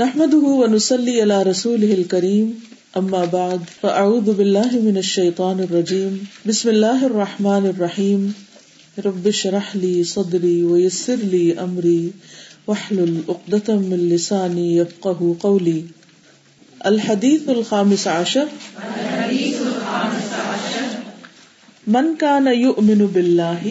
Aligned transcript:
نحمده 0.00 0.48
ونصلي 0.60 1.12
على 1.20 1.36
رسوله 1.42 1.92
الكريم 1.92 2.48
اما 3.00 3.20
بعد 3.34 3.62
فاعوذ 3.82 4.26
بالله 4.40 4.80
من 4.88 4.98
الشيطان 5.02 5.62
الرجيم. 5.66 6.18
بسم 6.48 6.68
الله 6.72 7.06
الرحمن 7.06 7.68
الرحيم. 7.70 8.26
رب 9.06 9.26
اشرح 9.26 9.70
لي 9.76 10.04
صدري 10.04 10.62
ويسر 10.64 11.22
لي 11.34 11.60
امري 11.62 12.12
واحلل 12.66 13.14
عقدة 13.28 13.76
من 13.76 14.04
لساني 14.12 14.76
يفقهوا 14.76 15.34
قولي. 15.40 15.84
الحديث 16.86 17.48
الخامس 17.48 18.06
عشر 18.06 18.46
الحديث 18.48 19.62
الخامس 19.62 20.30
عشر. 20.52 20.88
من 21.86 22.16
كان 22.16 22.46
يؤمن 22.46 23.06
بالله 23.14 23.62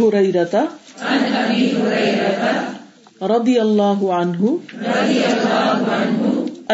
هريرة 0.00 0.62
عن 1.02 1.20
أبي 1.42 1.60
هريرة 1.76 2.52
رضي 3.22 3.56
الله 3.62 3.98
عنه 4.14 4.42
رضي 4.96 5.22
الله 5.32 5.78
عنه 5.98 6.22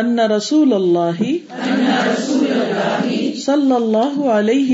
أن 0.00 0.16
رسول 0.36 0.70
الله 0.72 1.18
صلى 3.46 3.76
الله 3.82 4.14
عليه 4.30 4.70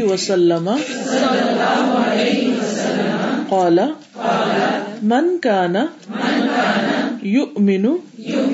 وسلم. 2.60 3.16
قال 3.50 3.78
من 5.02 5.24
كان 5.40 5.76
يؤمن 7.22 7.84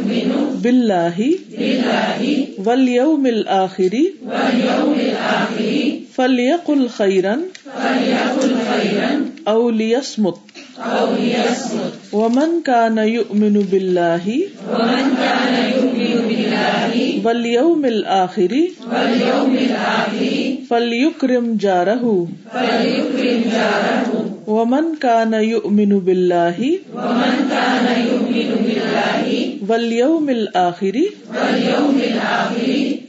يؤمن 0.02 0.60
بالله 0.62 1.16
بالله 1.58 2.20
واليوم 2.66 3.26
الآخر 3.26 3.94
واليوم 4.26 4.94
الآخر 5.08 5.70
فليقل 6.16 6.88
خيرا 6.88 7.36
فليقل 7.76 8.52
خيرا 8.70 9.10
أو 9.48 9.70
ليصمت 9.70 10.38
أو 10.78 11.06
ليصمت 11.14 11.94
ومن 12.12 12.50
كان 12.66 12.98
يؤمن 12.98 13.54
بالله 13.72 14.26
ومن 14.72 15.04
كان 15.22 15.54
يؤمن 15.74 16.14
بالله 16.28 16.92
واليوم 17.24 17.84
الآخر 17.84 18.52
واليوم 18.92 19.52
الآخر 19.54 20.34
فليكرم 20.70 21.46
جاره 21.56 22.04
فليكرم 22.52 23.40
جاره 23.54 24.10
ومن 24.46 24.84
كان 25.00 25.32
يؤمن 25.34 25.92
بالله 26.06 26.58
ومن 26.94 27.34
كان 27.50 27.86
يؤمن 28.10 28.48
بالله 28.64 28.71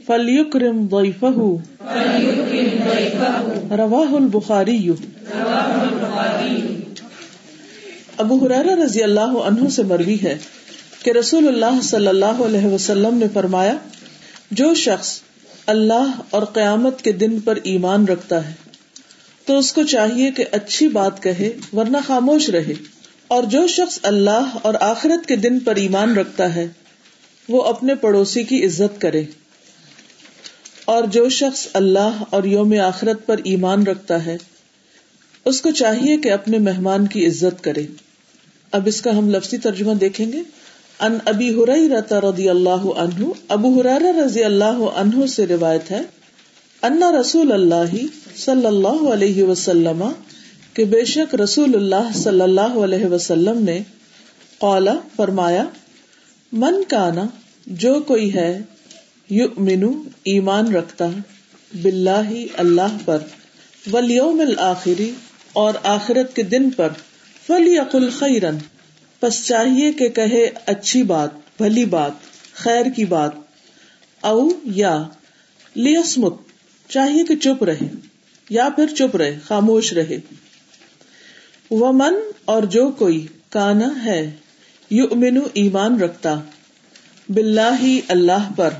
فليكرم 0.06 0.86
ضيفه 0.88 1.58
رواہ 3.76 4.14
البخاری 4.14 4.76
ابو 8.16 8.36
حرارہ 8.46 8.74
رضی 8.84 9.02
اللہ 9.02 9.32
عنہ 9.44 9.68
سے 9.68 9.82
مروی 9.82 10.16
ہے 10.22 10.38
کہ 11.02 11.10
رسول 11.10 11.48
اللہ 11.48 11.80
صلی 11.82 12.06
اللہ 12.06 12.42
علیہ 12.44 12.66
وسلم 12.66 13.18
نے 13.18 13.26
فرمایا 13.32 13.76
جو 14.50 14.74
شخص 14.74 15.20
اللہ 15.66 16.10
اور 16.30 16.42
قیامت 16.42 17.02
کے 17.02 17.12
دن 17.12 17.40
پر 17.40 17.58
ایمان 17.62 18.04
رکھتا 18.08 18.48
ہے 18.48 18.52
تو 19.46 19.58
اس 19.58 19.72
کو 19.72 19.82
چاہیے 19.82 20.30
کہ 20.30 20.44
اچھی 20.52 20.88
بات 20.88 21.22
کہے 21.22 21.50
ورنہ 21.72 21.96
خاموش 22.06 22.50
رہے۔ 22.50 22.74
اور 23.28 23.42
جو 23.42 23.66
شخص 23.66 23.98
اللہ 24.02 24.56
اور 24.62 24.74
آخرت 24.80 25.26
کے 25.26 25.36
دن 25.36 25.58
پر 25.58 25.76
ایمان 25.76 26.16
رکھتا 26.16 26.54
ہے، 26.54 26.68
وہ 27.48 27.64
اپنے 27.64 27.94
پڑوسی 27.94 28.42
کی 28.42 28.66
عزت 28.66 29.00
کرے۔ 29.00 29.22
اور 30.84 31.04
جو 31.04 31.28
شخص 31.28 31.68
اللہ 31.72 32.22
اور 32.30 32.44
یوم 32.44 32.74
آخرت 32.84 33.26
پر 33.26 33.40
ایمان 33.44 33.82
رکھتا 33.82 34.26
ہے، 34.26 34.36
اس 35.44 35.60
کو 35.60 35.70
چاہیے 35.70 36.16
کہ 36.16 36.32
اپنے 36.32 36.58
مہمان 36.58 37.06
کی 37.06 37.26
عزت 37.26 37.64
کرے۔ 37.64 37.86
اب 38.72 38.82
اس 38.86 39.00
کا 39.00 39.18
ہم 39.18 39.30
لفظی 39.30 39.58
ترجمہ 39.58 39.94
دیکھیں 39.94 40.32
گے۔ 40.32 40.42
ان 41.00 41.18
ابی 41.24 41.50
ہریرہ 41.50 42.14
رضی 42.14 42.48
اللہ 42.48 42.98
عنہ، 42.98 43.26
ابو 43.48 43.80
ہریرہ 43.80 44.24
رضی 44.24 44.44
اللہ 44.44 44.84
عنہ 44.94 45.26
سے 45.26 45.46
روایت 45.46 45.90
ہے، 45.90 46.00
ان 46.82 47.02
رسول 47.20 47.52
اللہ 47.52 47.96
صلی 48.36 48.66
اللہ 48.66 49.12
علیہ 49.12 49.42
وسلم 49.42 50.04
کہ 50.74 50.84
بے 50.84 51.04
شک 51.04 51.34
رسول 51.34 51.74
اللہ 51.74 52.12
صلی 52.14 52.40
اللہ 52.40 52.78
علیہ 52.84 53.06
وسلم 53.06 53.62
نے 53.64 53.82
قالا، 54.58 54.94
فرمایا، 55.16 55.64
من 56.52 56.82
کانا، 56.88 57.24
جو 57.66 58.00
کوئی 58.00 58.34
ہے 58.34 58.50
یؤمن 59.30 59.84
ایمان 60.24 60.74
رکھتا، 60.74 61.08
باللہ 61.72 62.32
اللہ 62.56 62.96
پر، 63.04 63.18
والیوم 63.92 64.40
الآخری 64.40 65.10
اور 65.52 65.74
آخرت 65.82 66.36
کے 66.36 66.42
دن 66.42 66.70
پر، 66.70 66.88
فلیقل 67.46 68.10
خیرن، 68.10 68.58
پس 69.20 69.44
چاہیے 69.46 69.92
کہ 69.92 70.08
کہے 70.08 70.44
اچھی 70.66 71.02
بات، 71.02 71.30
بھلی 71.56 71.84
بات، 71.84 72.12
خیر 72.54 72.86
کی 72.96 73.04
بات، 73.04 73.32
او 74.22 74.48
یا، 74.64 75.02
لیسمت، 75.76 76.34
چاہیے 76.90 77.24
کہ 77.24 77.36
چپ 77.36 77.64
رہے، 77.64 77.88
یا 78.50 78.68
پھر 78.76 78.86
چپ 78.86 79.16
رہے، 79.16 79.38
خاموش 79.44 79.92
رہے۔ 79.92 80.18
ومن 81.70 82.14
اور 82.44 82.62
جو 82.62 82.90
کوئی 82.90 83.26
کانا 83.50 84.04
ہے 84.04 84.30
یو 84.90 85.04
یؤمن 85.04 85.38
ایمان 85.52 86.00
رکھتا، 86.00 86.34
باللہ 87.28 87.84
اللہ 88.08 88.48
پر، 88.56 88.70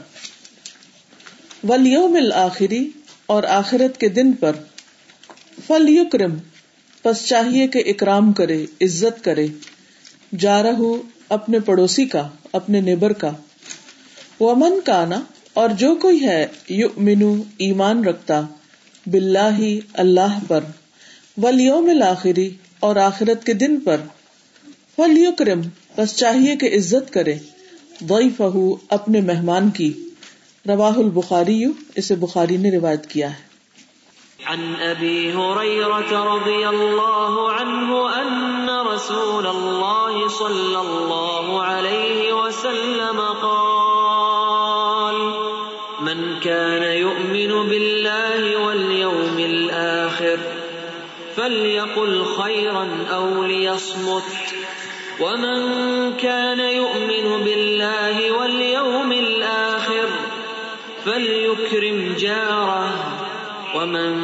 والیوم 1.65 2.17
الآخری 2.17 2.91
اور 3.27 3.43
آخرت 3.43 4.00
کے 4.00 4.09
دن 4.09 4.33
پر، 4.33 4.53
فلیکرم، 5.67 6.37
پس 7.03 7.27
چاہیے 7.27 7.67
کہ 7.69 7.83
اکرام 7.87 8.33
کرے، 8.33 8.67
عزت 8.81 9.25
کرے، 9.25 9.47
جا 10.39 10.62
رہو 10.62 11.03
اپنے 11.28 11.59
پڑوسی 11.59 12.05
کا، 12.05 12.28
اپنے 12.53 12.81
نیبر 12.81 13.12
کا۔ 13.12 13.31
ومن 14.41 14.81
کانا 14.84 15.21
اور 15.53 15.71
جو 15.71 15.95
کوئی 15.95 16.25
ہے 16.25 16.47
یؤمن 16.69 17.43
ایمان 17.59 18.05
رکھتا، 18.05 18.41
باللہ 19.06 19.59
اللہ 19.93 20.39
پر، 20.49 20.61
والیوم 21.37 21.89
الآخری 21.89 22.51
اور 22.84 22.97
آخرت 22.97 23.45
کے 23.45 23.53
دن 23.53 23.81
پر۔ 23.81 23.97
فلیکرم 24.97 25.61
بس 25.97 26.17
چاہیے 26.17 26.56
کہ 26.56 26.67
عزت 26.67 27.12
کرے۔ 27.12 27.34
ضیفہ 28.03 28.56
اپنے 28.89 29.21
مہمان 29.21 29.71
کی۔ 29.71 29.93
رواہ 30.69 30.99
البخاری، 30.99 31.65
اسے 31.95 32.15
بخاری 32.15 32.56
نے 32.56 32.71
روایت 32.71 33.06
کیا 33.06 33.31
ہے۔ 33.31 33.55
عن 34.47 34.75
ابي 34.81 35.31
هريره 35.31 36.37
رضي 36.37 36.65
الله 36.65 37.50
عنه 37.61 37.95
ان 38.21 38.69
رسول 38.95 39.47
الله 39.47 40.28
صلى 40.28 40.77
الله 40.77 41.61
عليه 41.61 42.34
وسلم 42.43 43.21
قال 43.43 43.74
فليقل 51.54 52.25
خيرا 52.25 52.87
او 53.09 53.44
ليصمت 53.44 54.31
ومن 55.20 55.59
كان 56.20 56.60
يؤمن 56.60 57.26
بالله 57.44 58.31
واليوم 58.31 59.10
الاخر 59.10 60.09
فليكرم 61.04 62.15
جاره 62.19 62.88
ومن 63.75 64.16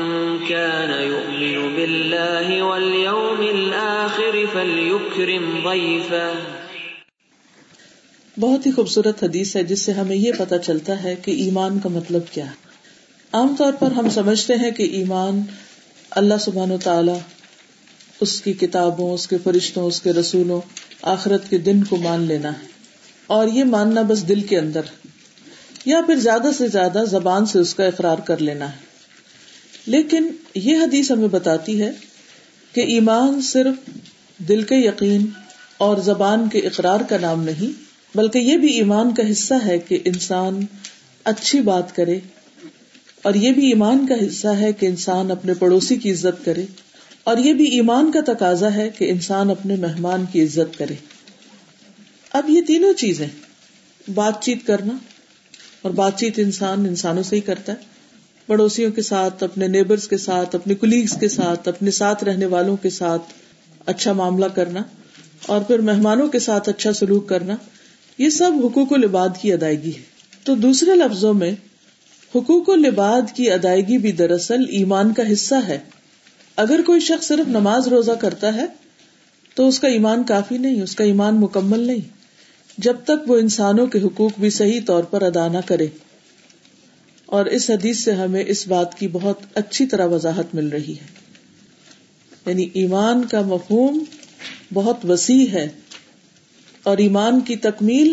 كان 0.48 0.90
يؤمن 1.02 1.76
بالله 1.76 2.62
واليوم 2.62 3.44
الآخر 3.54 4.40
فليكرم 4.52 5.46
ضيفه 5.64 6.34
بہت 8.38 8.66
ہی 8.66 8.72
خوبصورت 8.72 9.24
حدیث 9.24 9.56
ہے 9.56 9.62
جس 9.64 9.80
سے 9.82 9.92
ہمیں 9.92 10.16
یہ 10.16 10.32
پتا 10.38 10.58
چلتا 10.58 11.02
ہے 11.02 11.16
کہ 11.16 11.30
ایمان 11.30 11.80
کا 11.80 11.88
مطلب 11.88 12.22
کیا 12.32 12.44
ہے۔ 12.44 12.70
عام 13.32 13.54
طور 13.58 13.72
پر 13.78 13.92
ہم 13.92 14.08
سمجھتے 14.08 14.54
ہیں 14.54 14.70
کہ 14.70 14.82
ایمان 14.82 15.40
اللہ 16.10 16.34
سبحان 16.40 16.70
و 16.70 16.78
تعالی 16.78 17.12
اس 18.20 18.42
کی 18.42 18.52
کتابوں، 18.52 19.14
اس 19.14 19.28
کے 19.28 19.36
فرشتوں، 19.44 19.84
اس 19.84 20.02
کے 20.02 20.12
رسولوں 20.12 20.60
آخرت 21.02 21.50
کے 21.50 21.58
دن 21.58 21.84
کو 21.84 21.96
مان 21.96 22.22
لینا 22.22 22.52
ہے۔ 22.52 22.66
اور 23.26 23.48
یہ 23.48 23.64
ماننا 23.64 24.02
بس 24.02 24.28
دل 24.28 24.40
کے 24.40 24.58
اندر، 24.58 24.80
یا 25.84 26.00
پھر 26.06 26.16
زیادہ 26.16 26.48
سے 26.58 26.68
زیادہ 26.68 27.04
زبان 27.10 27.46
سے 27.46 27.58
اس 27.58 27.74
کا 27.74 27.84
اقرار 27.84 28.18
کر 28.18 28.38
لینا 28.38 28.72
ہے۔ 28.72 28.76
لیکن 29.86 30.28
یہ 30.54 30.76
حدیث 30.76 31.10
ہمیں 31.10 31.28
بتاتی 31.28 31.82
ہے 31.82 31.90
کہ 32.72 32.80
ایمان 32.80 33.40
صرف 33.40 33.90
دل 34.38 34.62
کے 34.62 34.76
یقین 34.76 35.26
اور 35.78 35.96
زبان 35.96 36.48
کے 36.48 36.58
اقرار 36.58 37.00
کا 37.08 37.18
نام 37.20 37.44
نہیں، 37.44 37.82
بلکہ 38.16 38.38
یہ 38.38 38.56
بھی 38.56 38.68
ایمان 38.68 39.14
کا 39.14 39.30
حصہ 39.30 39.54
ہے 39.66 39.78
کہ 39.78 39.98
انسان 40.04 40.60
اچھی 41.24 41.60
بات 41.60 41.96
کرے 41.96 42.20
اور 43.22 43.34
یہ 43.34 43.52
بھی 43.52 43.66
ایمان 43.68 44.06
کا 44.06 44.14
حصہ 44.26 44.48
ہے 44.48 44.72
کہ 44.72 44.86
انسان 44.86 45.30
اپنے 45.30 45.54
پڑوسی 45.54 45.96
کی 45.96 46.12
عزت 46.12 46.44
کرے، 46.44 46.64
اور 47.24 47.36
یہ 47.36 47.52
بھی 47.52 47.64
ایمان 47.64 48.10
کا 48.12 48.20
تقاضا 48.26 48.74
ہے 48.74 48.88
کہ 48.98 49.10
انسان 49.10 49.50
اپنے 49.50 49.76
مہمان 49.76 50.24
کی 50.32 50.42
عزت 50.42 50.78
کرے۔ 50.78 50.94
اب 52.32 52.50
یہ 52.50 52.60
تینوں 52.66 52.92
چیزیں، 52.92 53.26
بات 54.08 54.42
چیت 54.42 54.66
کرنا، 54.66 54.94
اور 55.82 55.90
بات 55.90 56.18
چیت 56.18 56.38
انسان 56.38 56.86
انسانوں 56.86 57.22
سے 57.22 57.36
ہی 57.36 57.40
کرتا 57.40 57.72
ہے۔ 57.72 57.88
پڑوسیوں 58.46 58.90
کے 58.90 59.02
ساتھ، 59.02 59.42
اپنے 59.44 59.66
نیبرز 59.66 60.08
کے 60.08 60.16
ساتھ، 60.18 60.54
اپنے 60.54 60.74
کلیگس 60.74 61.16
کے 61.20 61.28
ساتھ، 61.28 61.68
اپنے 61.68 61.90
ساتھ 61.90 62.24
رہنے 62.24 62.46
والوں 62.46 62.76
کے 62.76 62.90
ساتھ 62.90 63.32
اچھا 63.86 64.12
معاملہ 64.12 64.46
کرنا، 64.46 64.82
اور 65.46 65.60
پھر 65.60 65.78
مہمانوں 65.78 66.28
کے 66.28 66.38
ساتھ 66.38 66.68
اچھا 66.68 66.92
سلوک 66.92 67.28
کرنا، 67.28 67.56
یہ 68.18 68.30
سب 68.30 68.52
حقوق 68.64 68.92
و 68.92 68.96
لباد 68.96 69.28
کی 69.40 69.52
ادائیگی 69.52 69.94
ہے۔ 69.96 70.02
تو 70.44 70.54
دوسرے 70.54 70.94
لفظوں 70.94 71.34
میں 71.34 71.52
حقوق 72.34 72.68
و 72.68 72.74
لباد 72.74 73.22
کی 73.34 73.50
ادائیگی 73.50 73.98
بھی 73.98 74.12
دراصل 74.12 74.60
ایمان 74.68 75.14
کا 75.14 75.32
حصہ 75.32 75.54
ہے۔ 75.68 75.78
اگر 76.56 76.80
کوئی 76.86 77.00
شخص 77.00 77.26
صرف 77.26 77.48
نماز 77.48 77.88
روزہ 77.88 78.12
کرتا 78.12 78.54
ہے، 78.54 78.64
تو 79.54 79.68
اس 79.68 79.80
کا 79.80 79.88
ایمان 79.88 80.24
کافی 80.24 80.58
نہیں، 80.58 80.82
اس 80.82 80.96
کا 80.96 81.04
ایمان 81.04 81.40
مکمل 81.40 81.80
نہیں۔ 81.80 82.20
جب 82.78 82.96
تک 83.04 83.30
وہ 83.30 83.38
انسانوں 83.38 83.86
کے 83.86 83.98
حقوق 83.98 84.30
بھی 84.40 84.50
صحیح 84.50 84.80
طور 84.86 85.04
پر 85.04 85.22
ادا 85.22 85.48
نہ 85.48 85.58
کرے۔ 85.66 85.86
اور 87.26 87.46
اس 87.46 87.70
حدیث 87.70 87.98
سے 87.98 88.12
ہمیں 88.12 88.44
اس 88.46 88.68
بات 88.68 88.98
کی 88.98 89.08
بہت 89.08 89.40
اچھی 89.54 89.86
طرح 89.86 90.06
وضاحت 90.06 90.54
مل 90.54 90.68
رہی 90.68 90.92
ہے۔ 90.92 91.20
یعنی 92.46 92.68
ایمان 92.72 93.22
کا 93.22 93.42
مفہوم 93.42 94.04
بہت 94.74 95.10
وسیع 95.10 95.46
ہے 95.46 95.68
اور 96.82 96.98
ایمان 96.98 97.40
کی 97.40 97.56
تکمیل 97.56 98.12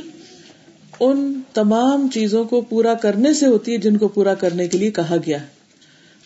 ان 1.00 1.42
تمام 1.54 2.08
چیزوں 2.14 2.44
کو 2.44 2.62
پورا 2.62 2.94
کرنے 2.94 3.34
سے 3.34 3.46
ہوتی 3.46 3.72
ہے 3.72 3.78
جن 3.78 3.98
کو 3.98 4.08
پورا 4.08 4.34
کرنے 4.34 4.68
کے 4.68 4.78
لیے 4.78 4.92
کہا 4.92 5.16
گیا 5.26 5.42
ہے۔ 5.42 5.48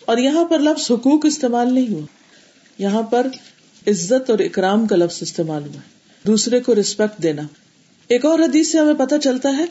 اور 0.06 0.16
یہاں 0.16 0.44
پر 0.44 0.58
لفظ 0.58 0.90
حقوق 0.90 1.26
استعمال 1.26 1.74
نہیں 1.74 1.94
ہوا۔ 1.94 2.06
یہاں 2.78 3.02
پر 3.02 3.26
عزت 3.86 4.30
اور 4.30 4.38
اکرام 4.38 4.86
کا 4.86 4.96
لفظ 4.96 5.18
استعمال 5.20 5.62
ہوا۔ 5.64 5.80
دوسرے 6.26 6.60
کو 6.60 6.74
ریسپیکٹ 6.74 7.22
دینا۔ 7.22 7.42
ایک 8.08 8.24
اور 8.24 8.38
حدیث 8.38 8.72
سے 8.72 8.78
ہمیں 8.78 8.94
پتہ 8.94 9.14
چلتا 9.24 9.56
ہے 9.56 9.64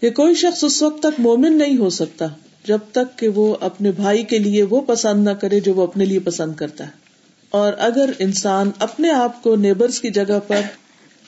کہ 0.00 0.10
کوئی 0.10 0.34
شخص 0.34 0.64
اس 0.64 0.82
وقت 0.82 1.00
تک 1.00 1.20
مومن 1.20 1.58
نہیں 1.58 1.78
ہو 1.78 1.90
سکتا 1.90 2.26
جب 2.64 2.78
تک 2.92 3.18
کہ 3.18 3.28
وہ 3.28 3.56
اپنے 3.60 3.92
بھائی 3.92 4.22
کے 4.22 4.38
لیے 4.38 4.62
وہ 4.62 4.80
پسند 4.80 5.24
نہ 5.24 5.30
کرے 5.30 5.60
جو 5.60 5.74
وہ 5.74 5.82
اپنے 5.82 6.04
لیے 6.04 6.18
پسند 6.18 6.54
کرتا 6.54 6.84
ہے۔ 6.86 6.90
اور 7.50 7.72
اگر 7.78 8.10
انسان 8.18 8.70
اپنے 8.78 9.10
آپ 9.10 9.42
کو 9.42 9.56
نیبرز 9.56 10.00
کی 10.00 10.10
جگہ 10.10 10.38
پر 10.46 10.60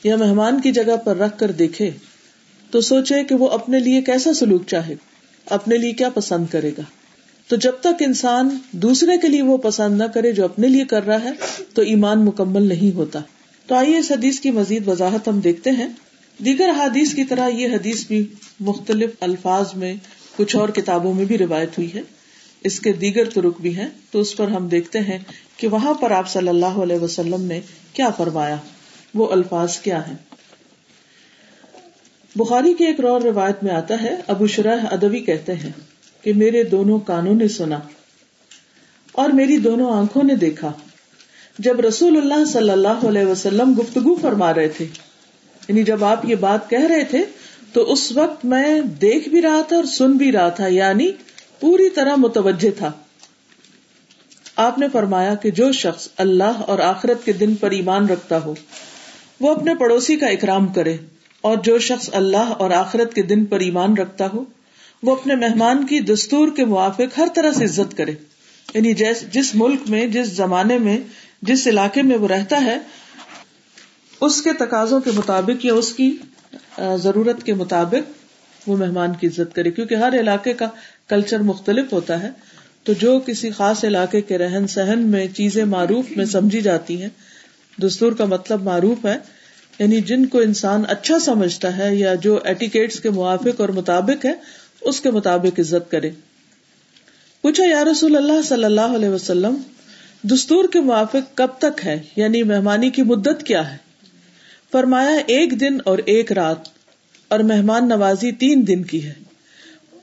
یا 0.03 0.15
مہمان 0.15 0.61
کی 0.61 0.71
جگہ 0.71 0.97
پر 0.97 1.17
رکھ 1.17 1.39
کر 1.39 1.51
دیکھے 1.51 1.91
تو 2.73 2.81
سوچے 2.81 3.23
کہ 3.23 3.35
وہ 3.35 3.49
اپنے 3.49 3.79
لیے 3.79 4.01
کیسا 4.01 4.33
سلوک 4.33 4.61
چاہے، 4.67 4.95
اپنے 5.45 5.77
لیے 5.77 5.91
کیا 5.91 6.09
پسند 6.09 6.45
کرے 6.51 6.69
گا۔ 6.69 6.81
تو 7.47 7.55
جب 7.55 7.71
تک 7.81 8.03
انسان 8.05 8.57
دوسرے 8.71 9.17
کے 9.17 9.27
لیے 9.27 9.41
وہ 9.41 9.57
پسند 9.57 9.97
نہ 9.97 10.03
کرے 10.03 10.31
جو 10.31 10.45
اپنے 10.45 10.67
لیے 10.67 10.85
کر 10.85 11.05
رہا 11.05 11.23
ہے، 11.23 11.31
تو 11.73 11.81
ایمان 11.81 12.25
مکمل 12.25 12.61
نہیں 12.61 12.95
ہوتا۔ 12.95 13.19
تو 13.67 13.75
آئیے 13.75 13.97
اس 13.97 14.11
حدیث 14.11 14.39
کی 14.39 14.51
مزید 14.51 14.87
وضاحت 14.87 15.27
ہم 15.27 15.39
دیکھتے 15.39 15.71
ہیں۔ 15.71 15.87
دیگر 16.45 16.69
حادیث 16.69 17.13
کی 17.13 17.23
طرح 17.23 17.47
یہ 17.47 17.67
حدیث 17.67 18.07
بھی 18.07 18.25
مختلف 18.59 19.09
الفاظ 19.19 19.65
میں 19.75 19.95
کچھ 20.35 20.55
اور 20.55 20.69
کتابوں 20.69 21.13
میں 21.13 21.25
بھی 21.25 21.37
روایت 21.37 21.77
ہوئی 21.77 21.93
ہے۔ 21.93 22.01
اس 22.63 22.79
کے 22.79 22.93
دیگر 22.93 23.29
ترک 23.29 23.61
بھی 23.61 23.75
ہیں۔ 23.75 23.89
تو 24.11 24.19
اس 24.19 24.37
پر 24.37 24.47
ہم 24.47 24.67
دیکھتے 24.67 24.99
ہیں 24.99 25.17
کہ 25.57 25.67
وہاں 25.67 25.93
پر 25.93 26.11
آپ 26.11 26.29
صلی 26.29 26.47
اللہ 26.47 26.65
علیہ 26.65 26.97
وسلم 26.97 27.41
نے 27.41 27.61
کیا 27.93 28.09
فرمایا، 28.09 28.55
وہ 29.13 29.31
الفاظ 29.31 29.79
کیا 29.79 30.07
ہیں۔ 30.07 30.32
بخاری 32.35 32.73
کی 32.73 32.85
ایک 32.85 33.05
اور 33.05 33.21
روایت 33.21 33.63
میں 33.63 33.71
آتا 33.71 34.01
ہے، 34.01 34.15
ابو 34.27 34.47
شرح 34.47 34.85
ادبی 34.91 35.19
کہتے 35.19 35.53
ہیں 35.53 35.71
کہ 36.21 36.33
میرے 36.33 36.63
دونوں 36.63 36.99
کانوں 36.99 37.35
نے 37.35 37.47
سنا 37.47 37.79
اور 39.11 39.29
میری 39.29 39.57
دونوں 39.57 39.91
آنکھوں 39.91 40.23
نے 40.23 40.35
دیکھا۔ 40.35 40.71
جب 41.59 41.79
رسول 41.79 42.17
اللہ 42.17 42.45
صلی 42.45 42.69
اللہ 42.69 43.07
علیہ 43.07 43.25
وسلم 43.25 43.73
گفتگو 43.79 44.15
فرما 44.15 44.53
رہے 44.53 44.67
تھے 44.67 44.85
یعنی 45.67 45.83
جب 45.83 46.03
آپ 46.03 46.25
یہ 46.25 46.35
بات 46.35 46.69
کہہ 46.69 46.87
رہے 46.89 47.03
تھے، 47.03 47.23
تو 47.73 47.91
اس 47.91 48.11
وقت 48.11 48.45
میں 48.45 48.81
دیکھ 48.81 49.29
بھی 49.29 49.41
رہا 49.41 49.61
تھا 49.67 49.75
اور 49.75 49.83
سن 49.83 50.11
بھی 50.11 50.31
رہا 50.31 50.49
تھا 50.49 50.67
یعنی 50.67 51.11
پوری 51.59 51.89
طرح 51.89 52.15
متوجہ 52.15 52.69
تھا۔ 52.77 52.91
آپ 54.55 54.79
نے 54.79 54.87
فرمایا 54.91 55.35
کہ 55.35 55.51
جو 55.51 55.71
شخص 55.71 56.07
اللہ 56.17 56.43
اور 56.43 56.79
آخرت 56.79 57.25
کے 57.25 57.33
دن 57.33 57.55
پر 57.55 57.71
ایمان 57.71 58.09
رکھتا 58.09 58.43
ہو، 58.43 58.53
وہ 59.39 59.51
اپنے 59.51 59.75
پڑوسی 59.75 60.15
کا 60.15 60.27
اکرام 60.27 60.67
کرے۔ 60.67 60.97
اور 61.43 61.57
جو 61.57 61.79
شخص 61.79 62.09
اللہ 62.13 62.37
اور 62.37 62.71
آخرت 62.71 63.13
کے 63.13 63.21
دن 63.21 63.45
پر 63.45 63.59
ایمان 63.59 63.97
رکھتا 63.97 64.27
ہو، 64.33 64.43
وہ 65.03 65.11
اپنے 65.11 65.35
مہمان 65.35 65.87
کی 65.87 65.99
دستور 65.99 66.47
کے 66.55 66.65
موافق 66.65 67.17
ہر 67.17 67.27
طرح 67.35 67.51
سے 67.51 67.65
عزت 67.65 67.97
کرے۔ 67.97 68.13
یعنی 68.73 68.93
جس 69.31 69.55
ملک 69.55 69.79
میں، 69.89 70.07
جس 70.07 70.27
زمانے 70.27 70.77
میں، 70.77 70.97
جس 71.41 71.67
علاقے 71.67 72.01
میں 72.01 72.17
وہ 72.17 72.27
رہتا 72.27 72.65
ہے، 72.65 72.77
اس 74.21 74.41
کے 74.41 74.53
تقاضوں 74.53 74.99
کے 74.99 75.11
مطابق 75.11 75.65
یا 75.65 75.73
اس 75.73 75.93
کی 75.93 76.17
ضرورت 76.95 77.43
کے 77.43 77.53
مطابق 77.53 78.11
وہ 78.69 78.77
مہمان 78.77 79.13
کی 79.13 79.27
عزت 79.27 79.55
کرے۔ 79.55 79.71
کیونکہ 79.71 79.95
ہر 79.95 80.19
علاقے 80.19 80.53
کا 80.53 80.67
کلچر 81.07 81.39
مختلف 81.39 81.93
ہوتا 81.93 82.23
ہے۔ 82.23 82.29
تو 82.83 82.93
جو 82.93 83.19
کسی 83.19 83.51
خاص 83.51 83.83
علاقے 83.83 84.21
کے 84.21 84.37
رہن 84.37 84.67
سہن 84.67 84.99
میں 84.99 85.27
چیزیں 85.27 85.65
معروف 85.65 86.05
میں 86.15 86.25
سمجھی 86.25 86.61
جاتی 86.61 87.01
ہیں، 87.01 87.09
دستور 87.81 88.11
کا 88.11 88.25
مطلب 88.25 88.63
معروف 88.63 89.05
ہے۔ 89.05 89.17
یعنی 89.79 90.01
جن 90.01 90.25
کو 90.25 90.39
انسان 90.39 90.83
اچھا 90.87 91.19
سمجھتا 91.19 91.77
ہے 91.77 91.95
یا 91.95 92.13
جو 92.13 92.39
ایٹیکیٹس 92.43 92.99
کے 92.99 93.09
موافق 93.09 93.61
اور 93.61 93.69
مطابق 93.69 94.25
ہے، 94.25 94.33
اس 94.81 95.01
کے 95.01 95.11
مطابق 95.11 95.59
عزت 95.59 95.91
کرے۔ 95.91 96.11
پوچھا، 97.41 97.63
یا 97.65 97.83
رسول 97.83 98.15
اللہ 98.15 98.41
صلی 98.41 98.63
اللہ 98.63 98.81
علیہ 98.81 99.09
وسلم، 99.09 99.55
دستور 100.23 100.65
کے 100.65 100.79
موافق 100.79 101.37
کب 101.37 101.47
تک 101.57 101.85
ہے؟ 101.85 101.99
یعنی 102.15 102.43
مہمانی 102.43 102.89
کی 102.89 103.01
مدت 103.01 103.43
کیا 103.43 103.71
ہے؟ 103.71 103.77
فرمایا، 104.71 105.11
ایک 105.27 105.59
دن 105.59 105.77
اور 105.85 105.97
ایک 105.97 106.31
رات، 106.31 106.57
اور 107.27 107.39
مہمان 107.39 107.89
نوازی 107.89 108.31
تین 108.31 108.67
دن 108.67 108.83
کی 108.83 109.05
ہے۔ 109.05 109.13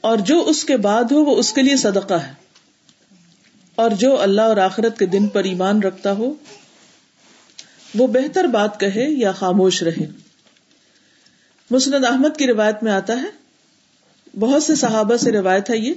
اور 0.01 0.17
جو 0.17 0.45
اس 0.47 0.65
کے 0.65 0.77
بعد 0.77 1.05
ہو، 1.05 1.25
وہ 1.25 1.37
اس 1.37 1.53
کے 1.53 1.63
لیے 1.63 1.77
صدقہ 1.77 2.15
ہے۔ 2.15 2.33
اور 3.75 3.91
جو 3.91 4.21
اللہ 4.21 4.43
اور 4.43 4.57
آخرت 4.57 4.99
کے 4.99 5.07
دن 5.07 5.27
پر 5.27 5.45
ایمان 5.45 5.83
رکھتا 5.83 6.13
ہو 6.13 6.35
وہ 7.95 8.07
بہتر 8.07 8.45
بات 8.45 8.81
کہے 8.81 9.07
یا 9.09 9.33
خاموش 9.33 9.83
رہے۔ 9.83 10.07
مسند 11.71 12.05
احمد 12.05 12.37
کی 12.39 12.47
روایت 12.47 12.83
میں 12.83 12.93
آتا 12.93 13.23
ہے، 13.23 13.29
بہت 14.39 14.63
سے 14.63 14.75
صحابہ 14.75 15.17
سے 15.17 15.33
روایت 15.33 15.71
ہے 15.71 15.77
یہ 15.77 15.95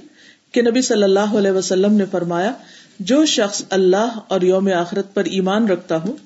کہ 0.52 0.62
نبی 0.62 0.82
صلی 0.82 1.02
اللہ 1.02 1.36
علیہ 1.38 1.50
وسلم 1.50 1.94
نے 1.94 2.04
فرمایا، 2.10 2.52
جو 3.00 3.24
شخص 3.24 3.62
اللہ 3.70 4.18
اور 4.28 4.40
یوم 4.40 4.68
آخرت 4.76 5.14
پر 5.14 5.24
ایمان 5.24 5.68
رکھتا 5.68 6.02
ہو، 6.02 6.16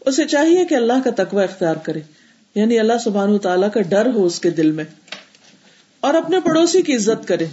اسے 0.00 0.24
چاہیے 0.24 0.64
کہ 0.64 0.74
اللہ 0.74 0.92
کا 1.04 1.24
تقوی 1.24 1.44
اختیار 1.44 1.76
کرے۔ 1.76 2.00
یعنی 2.54 2.78
اللہ 2.78 2.92
سبحان 3.04 3.38
تعالیٰ 3.38 3.70
کا 3.70 3.80
ڈر 3.80 4.06
ہو 4.14 4.26
اس 4.26 4.40
کے 4.40 4.50
دل 4.50 4.70
میں۔ 4.70 4.84
اور 6.00 6.14
اپنے 6.14 6.40
پڑوسی 6.40 6.82
کی 6.82 6.96
عزت 6.96 7.28
کرے۔ 7.28 7.46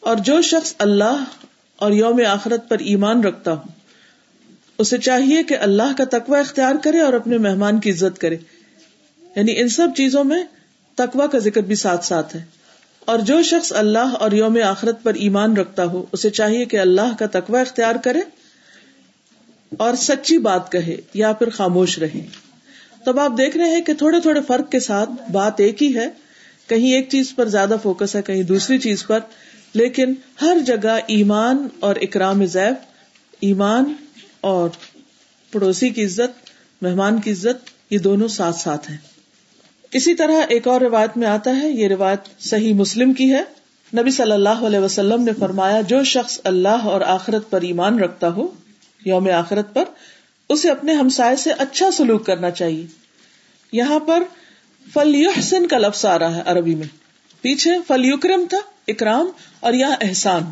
اور 0.00 0.16
جو 0.16 0.42
شخص 0.42 0.74
اللہ 0.78 1.24
اور 1.76 1.92
یوم 1.92 2.20
آخرت 2.28 2.68
پر 2.68 2.78
ایمان 2.78 3.24
رکھتا 3.24 3.52
ہو 3.52 3.81
اسے 4.82 4.98
چاہیے 4.98 5.42
کہ 5.42 5.56
اللہ 5.58 5.92
کا 5.98 6.04
تقوی 6.04 6.40
اختیار 6.40 6.74
کرے 6.82 7.00
اور 7.00 7.12
اپنے 7.12 7.38
مہمان 7.38 7.80
کی 7.80 7.90
عزت 7.90 8.18
کرے۔ 8.18 8.36
یعنی 9.36 9.60
ان 9.60 9.68
سب 9.68 9.88
چیزوں 9.96 10.24
میں 10.24 10.44
تقوی 10.94 11.26
کا 11.32 11.38
ذکر 11.38 11.60
بھی 11.60 11.74
ساتھ 11.74 12.04
ساتھ 12.04 12.36
ہے۔ 12.36 12.44
اور 13.04 13.18
جو 13.18 13.42
شخص 13.42 13.72
اللہ 13.72 13.98
اور 13.98 14.32
یوم 14.32 14.58
آخرت 14.64 15.02
پر 15.02 15.14
ایمان 15.14 15.56
رکھتا 15.56 15.84
ہو، 15.84 16.06
اسے 16.12 16.30
چاہیے 16.30 16.64
کہ 16.64 16.76
اللہ 16.76 17.16
کا 17.18 17.26
تقوی 17.32 17.60
اختیار 17.60 17.94
کرے 18.04 18.20
اور 19.76 19.94
سچی 19.94 20.38
بات 20.38 20.72
کہے 20.72 20.96
یا 21.14 21.32
پھر 21.32 21.50
خاموش 21.50 21.98
رہے۔ 21.98 22.26
تب 23.04 23.20
آپ 23.20 23.32
دیکھ 23.38 23.56
رہے 23.56 23.70
ہیں 23.70 23.82
کہ 23.82 23.94
تھوڑے 23.94 24.20
تھوڑے 24.20 24.40
فرق 24.46 24.70
کے 24.70 24.80
ساتھ 24.80 25.10
بات 25.32 25.60
ایک 25.60 25.82
ہی 25.82 25.94
ہے۔ 25.94 26.08
کہیں 26.66 26.92
ایک 26.92 27.08
چیز 27.08 27.34
پر 27.36 27.48
زیادہ 27.48 27.76
فوکس 27.82 28.16
ہے، 28.16 28.22
کہیں 28.22 28.42
دوسری 28.42 28.78
چیز 28.78 29.06
پر۔ 29.06 29.18
لیکن 29.74 30.14
ہر 30.42 30.56
جگہ 30.66 30.98
ایمان 31.06 31.68
اور 31.80 31.96
اکرام 32.00 32.44
زیب، 32.44 32.74
ایمان 33.40 33.94
اور 34.42 34.68
پڑوسی 35.52 35.90
کی 35.90 36.04
عزت، 36.04 36.50
مہمان 36.82 37.20
کی 37.20 37.32
عزت، 37.32 37.70
یہ 37.90 37.98
دونوں 37.98 38.28
ساتھ 38.28 38.56
ساتھ 38.56 38.90
ہیں۔ 38.90 38.98
اسی 39.92 40.14
طرح 40.14 40.42
ایک 40.48 40.68
اور 40.68 40.80
روایت 40.80 41.16
میں 41.16 41.28
آتا 41.28 41.56
ہے، 41.56 41.70
یہ 41.70 41.88
روایت 41.88 42.42
صحیح 42.42 42.74
مسلم 42.74 43.12
کی 43.12 43.32
ہے۔ 43.32 43.42
نبی 43.96 44.10
صلی 44.10 44.32
اللہ 44.32 44.48
علیہ 44.48 44.78
وسلم 44.78 45.22
نے 45.22 45.32
فرمایا، 45.38 45.80
جو 45.80 46.04
شخص 46.04 46.40
اللہ 46.44 46.68
اور 46.68 47.00
آخرت 47.00 47.50
پر 47.50 47.60
ایمان 47.60 47.98
رکھتا 47.98 48.28
ہو، 48.28 48.48
یوم 49.04 49.28
آخرت 49.30 49.74
پر، 49.74 49.84
اسے 50.48 50.70
اپنے 50.70 50.92
ہمسائے 50.92 51.36
سے 51.36 51.50
اچھا 51.52 51.90
سلوک 51.90 52.26
کرنا 52.26 52.50
چاہیے۔ 52.50 52.86
یہاں 53.72 54.00
پر 54.00 54.22
فلیحسن 54.92 55.66
کا 55.66 55.78
لفظ 55.78 56.06
آ 56.06 56.18
رہا 56.18 56.36
ہے 56.36 56.42
عربی 56.46 56.74
میں۔ 56.74 56.86
پیچھے 57.40 57.70
فلیکرم 57.88 58.44
تھا، 58.50 58.58
اکرام، 58.88 59.30
اور 59.60 59.72
یہاں 59.72 59.96
احسان۔ 60.00 60.42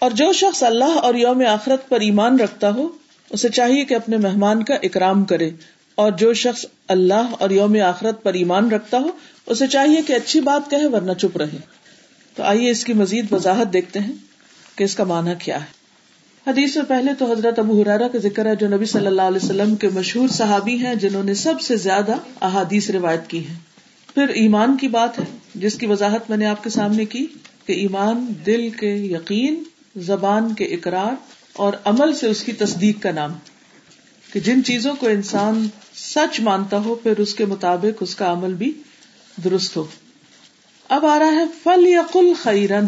اور 0.00 0.10
جو 0.10 0.32
شخص 0.32 0.62
اللہ 0.62 0.84
اور 0.84 1.14
یوم 1.14 1.42
آخرت 1.48 1.88
پر 1.88 2.00
ایمان 2.00 2.40
رکھتا 2.40 2.70
ہو، 2.70 2.88
اسے 3.30 3.48
چاہیے 3.48 3.84
کہ 3.84 3.94
اپنے 3.94 4.16
مہمان 4.16 4.62
کا 4.62 4.74
اکرام 4.74 5.24
کرے۔ 5.24 5.50
اور 5.94 6.12
جو 6.12 6.34
شخص 6.34 6.66
اللہ 6.88 7.26
اور 7.38 7.50
یوم 7.50 7.76
آخرت 7.84 8.22
پر 8.22 8.34
ایمان 8.34 8.70
رکھتا 8.70 8.98
ہو، 8.98 9.10
اسے 9.46 9.66
چاہیے 9.66 10.02
کہ 10.02 10.12
اچھی 10.12 10.40
بات 10.40 10.70
کہے 10.70 10.86
ورنہ 10.86 11.12
چپ 11.12 11.36
رہے۔ 11.36 11.58
تو 12.34 12.42
آئیے 12.42 12.70
اس 12.70 12.84
کی 12.84 12.92
مزید 12.92 13.32
وضاحت 13.32 13.72
دیکھتے 13.72 13.98
ہیں 13.98 14.12
کہ 14.76 14.84
اس 14.84 14.96
کا 14.96 15.04
معنی 15.04 15.30
کیا 15.38 15.60
ہے۔ 15.60 15.76
حدیث 16.46 16.76
میں 16.76 16.84
پہلے 16.84 17.12
تو 17.18 17.32
حضرت 17.32 17.58
ابو 17.58 17.82
حرارا 17.82 18.08
کا 18.08 18.18
ذکر 18.18 18.46
ہے، 18.46 18.56
جو 18.56 18.68
نبی 18.68 18.84
صلی 18.84 19.06
اللہ 19.06 19.22
علیہ 19.22 19.44
وسلم 19.44 19.76
کے 19.76 19.88
مشہور 19.88 20.28
صحابی 20.28 20.76
ہیں، 20.76 20.94
جنہوں 20.94 21.24
نے 21.24 21.34
سب 21.34 21.60
سے 21.60 21.76
زیادہ 21.76 22.12
احادیث 22.40 22.90
روایت 22.90 23.26
کی 23.28 23.48
ہے 23.48 23.54
پھر 24.14 24.28
ایمان 24.28 24.76
کی 24.76 24.88
بات 24.88 25.18
ہے، 25.18 25.24
جس 25.54 25.74
کی 25.74 25.86
وضاحت 25.86 26.30
میں 26.30 26.38
نے 26.38 26.46
آپ 26.46 26.64
کے 26.64 26.70
سامنے 26.70 27.04
کی 27.04 27.26
کہ 27.66 27.72
ایمان 27.72 28.32
دل 28.46 28.70
کے 28.70 28.94
یقین 28.94 29.62
زبان 29.96 30.54
کے 30.54 30.64
اقرار 30.64 31.14
اور 31.52 31.72
عمل 31.84 32.14
سے 32.14 32.26
اس 32.26 32.42
کی 32.42 32.52
تصدیق 32.52 33.02
کا 33.02 33.10
نام 33.10 33.32
کہ 34.32 34.40
جن 34.40 34.64
چیزوں 34.64 34.94
کو 34.94 35.08
انسان 35.08 35.68
سچ 35.94 36.40
مانتا 36.40 36.78
ہو، 36.78 36.94
پھر 36.94 37.18
اس 37.18 37.34
کے 37.34 37.44
مطابق 37.44 37.98
اس 38.00 38.16
کا 38.16 38.32
عمل 38.32 38.54
بھی 38.54 38.82
درست 39.44 39.76
ہو۔ 39.76 39.86
اب 40.88 41.06
آ 41.06 41.18
رہا 41.18 41.26
ہے 41.26 41.44
فل 41.62 41.86
یقل 41.86 42.32
خیرن 42.42 42.86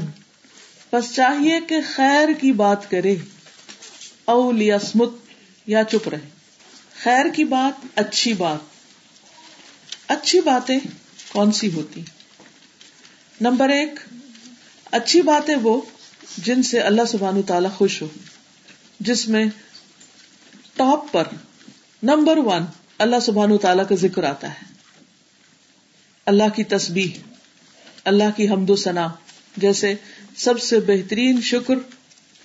بس 0.93 1.15
چاہیے 1.15 1.61
کہ 1.69 1.77
خیر 1.95 2.29
کی 2.41 2.53
بات 2.53 2.91
کرے۔ 2.91 3.17
او 4.25 4.53
لیسمت 4.53 5.11
یا 5.67 5.85
چپ 5.85 6.09
رہے۔ 6.09 6.29
خیر 7.03 7.27
کی 7.37 7.45
بات، 7.45 7.87
اچھی 7.95 8.33
بات۔ 8.33 8.59
اچھی 10.11 10.41
باتیں 10.41 10.79
کون 11.29 11.53
سی 11.53 11.73
ہوتی؟ 11.73 12.03
نمبر 13.41 13.69
ایک، 13.69 13.91
اچھی 14.91 15.23
باتیں 15.23 15.57
وہ 15.62 15.81
جن 16.45 16.62
سے 16.62 16.80
اللہ 16.80 17.02
سبحان 17.09 17.42
تعالی 17.42 17.68
خوش 17.76 18.02
ہو، 18.02 18.09
جس 19.00 19.28
میں 19.28 19.47
ٹاپ 20.75 21.12
پر 21.12 21.25
نمبر 22.02 22.37
ون 22.37 22.62
اللہ 22.99 23.16
سبحان 23.23 23.59
تعالیٰ 23.59 23.88
کا 23.88 23.95
ذکر 23.95 24.25
آتا 24.25 24.50
ہے۔ 24.50 24.73
اللہ 26.26 26.49
کی 26.57 26.64
تسبیح، 26.64 27.18
اللہ 28.04 28.25
کی 28.37 28.49
حمد 28.49 28.71
و 28.71 28.76
ثنا۔ 28.76 29.09
جیسے 29.57 29.95
سب 30.37 30.61
سے 30.61 30.80
بہترین 30.80 31.40
شکر 31.40 31.75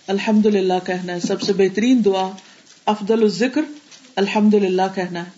الحمد 0.07 0.45
للہ 0.45 0.73
کہنا 0.85 1.13
ہے۔ 1.13 1.19
سب 1.19 1.41
سے 1.41 1.53
بہترین 1.53 2.05
دعا، 2.05 2.31
افضل 2.85 3.23
الذکر 3.23 3.61
الحمد 4.15 4.53
للہ 4.53 4.81
کہنا 4.95 5.19
ہے۔ 5.19 5.29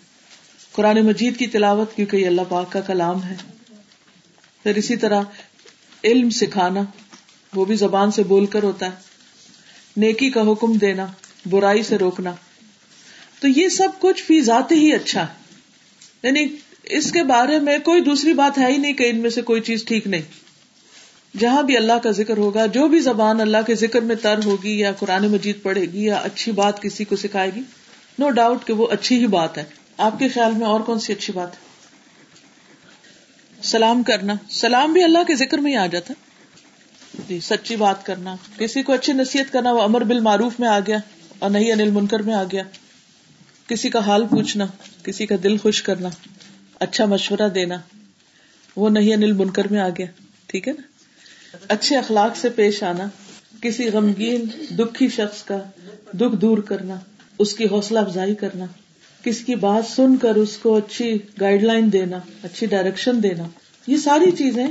قرآن 0.71 1.05
مجید 1.05 1.37
کی 1.37 1.47
تلاوت، 1.47 1.95
کیونکہ 1.95 2.17
یہ 2.17 2.27
اللہ 2.27 2.41
پاک 2.49 2.71
کا 2.71 2.81
کلام 2.81 3.23
ہے۔ 3.23 3.35
پھر 4.63 4.75
اسی 4.75 4.95
طرح 4.95 5.21
علم 6.03 6.29
سکھانا۔ 6.29 6.81
وہ 7.55 7.65
بھی 7.65 7.75
زبان 7.75 8.11
سے 8.11 8.23
بول 8.23 8.45
کر 8.45 8.63
ہوتا 8.63 8.85
ہے۔ 8.85 8.91
نیکی 9.97 10.29
کا 10.29 10.41
حکم 10.41 10.73
دینا، 10.73 11.07
برائی 11.49 11.83
سے 11.83 11.97
روکنا۔ 11.97 12.31
تو 13.39 13.47
یہ 13.47 13.69
سب 13.69 13.87
کچھ 13.99 14.23
فی 14.23 14.41
ذات 14.41 14.71
ہی 14.71 14.93
اچھا 14.93 15.21
ہے۔ 15.21 15.33
یعنی 16.23 16.47
اس 16.83 17.11
کے 17.11 17.23
بارے 17.23 17.59
میں 17.59 17.77
کوئی 17.79 18.01
دوسری 18.01 18.33
بات 18.33 18.57
ہے 18.57 18.71
ہی 18.71 18.77
نہیں 18.77 18.93
کہ 18.93 19.09
ان 19.09 19.17
میں 19.17 19.29
سے 19.29 19.41
کوئی 19.41 19.61
چیز 19.61 19.85
ٹھیک 19.85 20.07
نہیں۔ 20.07 20.21
جہاں 21.37 21.63
بھی 21.63 21.77
اللہ 21.77 21.93
کا 22.03 22.11
ذکر 22.11 22.37
ہوگا، 22.37 22.65
جو 22.65 22.87
بھی 22.87 22.99
زبان 22.99 23.41
اللہ 23.41 23.57
کے 23.67 23.75
ذکر 23.75 24.01
میں 24.01 24.15
تر 24.15 24.39
ہوگی 24.45 24.79
یا 24.79 24.91
قرآن 24.91 25.27
مجید 25.27 25.61
پڑھے 25.61 25.81
گی 25.81 26.05
یا 26.05 26.15
اچھی 26.15 26.51
بات 26.51 26.81
کسی 26.81 27.03
کو 27.03 27.15
سکھائے 27.15 27.51
گی 27.55 27.61
نو 28.19 28.29
ڈاؤٹ 28.29 28.67
کہ 28.67 28.73
وہ 28.73 28.87
اچھی 28.91 29.17
ہی 29.17 29.27
بات 29.27 29.57
ہے۔ 29.57 29.63
آپ 29.97 30.19
کے 30.19 30.27
خیال 30.27 30.51
میں 30.51 30.67
اور 30.67 30.79
کون 30.79 30.99
سی 30.99 31.13
اچھی 31.13 31.33
بات 31.33 31.53
ہے؟ 31.53 31.65
سلام 33.63 34.03
کرنا۔ 34.03 34.33
سلام 34.49 34.93
بھی 34.93 35.03
اللہ 35.03 35.23
کے 35.27 35.35
ذکر 35.35 35.57
میں 35.57 35.71
ہی 35.71 35.77
آ 35.77 35.85
جاتا 35.85 36.13
جی 37.27 37.39
سچی 37.39 37.75
بات 37.75 38.05
کرنا۔ 38.05 38.35
کسی 38.57 38.83
کو 38.83 38.93
اچھی 38.93 39.13
نصیحت 39.13 39.53
کرنا، 39.53 39.71
وہ 39.71 39.81
امر 39.81 40.03
بال 40.03 40.19
معروف 40.19 40.59
میں 40.59 40.67
آ 40.67 40.79
گیا 40.79 40.97
اور 41.39 41.49
نہیں، 41.49 41.71
انل 41.71 41.89
منکر 41.89 42.19
میں 42.19 42.33
آ 42.33 42.43
گیا۔ 42.43 42.63
کسی 43.67 43.89
کا 43.89 43.99
حال 43.99 44.27
پوچھنا، 44.27 44.65
کسی 45.03 45.25
کا 45.25 45.35
دل 45.43 45.57
خوش 45.57 45.83
کرنا 45.83 46.09
اچھا 46.79 47.05
مشورہ 47.05 47.49
دینا، 47.49 47.75
وہ 48.75 48.89
نہیں، 48.89 49.13
انل 49.13 49.31
منکر 49.31 49.67
میں 49.67 49.79
آ 49.79 49.89
گیا۔ 49.89 50.05
ٹھیک 50.47 50.67
ہے 50.67 50.73
نا؟ 50.73 50.81
اچھے 51.67 51.97
اخلاق 51.97 52.37
سے 52.37 52.49
پیش 52.49 52.83
آنا، 52.83 53.07
کسی 53.61 53.89
غمگین، 53.89 54.45
دکھی 54.77 55.09
شخص 55.09 55.43
کا 55.43 55.57
دکھ 56.13 56.35
دور 56.35 56.57
کرنا، 56.57 56.95
اس 57.39 57.53
کی 57.53 57.65
حوصلہ 57.65 57.99
افزائی 57.99 58.35
کرنا 58.35 58.65
کسی 59.23 59.43
کی 59.43 59.55
بات 59.55 59.91
سن 59.95 60.17
کر 60.17 60.35
اس 60.35 60.57
کو 60.57 60.75
اچھی 60.75 61.17
گائیڈ 61.41 61.63
لائن 61.63 61.93
دینا، 61.93 62.17
اچھی 62.43 62.67
ڈائریکشن 62.67 63.23
دینا، 63.23 63.43
یہ 63.87 63.97
ساری 63.97 64.31
چیزیں 64.31 64.67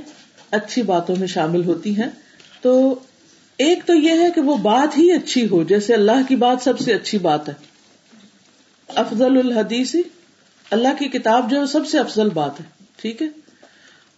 اچھی 0.50 0.82
باتوں 0.82 1.16
میں 1.16 1.26
شامل 1.26 1.64
ہوتی 1.64 1.96
ہیں۔ 1.96 2.23
تو 2.64 2.98
ایک 3.58 3.78
تو 3.86 3.94
یہ 3.94 4.10
ہے 4.10 4.30
کہ 4.34 4.40
وہ 4.40 4.56
بات 4.56 4.98
ہی 4.98 5.12
اچھی 5.12 5.48
ہو، 5.48 5.62
جیسے 5.62 5.94
اللہ 5.94 6.28
کی 6.28 6.36
بات 6.36 6.58
سب 6.62 6.78
سے 6.78 6.94
اچھی 6.94 7.18
بات 7.18 7.48
ہے۔ 7.48 7.54
افضل 8.88 9.38
الحدیث، 9.38 9.96
اللہ 10.70 10.88
کی 10.98 11.08
کتاب 11.08 11.50
جو 11.50 11.60
ہے 11.60 11.66
سب 11.66 11.88
سے 11.88 11.98
افضل 11.98 12.28
بات 12.30 12.60
ہے، 12.60 12.64
ٹھیک 12.96 13.22
ہے؟ 13.22 13.26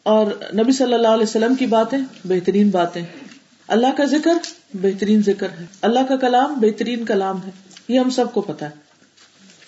اور 0.02 0.26
نبی 0.54 0.72
صلی 0.72 0.94
اللہ 0.94 1.08
علیہ 1.08 1.22
وسلم 1.22 1.54
کی 1.54 1.66
باتیں 1.66 1.98
بہترین 2.24 2.70
باتیں۔ 2.70 3.02
اللہ 3.68 3.86
کا 3.96 4.04
ذکر 4.04 4.32
بہترین 4.74 5.22
ذکر 5.22 5.48
ہے۔ 5.50 5.66
اللہ 5.82 6.00
کا 6.08 6.16
کلام 6.16 6.54
بہترین 6.54 7.04
کلام 7.04 7.42
ہے۔ 7.46 7.50
یہ 7.88 7.98
ہم 7.98 8.10
سب 8.10 8.32
کو 8.32 8.40
پتا 8.40 8.70
ہے۔ 8.70 8.74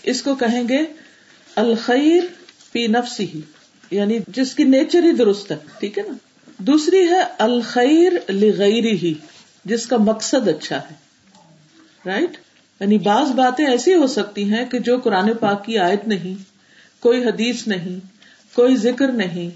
اس 0.03 0.23
کو 0.23 0.35
کہیں 0.35 0.69
گے 0.69 0.79
الخیر 1.57 2.23
پی 2.73 2.87
نفسی 2.87 3.25
ہی 3.25 3.41
یعنی 3.91 4.19
جس 4.29 4.55
کی 4.55 4.65
نیچر 4.65 5.03
ہی 5.03 5.13
درست 5.13 5.53
ہے، 5.53 5.57
ٹھیک 5.79 5.99
ہے 5.99 6.03
نا؟ 6.09 6.13
دوسری 6.59 7.09
ہے 7.09 7.21
الخیر 7.39 8.13
لغیری 8.29 8.91
ہی 8.91 9.15
جس 9.65 9.87
کا 9.87 9.97
مقصد 9.97 10.49
اچھا 10.49 10.77
ہے 10.77 10.95
رائٹ 12.07 12.37
یعنی 12.81 12.99
بعض 12.99 13.31
باتیں 13.31 13.67
ایسی 13.67 13.95
ہو 13.95 14.07
سکتی 14.07 14.45
ہیں 14.45 14.65
کہ 14.65 14.79
جو 14.79 14.99
قرآن 14.99 15.33
پاک 15.41 15.65
کی 15.65 15.79
آیت 15.79 16.09
نہیں، 16.09 16.43
کوئی 17.03 17.25
حدیث 17.25 17.67
نہیں، 17.67 17.99
کوئی 18.57 18.77
ذکر 18.77 19.13
نہیں، 19.13 19.51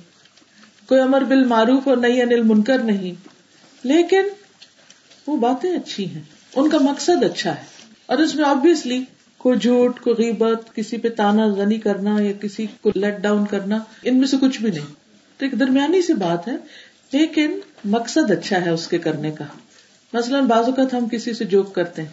کوئی 0.89 1.01
امر 1.01 1.25
بال 1.25 1.45
معروف 1.45 1.89
اور 1.89 1.97
نئی 1.97 2.23
انل 2.23 2.43
منکر 2.43 2.79
نہیں، 2.79 3.29
لیکن 3.85 4.23
وہ 5.27 5.37
باتیں 5.37 5.71
اچھی 5.71 6.11
ہیں، 6.11 6.23
ان 6.57 6.71
کا 6.71 6.79
مقصد 6.79 7.25
اچھا 7.25 7.57
ہے۔ 7.57 7.63
اور 8.07 8.19
اس 8.19 8.35
میں 8.35 8.45
آبیسلی 8.45 9.05
کوئی 9.39 9.59
جھوٹ، 9.59 10.01
کوئی 10.01 10.17
غیبت، 10.17 10.75
کسی 10.75 10.97
پہ 10.97 11.09
تانا 11.09 11.49
زنی 11.49 11.79
کرنا 11.79 12.17
یا 12.21 12.33
کسی 12.33 12.67
کو 12.81 12.91
لیٹ 12.95 13.19
ڈاؤن 13.19 13.47
کرنا، 13.47 13.79
ان 14.03 14.19
میں 14.19 14.27
سے 14.27 14.37
کچھ 14.41 14.63
بھی 14.63 14.71
نہیں۔ 14.71 15.03
تو 15.37 15.47
ایک 15.47 15.61
درمیانی 15.61 16.03
سی 16.03 16.13
بات 16.13 16.49
ہے 16.49 16.53
لیکن 17.13 17.61
مقصد 17.85 18.31
اچھا 18.31 18.65
ہے 18.65 18.71
اس 18.71 18.89
کے 18.89 18.99
کرنے 18.99 19.31
کا۔ 19.31 19.45
مثلاً 20.13 20.45
بعض 20.45 20.65
اوقات 20.65 20.95
ہم 20.95 21.09
کسی 21.09 21.35
سے 21.35 21.45
جوک 21.45 21.75
کرتے 21.75 22.03
ہیں، 22.03 22.09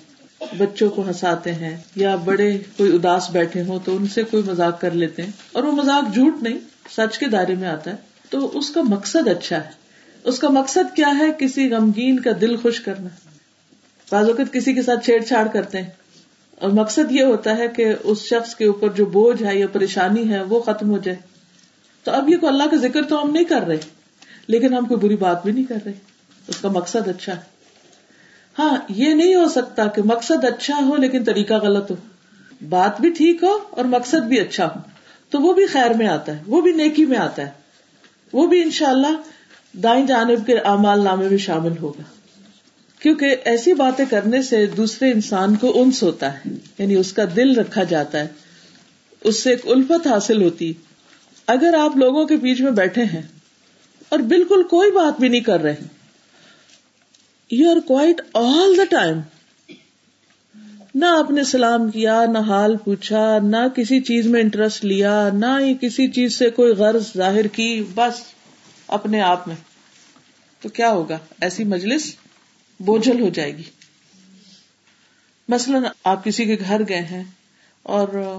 بچوں 0.58 0.90
کو 0.90 1.08
ہنساتے 1.08 1.54
ہیں 1.54 1.78
یا 1.96 2.16
بڑے 2.16 2.58
کوئی 2.78 2.96
اداس 2.96 3.30
بیٹھے 3.30 3.64
ہوں 3.64 3.80
تو 3.86 3.96
ان 3.96 4.08
سے 4.08 4.24
کوئی 4.24 4.44
مزاق 4.44 4.82
کر 4.82 4.92
لیتے 4.92 5.22
ہیں 5.22 5.32
اور 5.52 5.64
وہ 5.64 5.72
مزاق 5.72 6.14
جھوٹ 6.14 6.44
نہیں، 6.44 6.58
سچ 6.98 7.18
کے 7.18 7.26
دائرے 7.26 7.56
میں 7.56 7.68
آتا 7.68 7.92
ہے۔ 7.92 7.96
تو 8.30 8.58
اس 8.58 8.70
کا 8.70 8.82
مقصد 8.82 9.28
اچھا 9.28 9.66
ہے۔ 9.66 9.70
اس 10.24 10.40
کا 10.40 10.50
مقصد 10.50 10.96
کیا 10.96 11.12
ہے؟ 11.20 11.26
کسی 11.38 11.70
غمگین 11.70 12.20
کا 12.20 12.32
دل 12.42 12.56
خوش 12.58 12.82
کرنا۔ 12.82 13.08
بعض 14.12 14.30
اوقات 14.30 14.54
کسی 14.54 14.74
کے 14.74 14.82
ساتھ 14.82 15.06
چھیڑ 15.06 15.24
چھاڑ 15.24 15.48
کرتے 15.48 15.82
ہیں۔ 15.82 15.90
اور 16.56 16.70
مقصد 16.70 17.12
یہ 17.12 17.24
ہوتا 17.24 17.58
ہے 17.58 17.68
کہ 17.68 17.94
اس 18.04 18.18
شخص 18.22 18.56
کے 18.56 18.66
اوپر 18.66 18.90
جو 18.90 19.06
بوجھ 19.06 19.44
ہے 19.44 19.60
یا 19.60 19.68
پریشانی 19.68 20.30
ہے 20.34 20.44
وہ 20.44 20.60
ختم 20.60 20.90
ہو 20.90 20.98
جائے۔ 20.98 21.18
تو 22.04 22.12
اب 22.12 22.30
یہ 22.30 22.38
کو 22.38 22.48
اللہ 22.48 22.64
کا 22.64 22.78
ذکر 22.78 23.02
تو 23.02 23.24
ہم 23.24 23.32
نہیں 23.32 23.44
کر 23.44 23.62
رہے۔ 23.62 23.99
لیکن 24.50 24.74
ہم 24.74 24.86
کوئی 24.86 25.00
بری 25.00 25.16
بات 25.16 25.44
بھی 25.44 25.52
نہیں 25.52 25.64
کر 25.64 25.78
رہے 25.86 25.92
اس 26.48 26.58
کا 26.58 26.70
مقصد 26.70 27.08
اچھا 27.08 27.36
ہے۔ 27.36 27.42
ہاں 28.60 28.78
یہ 28.90 29.14
نہیں 29.14 29.36
ہو 29.36 29.50
سکتا 29.50 29.88
کہ 29.88 30.02
مقصد 30.06 30.46
اچھا 30.46 30.80
ہو 30.86 30.96
لیکن 30.96 31.24
طریقہ 31.24 31.54
غلط 31.54 31.92
ہو۔ 31.92 31.96
بات 32.70 33.02
بھی 33.02 33.10
ٹھیک 33.10 33.44
ہو 33.44 33.60
اور 33.70 33.86
مقصد 33.86 34.18
بھی 34.18 34.40
اچھا 34.40 34.66
ہو۔ 34.66 34.80
تو 35.30 35.40
وہ 35.40 35.54
بھی 35.54 35.66
خیر 35.66 35.94
میں 35.94 36.08
آتا 36.08 36.38
ہے، 36.38 36.44
وہ 36.48 36.62
بھی 36.62 36.72
نیکی 36.72 37.06
میں 37.06 37.18
آتا 37.18 37.46
ہے۔ 37.46 37.52
وہ 38.34 38.48
بھی 38.48 38.64
انشاءاللہ 38.64 39.16
دائیں 39.78 40.08
جانب 40.08 40.46
کے 40.46 40.58
اعمال 40.58 41.04
نامے 41.04 41.30
میں 41.30 41.38
شامل 41.38 41.78
ہوگا۔ 41.82 42.04
کیونکہ 43.00 43.36
ایسی 43.44 43.74
باتیں 43.74 44.06
کرنے 44.10 44.42
سے 44.42 44.66
دوسرے 44.66 45.12
انسان 45.12 45.56
کو 45.56 45.82
انس 45.82 46.04
ہوتا 46.04 46.34
ہے 46.34 46.50
یعنی 46.80 46.96
اس 46.96 47.14
کا 47.14 47.24
دل 47.36 47.56
رکھا 47.56 47.84
جاتا 47.84 48.20
ہے، 48.20 48.28
اس 49.24 49.44
سے 49.44 49.50
ایک 49.50 49.68
الفت 49.68 50.08
حاصل 50.08 50.42
ہوتی۔ 50.42 50.74
اگر 51.48 51.74
آپ 51.74 51.98
لوگوں 51.98 52.26
کے 52.26 52.36
بیچ 52.36 52.62
میں 52.62 52.72
بیٹھے 52.72 53.04
ہیں 53.04 53.22
اور 54.10 54.20
بالکل 54.20 54.64
کوئی 54.64 54.92
بات 54.92 55.20
بھی 55.20 55.28
نہیں 55.28 55.42
کر 55.42 55.62
رہے۔ 55.62 55.76
You 57.52 57.72
are 57.72 57.80
quiet 57.80 58.22
all 58.34 58.78
the 58.78 58.84
time 58.84 59.20
نہ 60.96 61.06
آپ 61.06 61.32
نے 61.32 61.44
سلام 61.44 61.92
کیا، 61.92 62.26
نہ 62.26 62.38
حال 62.38 62.78
پوچھا، 62.78 63.40
نہ 63.44 63.68
کسی 63.76 64.00
چیز 64.00 64.28
میں 64.28 64.42
انٹرسٹ 64.42 64.86
لیا، 64.86 65.30
نہ 65.34 65.46
ہی 65.46 65.74
کسی 65.82 66.08
چیز 66.08 66.38
سے 66.38 66.50
کوئی 66.50 66.74
غرض 66.74 67.04
ظاہر 67.18 67.48
کی، 67.48 67.84
بس 67.96 68.22
اپنے 68.88 69.22
آپ 69.22 69.48
میں۔ 69.48 69.56
تو 70.62 70.70
کیا 70.70 70.90
ہوگا؟ 70.90 71.18
ایسی 71.42 71.64
مجلس 71.64 72.16
بوجھل 72.80 73.22
ہو 73.22 73.30
جائے 73.30 73.58
گی۔ 73.58 73.64
مثلاً 75.48 75.84
آپ 76.04 76.24
کسی 76.24 76.46
کے 76.46 76.58
گھر 76.68 76.82
گئے 76.90 77.02
ہیں 77.02 77.24
اور 77.84 78.38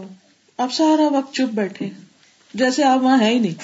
آپ 0.56 0.72
سارا 0.72 1.08
وقت 1.08 1.34
چپ 1.34 1.54
بیٹھے 1.54 1.88
جیسے 2.54 2.84
آپ 2.84 3.02
وہاں 3.02 3.20
ہے 3.20 3.30
ہی 3.30 3.38
نہیں۔ 3.38 3.54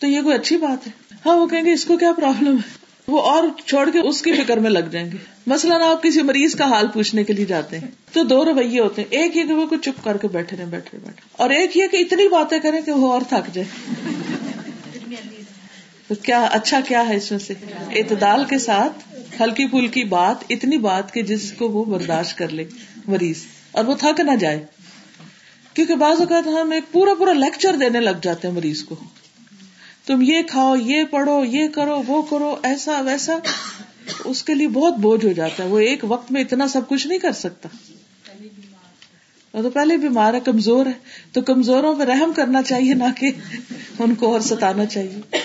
تو 0.00 0.06
یہ 0.06 0.22
کوئی 0.22 0.34
اچھی 0.34 0.56
بات 0.56 0.86
ہے؟ 0.86 1.05
ہاں 1.24 1.36
وہ 1.36 1.46
کہیں 1.46 1.64
گے، 1.64 1.72
اس 1.72 1.84
کو 1.84 1.96
کیا 1.96 2.12
پرابلم 2.12 2.56
ہے؟ 2.56 2.86
وہ 3.08 3.20
اور 3.22 3.42
چھوڑ 3.66 3.90
کے 3.90 3.98
اس 3.98 4.22
کی 4.22 4.32
فکر 4.32 4.56
میں 4.56 4.70
لگ 4.70 4.88
جائیں 4.90 5.10
گے۔ 5.12 5.16
مثلاً 5.46 5.80
آپ 5.80 6.02
کسی 6.02 6.22
مریض 6.22 6.54
کا 6.54 6.64
حال 6.64 6.86
پوچھنے 6.88 7.24
کے 7.24 7.32
لیے 7.32 7.44
جاتے 7.44 7.78
ہیں، 7.78 7.88
تو 8.12 8.22
دو 8.22 8.44
رویے 8.44 8.80
ہوتے 8.80 9.02
ہیں۔ 9.02 9.08
ایک 9.10 9.36
یہ 9.36 9.44
کہ 9.44 9.54
وہ 9.54 9.66
چپ 9.84 10.04
کر 10.04 10.16
کے 10.16 10.28
بیٹھے 10.28 10.56
رہے 10.56 10.64
بیٹھے 10.64 10.98
بیٹھے 10.98 11.28
اور 11.32 11.50
ایک 11.50 11.76
یہ 11.76 11.86
کہ 11.86 11.96
اتنی 11.96 12.28
باتیں 12.28 12.58
کریں 12.58 12.80
کہ 12.80 12.92
وہ 12.92 13.12
اور 13.12 13.20
تھک 13.28 13.54
جائے۔ 13.54 13.94
تو 16.08 16.14
کیا 16.14 16.42
اچھا 16.44 16.80
کیا 16.88 17.08
ہے 17.08 17.16
اس 17.16 17.30
میں 17.30 17.38
سے؟ 17.38 17.54
اعتدال 17.90 18.44
کے 18.44 18.58
ساتھ 18.58 19.14
ہلکی 19.42 19.66
پھلکی 19.66 20.04
بات، 20.04 20.36
اتنی 20.48 20.78
بات 20.78 21.14
کہ 21.14 21.22
جس 21.22 21.52
کو 21.52 21.68
وہ 21.68 21.84
برداشت 21.84 22.38
کر 22.38 22.48
لے 22.48 22.64
مریض، 23.06 23.36
اور 23.72 23.84
وہ 23.84 23.94
تھک 23.94 24.20
نہ 24.20 24.36
جائے۔ 24.36 24.64
کیونکہ 25.74 25.94
بعض 25.94 26.20
اوقات 26.20 26.46
ہم 26.46 26.70
ایک 26.70 26.92
پورا 26.92 27.14
پورا 27.14 27.32
لیکچر 27.32 27.76
دینے 27.76 28.00
لگ 28.00 28.22
جاتے 28.22 28.48
ہیں 28.48 28.54
مریض 28.54 28.82
کو۔ 28.82 28.96
تم 30.06 30.22
یہ 30.22 30.42
کھاؤ، 30.42 30.76
یہ 30.76 31.04
پڑھو، 31.04 31.44
یہ 31.44 31.68
کرو، 31.68 32.02
وہ 32.06 32.22
کرو، 32.22 32.56
ایسا، 32.62 33.00
ویسا، 33.00 33.38
اس 34.24 34.42
کے 34.42 34.54
لیے 34.54 34.68
بہت 34.68 34.94
بوجھ 34.94 35.26
ہو 35.26 35.32
جاتا 35.32 35.64
ہے۔ 35.64 35.68
وہ 35.68 35.78
ایک 35.78 36.04
وقت 36.08 36.32
میں 36.32 36.40
اتنا 36.40 36.68
سب 36.68 36.88
کچھ 36.88 37.06
نہیں 37.06 37.18
کر 37.18 37.32
سکتا۔ 37.32 37.68
تو 39.62 39.70
پہلے 39.70 39.96
بیمار 39.96 40.34
ہے، 40.34 40.40
کمزور 40.40 40.86
ہے۔ 40.86 40.92
تو 41.32 41.40
کمزوروں 41.40 41.94
پہ 41.94 42.02
رحم 42.02 42.32
کرنا 42.32 42.62
چاہیے 42.62 42.94
نہ 42.94 43.04
کہ 43.16 43.30
ان 43.98 44.14
کو 44.14 44.32
اور 44.32 44.40
ستانا 44.40 44.86
چاہیے۔ 44.86 45.36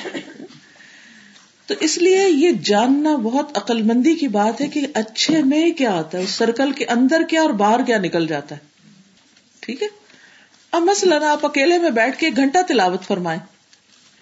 تو 1.68 1.74
اس 1.80 1.98
لیے 1.98 2.30
یہ 2.30 2.52
جاننا 2.52 3.16
بہت 3.16 3.58
عقل 3.58 3.82
مندی 3.82 4.16
کی 4.16 4.28
بات 4.28 4.62
ہے 4.62 4.68
کہ 4.68 4.88
اچھے 4.94 5.44
میں 5.44 5.72
کیا 5.72 5.92
آتا 5.92 6.18
ہے، 6.18 6.24
اس 6.24 6.30
سرکل 6.30 6.72
کے 6.72 6.86
اندر 6.86 7.22
کیا 7.30 7.42
اور 7.42 7.50
باہر 7.50 7.84
کیا 7.84 7.98
نکل 7.98 8.28
جاتا 8.28 8.56
ہے۔ 8.56 8.60
ٹھیک 9.60 9.84
ہے؟ 9.84 9.88
اب 10.72 10.82
مثلاً 10.82 11.24
آپ 11.24 11.46
اکیلے 11.46 11.78
میں 11.78 11.90
بیٹھ 11.90 12.18
کے 12.18 12.28
ایک 12.28 12.36
گھنٹہ 12.36 12.58
تلاوت 12.68 13.04
فرمائیں۔ 13.04 13.40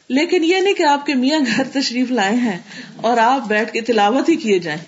لیکن 0.09 0.43
یہ 0.43 0.57
نہیں 0.57 0.73
کہ 0.73 0.83
آپ 0.83 1.05
کے 1.05 1.13
میاں 1.13 1.39
گھر 1.55 1.63
تشریف 1.73 2.11
لائے 2.11 2.35
ہیں 2.35 2.57
اور 2.95 3.17
آپ 3.17 3.47
بیٹھ 3.47 3.71
کے 3.71 3.81
تلاوت 3.81 4.29
ہی 4.29 4.35
کیے 4.35 4.59
جائیں۔ 4.59 4.79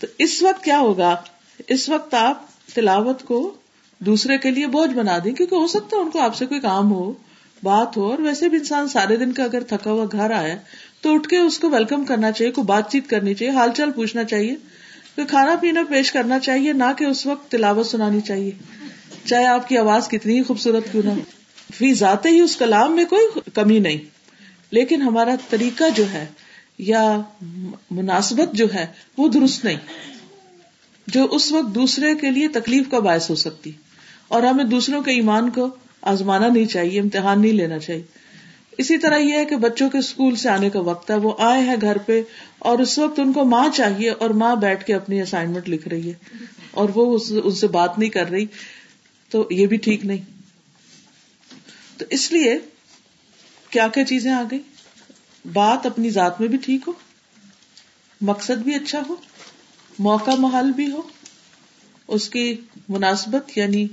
تو 0.00 0.06
اس 0.18 0.42
وقت 0.42 0.64
کیا 0.64 0.78
ہوگا؟ 0.78 1.16
اس 1.68 1.88
وقت 1.88 2.14
آپ 2.14 2.42
تلاوت 2.74 3.22
کو 3.22 3.54
دوسرے 3.98 4.38
کے 4.38 4.50
لیے 4.50 4.66
بوجھ 4.66 4.90
بنا 4.90 5.18
دیں، 5.24 5.32
کیونکہ 5.32 5.54
ہو 5.54 5.66
سکتا 5.66 5.96
ہے 5.96 6.02
ان 6.02 6.10
کو 6.10 6.18
آپ 6.18 6.36
سے 6.36 6.46
کوئی 6.46 6.60
کام 6.60 6.90
ہو، 6.90 7.12
بات 7.62 7.96
ہو، 7.96 8.10
اور 8.10 8.18
ویسے 8.18 8.48
بھی 8.48 8.58
انسان 8.58 8.88
سارے 8.88 9.16
دن 9.16 9.32
کا 9.32 9.44
اگر 9.44 9.62
تھکا 9.62 9.90
ہوا 9.90 10.04
گھر 10.12 10.30
آیا 10.30 10.56
تو 11.00 11.14
اٹھ 11.14 11.28
کے 11.28 11.36
اس 11.36 11.58
کو 11.58 11.70
ویلکم 11.70 12.04
کرنا 12.04 12.32
چاہیے، 12.32 12.52
کوئی 12.52 12.64
بات 12.64 12.92
چیت 12.92 13.10
کرنی 13.10 13.34
چاہیے، 13.34 13.52
حال 13.52 13.70
چال 13.76 13.90
پوچھنا 13.90 14.24
چاہیے، 14.24 14.54
کوئی 15.14 15.26
کھانا 15.26 15.56
پینا 15.60 15.82
پیش 15.88 16.12
کرنا 16.12 16.38
چاہیے، 16.38 16.72
نہ 16.72 16.92
کہ 16.98 17.04
اس 17.04 17.26
وقت 17.26 17.50
تلاوت 17.50 17.86
سنانی 17.86 18.20
چاہیے۔ 18.20 18.50
چاہے 19.24 19.46
آپ 19.46 19.68
کی 19.68 19.78
آواز 19.78 20.08
کتنی 20.08 20.38
ہی 20.38 20.42
خوبصورت 20.42 20.92
کیوں 20.92 21.02
نہ 21.02 21.10
فی 21.74 21.94
ذاتے 21.94 22.28
ہی 22.28 22.40
اس 22.40 22.56
کلام 22.56 22.96
میں 22.96 23.04
کوئی 23.04 23.40
کمی 23.54 23.78
نہیں۔ 23.78 24.15
لیکن 24.70 25.02
ہمارا 25.02 25.34
طریقہ 25.50 25.84
جو 25.96 26.10
ہے 26.12 26.26
یا 26.78 27.20
مناسبت 27.90 28.54
جو 28.54 28.74
ہے 28.74 28.86
وہ 29.18 29.28
درست 29.28 29.64
نہیں، 29.64 29.76
جو 31.06 31.26
اس 31.30 31.52
وقت 31.52 31.74
دوسرے 31.74 32.14
کے 32.14 32.30
لیے 32.30 32.48
تکلیف 32.48 32.90
کا 32.90 32.98
باعث 32.98 33.30
ہو 33.30 33.34
سکتی۔ 33.34 33.72
اور 34.28 34.42
ہمیں 34.42 34.64
دوسروں 34.64 35.02
کے 35.02 35.10
ایمان 35.10 35.50
کو 35.50 35.68
آزمانا 36.02 36.48
نہیں 36.48 36.64
چاہیے، 36.64 37.00
امتحان 37.00 37.42
نہیں 37.42 37.52
لینا 37.52 37.78
چاہیے۔ 37.78 38.02
اسی 38.78 38.98
طرح 38.98 39.18
یہ 39.18 39.32
ہے 39.32 39.44
کہ 39.44 39.56
بچوں 39.56 39.90
کے 39.90 39.98
اسکول 39.98 40.36
سے 40.36 40.48
آنے 40.48 40.70
کا 40.70 40.80
وقت 40.80 41.10
ہے، 41.10 41.16
وہ 41.16 41.32
آئے 41.38 41.62
ہیں 41.62 41.76
گھر 41.80 41.98
پہ 41.98 42.22
اور 42.58 42.78
اس 42.78 42.98
وقت 42.98 43.20
ان 43.20 43.32
کو 43.32 43.44
ماں 43.44 43.68
چاہیے 43.74 44.10
اور 44.10 44.30
ماں 44.30 44.56
بیٹھ 44.56 44.84
کے 44.84 44.94
اپنی 44.94 45.22
اسائنمنٹ 45.22 45.68
لکھ 45.68 45.88
رہی 45.88 46.08
ہے 46.08 46.44
اور 46.70 46.88
وہ 46.94 47.18
ان 47.30 47.50
سے 47.50 47.66
بات 47.66 47.98
نہیں 47.98 48.10
کر 48.10 48.30
رہی، 48.30 48.46
تو 49.30 49.48
یہ 49.50 49.66
بھی 49.66 49.76
ٹھیک 49.76 50.06
نہیں۔ 50.06 50.22
تو 51.98 52.04
اس 52.10 52.32
لیے 52.32 52.58
کیا 53.76 53.88
کیا 53.88 54.04
چیزیں 54.04 54.32
آ 54.32 54.42
گئی 54.50 54.60
بات 55.44 55.86
اپنی 55.86 56.10
ذات 56.10 56.40
میں 56.40 56.48
بھی 56.48 56.58
ٹھیک 56.58 56.88
ہو، 56.88 56.92
مقصد 58.20 58.62
بھی 58.62 58.74
اچھا 58.74 59.00
ہو، 59.08 59.14
موقع 59.98 60.30
محل 60.38 60.70
بھی 60.72 60.90
ہو، 60.90 61.02
اس 62.08 62.28
کی 62.28 62.44
مناسبت 62.88 63.56
یعنی 63.58 63.86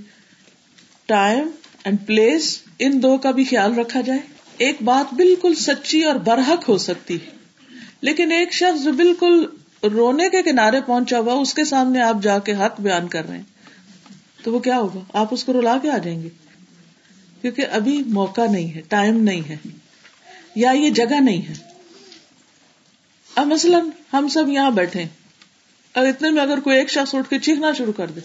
ٹائم 1.05 1.49
اینڈ 1.83 2.05
پلیس 2.05 2.61
ان 2.79 3.01
دو 3.03 3.17
کا 3.17 3.31
بھی 3.31 3.43
خیال 3.43 3.75
رکھا 3.75 4.01
جائے۔ 4.01 4.19
ایک 4.57 4.81
بات 4.81 5.13
بالکل 5.13 5.55
سچی 5.55 6.03
اور 6.03 6.15
برحق 6.15 6.69
ہو 6.69 6.77
سکتی 6.77 7.17
لیکن 8.01 8.31
ایک 8.31 8.53
شخص 8.53 8.83
جو 8.83 8.91
بالکل 8.93 9.45
رونے 9.89 10.29
کے 10.29 10.41
کنارے 10.43 10.81
پہنچا 10.81 11.19
ہوا، 11.19 11.33
اس 11.33 11.53
کے 11.53 11.65
سامنے 11.65 12.01
آپ 12.01 12.21
جا 12.21 12.37
کے 12.39 12.53
حق 12.55 12.79
بیان 12.81 13.07
کر 13.07 13.27
رہے 13.27 13.37
ہیں، 13.37 13.43
تو 14.43 14.53
وہ 14.53 14.59
کیا 14.59 14.77
ہوگا؟ 14.77 14.99
آپ 15.13 15.33
اس 15.33 15.43
کو 15.43 15.53
رلا 15.53 15.77
کے 15.81 15.91
آ 15.91 15.97
جائیں 15.97 16.21
گے۔ 16.23 16.29
کیونکہ 17.43 17.65
ابھی 17.71 18.03
موقع 18.07 18.45
نہیں 18.51 18.75
ہے 18.75 18.81
ٹائم 18.81 19.23
نہیں 19.23 19.41
ہے، 19.49 19.57
یا 20.55 20.71
یہ 20.71 20.89
جگہ 20.89 21.19
نہیں 21.21 21.41
ہے۔ 21.49 21.53
اب 23.35 23.47
مثلاً 23.47 23.89
ہم 24.13 24.27
سب 24.27 24.49
یہاں 24.49 24.71
بیٹھے 24.71 25.03
اور 25.95 26.05
اتنے 26.05 26.29
میں 26.29 26.41
اگر 26.41 26.59
کوئی 26.59 26.77
ایک 26.77 26.91
شخص 26.91 27.15
اٹھ 27.15 27.29
کے 27.29 27.39
چیخنا 27.39 27.71
شروع 27.73 27.93
کر 27.93 28.07
دے 28.07 28.19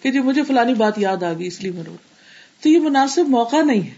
کہ 0.00 0.10
جی 0.10 0.18
مجھے 0.18 0.42
فلانی 0.42 0.74
بات 0.74 0.98
یاد 0.98 1.22
آ 1.22 1.32
گئی، 1.32 1.46
اس 1.46 1.62
لیے 1.62 1.72
میں 1.72 1.82
رو 1.82 1.96
تو 2.60 2.68
یہ 2.68 2.78
مناسب 2.78 3.28
موقع 3.28 3.62
نہیں 3.62 3.82
ہے۔ 3.82 3.94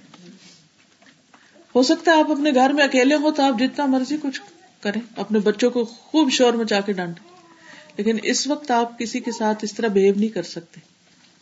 ہو 1.74 1.82
سکتا 1.82 2.12
ہے 2.12 2.18
آپ 2.18 2.30
اپنے 2.30 2.50
گھر 2.54 2.70
میں 2.70 2.84
اکیلے 2.84 3.14
ہو 3.14 3.30
تو 3.30 3.42
آپ 3.42 3.58
جتنا 3.58 3.86
مرضی 3.86 4.16
کچھ 4.22 4.40
کریں، 4.80 5.00
اپنے 5.16 5.38
بچوں 5.38 5.70
کو 5.70 5.84
خوب 5.84 6.32
شور 6.32 6.52
میں 6.52 6.64
جا 6.64 6.80
کے 6.80 6.92
ڈانٹے 6.92 7.28
لیکن 7.96 8.16
اس 8.22 8.46
وقت 8.46 8.70
آپ 8.70 8.98
کسی 8.98 9.20
کے 9.20 9.32
ساتھ 9.32 9.64
اس 9.64 9.74
طرح 9.74 9.88
بہیو 9.88 10.14
نہیں 10.16 10.28
کر 10.28 10.42
سکتے۔ 10.42 10.80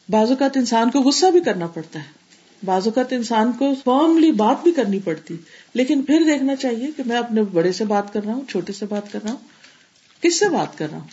بعض 0.08 0.30
اوقات 0.30 0.56
انسان 0.56 0.90
کو 0.90 1.00
غصہ 1.00 1.26
بھی 1.26 1.40
کرنا 1.40 1.66
پڑتا 1.66 1.98
ہے۔ 1.98 2.25
بعض 2.64 2.86
اوقات 2.86 3.12
انسان 3.12 3.52
کو 3.52 3.74
فارملی 3.84 4.32
بات 4.32 4.62
بھی 4.62 4.72
کرنی 4.72 4.98
پڑتی۔ 4.98 5.36
لیکن 5.74 6.02
پھر 6.02 6.22
دیکھنا 6.26 6.56
چاہیے 6.56 6.86
کہ 6.96 7.02
میں 7.06 7.16
اپنے 7.16 7.42
بڑے 7.42 7.72
سے 7.72 7.84
بات 7.84 8.12
کر 8.12 8.24
رہا 8.24 8.34
ہوں، 8.34 8.42
چھوٹے 8.48 8.72
سے 8.72 8.86
بات 8.86 9.12
کر 9.12 9.18
رہا 9.22 9.30
ہوں۔ 9.30 10.22
کس 10.22 10.38
سے 10.38 10.48
بات 10.48 10.78
کر 10.78 10.90
رہا 10.90 10.98
ہوں؟ 10.98 11.06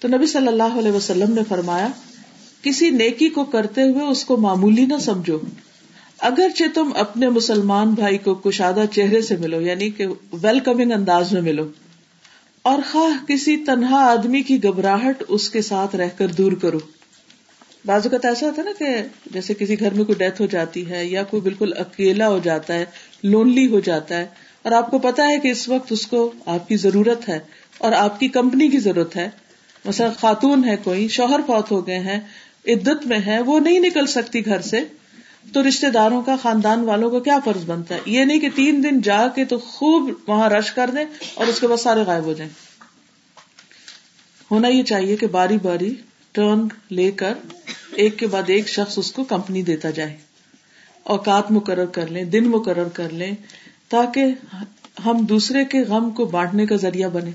تو 0.00 0.08
نبی 0.08 0.26
صلی 0.26 0.46
اللہ 0.46 0.78
علیہ 0.78 0.92
وسلم 0.92 1.32
نے 1.34 1.40
فرمایا، 1.48 1.88
کسی 2.62 2.90
نیکی 2.90 3.28
کو 3.28 3.44
کرتے 3.44 3.82
ہوئے 3.82 4.04
اس 4.04 4.24
کو 4.24 4.36
معمولی 4.36 4.86
نہ 4.86 4.98
سمجھو۔ 5.00 5.38
اگرچہ 6.18 6.64
تم 6.74 6.90
اپنے 6.96 7.28
مسلمان 7.28 7.90
بھائی 7.90 8.18
کو 8.18 8.34
کشادہ 8.34 8.84
چہرے 8.92 9.22
سے 9.22 9.36
ملو 9.36 9.60
یعنی 9.60 9.90
کہ 9.90 10.06
ویلکمنگ 10.32 10.92
انداز 10.92 11.32
میں 11.32 11.42
ملو، 11.42 11.68
اور 12.62 12.78
خواہ 12.92 13.24
کسی 13.26 13.56
تنہا 13.56 13.96
آدمی 13.96 14.42
کی 14.42 14.62
گھبراہٹ 14.62 15.22
اس 15.28 15.50
کے 15.50 15.62
ساتھ 15.62 15.96
رہ 15.96 16.08
کر 16.16 16.28
دور 16.28 16.52
کرو۔ 16.52 16.78
بعض 17.86 18.06
اوقات 18.06 18.24
ایسا 18.24 18.46
ہوتا 18.46 18.62
ہے 18.62 18.66
نا 18.66 18.72
کہ 18.78 19.30
جیسے 19.32 19.54
کسی 19.54 19.78
گھر 19.80 19.94
میں 19.94 20.04
کوئی 20.04 20.18
ڈیتھ 20.18 20.40
ہو 20.40 20.46
جاتی 20.46 20.88
ہے 20.90 21.04
یا 21.06 21.22
کوئی 21.22 21.40
بالکل 21.40 21.72
اکیلا 21.78 22.28
ہو 22.28 22.38
جاتا 22.44 22.74
ہے 22.74 22.84
لونلی 23.24 23.66
ہو 23.66 23.80
جاتا 23.80 24.16
ہے، 24.16 24.26
اور 24.62 24.72
آپ 24.72 24.90
کو 24.90 24.98
پتا 24.98 25.26
ہے 25.28 25.38
کہ 25.38 25.48
اس 25.48 25.68
وقت 25.68 25.92
اس 25.92 26.06
کو 26.06 26.30
آپ 26.46 26.68
کی 26.68 26.76
ضرورت 26.76 27.28
ہے 27.28 27.38
اور 27.78 27.92
آپ 27.94 28.18
کی 28.20 28.28
کمپنی 28.28 28.68
کی 28.68 28.78
ضرورت 28.78 29.16
ہے۔ 29.16 29.28
مثلا 29.84 30.08
خاتون 30.18 30.64
ہے 30.64 30.76
کوئی، 30.84 31.06
شوہر 31.08 31.40
فوت 31.46 31.70
ہو 31.70 31.86
گئے 31.86 31.98
ہیں، 31.98 32.18
عدت 32.68 33.06
میں 33.06 33.18
ہے، 33.26 33.40
وہ 33.40 33.58
نہیں 33.60 33.80
نکل 33.80 34.06
سکتی 34.06 34.44
گھر 34.46 34.60
سے، 34.60 34.80
تو 35.52 35.62
رشتے 35.62 35.90
داروں 35.90 36.20
کا، 36.22 36.36
خاندان 36.42 36.80
والوں 36.84 37.10
کا 37.10 37.18
کیا 37.20 37.38
فرض 37.44 37.64
بنتا 37.66 37.94
ہے؟ 37.94 38.00
یہ 38.06 38.24
نہیں 38.24 38.40
کہ 38.40 38.48
تین 38.54 38.82
دن 38.84 39.00
جا 39.00 39.26
کے 39.28 39.44
تو 39.44 39.58
خوب 39.66 40.10
وہاں 40.26 40.48
رش 40.50 40.70
کر 40.72 40.90
دیں 40.90 41.04
اور 41.34 41.46
اس 41.46 41.60
کے 41.60 41.66
بعد 41.66 41.76
سارے 41.76 42.02
غائب 42.06 42.24
ہو 42.24 42.32
جائیں۔ 42.32 42.50
ہونا 44.50 44.68
یہ 44.68 44.82
چاہیے 44.82 45.16
کہ 45.16 45.26
باری 45.28 45.58
باری 45.62 45.94
ٹرن 46.36 46.68
لے 46.90 47.10
کر 47.10 47.34
ایک 47.92 48.18
کے 48.18 48.26
بعد 48.26 48.42
ایک 48.46 48.68
شخص 48.68 48.98
اس 48.98 49.12
کو 49.12 49.24
کمپنی 49.24 49.62
دیتا 49.62 49.90
جائے 49.90 50.16
اوقات 51.02 51.52
مقرر 51.52 51.86
کر 51.86 52.06
لیں، 52.06 52.24
دن 52.24 52.48
مقرر 52.48 52.88
کر 52.88 53.10
لیں 53.10 53.32
تاکہ 53.88 54.24
ہم 55.04 55.24
دوسرے 55.24 55.64
کے 55.64 55.80
غم 55.80 56.10
کو 56.10 56.24
بانٹنے 56.24 56.66
کا 56.66 56.76
ذریعہ 56.76 57.08
بنے 57.08 57.30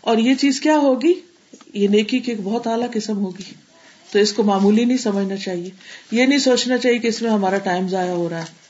اور 0.00 0.18
یہ 0.18 0.34
چیز 0.34 0.60
کیا 0.60 0.76
ہوگی؟ 0.78 1.14
یہ 1.74 1.88
نیکی 1.88 2.18
کی 2.18 2.32
ایک 2.32 2.40
بہت 2.44 2.66
اعلیٰ 2.66 2.90
قسم 2.92 3.18
ہوگی۔ 3.18 3.54
تو 4.12 4.18
اس 4.18 4.32
کو 4.32 4.42
معمولی 4.42 4.84
نہیں 4.84 4.98
سمجھنا 4.98 5.36
چاہیے۔ 5.36 5.70
یہ 6.10 6.26
نہیں 6.26 6.38
سوچنا 6.38 6.78
چاہیے 6.78 6.98
کہ 6.98 7.06
اس 7.06 7.22
میں 7.22 7.30
ہمارا 7.30 7.58
ٹائم 7.58 7.88
ضائع 7.88 8.10
ہو 8.10 8.28
رہا 8.28 8.42
ہے۔ 8.42 8.60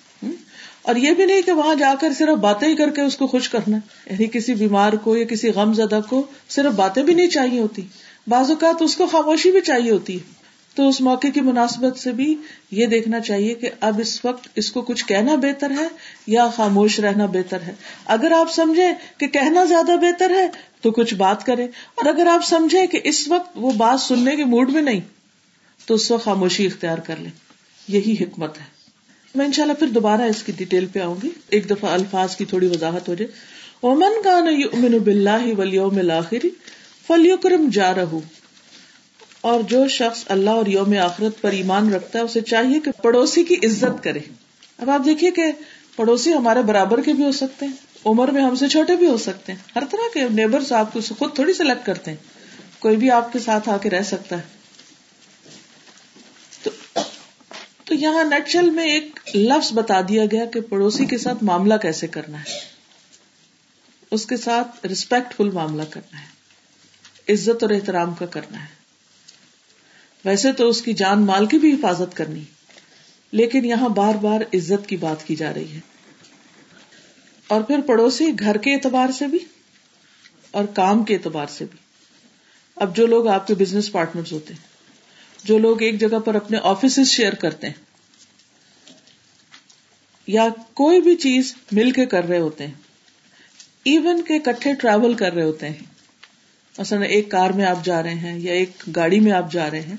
اور 0.82 0.96
یہ 0.96 1.10
بھی 1.10 1.24
نہیں 1.24 1.42
کہ 1.42 1.52
وہاں 1.52 1.74
جا 1.74 1.94
کر 2.00 2.12
صرف 2.12 2.38
باتیں 2.38 2.68
ہی 2.68 2.76
کر 2.76 2.90
کے 2.90 3.02
اس 3.02 3.16
کو 3.16 3.26
خوش 3.26 3.48
کرنا۔ 3.48 3.76
یعنی 4.10 4.26
کسی 4.26 4.54
بیمار 4.54 4.92
کو 4.92 5.16
یا 5.16 5.24
کسی 5.24 5.48
غم 5.48 5.72
زدہ 5.72 6.00
کو 6.08 6.26
صرف 6.48 6.72
باتیں 6.72 7.02
بھی 7.02 7.14
نہیں 7.14 7.26
چاہیے 7.26 7.60
ہوتی۔ 7.60 7.82
بعض 8.30 8.50
اوقات 8.50 8.82
اس 8.82 8.96
کو 8.96 9.06
خاموشی 9.06 9.50
بھی 9.50 9.60
چاہیے 9.60 9.90
ہوتی 9.90 10.14
ہے۔ 10.14 10.40
تو 10.74 10.88
اس 10.88 11.00
موقع 11.00 11.26
کی 11.34 11.40
مناسبت 11.40 11.98
سے 11.98 12.12
بھی 12.12 12.36
یہ 12.70 12.86
دیکھنا 12.86 13.20
چاہیے 13.20 13.54
کہ 13.54 13.70
اب 13.80 14.00
اس 14.00 14.24
وقت 14.24 14.48
اس 14.54 14.72
کو 14.72 14.82
کچھ 14.82 15.04
کہنا 15.06 15.34
بہتر 15.34 15.70
ہے 15.70 15.88
یا 16.26 16.48
خاموش 16.48 17.00
رہنا 17.00 17.26
بہتر 17.26 17.60
ہے۔ 17.60 17.74
اگر 18.06 18.30
آپ 18.30 18.52
سمجھے 18.52 18.88
کہ 19.18 19.26
کہنا 19.26 19.64
زیادہ 19.64 19.96
بہتر 20.00 20.30
ہے 20.30 20.48
تو 20.80 20.90
کچھ 20.90 21.14
بات 21.14 21.46
کرے 21.46 21.64
اور 21.64 22.06
اگر 22.06 22.26
آپ 22.26 22.40
سمجھے 22.46 22.86
کہ 22.86 23.00
اس 23.04 23.28
وقت 23.28 23.50
وہ 23.54 23.70
بات 23.70 24.00
سننے 24.00 24.36
کے 24.36 24.44
موڈ 24.44 24.70
میں 24.70 24.82
نہیں، 24.82 25.00
تو 25.86 25.94
اس 25.94 26.10
وقت 26.10 26.24
خاموشی 26.24 26.66
اختیار 26.66 26.98
کر 26.98 27.14
لیں۔ 27.18 27.30
یہی 27.88 28.16
حکمت 28.20 28.58
ہے۔ 28.58 28.64
میں 29.34 29.46
ان 29.46 29.52
شاء 29.52 29.62
اللہ 29.62 29.74
پھر 29.74 29.86
دوبارہ 29.86 30.22
اس 30.22 30.42
کی 30.42 30.52
ڈیٹیل 30.56 30.86
پہ 30.86 30.98
آؤں 30.98 31.16
گی۔ 31.22 31.30
ایک 31.48 31.70
دفعہ 31.70 31.90
الفاظ 31.90 32.36
کی 32.36 32.44
تھوڑی 32.44 32.66
وضاحت 32.66 33.08
ہو 33.08 33.14
جائے۔ 33.14 33.30
اومن 33.80 34.22
کا 34.24 34.40
نا 34.40 34.98
بلّہ 35.04 35.54
ولیوم 35.58 35.98
الآخری 37.12 37.36
فلیکرم 37.36 37.68
جا 37.72 37.94
رہو 37.94 38.20
اور 39.40 39.60
جو 39.60 39.88
شخص 39.88 40.24
اللہ 40.28 40.50
اور 40.50 40.66
یوم 40.66 40.94
آخرت 41.02 41.40
پر 41.40 41.50
ایمان 41.50 41.92
رکھتا 41.92 42.18
ہے، 42.18 42.24
اسے 42.24 42.40
چاہیے 42.40 42.80
کہ 42.80 42.90
پڑوسی 43.02 43.44
کی 43.44 43.54
عزت 43.54 44.04
کرے۔ 44.04 44.18
اب 44.78 44.90
آپ 44.90 45.04
دیکھیے 45.04 45.30
کہ 45.30 45.42
پڑوسی 45.96 46.34
ہمارے 46.34 46.62
برابر 46.62 47.02
کے 47.02 47.12
بھی 47.12 47.24
ہو 47.24 47.32
سکتے 47.32 47.66
ہیں، 47.66 47.72
عمر 48.04 48.28
میں 48.28 48.42
ہم 48.42 48.54
سے 48.54 48.68
چھوٹے 48.68 48.96
بھی 48.96 49.06
ہو 49.06 49.16
سکتے 49.16 49.52
ہیں۔ 49.52 49.58
ہر 49.76 49.82
طرح 49.90 50.08
کے 50.14 50.28
نیبر 50.28 50.72
آپ 50.72 50.92
کو 50.92 51.00
خود 51.18 51.34
تھوڑی 51.34 51.52
سلیکٹ 51.52 51.86
کرتے 51.86 52.10
ہیں۔ 52.10 52.18
کوئی 52.78 52.96
بھی 52.96 53.10
آپ 53.10 53.32
کے 53.32 53.38
ساتھ 53.38 53.68
آ 53.68 53.76
کے 53.76 53.90
رہ 53.90 54.02
سکتا 54.02 54.36
ہے۔ 54.36 54.42
تو 56.62 56.70
تو 57.84 57.94
یہاں 57.94 58.24
نیچل 58.24 58.70
میں 58.70 58.84
ایک 58.84 59.20
لفظ 59.34 59.72
بتا 59.72 60.00
دیا 60.08 60.24
گیا 60.24 60.44
کہ 60.44 60.60
پڑوسی 60.60 61.04
کے 61.04 61.18
ساتھ 61.18 61.44
معاملہ 61.44 61.74
کیسے 61.82 62.06
کرنا 62.06 62.40
ہے۔ 62.40 62.58
اس 64.10 64.26
کے 64.26 64.36
ساتھ 64.36 64.86
ریسپیکٹ 64.86 65.36
فل 65.36 65.50
معاملہ 65.50 65.82
کرنا 65.90 66.20
ہے۔ 66.20 66.29
عزت 67.32 67.62
اور 67.62 67.70
احترام 67.70 68.14
کا 68.14 68.26
کرنا 68.26 68.60
ہے۔ 68.60 68.80
ویسے 70.24 70.52
تو 70.52 70.68
اس 70.68 70.82
کی 70.82 70.92
جان 70.92 71.26
مال 71.26 71.46
کی 71.46 71.58
بھی 71.58 71.72
حفاظت 71.72 72.16
کرنی، 72.16 72.42
لیکن 73.32 73.64
یہاں 73.64 73.88
بار 73.88 74.14
بار 74.14 74.40
عزت 74.54 74.88
کی 74.88 74.96
بات 74.96 75.26
کی 75.26 75.36
جا 75.36 75.54
رہی 75.54 75.72
ہے۔ 75.72 75.80
اور 77.46 77.60
پھر 77.60 77.80
پڑوسی 77.80 78.28
گھر 78.38 78.56
کے 78.56 78.74
اعتبار 78.74 79.10
سے 79.10 79.26
بھی 79.26 79.38
اور 80.50 80.64
کام 80.64 81.04
کے 81.04 81.14
اعتبار 81.14 81.46
سے 81.46 81.64
بھی۔ 81.64 81.78
اب 82.76 82.96
جو 82.96 83.06
لوگ 83.06 83.26
آپ 83.26 83.46
کے 83.46 83.54
بزنس 83.54 83.92
پارٹنر 83.92 84.22
ہوتے 84.32 84.54
ہیں، 84.54 84.68
جو 85.44 85.58
لوگ 85.58 85.82
ایک 85.82 86.00
جگہ 86.00 86.18
پر 86.18 86.34
اپنے 86.34 86.58
آفس 86.62 87.00
شیئر 87.06 87.32
کرتے 87.32 87.66
ہیں، 87.66 87.90
یا 90.26 90.48
کوئی 90.74 91.00
بھی 91.00 91.16
چیز 91.16 91.54
مل 91.72 91.90
کے 91.90 92.06
کر 92.06 92.24
رہے 92.24 92.38
ہوتے 92.38 92.66
ہیں 92.66 92.74
ایون 93.84 94.22
کے 94.22 94.38
کٹھے 94.38 94.74
ٹریول 94.74 95.14
کر 95.14 95.32
رہے 95.32 95.42
ہوتے 95.42 95.68
ہیں 95.68 95.89
مثلا 96.78 97.04
ایک 97.04 97.30
کار 97.30 97.50
میں 97.50 97.64
آپ 97.64 97.84
جا 97.84 98.02
رہے 98.02 98.14
ہیں 98.14 98.38
یا 98.38 98.52
ایک 98.52 98.70
گاڑی 98.96 99.20
میں 99.20 99.32
آپ 99.32 99.52
جا 99.52 99.70
رہے 99.70 99.80
ہیں، 99.80 99.96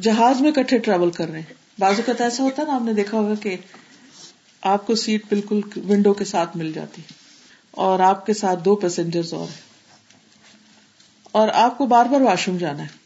جہاز 0.00 0.40
میں 0.40 0.52
کٹھے 0.52 0.78
ٹریول 0.78 1.10
کر 1.10 1.28
رہے 1.28 1.40
ہیں۔ 1.40 1.54
بازو 1.78 2.02
کا 2.06 2.24
ایسا 2.24 2.42
ہوتا 2.42 2.62
ہے 2.62 2.66
نا، 2.66 2.74
آپ 2.74 2.82
نے 2.82 2.92
دیکھا 2.92 3.18
ہوگا 3.18 3.34
کہ 3.34 3.56
آپ 4.62 4.86
کو 4.86 4.94
سیٹ 4.94 5.22
بالکل 5.28 5.60
ونڈو 5.76 6.12
کے 6.12 6.24
ساتھ 6.24 6.56
مل 6.56 6.72
جاتی 6.72 7.02
اور 7.70 8.00
آپ 8.00 8.26
کے 8.26 8.34
ساتھ 8.34 8.64
دو 8.64 8.76
پیسنجر 8.76 9.20
اور 9.32 9.48
ہیں۔ 9.48 9.68
اور 11.32 11.48
آپ 11.54 11.78
کو 11.78 11.86
بار 11.86 12.06
بار 12.06 12.20
واش 12.20 12.48
روم 12.48 12.56
جانا 12.56 12.82
ہے۔ 12.82 12.98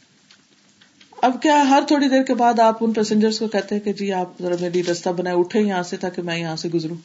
اب 1.23 1.43
کیا 1.43 1.65
ہر 1.71 1.83
تھوڑی 1.89 2.09
دیر 2.09 2.23
کے 2.23 2.35
بعد 2.35 2.59
آپ 2.61 2.77
ان 2.81 2.93
پیسنجر 2.93 3.31
کو 3.39 3.49
کہتے 3.49 3.75
ہیں 3.75 3.83
کہ 3.83 3.93
جی 3.93 4.13
آپ 4.13 4.43
ذرا 4.43 4.55
میری 4.61 4.85
رستہ 4.85 5.11
بنائے 5.11 5.37
اٹھے 5.37 5.61
یہاں 5.61 5.83
سے 5.83 5.97
تاکہ 5.97 6.23
میں 6.23 6.39
یہاں 6.39 6.57
سے 6.57 6.69
گزروں۔ 6.69 6.97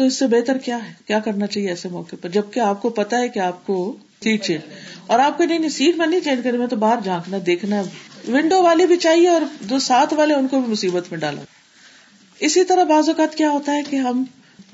تو 0.00 0.06
اس 0.06 0.18
سے 0.18 0.26
بہتر 0.26 0.58
کیا 0.58 0.88
ہے؟ 0.88 0.92
کیا 1.06 1.18
کرنا 1.18 1.46
چاہیے 1.46 1.68
ایسے 1.68 1.88
موقع 1.88 2.16
پر؟ 2.20 2.28
جبکہ 2.28 2.60
آپ 2.60 2.82
کو 2.82 2.88
پتا 2.88 3.18
ہے 3.18 3.28
کہ 3.28 3.38
آپ 3.38 3.66
کو 3.66 3.96
سیٹ 4.24 4.44
چینج 4.44 4.60
اور 5.06 5.18
آپ 5.18 5.38
کو 5.38 5.44
نہیں 5.44 5.68
سیٹ 5.68 5.96
میں 5.96 6.06
نہیں 6.06 6.20
چینج 6.20 6.44
کریں 6.44 6.58
میں 6.58 6.66
تو 6.66 6.76
باہر 6.76 6.98
جھانکنا، 7.04 7.36
دیکھنا۔ 7.46 7.82
ونڈو 8.28 8.62
والی 8.62 8.86
بھی 8.86 8.96
چاہیے 8.96 9.28
اور 9.28 9.40
جو 9.60 9.78
ساتھ 9.78 10.14
والے 10.14 10.34
ان 10.34 10.48
کو 10.48 10.60
بھی 10.60 10.72
مصیبت 10.72 11.04
میں 11.10 11.18
ڈالا۔ 11.18 11.40
اسی 12.38 12.64
طرح 12.64 12.84
بعض 12.84 13.08
اوقات 13.08 13.34
کیا 13.34 13.50
ہوتا 13.50 13.72
ہے 13.72 13.82
کہ 13.90 13.96
ہم 13.96 14.24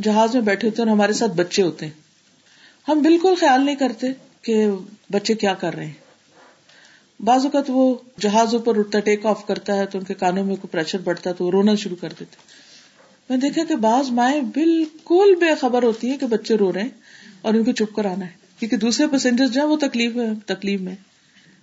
جہاز 0.03 0.35
میں 0.35 0.43
بیٹھے 0.43 0.69
ہوتے 0.69 0.83
ہیں 0.83 0.89
اور 0.89 0.97
ہمارے 0.97 1.13
ساتھ 1.13 1.33
بچے 1.33 1.63
ہوتے 1.63 1.87
ہیں۔ 1.87 1.93
ہم 2.89 3.03
بالکل 3.03 3.35
خیال 3.41 3.65
نہیں 3.65 3.77
کرتے 3.77 4.07
کہ 4.43 4.67
بچے 5.13 5.35
کیا 5.35 5.55
کر 5.55 5.75
رہے 5.75 5.87
ہیں۔ 5.87 5.93
بعض 7.21 7.45
اوقات 7.45 7.65
وہ 7.69 7.95
جہاز 8.21 8.55
اوپر 8.55 8.79
اٹھتا 8.79 9.01
ٹیک 9.01 9.27
آف 9.27 9.47
کرتا 9.47 9.77
ہے 9.77 9.87
تو 9.87 9.99
ان 9.99 10.05
کے 10.05 10.15
کانوں 10.15 10.45
میں 10.45 10.57
کوئی 10.57 10.73
پریشر 10.73 10.99
بڑھتا 10.99 11.31
ہے 11.31 11.35
تو 11.35 11.45
وہ 11.45 11.51
رونا 11.51 11.75
شروع 11.75 11.97
کر 12.01 12.13
دیتے۔ 12.21 12.56
میں 13.31 13.37
دیکھا 13.37 13.65
کہ 13.65 13.77
بعض 13.77 14.11
مائیں 14.11 14.41
بالکل 14.41 15.35
بے 15.41 15.55
خبر 15.55 15.83
ہوتی 15.83 16.11
ہیں 16.11 16.19
کہ 16.19 16.27
بچے 16.27 16.55
رو 16.55 16.73
رہے 16.73 16.83
ہیں 16.83 16.89
اور 17.43 17.55
ان 17.55 17.65
کو 17.65 17.73
چپ 17.73 17.95
کر 17.95 18.05
آنا 18.05 18.25
ہے، 18.25 18.31
کیونکہ 18.59 18.77
دوسرے 18.77 19.07
پیسنجر 19.07 19.47
جو 19.47 19.61
ہے 19.61 19.67
وہ 19.67 19.77
تکلیف 19.77 20.13
تکلیف 20.47 20.81
میں۔ 20.81 20.95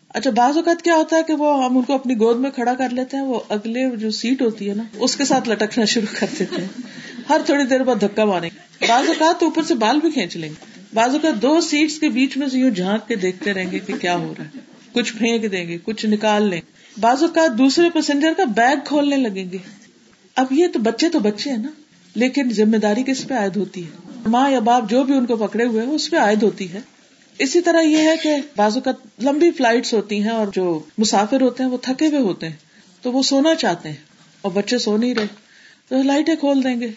اچھا 0.09 0.29
بعض 0.29 0.57
اوقات 0.57 0.81
کیا 0.81 0.95
ہوتا 0.95 1.15
ہے 1.15 1.21
کہ 1.27 1.33
وہ 1.33 1.65
ہم 1.65 1.77
ان 1.77 1.83
کو 1.83 1.93
اپنی 1.93 2.13
گود 2.13 2.39
میں 2.39 2.51
کھڑا 2.51 2.73
کر 2.73 2.89
لیتے 2.89 3.17
ہیں، 3.17 3.23
وہ 3.23 3.39
اگلے 3.49 3.95
جو 3.95 4.11
سیٹ 4.11 4.41
ہوتی 4.41 4.69
ہے 4.69 4.75
نا، 4.75 4.83
اس 4.93 5.15
کے 5.15 5.25
ساتھ 5.25 5.49
لٹکنا 5.49 5.85
شروع 5.85 6.15
کر 6.19 6.27
دیتے 6.39 6.61
ہیں۔ 6.61 6.81
ہر 7.29 7.41
تھوڑی 7.45 7.63
دیر 7.63 7.83
بعد 7.83 7.95
دھکا 8.01 8.25
ماریں۔ 8.25 8.49
گے 8.49 8.87
بعض 8.87 9.07
اوقات 9.07 9.39
تو 9.39 9.45
اوپر 9.45 9.63
سے 9.63 9.75
بال 9.75 9.99
بھی 9.99 10.11
کھینچ 10.11 10.37
لیں 10.37 10.49
گے۔ 10.49 10.79
بعض 10.93 11.09
اوقات 11.09 11.41
دو 11.41 11.61
سیٹس 11.61 11.99
کے 11.99 12.09
بیچ 12.09 12.37
میں 12.37 12.47
سے 12.47 12.59
یوں 12.59 12.71
جھانک 12.71 13.07
کے 13.07 13.15
دیکھتے 13.15 13.53
رہیں 13.53 13.71
گے 13.71 13.79
کہ 13.79 13.93
کیا 14.01 14.15
ہو 14.15 14.33
رہا 14.37 14.45
ہے۔ 14.45 14.59
کچھ 14.93 15.13
پھینک 15.13 15.51
دیں 15.51 15.67
گے، 15.67 15.77
کچھ 15.83 16.05
نکال 16.05 16.49
لیں۔ 16.49 16.61
بعض 16.99 17.23
اوقات 17.23 17.57
دوسرے 17.57 17.89
پیسنجر 17.89 18.33
کا 18.37 18.43
بیگ 18.43 18.75
کھولنے 18.85 19.17
لگیں 19.17 19.51
گے۔ 19.51 19.57
اب 20.35 20.51
یہ 20.51 20.67
تو 20.73 20.79
بچے 20.79 21.09
تو 21.09 21.19
بچے 21.19 21.49
ہیں 21.49 21.57
نا، 21.57 21.69
لیکن 22.15 22.49
ذمہ 22.49 22.77
داری 22.77 23.03
کس 23.03 23.27
پہ 23.27 23.33
عائد 23.33 23.57
ہوتی 23.57 23.85
ہے؟ 23.85 23.89
ماں 24.25 24.49
یا 24.49 24.59
باپ 24.59 24.89
جو 24.89 25.03
بھی 25.03 25.13
ان 25.13 25.25
کو 25.25 25.35
پکڑے 25.35 25.65
ہوئے 25.65 25.85
اس 25.85 26.09
پہ 26.09 26.17
عائد 26.17 26.43
ہوتی 26.43 26.73
ہے۔ 26.73 26.79
اسی 27.39 27.61
طرح 27.61 27.81
یہ 27.81 27.97
ہے 27.97 28.15
کہ 28.23 28.35
بعض 28.55 28.77
اوقات 28.77 29.23
لمبی 29.23 29.51
فلائٹس 29.51 29.93
ہوتی 29.93 30.23
ہیں 30.23 30.31
اور 30.31 30.47
جو 30.53 30.83
مسافر 30.97 31.41
ہوتے 31.41 31.63
ہیں، 31.63 31.69
وہ 31.69 31.77
تھکے 31.81 32.07
ہوئے 32.07 32.19
ہوتے 32.19 32.49
ہیں۔ 32.49 32.55
تو 33.01 33.11
وہ 33.11 33.23
سونا 33.23 33.55
چاہتے 33.55 33.89
ہیں 33.89 33.95
اور 34.41 34.51
بچے 34.51 34.77
سو 34.77 34.97
نہیں 34.97 35.15
رہے۔ 35.15 35.25
تو 35.89 36.03
لائٹیں 36.03 36.35
کھول 36.35 36.63
دیں 36.63 36.81
گے 36.81 36.87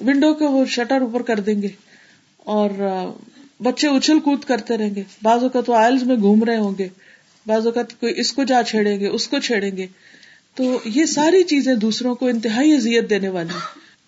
ونڈو 0.00 0.34
کے 0.34 0.44
وہ 0.44 0.64
شٹر 0.64 1.00
اوپر 1.00 1.22
کر 1.22 1.40
دیں 1.40 1.62
گے 1.62 1.68
اور 2.36 2.70
بچے 3.62 3.88
اچھل 3.88 4.20
کود 4.20 4.44
کرتے 4.44 4.76
رہیں 4.76 4.94
گے۔ 4.94 5.02
بعض 5.22 5.42
اوقات 5.42 5.70
وہ 5.70 5.74
آئلز 5.74 6.02
میں 6.02 6.16
گھوم 6.16 6.44
رہے 6.44 6.56
ہوں 6.56 6.72
گے۔ 6.78 6.88
بعض 7.46 7.66
اوقات 7.66 8.00
کوئی 8.00 8.12
اس 8.16 8.32
کو 8.32 8.44
جا 8.44 8.62
چھیڑیں 8.62 9.00
گے، 9.00 9.06
اس 9.06 9.28
کو 9.28 9.38
چھیڑیں 9.38 9.76
گے۔ 9.76 9.86
تو 10.56 10.78
یہ 10.84 11.04
ساری 11.06 11.42
چیزیں 11.42 11.74
دوسروں 11.74 12.14
کو 12.14 12.26
انتہائی 12.26 12.72
اذیت 12.74 13.08
دینے 13.10 13.28
والی 13.28 13.58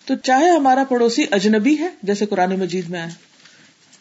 تو 0.07 0.15
چاہے 0.15 0.49
ہمارا 0.49 0.83
پڑوسی 0.83 1.25
اجنبی 1.31 1.77
ہے، 1.79 1.89
جیسے 2.03 2.25
قرآن 2.25 2.59
مجید 2.59 2.89
میں 2.89 2.99
آئے 2.99 3.09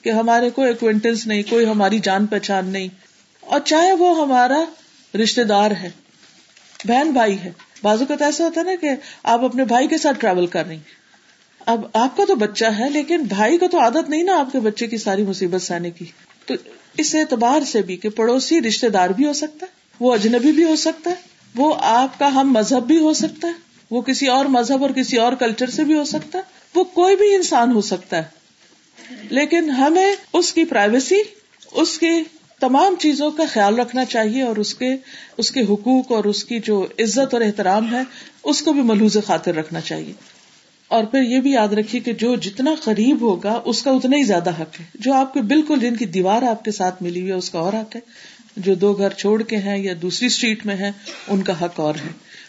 کہ 0.03 0.11
ہمارے 0.11 0.51
کوئی 0.51 0.71
اکوینٹنس 0.71 1.27
نہیں، 1.27 1.43
کوئی 1.51 1.67
ہماری 1.67 1.99
جان 1.99 2.27
پہچان 2.27 2.69
نہیں، 2.69 2.89
اور 3.43 3.61
چاہے 3.65 3.93
وہ 3.93 4.15
ہمارا 4.21 4.65
رشتے 5.15 5.45
دار 5.45 5.71
ہے، 5.71 5.91
بہن 6.85 7.11
بھائی 7.11 7.39
ہے۔ 7.39 7.51
بازو 7.83 8.05
کا 8.07 8.17
تو 8.17 8.25
ایسا 8.25 8.45
ہوتا 8.45 8.61
ہے 8.61 8.65
نا 8.65 8.75
کہ 8.81 8.91
آپ 9.23 9.45
اپنے 9.45 9.65
بھائی 9.65 9.89
کے 9.89 9.99
ساتھ 9.99 10.21
ٹریول 10.21 10.47
کر 10.47 10.67
رہی 10.67 10.79
اب 11.67 11.85
آپ 11.95 12.17
کا 12.17 12.25
تو 12.25 12.35
بچہ 12.35 12.65
ہے، 12.79 12.89
لیکن 12.91 13.23
بھائی 13.29 13.59
کو 13.59 13.69
تو 13.69 13.81
عادت 13.81 14.11
نہیں 14.11 14.23
نا 14.23 14.39
آپ 14.39 14.53
کے 14.53 14.61
بچے 14.61 14.87
کی 14.87 14.99
ساری 14.99 15.23
مصیبت 15.23 15.63
سہنے 15.63 15.91
کی۔ 15.91 16.05
تو 16.47 16.55
اس 16.97 17.15
اعتبار 17.15 17.65
سے 17.65 17.83
بھی 17.83 17.97
کہ 17.97 18.09
پڑوسی 18.09 18.61
رشتے 18.61 18.89
دار 18.89 19.11
بھی 19.11 19.27
ہو 19.27 19.33
سکتا 19.33 19.67
ہے، 19.67 19.75
وہ 20.01 20.13
اجنبی 20.15 20.53
بھی 20.53 20.65
ہو 20.65 20.77
سکتا 20.77 21.11
ہے 21.11 21.35
وہ 21.57 21.75
آپ 21.79 22.19
کا 22.19 22.35
ہم 22.35 22.53
مذہب 22.53 22.87
بھی 22.87 22.99
ہو 22.99 23.13
سکتا 23.13 23.49
ہے، 23.49 23.53
وہ 23.91 24.03
کسی 24.03 24.27
اور 24.27 24.45
مذہب 24.45 24.83
اور 24.83 24.91
کسی 24.91 25.17
اور 25.17 25.33
کلچر 25.33 25.71
سے 25.71 25.85
بھی 25.85 25.99
ہو 25.99 26.05
سکتا 26.05 26.39
ہے، 26.39 26.43
وہ 26.75 26.85
کوئی 26.85 27.17
بھی 27.17 27.35
انسان 27.35 27.73
ہو 27.73 27.81
سکتا 27.81 28.17
ہے۔ 28.17 28.37
لیکن 29.31 29.71
ہمیں 29.71 30.13
اس 30.33 30.53
کی 30.53 30.65
پرائیویسی 30.65 31.17
اس 31.73 31.99
کی 31.99 32.23
تمام 32.61 32.95
چیزوں 32.97 33.31
کا 33.31 33.43
خیال 33.53 33.79
رکھنا 33.79 34.05
چاہیے 34.05 34.43
اور 34.43 34.57
اس 34.57 34.75
کے 34.75 34.97
اس 35.37 35.51
کے 35.51 35.61
حقوق 35.61 36.13
اور 36.13 36.25
اس 36.25 36.45
کی 36.45 36.59
جو 36.59 36.87
عزت 36.99 37.35
اور 37.35 37.41
احترام 37.41 37.95
ہے، 37.95 38.01
اس 38.45 38.63
کو 38.63 38.73
بھی 38.73 38.83
ملوز 38.83 39.17
خاطر 39.27 39.55
رکھنا 39.55 39.81
چاہیے۔ 39.81 40.13
اور 40.89 41.05
پھر 41.05 41.23
یہ 41.23 41.41
بھی 41.41 41.51
یاد 41.51 41.69
رکھیے 41.69 42.01
کہ 42.01 42.13
جو 42.13 42.35
جتنا 42.35 42.71
قریب 42.85 43.21
ہوگا، 43.21 43.63
اس 43.65 43.83
کا 43.83 43.91
اتنا 43.91 44.17
ہی 44.17 44.23
زیادہ 44.23 44.51
حق 44.51 44.81
ہے۔ 44.81 44.85
جو 44.95 45.15
آپ 45.15 45.35
کے 45.35 45.41
بالکل 45.41 45.81
جن 45.81 45.97
کی 45.97 46.05
دیوار 46.05 46.43
آپ 46.43 46.65
کے 46.65 46.71
ساتھ 46.71 47.03
ملی 47.03 47.21
ہوئی 47.21 47.33
ہے، 47.33 47.37
اس 47.37 47.51
کا 47.51 47.59
اور 47.59 47.73
حق 47.73 47.97
ہے۔ 47.97 48.01
جو 48.57 48.75
دو 48.75 48.93
گھر 48.93 49.11
چھوڑ 49.11 49.43
کے 49.43 49.57
ہیں 49.57 49.79
یا 49.79 49.95
دوسری 50.03 50.27
اسٹریٹ 50.27 50.67
میں 50.67 50.77
ہے 50.77 50.91
ان 51.29 51.43
کا 51.43 51.65
حق 51.65 51.81
اور 51.81 51.95
ہے۔ 51.95 52.09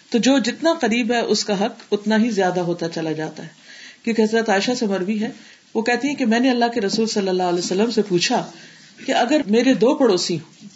تو 0.09 0.17
جو 0.17 0.37
جتنا 0.37 0.73
قریب 0.81 1.11
ہے، 1.11 1.19
اس 1.19 1.45
کا 1.45 1.65
حق 1.65 1.73
اتنا 1.91 2.23
ہی 2.23 2.29
زیادہ 2.29 2.59
ہوتا 2.59 2.89
چلا 2.89 3.11
جاتا 3.11 3.43
ہے۔ 3.43 3.47
کیونکہ 4.03 4.21
حضرت 4.21 4.49
عائشہ 4.49 4.71
سے 4.79 4.85
مروی 4.85 5.21
ہے، 5.21 5.29
وہ 5.73 5.81
کہتی 5.81 6.07
ہے 6.07 6.15
کہ 6.15 6.25
میں 6.25 6.39
نے 6.39 6.49
اللہ 6.49 6.65
کے 6.73 6.81
رسول 6.81 7.07
صلی 7.07 7.29
اللہ 7.29 7.43
علیہ 7.43 7.59
وسلم 7.59 7.91
سے 7.91 8.01
پوچھا 8.01 8.51
کہ 9.05 9.11
اگر 9.11 9.41
میرے 9.47 9.73
دو 9.73 9.95
پڑوسی 9.95 10.35
ہوں، 10.35 10.67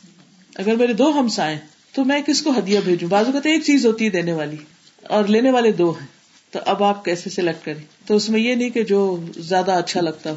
اگر 0.56 0.76
میرے 0.76 0.94
دو 0.94 1.20
ہمسائے 1.20 1.58
تو 1.94 2.06
میں 2.06 2.22
کس 2.22 2.42
کو 2.42 2.52
ہدیہ 2.58 2.80
بھیجوں؟ 2.86 3.10
بازو 3.10 3.32
کہتے 3.32 3.50
ایک 3.50 3.64
چیز 3.64 3.86
ہوتی 3.86 4.06
ہے 4.06 4.10
دینے 4.10 4.34
والی 4.34 4.58
اور 5.04 5.24
لینے 5.24 5.52
والے 5.52 5.72
دو 5.72 5.92
ہیں۔ 5.92 6.08
تو 6.52 6.60
اب 6.66 6.84
آپ 6.84 7.06
کیسے 7.06 7.30
سلیکٹ 7.30 7.66
کریں؟ 7.66 8.08
تو 8.08 8.16
اس 8.16 8.30
میں 8.30 8.40
یہ 8.40 8.56
نہیں 8.56 8.70
کہ 8.70 8.84
جو 8.84 9.26
زیادہ 9.38 9.72
اچھا 9.72 10.02
لگتا 10.02 10.32
ہو۔ 10.32 10.36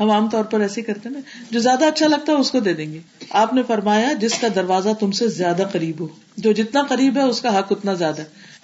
ہم 0.00 0.10
عام 0.10 0.30
طور 0.30 0.44
پر 0.44 0.60
ایسے 0.60 0.82
کرتے 0.82 1.08
نا، 1.08 1.18
جو 1.50 1.60
زیادہ 1.60 1.84
اچھا 1.84 2.06
لگتا 2.06 2.32
ہے 2.32 2.36
اس 2.36 2.50
کو 2.50 2.60
دے 2.60 2.72
دیں 2.72 2.92
گے۔ 2.92 2.98
آپ 3.30 3.54
نے 3.54 3.62
فرمایا، 3.62 4.12
جس 4.12 4.38
کا 4.40 4.48
دروازہ 4.54 4.88
تم 5.00 5.10
سے 5.10 5.28
زیادہ 5.28 5.62
قریب 5.72 6.00
ہو، 6.00 6.08
جو 6.36 6.52
جتنا 6.52 6.82
قریب 6.82 7.16
ہے 7.16 7.22
اس 7.22 7.40
کا 7.40 7.58
حق 7.58 7.66
اتنا 7.70 7.94
زیادہ 7.94 8.18
ہے۔ 8.18 8.54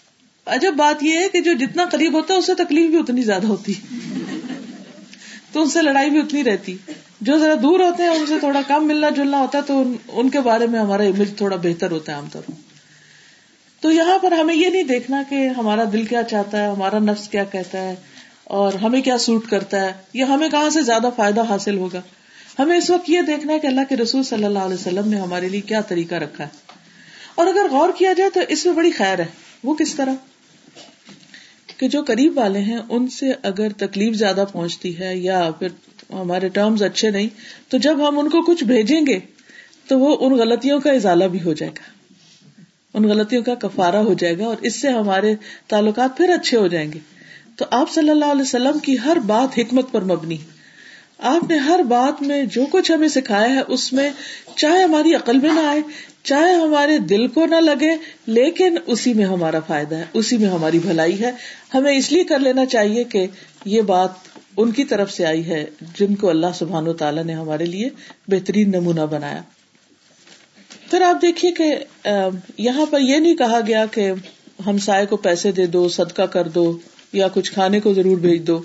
عجب 0.46 0.74
بات 0.74 1.02
یہ 1.02 1.18
ہے 1.18 1.28
کہ 1.28 1.40
جو 1.40 1.52
جتنا 1.52 1.84
قریب 1.84 2.14
ہوتا 2.14 2.34
ہے، 2.34 2.38
اس 2.38 2.46
سے 2.46 2.54
تکلیف 2.54 2.90
بھی 2.90 2.98
اتنی 2.98 3.22
زیادہ 3.22 3.46
ہوتی۔ 3.46 3.74
تو 5.52 5.62
ان 5.62 5.70
سے 5.70 5.82
لڑائی 5.82 6.10
بھی 6.10 6.18
اتنی 6.18 6.44
رہتی۔ 6.44 6.76
جو 7.20 7.38
ذرا 7.38 7.54
دور 7.62 7.80
ہوتے 7.80 8.02
ہیں، 8.02 8.10
ان 8.10 8.26
سے 8.26 8.38
تھوڑا 8.38 8.60
کم 8.68 8.86
ملنا 8.86 9.08
جلنا 9.08 9.38
ہوتا 9.38 9.58
ہے، 9.58 9.62
تو 9.66 9.84
ان 10.08 10.30
کے 10.30 10.40
بارے 10.40 10.66
میں 10.66 10.80
ہمارا 10.80 11.02
امیج 11.02 11.36
تھوڑا 11.36 11.56
بہتر 11.56 11.90
ہوتا 11.90 12.12
ہے 12.12 12.16
عام 12.16 12.26
طور 12.32 12.42
پر۔ 12.42 12.52
تو 13.80 13.92
یہاں 13.92 14.18
پر 14.18 14.32
ہمیں 14.32 14.54
یہ 14.54 14.68
نہیں 14.68 14.82
دیکھنا 14.82 15.22
کہ 15.28 15.48
ہمارا 15.48 15.84
دل 15.92 16.04
کیا 16.04 16.22
چاہتا 16.22 16.62
ہے، 16.62 16.70
ہمارا 16.70 16.98
نفس 16.98 17.28
کیا 17.28 17.44
کہتا 17.44 17.78
ہے۔ 17.78 17.94
اور 18.50 18.72
ہمیں 18.72 19.02
کیا 19.02 19.18
سوٹ 19.18 19.48
کرتا 19.48 19.80
ہے؟ 19.80 19.92
یا 20.12 20.28
ہمیں 20.28 20.48
کہاں 20.48 20.70
سے 20.70 20.82
زیادہ 20.82 21.08
فائدہ 21.16 21.42
حاصل 21.48 21.78
ہوگا؟ 21.78 22.00
ہمیں 22.58 22.78
اس 22.78 22.90
وقت 22.90 23.10
یہ 23.10 23.20
دیکھنا 23.20 23.52
ہے 23.52 23.58
کہ 23.58 23.66
اللہ 23.66 23.80
کے 23.88 23.96
رسول 23.96 24.22
صلی 24.22 24.44
اللہ 24.44 24.58
علیہ 24.58 24.74
وسلم 24.74 25.08
نے 25.08 25.16
ہمارے 25.16 25.48
لیے 25.48 25.60
کیا 25.60 25.80
طریقہ 25.80 26.14
رکھا 26.14 26.44
ہے۔ 26.44 26.48
اور 27.34 27.46
اگر 27.46 27.66
غور 27.70 27.88
کیا 27.98 28.12
جائے 28.12 28.30
تو 28.30 28.40
اس 28.48 28.66
میں 28.66 28.74
بڑی 28.74 28.90
خیر 28.90 29.18
ہے۔ 29.18 29.24
وہ 29.64 29.74
کس 29.74 29.94
طرح؟ 29.94 30.14
کہ 31.76 31.88
جو 31.88 32.02
قریب 32.02 32.38
والے 32.38 32.58
ہیں، 32.58 32.78
ان 32.88 33.08
سے 33.08 33.32
اگر 33.42 33.68
تکلیف 33.76 34.14
زیادہ 34.14 34.44
پہنچتی 34.52 34.98
ہے 34.98 35.16
یا 35.16 35.50
پھر 35.58 35.68
ہمارے 36.12 36.48
ٹرمز 36.48 36.82
اچھے 36.82 37.10
نہیں، 37.10 37.28
تو 37.68 37.78
جب 37.78 38.08
ہم 38.08 38.18
ان 38.18 38.28
کو 38.28 38.42
کچھ 38.42 38.64
بھیجیں 38.64 39.00
گے، 39.06 39.18
تو 39.88 39.98
وہ 39.98 40.16
ان 40.20 40.32
غلطیوں 40.32 40.80
کا 40.80 40.92
ازالہ 40.92 41.24
بھی 41.24 41.38
ہو 41.44 41.52
جائے 41.52 41.72
گا۔ 41.72 41.90
ان 42.94 43.04
غلطیوں 43.04 43.42
کا 43.42 43.54
کفارہ 43.54 43.96
ہو 43.96 44.14
جائے 44.14 44.38
گا 44.38 44.46
اور 44.46 44.56
اس 44.60 44.80
سے 44.80 44.88
ہمارے 44.88 45.34
تعلقات 45.68 46.16
پھر 46.16 46.30
اچھے 46.30 46.56
ہو 46.56 46.66
جائیں 46.66 46.92
گے۔ 46.92 46.98
تو 47.60 47.66
آپ 47.70 47.90
صلی 47.90 48.10
اللہ 48.10 48.24
علیہ 48.24 48.42
وسلم 48.42 48.78
کی 48.78 48.94
ہر 49.04 49.18
بات 49.26 49.58
حکمت 49.58 49.92
پر 49.92 50.04
مبنی 50.04 50.36
آپ 51.18 51.48
نے 51.48 51.56
ہر 51.56 51.80
بات 51.88 52.22
میں 52.22 52.42
جو 52.44 52.64
کچھ 52.70 52.90
ہمیں 52.92 53.08
سکھایا 53.08 53.54
ہے، 53.54 53.60
اس 53.68 53.92
میں 53.92 54.10
چاہے 54.56 54.82
ہماری 54.82 55.14
عقل 55.14 55.38
میں 55.38 55.52
نہ 55.52 55.60
آئے، 55.60 55.80
چاہے 56.22 56.52
ہمارے 56.54 56.98
دل 56.98 57.26
کو 57.26 57.46
نہ 57.46 57.56
لگے، 57.56 57.90
لیکن 58.26 58.76
اسی 58.86 59.14
میں 59.14 59.24
ہمارا 59.24 59.60
فائدہ 59.60 59.96
ہے، 59.96 60.04
اسی 60.12 60.36
میں 60.36 60.48
ہماری 60.48 60.78
بھلائی 60.78 61.20
ہے۔ 61.20 61.32
ہمیں 61.74 61.92
اس 61.92 62.12
لیے 62.12 62.24
کر 62.24 62.38
لینا 62.38 62.64
چاہیے 62.66 63.04
کہ 63.04 63.26
یہ 63.64 63.82
بات 63.82 64.28
ان 64.56 64.70
کی 64.70 64.84
طرف 64.84 65.12
سے 65.12 65.26
آئی 65.26 65.46
ہے 65.46 65.64
جن 65.98 66.14
کو 66.14 66.30
اللہ 66.30 66.52
سبحان 66.54 66.88
و 66.88 66.92
تعالیٰ 66.92 67.24
نے 67.24 67.34
ہمارے 67.34 67.64
لیے 67.64 67.88
بہترین 68.28 68.70
نمونہ 68.70 69.06
بنایا۔ 69.10 69.42
پھر 70.90 71.00
آپ 71.00 71.22
دیکھیے 71.22 71.50
کہ 71.50 71.74
یہاں 72.58 72.86
پر 72.86 73.00
یہ 73.00 73.16
نہیں 73.16 73.36
کہا 73.36 73.60
گیا 73.66 73.86
کہ 73.86 74.12
ہم 74.66 74.78
سائے 74.78 75.06
کو 75.06 75.16
پیسے 75.16 75.52
دے 75.52 75.66
دو، 75.66 75.88
صدقہ 75.88 76.22
کر 76.22 76.48
دو۔ 76.48 76.78
یا 77.12 77.28
کچھ 77.28 77.52
کھانے 77.52 77.80
کو 77.80 77.94
ضرور 77.94 78.18
بھیج 78.18 78.46
دو۔ 78.46 78.62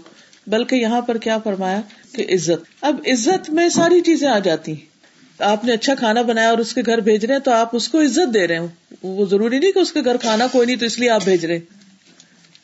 بلکہ 0.47 0.75
یہاں 0.75 1.01
پر 1.01 1.17
کیا 1.17 1.37
فرمایا 1.37 1.81
کہ 2.11 2.25
عزت۔ 2.29 2.65
اب 2.81 2.99
عزت 3.07 3.49
میں 3.49 3.69
ساری 3.69 4.01
چیزیں 4.01 4.27
آ 4.27 4.39
جاتی 4.39 4.71
ہیں۔ 4.71 4.95
آپ 5.39 5.65
نے 5.65 5.73
اچھا 5.73 5.95
کھانا 5.95 6.21
بنایا 6.21 6.49
اور 6.49 6.57
اس 6.57 6.73
کے 6.73 6.81
گھر 6.85 6.97
بھیج 6.97 7.25
رہے 7.25 7.33
ہیں 7.33 7.41
تو 7.41 7.51
آپ 7.51 7.75
اس 7.75 7.89
کو 7.89 8.01
عزت 8.01 8.33
دے 8.33 8.47
رہے 8.47 8.57
ہو 8.57 8.67
وہ 9.03 9.25
ضروری 9.25 9.59
نہیں 9.59 9.71
کہ 9.71 9.79
اس 9.79 9.91
کے 9.91 9.99
گھر 10.05 10.17
کھانا 10.17 10.47
کوئی 10.47 10.65
نہیں 10.65 10.75
تو 10.75 10.85
اس 10.85 10.99
لیے 10.99 11.09
آپ 11.09 11.23
بھیج 11.23 11.45
رہے 11.45 11.59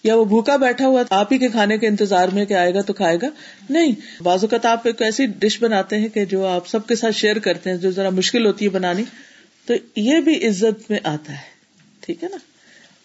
یا 0.04 0.16
وہ 0.16 0.26
بھوکا 0.26 0.56
بیٹھا 0.56 0.88
ہوا 0.88 1.04
آپ 1.10 1.34
ہی 1.34 1.38
کے 1.38 1.48
کھانے 1.48 1.78
کے 1.78 1.88
انتظار 1.88 2.28
میں 2.28 2.46
کہ 2.46 2.54
آئے 2.54 2.74
گا 2.74 2.82
تو 2.82 2.94
کھائے 2.94 3.18
گا۔ 3.22 3.28
نہیں، 3.70 3.92
بعض 4.24 4.44
اوقات 4.44 4.66
آپ 4.66 4.88
ایک 4.88 5.02
ایسی 5.02 5.26
ڈش 5.26 5.64
بناتے 5.64 5.98
ہیں 5.98 6.08
کہ 6.08 6.26
جو 6.26 6.46
آپ 6.46 6.68
سب 6.68 6.88
کے 6.88 6.96
ساتھ 6.96 7.16
شیئر 7.16 7.40
کرتے 7.40 7.70
ہیں، 7.70 7.78
جو 7.78 7.92
ذرا 7.92 8.10
مشکل 8.10 8.46
ہوتی 8.46 8.66
ہے 8.66 8.70
بنانی۔ 8.70 9.04
تو 9.66 9.74
یہ 9.96 10.20
بھی 10.20 10.48
عزت 10.48 10.92
میں 10.92 11.00
آتا 11.04 11.34
ہے۔ 11.34 11.52
ٹھیک 12.00 12.24
ہے 12.24 12.30
نا؟ 12.32 12.38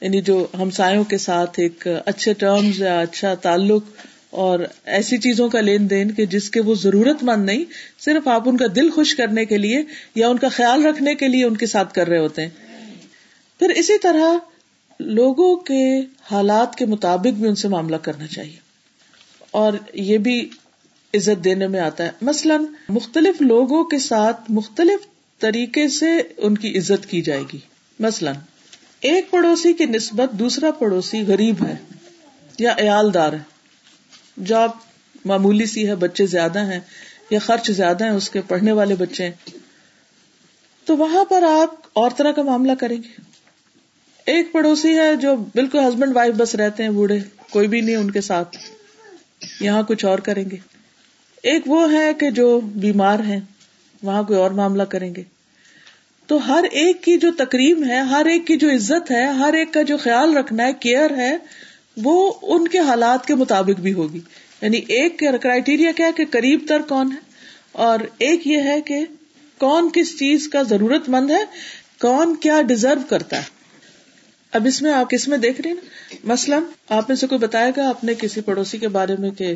یعنی 0.01 0.21
جو 0.21 0.47
ہمسایوں 0.59 1.05
کے 1.05 1.19
ساتھ 1.19 1.61
ایک 1.61 1.89
اچھے 2.07 2.33
ٹرمز 2.33 2.81
یا 2.81 3.01
اچھا 3.01 3.35
تعلق 3.35 3.85
اور 4.31 4.59
ایسی 4.85 5.19
چیزوں 5.19 5.49
کا 5.49 5.61
لین 5.61 5.91
دین 5.91 6.11
کہ 6.11 6.27
جس 6.27 6.51
کے 6.51 6.61
وہ 6.61 6.75
ضرورت 6.75 7.23
مند 7.23 7.45
نہیں، 7.45 7.65
صرف 7.99 8.29
آپ 8.29 8.49
ان 8.49 8.57
کا 8.57 8.65
دل 8.77 8.91
خوش 8.91 9.15
کرنے 9.15 9.45
کے 9.45 9.59
لیے 9.59 9.83
یا 10.15 10.29
ان 10.29 10.39
کا 10.39 10.49
خیال 10.49 10.87
رکھنے 10.87 11.15
کے 11.15 11.29
لیے 11.29 11.45
ان 11.45 11.57
کے 11.57 11.67
ساتھ 11.67 11.95
کر 11.95 12.09
رہے 12.09 12.19
ہوتے 12.19 12.43
ہیں۔ 12.43 12.49
پھر 13.59 13.71
اسی 13.71 13.99
طرح 13.99 14.35
لوگوں 15.01 15.57
کے 15.57 16.01
حالات 16.31 16.75
کے 16.75 16.87
مطابق 16.87 17.41
بھی 17.41 17.49
ان 17.49 17.55
سے 17.55 17.69
معاملہ 17.69 17.97
کرنا 17.97 18.27
چاہیے۔ 18.27 18.57
اور 19.51 19.73
یہ 19.95 20.19
بھی 20.19 20.49
عزت 21.15 21.45
دینے 21.45 21.67
میں 21.69 21.81
آتا 21.81 22.05
ہے۔ 22.05 22.11
مثلاً 22.23 22.65
مختلف 22.89 23.41
لوگوں 23.41 23.85
کے 23.85 23.99
ساتھ 23.99 24.41
مختلف 24.49 25.07
طریقے 25.39 25.89
سے 25.89 26.07
ان 26.37 26.59
کی 26.59 26.79
عزت 26.79 27.07
کی 27.07 27.23
جائے 27.23 27.43
گی۔ 27.53 27.59
مثلاً 28.01 28.35
ایک 29.07 29.31
پڑوسی 29.31 29.73
کی 29.73 29.85
نسبت 29.85 30.31
دوسرا 30.33 30.71
پڑوسی 30.71 31.23
غریب 31.27 31.65
ہے 31.67 31.75
یا 32.59 32.75
عیال 32.79 33.15
دار 33.15 33.33
ہے۔ 33.33 33.39
جاب 34.45 34.71
معمولی 35.25 35.67
سی 35.67 35.89
ہے، 35.89 35.95
بچے 35.95 36.27
زیادہ 36.27 36.59
ہیں 36.59 36.81
یا 37.31 37.39
خرچ 37.39 37.71
زیادہ 37.71 38.05
ہیں، 38.05 38.11
اس 38.11 38.31
کے 38.31 38.41
پڑھنے 38.49 38.73
والے 38.73 38.95
بچے 38.95 39.25
ہیں۔ 39.25 39.51
تو 40.85 40.97
وہاں 40.97 41.25
پر 41.25 41.43
آپ 41.43 41.75
اور 41.93 42.11
طرح 42.17 42.33
کا 42.33 42.43
معاملہ 42.43 42.73
کریں 42.73 42.97
گے۔ 42.97 43.21
ایک 44.27 44.53
پڑوسی 44.53 44.99
ہے 44.99 45.17
جو 45.17 45.37
بالکل 45.37 45.79
ہسبینڈ 45.79 46.17
وائف 46.17 46.35
بس 46.35 46.55
رہتے 46.55 46.83
ہیں، 46.83 46.91
بوڑھے، 46.91 47.19
کوئی 47.51 47.69
بھی 47.69 47.81
نہیں 47.81 47.97
ان 47.97 48.11
کے 48.11 48.21
ساتھ۔ 48.21 48.57
یہاں 49.61 49.83
کچھ 49.83 50.05
اور 50.05 50.19
کریں 50.19 50.51
گے۔ 50.51 50.57
ایک 51.43 51.63
وہ 51.67 51.93
ہے 51.93 52.15
کہ 52.15 52.31
جو 52.31 52.61
بیمار 52.61 53.19
ہیں، 53.19 53.41
وہاں 54.03 54.23
کوئی 54.23 54.39
اور 54.39 54.51
معاملہ 54.51 54.83
کریں 54.83 55.15
گے۔ 55.15 55.23
تو 56.27 56.55
ہر 56.55 56.65
ایک 56.73 57.05
کی 57.05 57.19
جو 57.19 57.31
تقریب 57.33 57.85
ہے، 57.89 57.97
ہر 57.97 58.25
ایک 58.25 58.47
کی 58.47 58.57
جو 58.57 58.71
عزت 58.71 59.11
ہے، 59.11 59.27
ہر 59.27 59.53
ایک 59.53 59.73
کا 59.73 59.83
جو 59.83 59.97
خیال 59.97 60.37
رکھنا 60.37 60.67
ہے، 60.67 60.73
کیئر 60.73 61.17
ہے، 61.17 61.37
وہ 61.97 62.33
ان 62.43 62.69
کے 62.69 62.79
حالات 62.79 63.27
کے 63.27 63.35
مطابق 63.35 63.81
بھی 63.81 63.93
ہوگی۔ 63.93 64.21
یعنی 64.63 64.77
ایک 64.89 65.23
کرائٹیریا 65.43 65.93
کیا 65.93 66.11
کہ 66.17 66.25
قریب 66.31 66.61
تر 66.69 66.83
کون 66.83 67.13
ہے؟ 67.13 67.17
اور 67.73 67.99
ایک 68.19 68.47
یہ 68.47 68.59
ہے 68.59 68.81
کہ 68.81 69.01
کون 69.59 69.89
کس 69.93 70.19
چیز 70.19 70.49
کا 70.49 70.63
ضرورت 70.63 71.09
مند 71.09 71.31
ہے، 71.31 71.45
کون 72.01 72.37
کیا 72.37 72.63
ڈیزرو 72.63 73.01
کرتا 73.09 73.37
ہے۔ 73.37 73.57
اب 74.53 74.67
اس 74.67 74.83
میں 74.83 74.93
آپ 74.93 75.11
کس 75.11 75.29
میں 75.29 75.39
دیکھ 75.39 75.61
رہے 75.61 75.71
ہیں 75.71 75.77
مثلاً 76.25 76.63
آپ 76.89 77.05
میں 77.09 77.17
سے 77.17 77.27
کوئی 77.27 77.39
بتائے 77.39 77.73
گا 77.77 77.89
اپنے 77.89 78.15
کسی 78.15 78.41
پڑوسی 78.41 78.79
کے 78.79 78.89
بارے 78.89 79.17
میں 79.19 79.31
کہ 79.31 79.55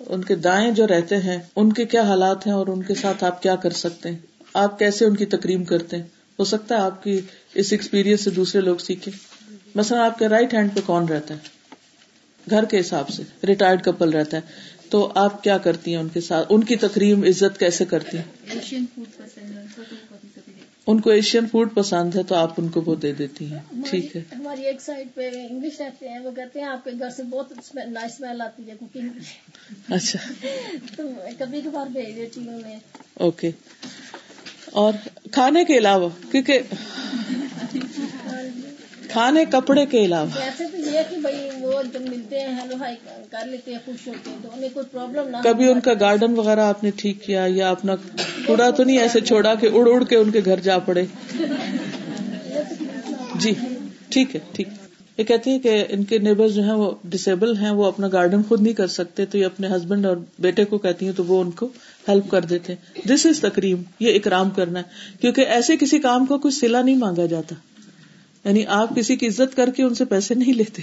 ان 0.00 0.24
کے 0.24 0.34
دائیں 0.34 0.70
جو 0.70 0.86
رہتے 0.86 1.16
ہیں، 1.16 1.38
ان 1.56 1.72
کے 1.72 1.86
کیا 1.86 2.02
حالات 2.02 2.46
ہیں 2.46 2.54
اور 2.54 2.66
ان 2.66 2.82
کے 2.82 2.94
ساتھ 2.94 3.24
آپ 3.24 3.42
کیا 3.42 3.56
کر 3.56 3.70
سکتے 3.70 4.08
ہیں؟ 4.08 4.33
آپ 4.54 4.78
کیسے 4.78 5.04
ان 5.04 5.16
کی 5.16 5.26
تکریم 5.26 5.64
کرتے 5.64 5.96
ہیں؟ 5.96 6.02
ہو 6.38 6.44
سکتا 6.44 6.74
ہے 6.74 6.80
آپ 6.80 7.02
کی 7.02 7.20
اس 7.54 7.72
ایکسپیرئنس 7.72 8.20
سے 8.20 8.30
دوسرے 8.30 8.60
لوگ 8.60 8.76
سیکھے 8.76 9.12
مثلاً 9.74 10.00
آپ 10.00 10.18
کے 10.18 10.28
رائٹ 10.28 10.54
ہینڈ 10.54 10.74
پہ 10.74 10.80
کون 10.86 11.08
رہتا 11.08 11.34
ہے؟ 11.34 11.38
گھر 12.50 12.64
کے 12.64 12.80
حساب 12.80 13.08
سے 13.08 13.22
ریٹائرڈ 13.46 13.84
کپل 13.84 14.10
رہتا 14.10 14.36
ہے۔ 14.36 14.42
تو 14.90 15.12
آپ 15.14 15.42
کیا 15.42 15.58
کرتی 15.58 15.90
ہیں 15.90 15.98
ان 15.98 16.08
کے 16.08 16.20
ساتھ؟ 16.20 16.46
ان 16.50 16.64
کی 16.64 16.76
تقریب 16.76 17.24
عزت 17.24 17.58
کیسے 17.58 17.84
کرتی 17.84 18.16
ہیں؟ 18.16 18.54
ان 20.86 21.00
کو 21.00 21.10
ایشین 21.10 21.46
فوڈ 21.52 21.74
پسند 21.74 22.16
ہے 22.16 22.22
تو 22.22 22.34
آپ 22.34 22.52
ان 22.58 22.68
کو 22.68 22.82
وہ 22.86 22.94
دے 22.94 23.12
دیتی 23.12 23.52
ہیں۔ 23.52 23.58
ٹھیک 23.90 24.16
ہے۔ 24.16 24.22
ہماری 24.38 24.66
ایک 24.66 24.80
سائڈ 24.80 25.08
پہ 25.14 25.30
انگلش 25.50 25.80
رہتے 25.80 26.08
ہیں 26.08 26.18
وہ 26.18 26.30
کہتے 26.30 26.60
ہیں 26.60 26.66
آپ 26.66 26.84
کے 26.84 26.90
گھر 26.98 27.10
سے 27.10 27.22
بہت 27.22 27.52
نائس 27.74 28.12
اسمیل 28.12 28.40
آتی 28.40 28.70
ہے 28.70 28.74
کوکنگ 28.80 29.08
اچھا۔ 29.88 30.18
تو 30.96 31.02
کبھی 31.38 31.60
کبھار 31.60 31.86
بھیج 31.86 32.16
دیتی 32.16 32.48
ہوں 32.48 32.60
میں 32.62 32.76
اوکے 33.14 33.50
اور 34.74 34.92
کھانے 35.30 35.64
کے 35.64 35.78
علاوہ 35.78 36.08
کیونکہ 36.30 36.60
کھانے 39.08 39.44
کپڑے 39.44 39.84
کے 39.86 40.04
علاوہ۔ 40.04 40.40
ایسے 40.40 40.64
تو 40.72 40.78
یہ 40.90 41.00
کہ 41.10 41.16
بھائی 41.16 41.48
وہ 41.60 41.82
جب 41.92 42.00
ملتے 42.00 42.40
ہیں 42.40 42.54
ہیلو 42.54 42.76
ہائی 42.80 42.96
کر 43.30 43.46
لیتے 43.46 43.72
ہیں 43.72 43.78
خوش 43.84 44.06
ہوتے 44.08 44.30
ہیں 44.30 44.36
تو 44.42 44.48
انہیں 44.52 44.70
کوئی 44.74 44.86
پرابلم 44.92 45.28
نہ 45.28 45.36
کبھی 45.44 45.70
ان 45.70 45.80
کا 45.80 45.92
گارڈن 46.00 46.38
وغیرہ 46.38 46.64
آپ 46.66 46.82
نے 46.84 46.90
ٹھیک 46.96 47.22
کیا 47.22 47.44
یا 47.48 47.70
اپنا 47.70 47.94
کوڑا 48.46 48.70
تو 48.70 48.84
نہیں 48.84 48.98
ایسے 48.98 49.20
چھوڑا 49.20 49.54
کہ 49.54 49.68
اڑ 49.72 49.86
اڑ 49.88 50.02
کے 50.04 50.16
ان 50.16 50.30
کے 50.30 50.40
گھر 50.44 50.60
جا 50.60 50.78
پڑے؟ 50.78 51.04
جی 53.34 53.52
ٹھیک 54.08 54.34
ہے 54.34 54.40
ٹھیک۔ 54.52 54.68
یہ 55.18 55.24
کہتی 55.24 55.50
ہے 55.50 55.58
کہ 55.58 55.84
ان 55.88 56.04
کے 56.04 56.18
نیبر 56.18 56.48
جو 56.48 56.62
ہیں 56.62 56.72
وہ 56.72 56.90
ڈسیبل 57.04 57.56
ہیں 57.56 57.70
وہ 57.70 57.84
اپنا 57.84 58.08
گارڈن 58.12 58.42
خود 58.48 58.62
نہیں 58.62 58.74
کر 58.74 58.86
سکتے 58.90 59.26
تو 59.26 59.38
یہ 59.38 59.46
اپنے 59.46 59.68
ہسبینڈ 59.68 60.06
اور 60.06 60.16
بیٹے 60.38 60.64
کو 60.64 60.78
کہتی 60.78 61.06
ہیں 61.06 61.12
تو 61.12 61.24
وہ 61.24 61.40
ان 61.40 61.50
کو 61.50 61.68
ہیلپ 62.08 62.30
کر 62.30 62.44
دیتے. 62.44 62.74
ہیں 62.74 63.08
دس 63.08 63.26
از 63.26 63.40
تقریب 63.40 63.82
یہ 64.00 64.14
اکرام 64.14 64.50
کرنا 64.50 64.78
ہے. 64.78 64.84
کیونکہ 65.20 65.40
ایسے 65.40 65.76
کسی 65.76 65.98
کام 65.98 66.26
کا 66.26 66.36
کوئی 66.36 66.52
سلا 66.52 66.82
نہیں 66.82 66.96
مانگا 66.96 67.26
جاتا. 67.26 67.54
یعنی 68.44 68.66
آپ 68.66 68.96
کسی 68.96 69.16
کی 69.16 69.26
عزت 69.26 69.56
کر 69.56 69.70
کے 69.70 69.82
ان 69.82 69.94
سے 69.94 70.04
پیسے 70.04 70.34
نہیں 70.34 70.54
لیتے. 70.54 70.82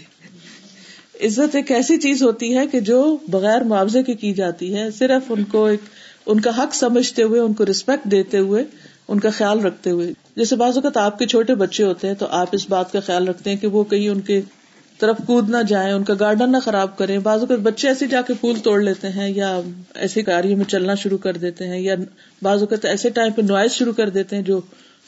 عزت 1.26 1.56
ایک 1.56 1.72
ایسی 1.72 1.98
چیز 1.98 2.24
ہوتی 2.24 2.58
ہے 2.58 2.68
کہ 2.68 2.80
جو 2.80 3.18
بغیر 3.28 3.62
معاوضے 3.62 4.04
کی 4.04 4.14
کی 4.14 4.34
جاتی 4.34 4.76
ہے، 4.76 4.92
صرف 4.92 5.32
ان 5.32 5.44
کو 5.44 5.66
ایک، 5.66 5.80
ان 6.26 6.40
کا 6.40 6.64
حق 6.64 6.76
سمجھتے 6.76 7.24
ہوئے، 7.24 7.40
ان 7.40 7.54
کو 7.54 7.66
ریسپیکٹ 7.66 8.12
دیتے 8.12 8.38
ہوئے، 8.38 8.64
ان 9.08 9.20
کا 9.20 9.30
خیال 9.30 9.60
رکھتے 9.60 9.90
ہوئے. 9.90 10.14
جیسے 10.36 10.56
بعض 10.56 10.76
اوقات 10.76 10.98
آپ 10.98 11.20
کے 11.20 11.26
چھوٹے 11.26 11.56
بچے 11.56 11.84
ہوتے 11.84 12.08
ہیں 12.08 12.16
تو 12.16 12.26
آپ 12.30 12.48
اس 12.52 12.70
بات 12.70 12.92
کا 12.92 13.00
خیال 13.00 13.28
رکھتے 13.28 13.50
ہیں 13.50 13.58
کہ 13.58 13.68
وہ 13.68 13.84
کہیں 13.84 14.10
ان 14.10 14.22
کے 14.22 14.42
طرف 15.02 15.18
کود 15.28 15.50
نہ 15.50 15.58
جائیں، 15.68 15.94
ان 15.94 16.04
کا 16.04 16.14
گارڈن 16.20 16.52
نہ 16.52 16.58
خراب 16.58 16.98
کریں۔ 16.98 17.20
بعض 17.20 17.40
اوقات 17.40 17.60
بچے 17.60 17.88
ایسے 17.88 18.08
جا 18.08 18.22
کے 18.22 18.34
پھول 18.34 18.60
توڑ 18.60 18.82
لیتے 18.82 19.10
ہیں 19.10 19.30
یا 19.30 19.60
ایسے 19.96 20.24
کاریوں 20.24 20.58
میں 20.58 20.66
چلنا 20.66 20.96
شروع 20.96 21.18
کر 21.18 21.38
دیتے 21.38 21.68
ہیں 21.68 21.80
یا 21.80 21.96
بعض 22.42 22.60
اوقات 22.60 22.86
ایسے 22.86 23.10
ٹائم 23.10 23.32
پہ 23.32 23.42
نوائز 23.42 23.72
شروع 23.72 23.94
کر 23.94 24.10
دیتے 24.10 24.36
ہیں 24.36 24.44
جو 24.44 24.62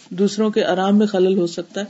دوسروں 0.09 0.49
کے 0.49 0.65
آرام 0.65 0.97
میں 0.97 1.07
خلل 1.07 1.37
ہو 1.37 1.47
سکتا 1.47 1.81
ہے۔ 1.81 1.85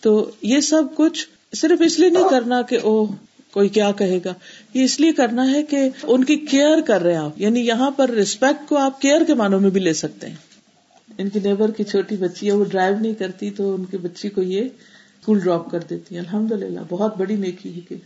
تو 0.00 0.30
یہ 0.42 0.60
سب 0.60 0.82
کچھ 0.96 1.26
صرف 1.56 1.82
اس 1.84 1.98
لیے 1.98 2.08
نہیں 2.08 2.28
کرنا 2.30 2.62
کہ 2.62 2.78
او 2.82 3.06
کوئی 3.50 3.68
کیا 3.68 3.92
کہے 3.92 4.18
گا۔ 4.24 4.34
یہ 4.74 4.84
اس 4.84 5.00
لیے 5.00 5.12
کرنا 5.12 5.50
ہے 5.50 5.62
کہ 5.62 5.88
ان 6.02 6.24
کی 6.24 6.36
کیئر 6.36 6.80
کر 6.86 7.02
رہے 7.02 7.10
ہیں 7.10 7.20
آپ۔ 7.20 7.32
یعنی 7.36 7.60
یہاں 7.60 7.90
پر 7.90 8.10
ریسپیکٹ 8.10 8.68
کو 8.68 8.76
آپ 8.76 9.00
کیئر 9.00 9.24
کے 9.24 9.34
معنوں 9.34 9.60
میں 9.60 9.70
بھی 9.70 9.80
لے 9.80 9.92
سکتے 9.92 10.28
ہیں۔ 10.28 10.36
ان 11.18 11.28
کی 11.28 11.40
نیبر 11.44 11.70
کی 11.70 11.84
چھوٹی 11.84 12.16
بچی 12.16 12.46
ہے، 12.46 12.52
وہ 12.52 12.64
ڈرائیو 12.64 12.96
نہیں 13.00 13.14
کرتی 13.14 13.50
تو 13.50 13.74
ان 13.74 13.84
کی 13.84 13.96
بچی 13.96 14.28
کو 14.28 14.42
یہ 14.42 14.68
اسکول 15.26 15.40
ڈراپ 15.40 15.70
کر 15.70 15.80
دیتی 15.80 16.14
ہے 16.14 16.20
الحمد 16.20 16.52
للہ 16.52 16.80
بہت 16.88 17.16
بڑی 17.16 17.36
نیکی 17.36 17.74
ہے 17.74 17.80
کہ 17.80 17.96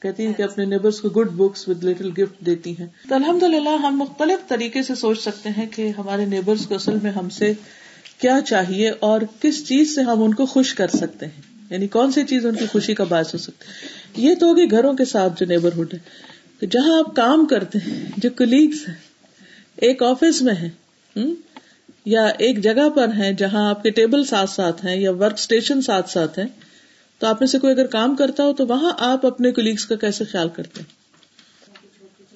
کہتی 0.00 0.26
ہیں 0.26 0.32
کہ 0.32 0.42
اپنے 0.42 0.64
نیبرس 0.64 1.00
کو 1.00 1.08
good 1.08 1.28
books 1.28 1.68
with 1.68 1.84
little 1.84 2.10
gift 2.18 2.46
دیتی 2.46 2.78
ہیں۔ 2.78 2.86
تو 3.08 3.14
الحمد 3.14 3.42
للہ 3.42 3.68
ہم 3.68 3.98
مختلف 3.98 4.48
طریقے 4.48 4.82
سے 4.82 4.94
سوچ 4.94 5.20
سکتے 5.20 5.48
ہیں 5.48 5.66
کہ 5.66 5.90
ہمارے 5.98 6.24
نیبرس 6.24 6.66
کو 6.66 6.74
اصل 6.74 6.98
میں 7.02 7.10
ہم 7.10 7.28
سے 7.28 7.52
کیا 8.18 8.40
چاہیے 8.46 8.90
اور 8.90 9.20
کس 9.42 9.68
چیز 9.68 9.94
سے 9.94 10.02
ہم 10.02 10.22
ان 10.22 10.34
کو 10.34 10.46
خوش 10.46 10.74
کر 10.74 10.88
سکتے 10.88 11.26
ہیں۔ 11.26 11.42
یعنی 11.70 11.88
کون 11.88 12.12
سی 12.12 12.24
چیز 12.24 12.46
ان 12.46 12.54
کی 12.54 12.66
خوشی 12.72 12.94
کا 12.94 13.04
باعث 13.04 13.34
ہو 13.34 13.38
سکتی 13.38 14.26
یہ 14.26 14.34
تو 14.34 14.46
ہوگی 14.46 14.70
گھروں 14.70 14.92
کے 14.92 15.04
ساتھ 15.04 15.32
جو 15.40 15.46
نیبرہڈ 15.46 15.94
ہے 15.94 16.66
جہاں 16.66 16.98
آپ 16.98 17.16
کام 17.16 17.46
کرتے 17.46 17.78
ہیں، 17.86 18.10
جو 18.16 18.30
کلیگس 18.30 18.88
ہیں، 18.88 18.94
ایک 19.76 20.02
آفس 20.02 20.42
میں 20.42 20.54
ہے 20.54 20.70
یا 22.06 22.24
ایک 22.38 22.62
جگہ 22.62 22.88
پر 22.88 23.08
ہیں 23.08 23.32
جہاں 23.32 23.68
آپ 23.70 23.82
کے 23.82 23.90
ٹیبل 23.90 24.24
ساتھ 24.24 24.50
ساتھ 24.50 24.84
ہیں 24.86 24.96
یا 24.96 25.10
ورک 25.10 25.38
اسٹیشن 25.38 25.82
ساتھ 25.82 26.10
ساتھ 26.10 26.38
ہیں، 26.38 26.46
تو 27.20 27.26
آپ 27.26 27.40
میں 27.40 27.46
سے 27.46 27.58
کوئی 27.58 27.72
اگر 27.72 27.86
کام 27.86 28.16
کرتا 28.16 28.44
ہو 28.44 28.52
تو 28.52 28.66
وہاں 28.66 28.92
آپ 28.96 29.26
اپنے 29.26 29.52
کلیگس 29.52 29.86
کا 29.86 29.94
کیسے 29.94 30.24
خیال 30.24 30.48
کرتے 30.48 30.80
ہیں؟ 30.80 31.02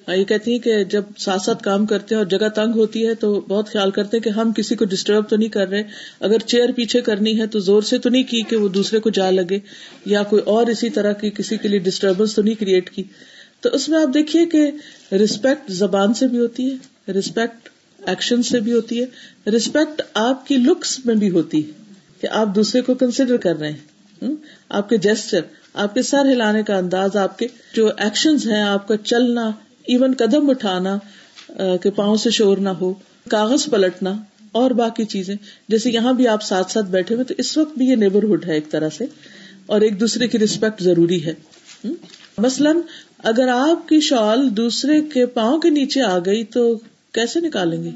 ہاں، 0.07 0.15
یہ 0.15 0.23
کہتی 0.23 0.51
ہیں 0.51 0.59
کہ 0.59 0.83
جب 0.83 1.03
ساتھ 1.17 1.41
ساتھ 1.41 1.63
کام 1.63 1.85
کرتے 1.85 2.15
ہیں 2.15 2.21
اور 2.21 2.29
جگہ 2.29 2.47
تنگ 2.49 2.73
ہوتی 2.73 3.07
ہے 3.07 3.13
تو 3.13 3.41
بہت 3.41 3.69
خیال 3.69 3.91
کرتے 3.91 4.17
ہیں 4.17 4.23
کہ 4.23 4.29
ہم 4.29 4.51
کسی 4.53 4.75
کو 4.75 4.85
ڈسٹرب 4.85 5.29
تو 5.29 5.35
نہیں 5.35 5.49
کر 5.49 5.67
رہے، 5.69 5.83
اگر 6.19 6.39
چیئر 6.39 6.71
پیچھے 6.71 7.01
کرنی 7.01 7.39
ہے 7.39 7.47
تو 7.47 7.59
زور 7.59 7.81
سے 7.81 7.97
تو 7.97 8.09
نہیں 8.09 8.23
کی 8.23 8.41
کہ 8.41 8.55
وہ 8.55 8.67
دوسرے 8.67 8.99
کو 8.99 9.09
جا 9.09 9.29
لگے، 9.31 9.59
یا 10.05 10.23
کوئی 10.23 10.41
اور 10.45 10.67
اسی 10.67 10.89
طرح 10.89 11.13
کی 11.13 11.29
کسی 11.29 11.57
کے 11.57 11.67
لیے 11.67 11.79
ڈسٹربینس 11.79 12.35
تو 12.35 12.41
نہیں 12.41 12.55
کریٹ 12.55 12.89
کی۔ 12.89 13.03
تو 13.61 13.69
اس 13.69 13.89
میں 13.89 14.01
آپ 14.01 14.13
دیکھیے 14.13 14.45
کہ 14.45 14.71
رسپیکٹ 15.15 15.71
زبان 15.71 16.13
سے 16.13 16.27
بھی 16.27 16.39
ہوتی 16.39 16.71
ہے 16.71 17.11
رسپیکٹ 17.11 17.69
ایکشن 18.07 18.43
سے 18.43 18.59
بھی 18.59 18.73
ہوتی 18.73 19.01
ہے 19.01 19.51
رسپیکٹ 19.51 20.01
آپ 20.13 20.47
کی 20.47 20.57
لکس 20.57 20.99
میں 21.05 21.15
بھی 21.15 21.29
ہوتی 21.29 21.65
ہے 21.67 21.71
کہ 22.21 22.27
آپ 22.31 22.55
دوسرے 22.55 22.81
کو 22.81 22.93
کنسیڈر 22.93 23.37
کر 23.37 23.59
رہے 23.59 23.71
ہیں 23.71 24.33
آپ 24.69 24.89
کے 24.89 24.97
جیسچر 24.97 25.41
آپ 25.75 25.93
کے 25.93 26.01
سر 26.01 26.25
ہلانے 26.25 26.63
کا 26.63 26.77
انداز، 26.77 27.15
آپ 27.17 27.37
کے 27.39 27.47
جو 27.75 27.89
ایکشن 27.97 28.35
ہیں، 28.45 28.61
آپ 28.61 28.87
کا 28.87 28.97
چلنا 28.97 29.49
ایون 29.87 30.13
قدم 30.17 30.49
اٹھانا 30.49 30.97
کہ 31.83 31.89
پاؤں 31.89 32.15
سے 32.15 32.29
شور 32.29 32.57
نہ 32.57 32.69
ہو، 32.69 32.93
کاغذ 33.29 33.65
پلٹنا، 33.69 34.13
اور 34.51 34.71
باقی 34.71 35.05
چیزیں، 35.05 35.35
جیسے 35.67 35.91
یہاں 35.91 36.13
بھی 36.13 36.27
آپ 36.27 36.43
ساتھ 36.43 36.71
ساتھ 36.71 36.85
بیٹھے 36.85 37.15
ہوئے، 37.15 37.25
تو 37.25 37.33
اس 37.37 37.57
وقت 37.57 37.77
بھی 37.77 37.85
یہ 37.85 37.95
نیبرہڈ 37.95 38.45
ہے 38.45 38.53
ایک 38.53 38.71
طرح 38.71 38.89
سے، 38.89 39.05
اور 39.65 39.81
ایک 39.81 39.99
دوسرے 39.99 40.27
کی 40.27 40.39
ریسپیکٹ 40.39 40.81
ضروری 40.81 41.25
ہے 41.25 41.33
مثلاً 42.37 42.79
اگر 43.23 43.47
آپ 43.47 43.87
کی 43.89 43.99
شال 43.99 44.47
دوسرے 44.57 45.01
کے 45.01 45.25
پاؤں 45.25 45.59
کے 45.59 45.69
نیچے 45.69 46.01
آ 46.01 46.17
گئی 46.19 46.43
تو 46.43 46.73
کیسے 47.19 47.39
نکالیں 47.39 47.83
گے؟ 47.83 47.89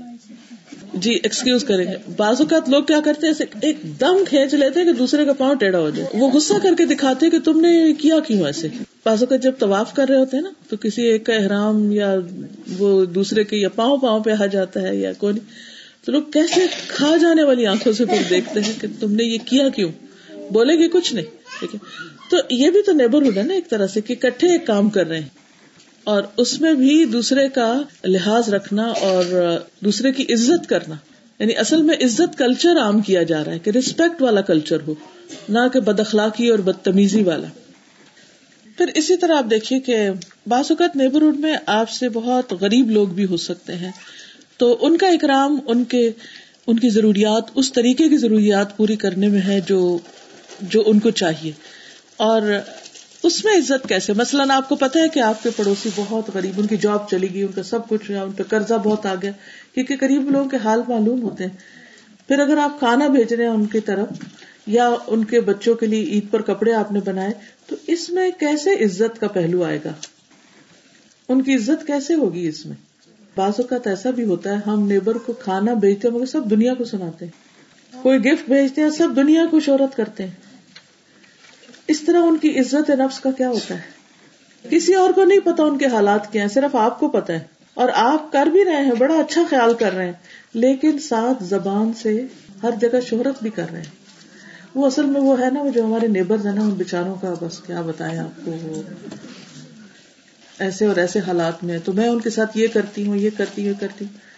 جی 0.94 1.12
ایکسکیوز 1.24 1.64
کریں 1.64 1.86
گے۔ 1.86 1.98
بعض 2.18 2.42
اوقات 2.42 2.70
لوگ 2.70 2.84
کیا 2.84 3.00
کرتے 3.06 3.28
ہیں 3.28 3.46
ایک 3.62 3.78
دم 4.00 4.24
کھینچ 4.30 4.54
لیتے 4.54 4.80
ہیں 4.80 4.88
کہ 4.88 4.94
دوسرے 4.94 5.26
کا 5.26 5.34
پاؤں 5.34 5.56
ٹیڑھا 5.56 5.80
ہو 5.80 5.90
جائے۔ 5.90 6.10
وہ 6.14 6.30
غصہ 6.30 6.54
کر 6.64 6.74
کے 6.78 6.86
دکھاتے 6.86 7.30
کہ 7.30 7.40
تم 7.40 7.60
نے 7.60 7.94
کیا 7.94 8.20
کیوں 8.28 8.46
ایسے؟ 8.46 8.68
بعض 9.06 9.24
اوقات 9.24 9.44
جب 9.44 9.52
طواف 9.60 9.94
کر 9.94 10.10
رہے 10.10 10.18
ہوتے 10.18 10.38
ہیں 10.38 10.44
نا، 10.44 10.50
تو 10.70 10.78
کسی 10.78 11.02
ایک 11.02 11.26
کا 11.26 11.34
احرام 11.34 11.92
یا 11.92 12.16
وہ 12.78 13.06
دوسرے 13.06 13.44
کے 13.44 13.58
یا 13.58 13.70
پاؤں 13.70 13.98
پاؤں 13.98 14.20
پہ 14.20 14.32
آ 14.40 14.46
جاتا 14.46 14.82
ہے 14.82 14.96
یا 14.96 15.14
کوئی 15.14 15.40
تو 16.06 16.12
لوگ 16.12 16.24
کیسے 16.34 16.62
کھا 16.88 17.16
جانے 17.22 17.44
والی 17.44 17.66
آنکھوں 17.66 17.94
سے 17.94 18.06
پھر 18.06 18.22
دیکھتے 18.30 18.60
ہیں 18.60 18.74
کہ 18.82 18.88
تم 19.00 19.12
نے 19.12 19.24
یہ 19.24 19.38
کیا 19.46 19.70
کیوں؟ 19.70 19.92
بولے 20.52 20.74
گی 20.74 20.88
کچھ 20.88 21.14
نہیں۔ 21.14 21.26
ٹھیک 21.60 21.76
ہے 21.76 21.80
تو 22.30 22.38
یہ 22.50 22.70
بھی 22.70 22.82
تو 22.82 22.92
نیبرہڈ 22.92 23.38
ہے 23.38 23.44
نا 23.44 23.54
ایک 23.54 23.70
طرح 23.70 23.88
سے 23.88 24.02
کہ 24.02 24.16
کٹھے 24.16 24.48
ایک 24.48 24.68
کام 24.68 24.90
کر 24.90 25.08
رہے 25.08 25.20
ہیں۔ 25.20 25.43
اور 26.04 26.24
اس 26.38 26.62
میں 26.62 26.74
بھی 26.74 27.06
دوسرے 27.06 27.50
کا 27.50 27.82
لحاظ 28.04 28.50
رکھنا 28.50 28.84
اور 28.84 29.26
دوسرے 29.80 30.12
کی 30.12 30.34
عزت 30.34 30.70
کرنا۔ 30.70 30.96
یعنی 31.40 31.58
اصل 31.58 31.82
میں 31.82 31.96
عزت 31.96 32.38
کلچر 32.38 32.78
عام 32.82 33.02
کیا 33.02 33.24
جا 33.24 33.44
رہا 33.44 33.52
ہے 33.52 33.60
کہ 33.60 33.70
ریسپیکٹ 33.70 34.22
والا 34.22 34.42
کلچر 34.42 34.78
ہو، 34.88 34.94
نہ 35.50 35.60
کہ 35.74 35.80
بد 35.80 36.00
اخلاقی 36.00 36.50
اور 36.50 36.60
بدتمیزی 36.60 37.24
والا۔ 37.24 37.48
پھر 38.78 38.86
اسی 38.96 39.18
طرح 39.18 39.38
آپ 39.38 39.46
دیکھیے 39.50 39.80
کہ 39.80 40.10
بعض 40.48 40.66
اوقات 40.70 40.96
نیبرہڈ 40.96 41.40
میں 41.40 41.56
آپ 41.66 41.90
سے 41.90 42.10
بہت 42.10 42.54
غریب 42.62 42.90
لوگ 42.90 43.08
بھی 43.08 43.26
ہو 43.26 43.38
سکتے 43.38 43.76
ہیں۔ 43.76 43.92
تو 44.58 44.78
ان 44.82 44.98
کا 44.98 45.08
اکرام، 45.08 45.60
ان 45.68 45.84
کے، 45.84 46.12
ان 46.68 46.80
کی 46.80 46.90
ضروریات، 46.90 47.44
اس 47.56 47.74
طریقے 47.74 48.10
کی 48.10 48.18
ضروریات 48.18 48.78
پوری 48.78 48.96
کرنے 48.96 49.28
میں 49.28 49.42
ہے 49.42 49.60
جو 49.68 49.98
جو 50.62 50.84
ان 50.86 51.00
کو 51.00 51.10
چاہیے۔ 51.10 51.52
اور 52.18 52.42
اس 53.24 53.46
میں 53.46 53.54
عزت 53.54 53.90
کیسے؟ 53.90 54.14
مثلاً 54.14 54.52
آپ 54.52 54.70
کو 54.70 54.76
پتا 54.76 55.00
ہے 55.00 55.10
کہ 55.10 55.20
آپ 55.20 55.44
کے 55.44 55.50
پڑوسی 55.56 55.90
بہت 55.96 56.30
غریب، 56.34 56.54
ان 56.58 56.68
کی 56.68 56.78
جاب 56.78 57.10
چلی 57.10 57.34
گئی، 57.34 57.42
ان 57.42 57.52
کا 57.56 57.64
سب 57.64 57.88
کچھ 57.88 58.12
ان 58.12 58.32
پہ 58.32 58.44
قرضہ 58.44 58.74
بہت 58.74 59.06
آ 59.06 59.16
گیا 59.22 59.32
کیونکہ 59.74 59.98
قریب 60.00 60.32
لوگوں 60.32 60.50
کے 60.50 60.58
حال 60.64 60.82
معلوم 60.88 61.22
ہوتے 61.22 61.44
ہیں۔ 61.44 61.58
پھر 62.28 62.40
اگر 62.40 62.58
آپ 62.58 62.80
کھانا 62.80 63.08
بھیج 63.08 63.34
رہے 63.34 63.44
ہیں 63.44 63.52
ان 63.52 63.66
کی 63.66 63.80
طرف، 63.80 64.08
یا 64.68 64.96
ان 65.08 65.24
کے 65.24 65.42
بچوں 65.42 65.76
کے 65.76 65.86
لیے 65.86 66.04
عید 66.04 66.32
پر 66.32 66.42
کپڑے 66.42 66.74
آپ 66.74 66.92
نے 66.92 67.00
بنائے، 67.06 67.34
تو 67.68 67.76
اس 67.88 68.10
میں 68.10 68.32
کیسے 68.40 68.74
عزت 68.74 69.20
کا 69.20 69.28
پہلو 69.28 69.64
آئے 69.64 69.80
گا؟ 69.86 69.92
ان 71.30 71.42
کی 71.42 71.56
عزت 71.56 71.88
کیسے 71.88 72.14
ہوگی 72.14 72.48
اس 72.48 72.66
میں؟ 72.66 72.76
بعض 73.36 73.54
اوقات 73.58 73.88
ایسا 73.88 74.10
بھی 74.10 74.24
ہوتا 74.24 74.50
ہے، 74.50 74.70
ہم 74.70 74.88
نیبر 74.88 75.18
کو 75.18 75.34
کھانا 75.34 75.74
بھیجتے 75.74 76.08
ہیں، 76.08 76.16
مگر 76.16 76.26
سب 76.26 76.50
دنیا 76.50 76.74
کو 76.74 76.84
سناتے 76.84 77.26
ہیں۔ 77.26 77.32
کوئی 78.04 78.20
گفٹ 78.20 78.50
بھیجتے 78.50 78.82
ہیں، 78.82 78.90
سب 78.90 79.08
دنیا 79.16 79.46
کو 79.52 79.60
شہرت 79.60 79.98
کرتے 79.98 80.24
ہیں۔ 80.24 80.53
اس 81.88 82.02
طرح 82.02 82.18
ان 82.18 82.38
کی 82.38 82.60
عزت 82.60 82.90
نفس 82.90 83.20
کا 83.20 83.32
کیا 83.32 83.50
ہوتا 83.50 83.76
ہے؟ 83.76 84.04
کسی 84.70 84.94
اور 84.94 85.10
کو 85.10 85.24
نہیں 85.24 85.40
پتا 85.40 85.64
ان 85.64 85.78
کے 85.78 85.86
حالات 85.86 86.32
کیا 86.32 86.42
ہیں، 86.42 86.50
صرف 86.50 86.76
آپ 86.76 87.00
کو 87.00 87.10
پتا 87.10 87.34
ہے۔ 87.34 87.40
اور 87.74 87.90
آپ 87.94 88.32
کر 88.32 88.46
بھی 88.46 88.66
رہے 88.66 88.86
ہیں، 88.86 88.92
بڑا 88.92 89.16
اچھا 89.16 89.42
خیال 89.50 89.74
کر 89.74 89.94
رہے 89.94 90.06
ہیں۔ 90.06 90.14
لیکن 90.54 91.00
ساتھ 91.00 91.44
زبان 91.44 91.92
سے 91.94 92.26
ہر 92.64 92.70
جگہ 92.82 93.00
شہرت 93.10 93.36
بھی 93.42 93.50
کر 93.50 93.66
رہے 93.72 93.78
ہیں۔ 93.78 94.04
وہ 94.76 94.86
اصل 94.86 95.06
میں 95.06 95.22
وہ 95.22 95.40
ہے 95.40 95.50
نا، 95.50 95.62
وہ 95.62 95.70
جو 95.70 95.86
ہمارے 95.86 96.08
نیبر 96.08 96.38
ہیں 96.46 96.56
نا، 96.56 96.62
ان 96.62 96.70
بےچاروں 96.70 97.16
کا 97.16 97.34
بس 97.42 97.60
کیا 97.60 97.82
بتائیں 97.82 98.20
آپ 98.20 98.46
کو 98.46 98.52
وہ۔ 98.52 98.82
ایسے 100.60 100.86
اور 100.86 100.96
ایسے 100.96 101.20
حالات 101.20 101.64
میں، 101.64 101.78
تو 101.86 101.94
میں 101.94 102.08
ان 102.08 102.20
کے 102.20 102.30
ساتھ 102.30 102.58
یہ 102.58 102.68
کرتی 102.74 103.06
ہوں، 103.06 103.16
یہ 103.16 103.30
کرتی 103.38 103.68
ہوں 103.68 103.74
کرتی 103.80 104.06
ہوں۔ 104.06 104.33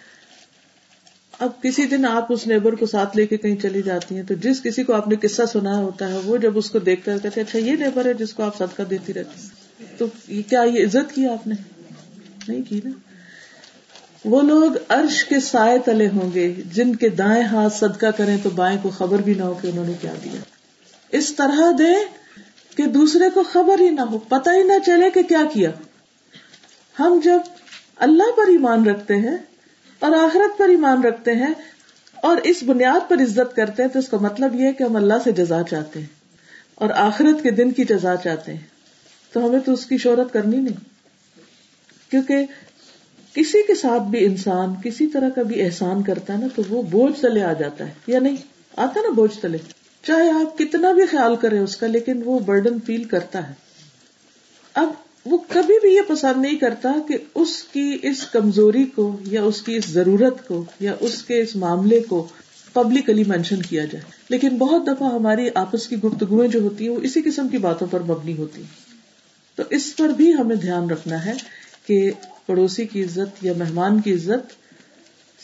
اب 1.40 1.62
کسی 1.62 1.86
دن 1.86 2.04
آپ 2.04 2.32
اس 2.32 2.46
نیبر 2.46 2.74
کو 2.74 2.86
ساتھ 2.86 3.16
لے 3.16 3.26
کے 3.26 3.36
کہیں 3.36 3.56
چلی 3.56 3.82
جاتی 3.82 4.16
ہیں 4.16 4.22
تو 4.22 4.34
جس 4.34 4.62
کسی 4.62 4.84
کو 4.84 4.92
آپ 4.92 5.08
نے 5.08 5.16
قصہ 5.16 5.42
سنا 5.52 5.78
ہوتا 5.78 6.08
ہے 6.08 6.18
وہ 6.24 6.36
جب 6.36 6.58
اس 6.58 6.70
کو 6.70 6.78
دیکھ 6.78 7.04
کر 7.04 7.18
کہتے 7.18 7.40
اچھا 7.40 7.58
یہ 7.58 7.72
نیبر 7.72 8.06
ہے 8.06 8.14
جس 8.14 8.32
کو 8.32 8.42
آپ 8.42 8.58
صدقہ 8.58 8.82
دیتی 8.82 9.14
رہتی 9.14 9.48
تو 9.98 10.06
کیا 10.48 10.62
یہ 10.62 10.84
عزت 10.84 11.14
کی 11.14 11.26
آپ 11.26 11.46
نے؟ 11.46 11.54
نہیں 12.48 12.62
کی 12.68 12.80
نا۔ 12.84 12.90
وہ 14.24 14.42
لوگ 14.42 14.72
عرش 14.88 15.24
کے 15.24 15.40
سائے 15.40 15.78
تلے 15.78 16.08
ہوں 16.08 16.34
گے، 16.34 16.54
جن 16.72 16.96
کے 16.96 17.08
دائیں 17.08 17.44
ہاتھ 17.44 17.76
صدقہ 17.76 18.06
کریں 18.06 18.36
تو 18.42 18.50
بائیں 18.50 18.78
کو 18.82 18.90
خبر 18.90 19.18
بھی 19.18 19.34
نہ 19.34 19.42
ہو 19.42 19.54
کہ 19.62 19.66
انہوں 19.66 19.86
نے 19.86 19.92
کیا 20.00 20.14
دیا۔ 20.24 20.40
اس 21.12 21.34
طرح 21.34 21.60
دے 21.78 21.92
کہ 22.76 22.86
دوسرے 22.86 23.30
کو 23.34 23.42
خبر 23.52 23.80
ہی 23.80 23.90
نہ 23.90 24.00
ہو، 24.00 24.18
پتہ 24.18 24.50
ہی 24.50 24.62
نہ 24.62 24.72
چلے 24.86 25.10
کہ 25.10 25.22
کیا 25.22 25.42
کیا۔ 25.52 25.70
ہم 26.98 27.20
جب 27.24 27.38
اللہ 27.96 28.36
پر 28.36 28.48
ایمان 28.48 28.86
رکھتے 28.86 29.16
ہیں 29.16 29.36
اور 30.06 30.24
آخرت 30.24 30.58
پر 30.58 30.68
ایمان 30.68 31.04
رکھتے 31.04 31.32
ہیں 31.32 31.54
اور 32.14 32.36
اس 32.36 32.62
بنیاد 32.62 33.08
پر 33.08 33.22
عزت 33.22 33.56
کرتے 33.56 33.82
ہیں 33.82 33.90
تو 33.90 33.98
اس 33.98 34.08
کا 34.08 34.16
مطلب 34.20 34.54
یہ 34.54 34.64
ہے 34.66 34.72
کہ 34.72 34.82
ہم 34.82 34.96
اللہ 34.96 35.14
سے 35.24 35.32
جزا 35.32 35.62
چاہتے 35.70 36.00
ہیں 36.00 36.06
اور 36.74 36.90
آخرت 36.90 37.42
کے 37.42 37.50
دن 37.50 37.70
کی 37.70 37.84
جزا 37.84 38.16
چاہتے 38.16 38.54
ہیں۔ 38.54 38.60
تو 39.32 39.46
ہمیں 39.46 39.60
تو 39.60 39.72
اس 39.72 39.86
کی 39.86 39.98
شہرت 39.98 40.32
کرنی 40.32 40.56
نہیں۔ 40.56 40.76
کیونکہ 42.10 42.46
کسی 43.32 43.62
کے 43.66 43.74
ساتھ 43.74 44.02
بھی 44.02 44.24
انسان 44.24 44.74
کسی 44.84 45.06
طرح 45.06 45.28
کا 45.28 45.42
بھی 45.42 45.62
احسان 45.62 46.02
کرتا 46.02 46.32
ہے 46.32 46.38
نا 46.38 46.46
تو 46.54 46.62
وہ 46.68 46.82
بوجھ 46.82 47.20
تلے 47.20 47.42
آ 47.42 47.52
جاتا 47.52 47.86
ہے۔ 47.86 47.92
یا 48.06 48.18
نہیں؟ 48.18 48.36
آتا 48.76 49.00
نا 49.00 49.10
بوجھ 49.10 49.40
تلے۔ 49.40 49.58
چاہے 50.02 50.30
آپ 50.30 50.58
کتنا 50.58 50.92
بھی 50.92 51.06
خیال 51.06 51.36
کریں 51.36 51.60
اس 51.60 51.76
کا، 51.76 51.86
لیکن 51.86 52.22
وہ 52.24 52.38
برڈن 52.38 52.80
فیل 52.80 53.04
کرتا 53.04 53.48
ہے۔ 53.48 53.54
اب 54.74 54.90
وہ 55.26 55.38
کبھی 55.48 55.74
بھی 55.80 55.94
یہ 55.94 56.00
پسند 56.08 56.42
نہیں 56.42 56.56
کرتا 56.56 56.92
کہ 57.08 57.18
اس 57.34 57.62
کی 57.62 57.98
اس 58.02 58.26
کمزوری 58.26 58.84
کو 58.84 59.18
یا 59.24 59.42
اس 59.42 59.62
کی 59.62 59.76
اس 59.76 59.86
ضرورت 59.86 60.48
کو 60.48 60.64
یا 60.80 60.94
اس 61.00 61.22
کے 61.22 61.40
اس 61.40 61.56
معاملے 61.56 62.00
کو 62.00 62.28
پبلکلی 62.72 63.24
مینشن 63.26 63.62
کیا 63.62 63.84
جائے۔ 63.84 64.04
لیکن 64.28 64.48
بہت 64.48 64.86
دفعہ 64.86 65.14
ہماری 65.14 65.48
آپس 65.54 65.88
کی 65.88 65.96
گفتگویں 65.96 66.48
جو 66.48 66.60
ہوتی 66.60 66.88
ہیں، 66.88 66.96
وہ 66.96 67.00
اسی 67.02 67.22
قسم 67.22 67.48
کی 67.48 67.58
باتوں 67.58 67.86
پر 67.90 68.00
مبنی 68.00 68.36
ہوتی 68.36 68.60
ہیں۔ 68.60 68.96
تو 69.56 69.62
اس 69.70 69.96
پر 69.96 70.08
بھی 70.08 70.34
ہمیں 70.34 70.56
دھیان 70.56 70.90
رکھنا 70.90 71.26
ہے 71.26 71.32
کہ 71.86 72.10
پڑوسی 72.46 72.86
کی 72.86 73.02
عزت 73.02 73.44
یا 73.44 73.52
مہمان 73.56 74.00
کی 74.00 74.14
عزت 74.14 74.52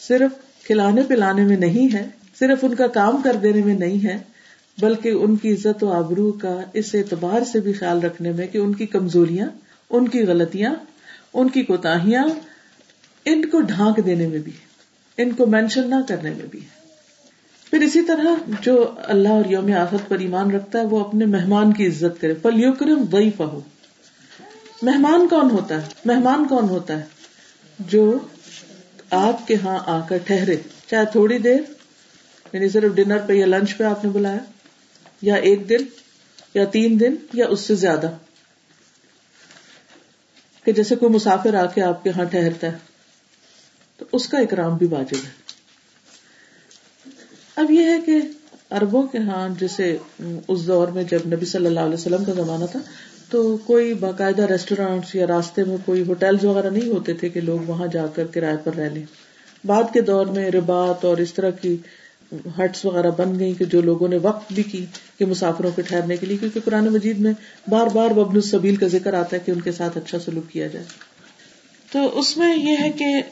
صرف 0.08 0.64
کھلانے 0.66 1.02
پلانے 1.08 1.44
میں 1.44 1.56
نہیں 1.56 1.94
ہے، 1.94 2.08
صرف 2.38 2.64
ان 2.64 2.74
کا 2.74 2.86
کام 2.86 3.22
کر 3.22 3.36
دینے 3.42 3.62
میں 3.64 3.74
نہیں 3.74 4.04
ہے، 4.04 4.18
بلکہ 4.80 5.08
ان 5.08 5.36
کی 5.36 5.52
عزت 5.52 5.84
و 5.84 5.92
آبرو 5.92 6.32
کا 6.32 6.60
اس 6.72 6.94
اعتبار 6.94 7.44
سے 7.44 7.60
بھی 7.60 7.72
خیال 7.72 8.00
رکھنے 8.00 8.32
میں 8.32 8.46
کہ 8.46 8.58
ان 8.58 8.74
کی 8.74 8.86
کمزوریاں 8.86 9.48
ان 9.92 10.08
کی 10.08 10.26
غلطیاں، 10.26 10.74
ان 11.34 11.48
کی 11.48 11.62
کوتاہیاں، 11.62 12.24
ان 13.24 13.44
کو 13.44 13.60
ڈھانک 13.60 14.06
دینے 14.06 14.26
میں 14.26 14.38
بھی، 14.38 14.52
ان 15.16 15.32
کو 15.32 15.46
مینشن 15.46 15.90
نہ 15.90 15.94
کرنے 16.08 16.30
میں 16.30 16.46
بھی۔ 16.50 16.60
پھر 17.70 17.80
اسی 17.80 18.02
طرح 18.02 18.50
جو 18.62 18.94
اللہ 19.02 19.28
اور 19.28 19.44
یوم 19.50 19.72
آفت 19.72 20.08
پر 20.08 20.18
ایمان 20.18 20.50
رکھتا 20.50 20.80
ہے، 20.80 20.86
وہ 20.86 21.00
اپنے 21.00 21.26
مہمان 21.26 21.72
کی 21.72 21.86
عزت 21.86 22.20
کرے۔ 22.20 22.34
پل 22.34 22.60
یوکرم 22.60 23.04
وئی 23.10 23.30
پہو 23.30 23.60
مہمان 24.82 25.28
کون 25.28 25.50
ہوتا 25.50 25.82
ہے؟ 25.82 25.86
مہمان 26.04 26.44
کون 26.48 26.68
ہوتا 26.68 26.98
ہے؟ 26.98 27.04
جو 27.78 28.18
آپ 29.10 29.46
کے 29.46 29.54
ہاں 29.54 29.78
آ 29.86 30.06
کر 30.06 30.18
ٹھہرے۔ 30.26 30.56
چاہے 30.86 31.04
تھوڑی 31.12 31.38
دیر 31.38 31.60
یعنی 32.52 32.68
صرف 32.68 32.94
ڈنر 32.94 33.18
پہ 33.26 33.32
یا 33.32 33.46
لنچ 33.46 33.76
پہ 33.76 33.84
آپ 33.84 34.04
نے 34.04 34.10
بلایا، 34.10 34.38
یا 35.22 35.34
ایک 35.34 35.68
دن، 35.68 35.84
یا 36.54 36.64
تین 36.64 37.00
دن، 37.00 37.14
یا 37.32 37.46
اس 37.46 37.60
سے 37.60 37.74
زیادہ۔ 37.74 38.10
کہ 40.66 40.72
جیسے 40.72 40.96
کوئی 40.96 41.12
مسافر 41.12 41.54
آ 41.54 41.64
کے 41.66 41.82
آپ 41.82 42.02
کے 42.04 42.10
یہاں 42.10 42.24
ٹھہرتا 42.24 42.66
ہے، 42.66 42.76
تو 43.98 44.04
اس 44.12 44.28
کا 44.28 44.38
اکرام 44.38 44.76
بھی 44.76 44.86
واجب 44.86 45.24
ہے۔ 45.24 45.30
اب 47.56 47.70
یہ 47.70 47.84
ہے 47.84 47.98
کہ 48.06 48.20
اربوں 48.70 49.02
کے 49.02 49.18
ہاں 49.18 49.48
جیسے 49.60 49.96
اس 50.48 50.66
دور 50.66 50.88
میں 50.88 51.04
جب 51.04 51.26
نبی 51.26 51.46
صلی 51.46 51.66
اللہ 51.66 51.80
علیہ 51.80 51.94
وسلم 51.94 52.24
کا 52.24 52.32
زمانہ 52.32 52.64
تھا، 52.72 52.80
تو 53.30 53.56
کوئی 53.56 53.94
باقاعدہ 53.94 54.42
ریسٹورینٹ 54.42 55.14
یا 55.16 55.26
راستے 55.26 55.64
میں 55.64 55.76
کوئی 55.84 56.02
ہوٹل 56.02 56.36
وغیرہ 56.42 56.70
نہیں 56.70 56.88
ہوتے 56.88 57.12
تھے 57.12 57.28
کہ 57.28 57.40
لوگ 57.40 57.58
وہاں 57.66 57.86
جا 57.86 58.06
کر 58.06 58.26
کرائے 58.26 58.56
پر 58.64 58.74
رہ 58.74 58.88
لیں۔ 58.88 59.04
بعد 59.64 59.92
کے 59.92 60.00
دور 60.00 60.26
میں 60.26 60.50
ربات 60.50 61.04
اور 61.04 61.16
اس 61.16 61.32
طرح 61.34 61.50
کی 61.50 61.76
ہٹس 62.58 62.84
وغیرہ 62.84 63.10
بن 63.10 63.38
گئی 63.38 63.54
کہ 63.54 63.64
جو 63.64 63.80
لوگوں 63.80 64.08
نے 64.08 64.18
وقت 64.22 64.52
بھی 64.52 64.62
کی 64.62 64.86
کہ 65.18 65.24
مسافروں 65.24 65.70
کے 65.70 65.82
ٹھہرنے 65.82 66.16
کے 66.16 66.26
لیے، 66.26 66.36
کیونکہ 66.36 66.60
قرآن 66.64 66.84
مجید 66.84 67.18
میں 67.18 67.32
بار 67.68 67.86
بار 67.86 68.10
وبن 68.10 68.36
السبیل 68.36 68.76
کا 68.76 68.86
ذکر 68.86 69.14
آتا 69.14 69.36
ہے 69.36 69.40
کہ 69.46 69.50
ان 69.50 69.60
کے 69.60 69.72
ساتھ 69.72 69.98
اچھا 69.98 70.18
سلوک 70.18 70.50
کیا 70.50 70.66
جائے۔ 70.66 70.84
تو 71.92 72.18
اس 72.18 72.36
میں 72.36 72.56
یہ 72.56 72.76
ہے 72.80 72.90
کہ 72.90 73.22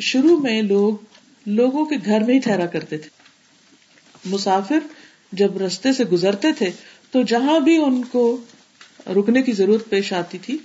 شروع 0.00 0.38
میں 0.38 0.62
لوگ 0.62 0.94
لوگوں 1.46 1.84
کے 1.84 1.96
گھر 2.04 2.20
میں 2.20 2.34
ہی 2.34 2.40
ٹھہرا 2.40 2.66
کرتے 2.66 2.98
تھے۔ 2.98 3.10
مسافر 4.24 4.78
جب 5.32 5.62
رستے 5.62 5.92
سے 5.92 6.04
گزرتے 6.04 6.52
تھے 6.52 6.70
تو 7.10 7.22
جہاں 7.22 7.60
بھی 7.60 7.76
ان 7.76 8.02
کو 8.04 8.36
رکنے 9.06 9.42
کی 9.42 9.52
ضرورت 9.52 9.88
پیش 9.88 10.12
آتی 10.12 10.38
تھی 10.38 10.58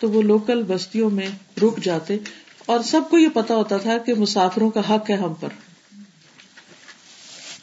تو 0.00 0.10
وہ 0.10 0.22
لوکل 0.22 0.62
بستیوں 0.62 1.10
میں 1.10 1.28
رک 1.62 1.82
جاتے 1.82 2.16
اور 2.66 2.80
سب 2.80 3.00
کو 3.10 3.18
یہ 3.18 3.28
پتا 3.28 3.54
ہوتا 3.54 3.76
تھا 3.76 3.98
کہ 3.98 4.14
مسافروں 4.14 4.70
کا 4.70 4.94
حق 4.94 5.10
ہے 5.10 5.16
ہم 5.16 5.34
پر۔ 5.34 5.48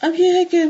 اب 0.00 0.20
یہ 0.20 0.32
ہے 0.32 0.44
کہ 0.44 0.64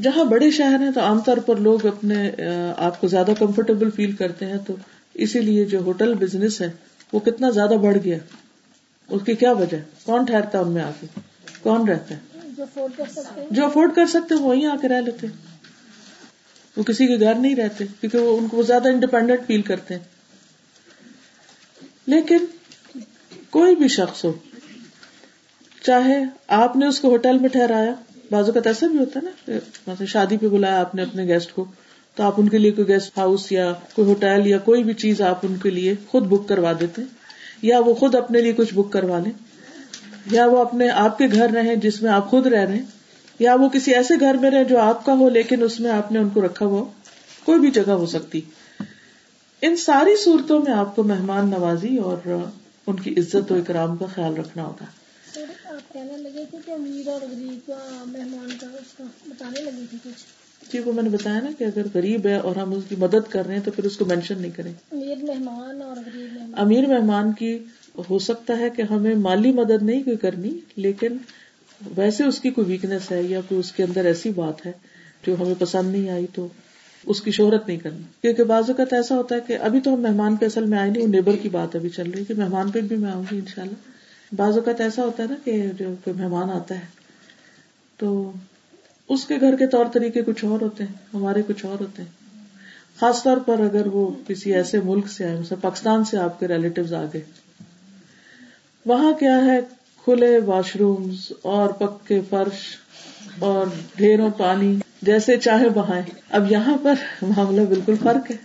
جہاں 0.00 0.24
بڑے 0.24 0.50
شہر 0.50 0.80
ہیں 0.80 0.90
تو 0.90 1.00
عام 1.00 1.20
طور 1.20 1.36
پر 1.36 1.56
لوگ 1.56 1.86
اپنے 1.86 2.30
آپ 2.76 3.00
کو 3.00 3.08
زیادہ 3.08 3.30
کمفرٹیبل 3.38 3.90
فیل 3.90 4.12
کرتے 4.12 4.46
ہیں 4.46 4.58
تو 4.66 4.76
اسی 5.14 5.40
لیے 5.40 5.64
جو 5.64 5.80
ہوٹل 5.80 6.14
بزنس 6.14 6.60
ہے 6.60 6.70
وہ 7.12 7.20
کتنا 7.20 7.50
زیادہ 7.50 7.74
بڑھ 7.82 7.96
گیا۔ 8.04 8.18
اس 9.08 9.22
کی 9.26 9.34
کیا 9.34 9.52
وجہ؟ 9.52 9.76
کون 10.02 10.24
ٹھہرتا 10.24 10.60
ان 10.60 10.72
میں 10.72 10.82
آ 10.82 10.90
کے 11.00 11.06
کون 11.62 11.88
رہتا 11.88 12.14
ہے؟ 12.14 12.40
جو 13.50 13.64
افورڈ 13.66 13.94
کر 13.94 14.06
سکتے 14.06 14.34
وہ 14.34 14.40
وہیں 14.40 14.66
آ 14.66 14.76
کے 14.82 14.88
رہ 14.88 15.00
لیتے۔ 15.00 15.26
وہ 16.76 16.82
کسی 16.82 17.06
کے 17.06 17.20
گھر 17.20 17.34
نہیں 17.34 17.56
رہتے 17.56 17.84
کیونکہ 18.00 18.18
وہ 18.18 18.38
ان 18.38 18.48
کو 18.48 18.62
زیادہ 18.62 18.88
انڈیپینڈنٹ 18.88 19.46
فیل 19.46 19.62
کرتے 19.62 19.94
ہیں۔ 19.94 20.02
لیکن 22.06 22.38
کوئی 23.50 23.76
بھی 23.76 23.88
شخص 23.88 24.24
ہو 24.24 24.32
چاہے 25.82 26.24
آپ 26.48 26.76
نے 26.76 26.86
اس 26.86 27.00
کو 27.00 27.08
ہوٹل 27.08 27.38
میں 27.38 27.48
ٹھہرایا 27.48 27.94
بازو 28.30 28.52
کا 28.52 28.60
ایسا 28.64 28.86
بھی 28.86 28.98
ہوتا 28.98 29.20
ہے 29.20 29.24
نا 29.24 29.58
مطلب 29.86 30.08
شادی 30.08 30.36
پہ 30.36 30.48
بلایا 30.48 30.80
آپ 30.80 30.94
نے 30.94 31.02
اپنے 31.02 31.24
گیسٹ 31.24 31.52
کو، 31.52 31.64
تو 32.14 32.22
آپ 32.22 32.34
ان 32.36 32.48
کے 32.48 32.58
لیے 32.58 32.70
کوئی 32.70 32.88
گیسٹ 32.88 33.18
ہاؤس 33.18 33.52
یا 33.52 33.72
کوئی 33.94 34.08
ہوٹل 34.08 34.46
یا 34.46 34.58
کوئی 34.58 34.84
بھی 34.84 34.94
چیز 34.94 35.20
آپ 35.20 35.38
ان 35.42 35.56
کے 35.56 35.70
لیے 35.70 35.94
خود 36.06 36.22
بک 36.22 36.48
کروا 36.48 36.72
دیتے 36.80 37.02
یا 37.62 37.78
وہ 37.78 37.94
خود 37.94 38.14
اپنے 38.14 38.40
لیے 38.40 38.52
کچھ 38.52 38.74
بک 38.74 38.92
کروا 38.92 39.18
لیں۔ 39.18 39.32
یا 40.30 40.46
وہ 40.46 40.58
اپنے 40.58 40.88
آپ 40.88 41.18
کے 41.18 41.26
گھر 41.32 41.50
رہے 41.50 41.76
جس 41.76 42.02
میں 42.02 42.10
آپ 42.10 42.30
خود 42.30 42.46
رہ 42.46 42.64
رہے 42.64 42.80
یا 43.38 43.54
وہ 43.54 43.68
کسی 43.68 43.94
ایسے 43.94 44.14
گھر 44.20 44.34
میں 44.34 44.50
رہے 44.50 44.64
جو 44.64 44.78
آپ 44.78 45.04
کا 45.04 45.12
ہو، 45.12 45.28
لیکن 45.28 45.62
اس 45.62 45.80
میں 45.80 45.90
آپ 45.90 46.12
نے 46.12 46.18
ان 46.18 46.28
کو 46.28 46.44
رکھا 46.44 46.66
ہوا 46.66 46.84
کوئی 47.44 47.60
بھی 47.60 47.70
جگہ 47.70 47.90
ہو 47.90 48.06
سکتی۔ 48.06 48.40
ان 49.62 49.76
ساری 49.76 50.16
صورتوں 50.16 50.62
میں 50.62 50.72
آپ 50.72 50.96
کو 50.96 51.02
مہمان 51.02 51.50
نوازی 51.50 51.96
اور 51.96 52.36
ان 52.86 52.96
کی 52.96 53.14
عزت 53.16 53.52
و 53.52 53.54
اکرام 53.54 53.96
کا 53.96 54.06
خیال 54.14 54.36
رکھنا 54.36 54.64
ہوگا۔ 54.64 54.84
آپ 55.64 55.92
کہنے 55.92 56.16
لگے 56.16 56.44
تھے 56.50 56.58
کہ 56.66 56.70
امیر 56.70 57.08
اور 57.08 57.20
غریب 57.20 57.66
کا 57.66 58.04
مہمان 58.06 58.48
کا 58.60 58.66
اس 58.66 58.94
کا 58.98 59.04
بتانے 59.26 59.60
لگی 59.60 59.84
تھی 59.90 59.98
کچھ؟ 60.04 60.24
جی 60.72 60.78
وہ 60.78 60.92
میں 60.92 61.02
نے 61.02 61.08
بتایا 61.08 61.40
نا 61.40 61.50
کہ 61.58 61.64
اگر 61.64 61.82
غریب 61.94 62.26
ہے 62.26 62.36
اور 62.36 62.56
ہم 62.56 62.72
اس 62.72 62.84
کی 62.88 62.96
مدد 62.98 63.30
کر 63.30 63.46
رہے 63.46 63.54
ہیں 63.54 63.62
تو 63.62 63.70
پھر 63.70 63.84
اس 63.84 63.96
کو 63.96 64.04
مینشن 64.04 64.40
نہیں 64.40 64.50
کریں۔ 64.50 64.72
امیر 64.92 65.16
مہمان 65.16 65.82
اور 65.82 65.96
غریب 65.96 66.32
مہمان۔ 66.32 66.52
امیر 66.56 66.86
مہمان 66.86 67.32
کی 67.32 67.58
ہو 68.10 68.18
سکتا 68.18 68.58
ہے 68.58 68.70
کہ 68.70 68.82
ہمیں 68.82 69.14
مالی 69.14 69.52
مدد 69.52 69.82
نہیں 69.82 70.02
کوئی 70.02 70.16
کرنی 70.16 70.50
لیکن 70.76 71.16
ویسے 71.96 72.24
اس 72.24 72.40
کی 72.40 72.50
کوئی 72.50 72.66
ویکنیس 72.66 73.12
ہے 73.12 73.22
یا 73.22 73.40
کوئی 73.48 73.58
اس 73.60 73.72
کے 73.72 73.82
اندر 73.82 74.04
ایسی 74.04 74.30
بات 74.30 74.66
ہے 74.66 74.72
جو 75.26 75.34
ہمیں 75.40 75.54
پسند 75.58 75.92
نہیں 75.92 76.10
آئی 76.10 76.26
تو 76.34 76.48
اس 77.04 77.20
کی 77.22 77.30
شہرت 77.30 77.68
نہیں 77.68 77.78
کرنی۔ 77.78 78.02
کیونکہ 78.20 78.44
بعض 78.44 78.64
اوقات 78.68 78.92
ایسا 78.92 79.16
ہوتا 79.16 79.34
ہے 79.34 79.40
کہ 79.46 79.58
ابھی 79.60 79.80
تو 79.80 79.94
ہم 79.94 80.00
مہمان 80.00 80.36
پہ 80.36 80.46
اصل 80.46 80.64
میں 80.64 80.78
آئے 80.78 80.90
نہیں 80.90 81.02
وہ 81.02 81.08
نیبر 81.08 81.36
کی 81.42 81.48
بات 81.48 81.76
ابھی 81.76 81.88
چل 81.88 82.10
رہی 82.10 82.20
ہے 82.20 82.24
کہ 82.24 82.34
مہمان 82.34 82.70
پہ 82.70 82.80
بھی 82.80 82.96
میں 82.96 83.10
آؤں 83.10 83.24
گی 83.32 83.38
ان 83.38 83.46
شاء 83.54 83.62
اللہ 83.62 83.97
بعض 84.36 84.58
اوقات 84.58 84.80
ایسا 84.80 85.02
ہوتا 85.02 85.22
ہے 85.22 85.28
نا 85.28 85.34
کہ 85.44 85.66
جو 85.78 85.94
کوئی 86.04 86.16
مہمان 86.16 86.50
آتا 86.50 86.74
ہے، 86.74 86.86
تو 87.96 88.32
اس 89.08 89.24
کے 89.24 89.40
گھر 89.40 89.56
کے 89.56 89.66
طور 89.66 89.84
طریقے 89.92 90.22
کچھ 90.22 90.44
اور 90.44 90.60
ہوتے 90.60 90.84
ہیں، 90.84 90.92
ہمارے 91.14 91.42
کچھ 91.46 91.66
اور 91.66 91.80
ہوتے 91.80 92.02
ہیں۔ 92.02 92.18
خاص 93.00 93.22
طور 93.22 93.36
پر 93.36 93.60
اگر 93.60 93.86
وہ 93.86 94.10
کسی 94.28 94.54
ایسے 94.54 94.80
ملک 94.80 95.08
سے 95.08 95.24
آئے 95.24 95.54
پاکستان 95.60 96.04
سے 96.04 96.18
آپ 96.18 96.40
کے 96.40 96.48
ریلیٹیوز 96.48 96.94
آ 96.94 97.04
گئے 97.14 97.20
وہاں 98.86 99.12
کیا 99.12 99.44
ہے؟ 99.44 99.60
کھلے 100.04 100.38
واش 100.38 100.76
رومز 100.76 101.32
اور 101.42 101.68
پکے 101.68 102.20
فرش 102.28 102.76
اور 103.38 103.66
ڈھیروں 103.96 104.30
پانی، 104.30 104.76
جیسے 105.02 105.36
چاہے 105.36 105.68
بہائے 105.68 106.02
اب 106.30 106.52
یہاں 106.52 106.76
پر 106.82 106.94
معاملہ 107.22 107.60
بالکل 107.60 107.94
فرق 108.02 108.30
ہے۔ 108.30 108.36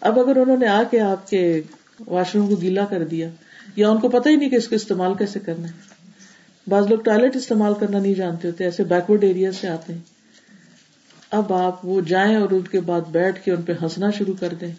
اب 0.00 0.20
اگر 0.20 0.36
انہوں 0.36 0.56
نے 0.56 0.66
آ 0.66 0.82
کے 0.90 1.00
آپ 1.00 1.30
کے 1.30 1.60
واش 2.06 2.34
روم 2.34 2.48
کو 2.48 2.60
گیلا 2.62 2.84
کر 2.84 3.04
دیا 3.04 3.28
یا 3.76 3.90
ان 3.90 4.00
کو 4.00 4.08
پتہ 4.08 4.28
ہی 4.28 4.36
نہیں 4.36 4.50
کہ 4.50 4.56
اس 4.56 4.68
کو 4.68 4.74
استعمال 4.74 5.14
کیسے 5.14 5.40
کرنا 5.40 5.68
ہے۔ 5.68 5.72
بعض 6.66 6.86
لوگ 6.86 6.98
ٹوائلٹ 6.98 7.36
استعمال 7.36 7.72
کرنا 7.80 7.98
نہیں 7.98 8.14
جانتے 8.14 8.48
ہوتے، 8.48 8.64
ایسے 8.64 8.84
بیکورڈ 8.84 9.24
ایریا 9.24 9.52
سے 9.52 9.68
آتے 9.68 9.92
ہیں۔ 9.92 10.00
اب 11.30 11.52
آپ 11.52 11.86
وہ 11.86 12.00
جائیں 12.00 12.36
اور 12.36 12.50
ان 12.50 12.60
کے 12.60 12.80
بعد 12.80 13.00
بیٹھ 13.00 13.44
کے 13.44 13.52
ان 13.52 13.62
پہ 13.62 13.72
ہنسنا 13.82 14.10
شروع 14.10 14.34
کر 14.40 14.54
دیں 14.60 14.72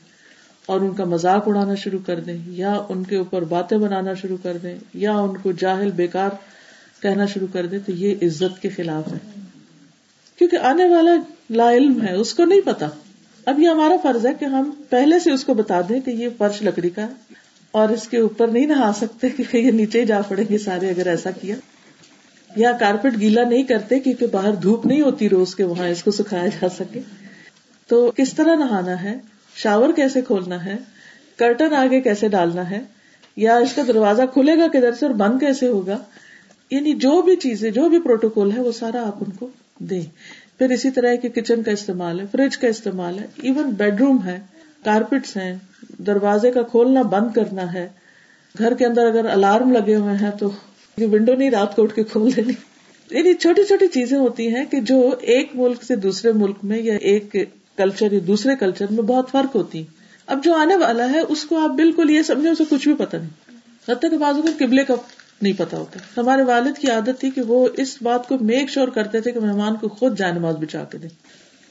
اور 0.66 0.82
ان 0.82 0.93
کا 0.93 1.04
مزاق 1.04 1.48
اڑانا 1.48 1.76
شروع 1.76 2.00
کر 2.06 2.20
دیں، 2.20 2.38
یا 2.48 2.82
ان 2.89 3.04
کے 3.04 3.16
اوپر 3.16 3.43
باتیں 3.43 3.78
بنانا 3.78 4.14
شروع 4.14 4.38
کر 4.43 4.58
دیں، 4.58 4.76
یا 4.93 5.14
ان 5.14 5.38
کو 5.38 5.52
جاہل، 5.52 5.91
بیکار 5.91 6.30
کہنا 7.02 7.26
شروع 7.26 7.48
کر 7.54 7.66
دیں، 7.66 7.80
تو 7.86 7.91
یہ 7.91 8.16
عزت 8.22 8.62
کے 8.62 8.70
خلاف 8.70 9.14
ہے۔ 9.14 9.41
کیونکہ 10.38 10.56
آنے 10.56 10.86
والا 10.86 11.12
لا 11.50 11.72
علم 11.72 12.02
ہے، 12.02 12.14
اس 12.14 12.34
کو 12.34 12.45
نہیں 12.45 12.62
پتا۔ 12.62 12.88
اب 13.45 13.60
یہ 13.60 13.68
ہمارا 13.68 13.95
فرض 14.04 14.26
ہے 14.26 14.32
کہ 14.39 14.45
ہم 14.45 14.72
پہلے 14.89 15.20
سے 15.20 15.32
اس 15.32 15.43
کو 15.43 15.54
بتا 15.54 15.82
دیں 15.89 16.02
کہ 16.02 16.12
یہ 16.12 16.30
فرش 16.38 16.62
لکڑی 16.62 16.89
کا 16.89 17.02
ہے۔ 17.02 17.47
اور 17.72 17.89
اس 17.89 18.07
کے 18.07 18.18
اوپر 18.18 18.47
نہیں 18.47 18.65
نہا 18.65 18.91
سکتے 18.95 19.30
کہ 19.30 19.57
یہ 19.57 19.72
نیچے 19.72 20.01
ہی 20.01 20.05
جا 20.05 20.22
پڑیں 20.22 20.45
گے 20.49 20.57
سارے 20.57 20.89
اگر 20.89 21.07
ایسا 21.07 21.32
کیا۔ 21.32 21.55
یا 22.55 22.72
کارپیٹ 22.72 23.20
گیلا 23.20 23.43
نہیں 23.43 23.63
کرتے 23.63 23.99
کیونکہ 23.99 24.28
باہر 24.28 24.55
دھوپ 24.55 24.86
نہیں 24.86 25.01
ہوتی 25.01 25.30
روز 25.30 25.55
کے 25.55 25.63
وہاں 25.63 25.88
اس 25.88 26.03
کو 26.03 26.11
سکھایا 26.11 26.47
جا 26.47 26.70
سکے۔ 26.70 26.99
تو 27.88 28.11
کس 28.15 28.34
طرح 28.34 28.55
نہانا 28.55 29.03
ہے؟ 29.03 29.18
شاور 29.55 29.93
کیسے 29.93 30.22
کھولنا 30.22 30.65
ہے؟ 30.65 30.76
کرٹن 31.36 31.74
آگے 31.74 32.01
کیسے 32.01 32.28
ڈالنا 32.28 32.70
ہے؟ 32.70 32.82
یا 33.36 33.55
اس 33.55 33.74
کا 33.74 33.82
دروازہ 33.88 34.22
کھلے 34.34 34.57
گا 34.57 34.68
کدھر 34.68 34.91
سے 34.91 35.05
اور 35.05 35.13
بند 35.13 35.39
کیسے 35.39 35.68
ہوگا؟ 35.68 35.97
یعنی 36.72 36.93
جو 36.93 37.22
بھی 37.22 37.36
چیزیں، 37.36 37.72
جو 37.72 37.89
بھی 37.89 37.99
پروٹوکول 37.99 38.51
ہے، 38.51 38.61
وہ 38.61 38.72
سارا 38.72 39.07
آپ 39.07 39.15
ان 39.20 39.32
کو 39.32 39.47
دیں۔ 39.80 40.01
پھر 40.57 40.70
اسی 40.70 40.91
طرح 40.91 41.15
کے 41.15 41.30
کچن 41.30 41.63
کا 41.63 41.72
استعمال 41.72 42.20
ہے، 42.20 42.26
فریج 42.32 42.57
کا 42.57 42.68
استعمال 42.68 43.20
ہے، 43.20 43.28
ایون 43.41 43.70
بیڈ 43.70 44.01
روم 44.01 44.26
ہے۔ 44.26 44.39
کارپیٹس 44.84 45.36
ہیں، 45.38 45.54
دروازے 46.00 46.52
کا 46.52 46.62
کھولنا 46.62 47.02
بند 47.10 47.34
کرنا 47.36 47.72
ہے، 47.74 47.88
گھر 48.56 48.74
کے 48.74 48.86
اندر 48.86 49.06
اگر 49.06 49.26
الارم 49.26 49.72
لگے 49.72 49.96
ہوئے 49.96 50.16
ہیں 50.16 50.32
تو 50.40 50.50
ونڈو 50.98 51.34
نہیں 51.36 51.52
رات 51.52 51.76
کو 51.76 51.84
اٹھ 51.84 51.94
کے 51.96 52.04
کھول 52.04 52.36
دینی 52.36 52.54
یعنی 53.12 53.34
چھوٹی 53.34 53.64
چھوٹی 53.64 53.88
چیزیں 53.88 54.18
ہوتی 54.18 54.48
ہیں 54.56 54.66
کہ 54.66 54.80
جو 54.82 55.00
ایک 55.34 55.52
ملک 55.54 55.84
سے 55.84 55.96
دوسرے 55.96 56.32
ملک 56.32 56.64
میں 56.64 56.80
یا 56.80 56.96
ایک 57.02 57.36
کلچر 57.78 58.12
یا 58.12 58.20
دوسرے 58.28 58.56
کلچر 58.56 58.86
میں 58.90 59.04
بہت 59.04 59.32
فرق 59.32 59.56
ہوتی. 59.56 59.84
اب 60.28 60.44
جو 60.44 60.54
آنے 60.54 60.76
والا 60.76 61.10
ہے 61.10 61.20
اس 61.20 61.44
کو 61.44 61.60
آپ 61.60 61.76
بالکل 61.76 62.10
یہ 62.10 62.22
سمجھے 62.22 62.50
اسے 62.50 62.64
کچھ 62.70 62.88
بھی 62.88 62.96
پتا 62.96 63.18
نہیں. 63.18 63.60
حتیٰ 63.88 64.10
کہ 64.12 64.18
بازو 64.18 64.42
کو 64.42 64.48
قبلے 64.60 64.84
کا 64.84 64.96
نہیں 65.42 65.54
پتا 65.58 65.78
ہوتا. 65.78 66.00
ہمارے 66.18 66.44
والد 66.44 66.78
کی 66.78 66.92
عادت 66.92 67.20
تھی 67.20 67.30
کہ 67.32 67.42
وہ 67.42 67.68
اس 67.78 67.98
بات 68.02 68.28
کو 68.28 68.38
میک 68.42 68.70
شور 68.70 68.88
کرتے 68.88 69.22
تھے 69.22 69.32
کہ 69.32 69.40
مہمان 69.40 69.76
کو 69.76 69.88
خود 69.90 70.18
جائے 70.18 70.34
نماز 70.34 70.56
بچا 70.56 70.84
کے 70.84 70.98
دیں 70.98 71.10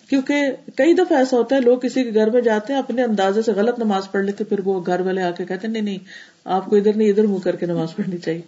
کیونکہ 0.09 0.35
کئی 0.77 0.95
دفعہ 0.95 1.19
ایسا 1.19 1.37
ہوتا 1.37 1.57
ہے، 1.57 1.61
لوگ 1.61 1.79
کسی 1.79 2.05
کے 2.05 2.15
گھر 2.15 2.31
میں 2.31 2.41
جاتے 2.41 2.73
ہیں، 2.73 2.81
اپنے 2.81 3.03
اندازے 3.03 3.43
سے 3.43 3.53
غلط 3.53 3.79
نماز 3.79 4.11
پڑھ 4.11 4.25
لیتے، 4.25 4.45
پھر 4.45 4.61
وہ 4.65 4.81
گھر 4.87 5.01
والے 5.01 5.23
آ 5.23 5.31
کے 5.31 5.45
کہتے 5.45 5.69
نہیں 5.69 5.83
نہیں، 5.83 5.99
آپ 6.45 6.67
کو 6.67 6.77
ادھر 6.77 6.97
نہیں، 6.97 7.09
ادھر 7.09 7.27
منہ 7.27 7.39
کر 7.39 7.57
کے 7.57 7.67
نماز 7.67 7.97
پڑھنی 7.97 8.19
چاہیے۔ 8.19 8.43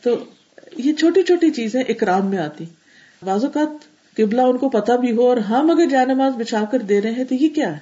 تو 0.00 0.16
یہ 0.76 0.92
چھوٹی 0.92 1.22
چھوٹی 1.22 1.50
چیزیں 1.50 1.82
اکرام 1.88 2.26
میں 2.26 2.38
آتی۔ 2.38 2.64
بعض 3.22 3.44
اوقات 3.44 3.68
قبلہ 4.16 4.40
ان 4.40 4.58
کو 4.58 4.68
پتا 4.68 4.96
بھی 4.96 5.16
ہو 5.16 5.26
اور 5.28 5.36
ہم 5.36 5.70
اگر 5.70 5.86
جائے 5.86 6.06
نماز 6.06 6.32
بچھا 6.36 6.64
کر 6.64 6.78
دے 6.78 7.00
رہے 7.00 7.10
ہیں 7.10 7.24
تو 7.24 7.34
یہ 7.34 7.48
کیا 7.48 7.76
ہے؟ 7.76 7.78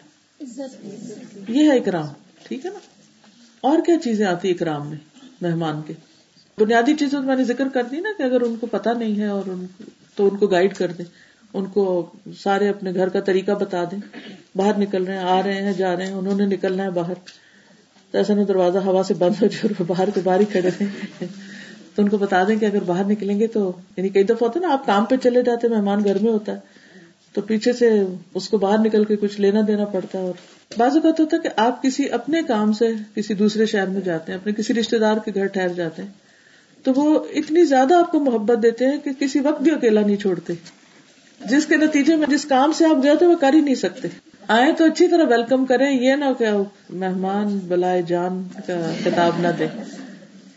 یہ 1.49 1.70
ہے 1.70 1.78
اکرام، 1.78 2.07
ٹھیک 2.43 2.66
ہے 2.66 2.70
نا؟ 2.70 2.78
اور 3.61 3.78
کیا 3.86 3.95
چیزیں 4.05 4.26
آتی 4.26 4.51
اکرام 4.51 4.89
میں 4.89 4.97
مہمان 5.41 5.82
کے؟ 5.86 5.93
بنیادی 6.59 6.95
چیزوں 6.95 7.22
میں 7.22 7.36
نے 7.36 7.45
ذکر 7.45 7.68
کر 7.68 7.82
دی 7.82 8.01
نا 8.01 8.09
کہ 8.18 8.22
اگر 8.22 8.41
ان 8.41 8.57
کو 8.57 8.66
پتا 8.66 8.93
نہیں 8.93 9.20
ہے 9.20 9.26
اور 9.26 9.43
ان 9.47 9.66
تو 10.14 10.28
ان 10.28 10.36
کو 10.36 10.47
گائیڈ 10.47 10.74
کر 10.74 10.93
دیں۔ 10.93 11.05
ان 11.55 11.66
کو 11.66 12.07
سارے 12.42 12.68
اپنے 12.68 12.94
گھر 12.94 13.09
کا 13.09 13.20
طریقہ 13.20 13.51
بتا 13.51 13.84
دیں۔ 13.84 13.99
باہر 14.57 14.78
نکل 14.78 15.05
رہے 15.05 15.14
ہیں، 15.14 15.22
آ 15.22 15.42
رہے 15.42 15.62
ہیں، 15.62 15.72
جا 15.72 15.96
رہے 15.96 16.07
ہیں، 16.07 16.14
انہوں 16.14 16.34
نے 16.34 16.46
نکلنا 16.46 16.84
ہے 16.84 16.90
باہر۔ 16.90 17.14
تو 18.11 18.18
ایسا 18.18 18.34
نہیں 18.34 18.44
دروازہ 18.44 18.78
ہوا 18.78 19.03
سے 19.03 19.14
بند 19.14 19.42
ہو 19.42 19.46
جائے 19.46 19.68
اور 19.68 19.84
باہر 19.86 20.11
کے 20.11 20.20
باہر 20.24 20.40
ہی 20.40 20.44
کھڑے 20.44 20.70
تھے 20.70 20.86
تو 21.94 22.03
ان 22.03 22.09
کو 22.09 22.18
بتا 22.18 22.44
دیں 22.49 22.57
کہ 22.57 22.64
اگر 22.64 22.82
باہر 22.86 23.05
نکلیں 23.05 23.40
گے 23.40 23.46
تو 23.46 23.72
یعنی 23.96 24.09
کئی 24.09 24.22
دفعہ 24.22 24.36
ہوتا 24.40 24.61
ہے 24.61 24.66
نا، 24.66 24.72
آپ 24.72 24.86
کام 24.86 25.05
پہ 25.05 25.16
چلے 25.16 25.42
جاتے 25.42 25.68
مہمان 25.68 26.05
گھر 26.05 26.18
میں 26.18 26.32
ہوتا 26.32 26.53
ہے۔ 26.53 26.59
تو 27.32 27.40
پیچھے 27.40 27.72
سے 27.72 28.03
اس 28.34 28.49
کو 28.49 28.59
باہر 28.59 28.78
نکل 28.78 29.05
کے 29.05 29.16
کچھ 29.16 29.40
لینا 29.40 29.61
دینا 29.66 29.84
پڑتا 29.84 30.18
ہے 30.18 30.24
اور 30.24 30.32
بعض 30.78 30.94
اوقات 30.94 31.20
ہوتا 31.20 31.36
ہے 31.36 31.42
کہ 31.42 31.49
آپ 31.57 31.82
کسی 31.82 32.11
اپنے 32.11 32.42
کام 32.42 32.72
سے 32.72 32.88
کسی 33.14 33.34
دوسرے 33.34 33.66
شہر 33.66 33.86
میں 33.86 34.01
جاتے 34.01 34.32
ہیں، 34.32 34.38
اپنے 34.38 34.53
کسی 34.53 34.74
رشتے 34.74 34.99
دار 34.99 35.16
کے 35.24 35.30
گھر 35.34 35.46
ٹھہر 35.46 35.68
جاتے 35.68 36.03
ہیں۔ 36.03 36.11
تو 36.82 36.92
وہ 36.96 37.24
اتنی 37.34 37.64
زیادہ 37.64 37.94
آپ 37.94 38.12
کو 38.12 38.20
محبت 38.20 38.62
دیتے 38.62 38.86
ہیں 38.86 38.99
کہ 39.05 39.11
کسی 39.18 39.40
وقت 39.40 39.62
بھی 39.62 39.70
اکیلا 39.70 40.01
نہیں 40.01 40.16
چھوڑتے۔ 40.16 40.53
جس 41.41 41.66
کے 41.66 41.76
نتیجے 41.76 42.16
میں 42.16 42.26
جس 42.30 42.45
کام 42.45 42.72
سے 42.72 42.84
آپ 42.84 43.03
گئے 43.03 43.16
تھے 43.16 43.26
وہ 43.26 43.36
کر 43.36 43.53
ہی 43.55 43.61
نہیں 43.61 43.74
سکتے۔ 43.74 44.09
آئے 44.49 44.72
تو 44.72 44.84
اچھی 44.84 45.09
طرح 45.09 45.24
ویلکم 45.24 45.66
کریں 45.66 45.91
یہ 45.91 46.14
نہ 46.14 46.24
کہ 46.39 46.47
مہمان 46.91 47.59
بلائے 47.59 48.03
جان 48.03 48.43
کا 48.66 48.93
کتاب 49.05 49.32
نہ 49.41 49.49
دے 49.59 49.66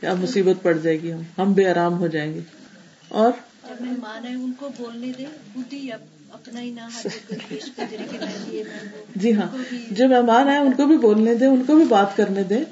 اب 0.08 0.20
مصیبت 0.20 0.64
پڑ 0.64 0.78
جائے 0.78 1.02
گی 1.02 1.14
ہم 1.14 1.22
ہم 1.38 1.54
بے 1.54 1.70
آرام 1.70 2.00
ہو 2.00 2.08
جائیں 2.08 2.34
گے۔ 2.34 2.40
اور؟ 3.08 3.32
مہمان 3.82 4.26
ہے 4.26 4.34
ان 4.34 4.52
کو 4.60 4.70
بولنے 4.78 5.12
دے 5.18 5.26
خود 5.54 5.74
ہی 5.74 5.92
اپنا 5.92 6.62
ہی 6.62 6.72
نہ 6.72 7.08
جی 9.16 9.34
ہاں 9.34 9.48
جو 9.92 10.08
مہمان 10.08 10.48
آئے 10.50 10.58
ان 10.58 10.72
کو 10.72 10.86
بھی 10.86 10.98
بولنے 10.98 11.36
دیں 11.36 11.48
ان 11.48 11.64
کو 11.68 11.76
بھی 11.76 11.86
بات 11.90 12.18
کرنے 12.18 12.44
دیں۔ 12.44 12.64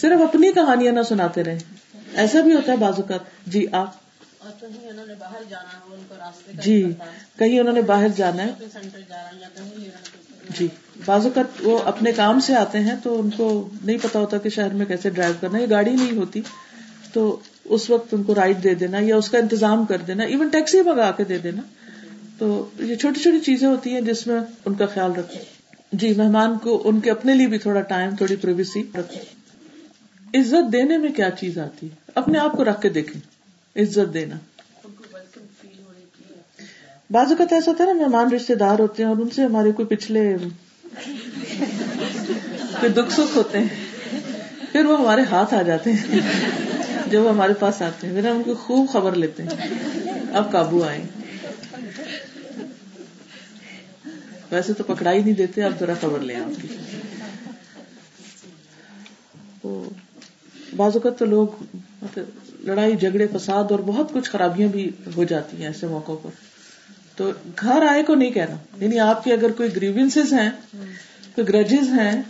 صرف 0.00 0.20
اپنی 0.20 0.52
کہانیاں 0.52 0.92
نہ 0.92 1.02
سناتے 1.02 1.44
رہے 1.44 1.58
ایسا 2.14 2.40
بھی 2.40 2.54
ہوتا 2.54 2.72
ہے 2.72 2.76
بازو 2.76 3.02
کا 3.02 3.16
جی 3.46 3.66
آپ؟ 3.72 4.07
جی 6.62 6.92
کہیں 7.38 7.60
انہوں 7.60 7.74
نے 7.74 7.82
باہر 7.82 8.08
جانا 8.16 8.42
ہے۔ 8.42 8.50
جی 10.58 10.68
بازو 11.04 11.30
کا 11.34 11.42
وہ 11.62 11.78
اپنے 11.78 12.12
کام 12.12 12.40
سے 12.40 12.54
آتے 12.54 12.78
ہیں 12.78 12.94
تو 13.02 13.20
ان 13.20 13.30
کو 13.30 13.68
نہیں 13.84 13.98
پتا 14.02 14.18
ہوتا 14.18 14.38
کہ 14.38 14.48
شہر 14.48 14.70
میں 14.70 14.86
کیسے 14.86 15.10
ڈرائیو 15.10 15.34
کرنا 15.40 15.58
یہ 15.58 15.66
گاڑی 15.70 15.90
نہیں 15.90 16.16
ہوتی۔ 16.16 16.42
تو 17.12 17.40
اس 17.64 17.90
وقت 17.90 18.14
ان 18.14 18.22
کو 18.22 18.34
رائڈ 18.34 18.64
دے 18.64 18.74
دینا 18.74 18.98
یا 19.00 19.16
اس 19.16 19.30
کا 19.30 19.38
انتظام 19.38 19.84
کر 19.84 19.96
دینا 19.96 20.24
ایون 20.24 20.48
ٹیکسی 20.48 20.82
منگا 20.82 21.10
کے 21.10 21.24
دے 21.24 21.38
دینا۔ 21.38 21.62
تو 22.38 22.70
یہ 22.78 22.94
چھوٹی 22.94 23.20
چھوٹی 23.20 23.40
چیزیں 23.40 23.68
ہوتی 23.68 23.94
ہیں 23.94 24.00
جس 24.00 24.26
میں 24.26 24.40
ان 24.64 24.74
کا 24.74 24.86
خیال 24.86 25.12
رکھیں۔ 25.12 25.42
جی 25.92 26.14
مہمان 26.16 26.58
کو 26.58 26.82
ان 26.84 27.00
کے 27.00 27.10
اپنے 27.10 27.34
لیے 27.34 27.46
بھی 27.46 27.58
تھوڑا 27.58 27.80
ٹائم 27.80 28.16
تھوڑی 28.16 28.36
پرویسی 28.36 28.82
رکھیں۔ 28.94 29.22
عزت 30.34 30.72
دینے 30.72 30.98
میں 30.98 31.12
کیا 31.12 31.30
چیز 31.30 31.58
آتی 31.58 31.86
ہے؟ 31.86 32.10
اپنے 32.14 32.38
آپ 32.38 32.52
کو 32.52 32.64
رکھ 32.64 32.80
کے 32.82 32.88
دیکھیں۔ 32.88 33.37
عزت 33.76 34.14
دینا۔ 34.14 34.36
بعض 37.10 37.28
اوقات 37.28 37.52
ایسا 37.52 37.70
ہوتا 37.70 37.84
ہے 37.84 37.92
نا 37.92 38.06
مہمان 38.06 38.32
رشتے 38.32 38.54
دار 38.54 38.78
ہوتے 38.78 39.02
ہیں 39.02 39.10
اور 39.10 39.18
ان 39.18 39.30
سے 39.30 39.44
ہمارے 39.44 39.72
کوئی 39.72 39.96
پچھلے 39.96 40.36
کوئی 42.80 42.88
دکھ 42.88 43.12
سکھ 43.12 43.36
ہوتے 43.36 43.58
ہیں۔ 43.58 43.68
پھر 44.72 44.84
وہ 44.84 45.00
ہمارے 45.00 45.22
ہاتھ 45.22 45.54
آ 45.54 45.62
جاتے 45.62 45.92
ہیں۔ 45.92 46.20
جب 47.06 47.22
وہ 47.22 47.30
ہمارے 47.30 47.54
پاس 47.54 47.82
آتے 47.82 48.06
ہیں 48.06 48.14
پھر 48.14 48.30
ہم 48.30 48.36
ان 48.36 48.42
کی 48.42 48.54
خوب 48.54 48.88
خبر 48.92 49.12
لیتے 49.14 49.42
ہیں۔ 49.42 49.50
اب 50.32 50.52
قابو 50.52 50.84
آئے۔ 50.84 51.04
ویسے 54.50 54.72
تو 54.72 54.84
پکڑائی 54.84 55.22
نہیں 55.22 55.34
دیتے 55.34 55.62
اب 55.62 55.72
ذرا 55.80 55.94
خبر 56.00 56.20
لیں 56.20 56.36
آپ 56.36 56.62
کی۔ 56.62 56.68
بعض 60.76 60.92
اوقات 60.94 61.18
تو 61.18 61.24
لوگ 61.24 61.48
مطلب 62.02 62.24
لڑائی، 62.64 62.96
جھگڑے، 62.96 63.26
فساد 63.26 63.64
اور 63.70 63.78
بہت 63.78 64.12
کچھ 64.12 64.30
خرابیاں 64.30 64.68
بھی 64.68 64.90
ہو 65.16 65.24
جاتی 65.24 65.56
ہیں 65.56 65.66
ایسے 65.66 65.86
موقع 65.86 66.12
پر۔ 66.22 66.30
تو 67.16 67.30
گھر 67.60 67.82
آئے 67.88 68.02
کو 68.02 68.14
نہیں 68.14 68.30
کہنا۔ 68.30 68.84
یعنی 68.84 68.98
آپ 68.98 69.24
کی 69.24 69.32
اگر 69.32 69.50
کوئی 69.50 69.76
گریوینس 69.76 70.16
ہیں، 70.16 70.50
کوئی 71.34 71.48
گرجز 71.48 71.88
ہیں، 71.88 72.22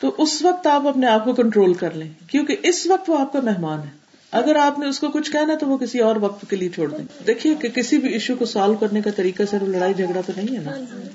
تو 0.00 0.14
اس 0.18 0.42
وقت 0.42 0.66
آپ 0.66 0.86
اپنے 0.86 1.06
آپ 1.06 1.24
کو 1.24 1.34
کنٹرول 1.34 1.74
کر 1.74 1.90
لیں۔ 1.90 2.08
کیونکہ 2.26 2.56
اس 2.62 2.86
وقت 2.86 3.10
وہ 3.10 3.18
آپ 3.18 3.32
کا 3.32 3.40
مہمان 3.40 3.78
ہے۔ 3.78 4.06
اگر 4.30 4.56
آپ 4.56 4.78
نے 4.78 4.86
اس 4.86 4.98
کو 4.98 5.08
کچھ 5.08 5.32
کہنا 5.32 5.54
تو 5.54 5.66
وہ 5.66 5.78
کسی 5.78 5.98
اور 5.98 6.16
وقت 6.16 6.44
کے 6.50 6.56
لیے 6.56 6.68
چھوڑ 6.68 6.90
دیں۔ 6.90 7.24
دیکھیے 7.26 7.54
کہ 7.54 7.68
کسی 7.68 7.98
بھی 7.98 8.12
ایشو 8.12 8.36
کو 8.36 8.44
سالو 8.44 8.74
کرنے 8.74 9.02
کا 9.02 9.10
طریقہ 9.10 9.42
صرف 9.50 9.62
لڑائی، 9.62 9.94
جھگڑا 9.94 10.20
تو 10.26 10.32
نہیں 10.36 10.56
ہے 10.56 10.62
نا۔ 10.62 10.70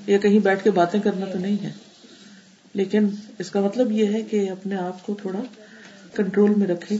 یا 0.07 0.17
کہیں 0.17 0.39
بیٹھ 0.39 0.63
کے 0.63 0.71
باتیں 0.71 0.99
کرنا 0.99 1.25
تو 1.25 1.39
نہیں 1.39 1.63
ہے۔ 1.63 1.71
لیکن 2.73 3.07
اس 3.39 3.51
کا 3.51 3.61
مطلب 3.61 3.91
یہ 3.91 4.05
ہے 4.05 4.21
کہ 4.21 4.49
اپنے 4.49 4.75
آپ 4.75 5.05
کو 5.05 5.13
تھوڑا 5.13 5.39
کنٹرول 6.15 6.51
میں 6.57 6.67
رکھے 6.67 6.97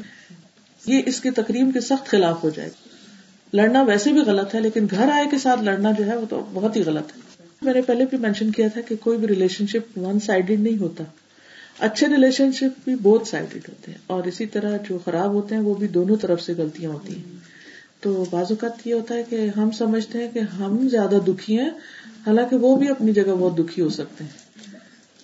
یہ 0.86 1.02
اس 1.06 1.20
کی 1.20 1.32
تقریب 1.32 1.70
کے 1.74 1.80
سخت 1.80 2.08
خلاف 2.08 2.44
ہو 2.44 2.50
جائے 2.50 2.70
لڑنا 3.54 3.82
ویسے 3.82 4.12
بھی 4.12 4.22
غلط 4.22 4.56
ہے، 4.56 4.60
لیکن 4.60 4.88
گھر 4.92 5.10
آئے 5.12 5.26
کے 5.32 5.38
ساتھ 5.38 5.64
لڑنا 5.64 5.92
جو 5.92 6.06
ہے 6.06 6.18
وہ 6.18 6.26
تو 6.30 6.46
بہت 6.54 6.76
ہی 6.76 6.84
غلط 6.84 7.12
ہے۔ 7.16 7.44
میں 7.62 7.74
نے 7.74 7.82
پہلے 7.82 8.06
بھی 8.06 8.18
مینشن 8.18 8.52
کیا 8.52 8.68
تھا 8.68 8.82
کہ 8.82 8.96
کوئی 8.96 9.18
بھی 9.18 9.28
ریلیشن 9.28 9.68
شپ 9.68 9.98
ون 9.98 10.20
سائڈیڈ 10.20 10.60
نہیں 10.60 10.78
ہوتا۔ 10.78 11.04
اچھے 11.80 12.08
ریلیشن 12.08 12.52
شپ 12.52 12.84
بھی 12.84 12.96
بہت 12.96 13.28
سائڈیڈ 13.28 13.70
ہوتے 13.70 13.92
ہیں۔ 13.92 13.98
اور 14.08 14.24
اسی 14.24 14.46
طرح 14.46 14.78
جو 14.90 15.00
خراب 15.06 15.32
ہوتے 15.32 15.56
ہیں، 15.56 15.62
وہ 15.62 15.74
بھی 15.74 15.88
دونوں 15.88 16.16
طرف 16.16 16.42
سے 16.42 16.54
غلطیاں 16.58 16.92
ہوتی 16.92 17.16
ہیں۔ 17.16 17.24
تو 18.00 18.26
بعض 18.30 18.46
اوقات 18.50 18.88
یہ 18.88 18.94
ہوتا 18.94 19.16
ہے 19.16 19.24
کہ 19.30 19.48
ہم 19.58 19.72
سمجھتے 19.72 20.20
ہیں 20.20 20.32
کہ 20.34 20.40
ہم 20.40 20.90
زیادہ 20.90 21.16
دکھی 21.28 21.60
ہیں، 21.60 21.70
حالانکہ 22.28 22.56
وہ 22.56 22.78
بھی 22.78 22.90
اپنی 22.90 23.14
جگہ 23.14 23.36
بہت 23.40 23.58
دکھی 23.58 23.82
ہو 23.82 23.90
سکتے 23.90 24.24
ہیں۔ 24.24 24.32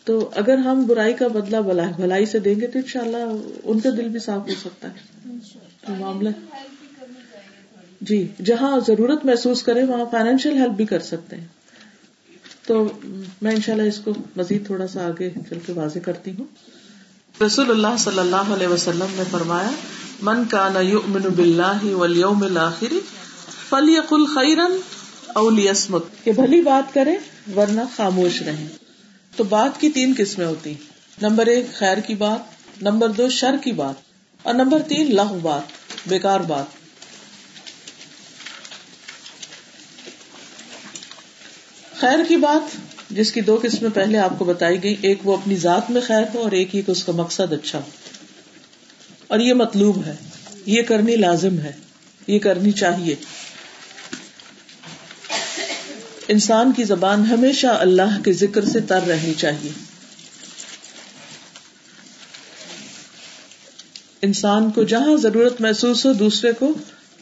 تو 0.05 0.29
اگر 0.35 0.57
ہم 0.57 0.85
برائی 0.87 1.13
کا 1.13 1.27
بدلا 1.27 1.59
بھلائی 1.59 2.25
سے 2.25 2.39
دیں 2.39 2.55
گے 2.61 2.67
تو 2.67 2.79
ان 2.79 2.87
شاء 2.87 3.01
اللہ 3.01 3.17
ان 3.63 3.79
کا 3.79 3.89
دل 3.89 4.09
بھی 4.09 4.19
صاف 4.19 4.49
ہو 4.49 4.53
سکتا 4.61 4.87
ہے۔ 4.87 5.16
معاملہ۔ 5.89 6.29
جی 8.01 8.27
جہاں 8.45 8.79
ضرورت 8.87 9.25
محسوس 9.25 9.63
کرے، 9.63 9.83
وہاں 9.83 10.05
فائنینشیل 10.11 10.57
ہیلپ 10.57 10.73
بھی 10.73 10.85
کر 10.85 10.99
سکتے 10.99 11.35
ہیں۔ 11.35 11.45
تو 12.65 12.89
میں 13.41 13.51
انشاءاللہ 13.51 13.87
اس 13.87 13.99
کو 13.99 14.11
مزید 14.35 14.65
تھوڑا 14.65 14.87
سا 14.87 15.07
آگے 15.07 15.29
چل 15.49 15.59
کے 15.65 15.73
واضح 15.73 15.99
کرتی 15.99 16.31
ہوں۔ 16.31 16.45
رسول 17.43 17.69
اللہ 17.69 17.97
صلی 17.99 18.19
اللہ 18.19 18.35
علیہ 18.35 18.67
وسلم 18.67 19.05
نے 19.11 19.23
فرمایا، 19.31 19.69
من 20.21 20.45
کا 20.45 20.69
نؤمن 20.69 21.21
باللہ 21.21 21.85
والیوم 21.85 22.43
الاخر 22.43 22.93
فلیقل 23.69 24.25
خیرا 24.25 24.67
او 25.35 25.49
لیصمت 25.49 26.03
کہ 26.23 26.31
بھلی 26.31 26.61
بات 26.61 26.93
کرے، 26.93 27.15
ورنہ 27.55 27.81
خاموش 27.95 28.41
رہیں 28.41 28.67
تو 29.35 29.43
بات 29.43 29.79
کی 29.79 29.89
تین 29.89 30.13
قسمیں 30.17 30.45
ہوتی 30.45 30.73
نمبر 31.21 31.45
ایک، 31.45 31.65
خیر 31.73 31.97
کی 31.97 32.15
بات۔ 32.15 32.57
نمبر 32.81 33.09
دو، 33.09 33.29
شر 33.29 33.55
کی 33.63 33.71
بات۔ 33.71 34.06
اور 34.47 34.55
نمبر 34.55 34.81
تین 34.81 35.15
لغ 35.15 35.37
بات، 35.41 35.61
بیکار 36.07 36.39
بات۔ 36.39 36.65
خیر 41.95 42.19
کی 42.27 42.35
بات، 42.35 42.77
جس 43.09 43.31
کی 43.31 43.41
دو 43.41 43.59
قسمیں 43.63 43.89
پہلے 43.93 44.17
آپ 44.17 44.39
کو 44.39 44.45
بتائی 44.45 44.83
گئی 44.83 44.95
ایک 45.01 45.19
وہ 45.23 45.37
اپنی 45.37 45.55
ذات 45.55 45.91
میں 45.91 46.01
خیر 46.01 46.23
ہو 46.33 46.41
اور 46.41 46.51
ایک 46.51 46.75
ہی 46.75 46.81
اس 46.87 47.03
کا 47.03 47.11
مقصد 47.11 47.53
اچھا 47.53 47.79
ہو۔ 47.79 47.89
اور 49.27 49.39
یہ 49.39 49.53
مطلوب 49.53 50.05
ہے، 50.05 50.15
یہ 50.65 50.81
کرنی 50.81 51.15
لازم 51.15 51.59
ہے، 51.59 51.71
یہ 52.27 52.39
کرنی 52.39 52.71
چاہیے۔ 52.71 53.15
انسان 56.27 56.71
کی 56.71 56.83
زبان 56.83 57.25
ہمیشہ 57.25 57.67
اللہ 57.67 58.23
کے 58.25 58.33
ذکر 58.33 58.65
سے 58.65 58.79
تر 58.79 59.03
رہنی 59.07 59.33
چاہیے۔ 59.33 59.86
انسان 64.21 64.71
کو 64.71 64.83
جہاں 64.83 65.17
ضرورت 65.17 65.61
محسوس 65.61 66.05
ہو 66.05 66.13
دوسرے 66.13 66.51
کو 66.51 66.73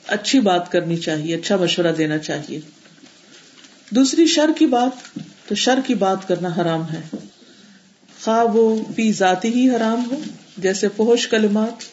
اچھی 0.08 0.40
بات 0.40 0.72
کرنی 0.72 0.98
چاہیے 0.98 1.36
اچھا 1.36 1.58
مشورہ 1.58 1.92
دینا 1.98 2.18
چاہیے۔ 2.18 2.60
دوسری، 3.90 4.26
شر 4.26 4.50
کی 4.58 4.66
بات، 4.66 5.20
تو 5.48 5.56
شر 5.56 5.80
کی 5.86 5.94
بات 5.94 6.28
کرنا 6.28 6.50
حرام 6.62 6.84
ہے۔ 6.90 7.02
خواہ 8.24 8.44
وہ 8.44 8.84
پی 8.96 9.12
ذاتی 9.12 9.48
ہی 9.48 9.70
حرام 9.70 10.12
ہو، 10.12 10.20
جیسے 10.58 10.88
پہش 10.88 11.28
کلمات، 11.28 11.84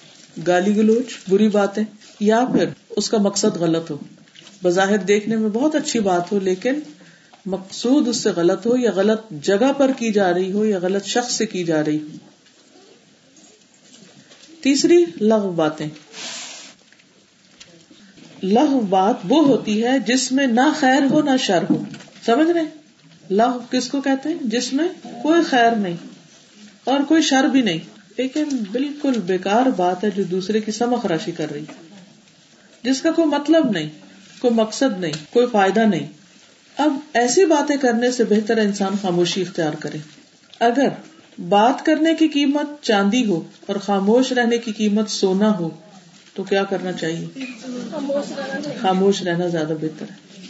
گالی 0.47 0.77
گلوچ، 0.77 1.05
بری 1.29 1.49
باتیں، 1.49 1.85
یا 2.21 2.45
پھر 2.53 2.65
اس 2.91 3.11
کا 3.11 3.19
مقصد 3.19 3.57
غلط 3.57 3.91
ہو۔ 3.91 3.99
بظاہر 4.63 4.99
دیکھنے 4.99 5.37
میں 5.37 5.51
بہت 5.51 5.75
اچھی 5.75 6.01
بات 6.01 6.33
ہو، 6.33 6.39
لیکن 6.39 6.75
مقصود 7.47 8.09
اس 8.09 8.17
سے 8.17 8.31
غلط 8.31 8.67
ہو 8.67 8.77
یا 8.77 8.91
غلط 8.95 9.21
جگہ 9.43 9.73
پر 9.73 9.91
کی 9.99 10.13
جا 10.13 10.35
رہی 10.35 10.53
ہو 10.53 10.65
یا 10.65 10.79
غلط 10.83 11.05
شخص 11.05 11.35
سے 11.35 11.47
کی 11.47 11.65
جا 11.65 11.85
رہی 11.85 11.97
ہو۔ 11.97 12.32
تیسری 14.63 15.05
لغ 15.21 15.51
باتیں۔ 15.51 15.89
لہ 18.43 18.81
بات 18.89 19.17
وہ 19.29 19.47
ہوتی 19.47 19.85
ہے 19.85 19.99
جس 19.99 20.33
میں 20.33 20.47
نہ 20.47 20.73
خیر 20.77 21.03
ہو 21.11 21.23
نہ 21.23 21.37
شر 21.37 21.63
ہو۔ 21.71 21.85
سمجھ 22.27 22.51
رہے 22.51 22.63
لہ 23.31 23.59
کس 23.71 23.89
کو 23.89 24.01
کہتے 24.01 24.29
ہیں؟ 24.29 24.37
جس 24.41 24.73
میں 24.73 24.89
کوئی 25.23 25.43
خیر 25.43 25.73
نہیں 25.73 25.97
اور 26.85 27.01
کوئی 27.09 27.23
شر 27.23 27.45
بھی 27.45 27.63
نہیں۔ 27.63 27.79
لیکن 28.19 28.45
بالکل 28.73 29.13
بیکار 29.13 29.67
بات 29.67 30.05
ہے 30.05 30.11
جو 30.11 30.23
دوسرے 30.23 30.61
کی 30.61 30.73
سمخ 30.73 31.07
راشی 31.07 31.33
کر 31.33 31.51
رہی۔ 31.51 31.65
جس 32.83 33.03
کا 33.03 33.13
کوئی 33.13 33.29
مطلب 33.29 33.71
نہیں، 33.71 33.91
کوئی 34.41 34.55
مقصد 34.55 35.01
نہیں، 35.01 35.13
کوئی 35.31 35.47
فائدہ 35.53 35.81
نہیں۔ 35.81 36.07
اب 36.79 36.97
ایسی 37.13 37.45
باتیں 37.45 37.77
کرنے 37.77 38.11
سے 38.11 38.25
بہتر 38.25 38.57
انسان 38.59 38.93
خاموشی 39.03 39.43
اختیار 39.43 39.73
کرے۔ 39.73 39.99
اگر 40.61 40.89
بات 41.39 41.87
کرنے 41.87 42.15
کی 42.15 42.29
قیمت 42.29 42.83
چاندی 42.83 43.27
ہو 43.27 43.43
اور 43.67 43.77
خاموش 43.77 44.33
رہنے 44.33 44.59
کی 44.59 44.73
قیمت 44.73 45.11
سونا 45.11 45.59
ہو، 45.59 45.71
تو 46.35 46.43
کیا 46.43 46.65
کرنا 46.65 46.93
چاہیے؟ 46.93 47.27
خاموش 48.81 49.23
رہنا 49.23 49.47
زیادہ 49.47 49.73
بہتر 49.81 50.07
ہے۔ 50.11 50.43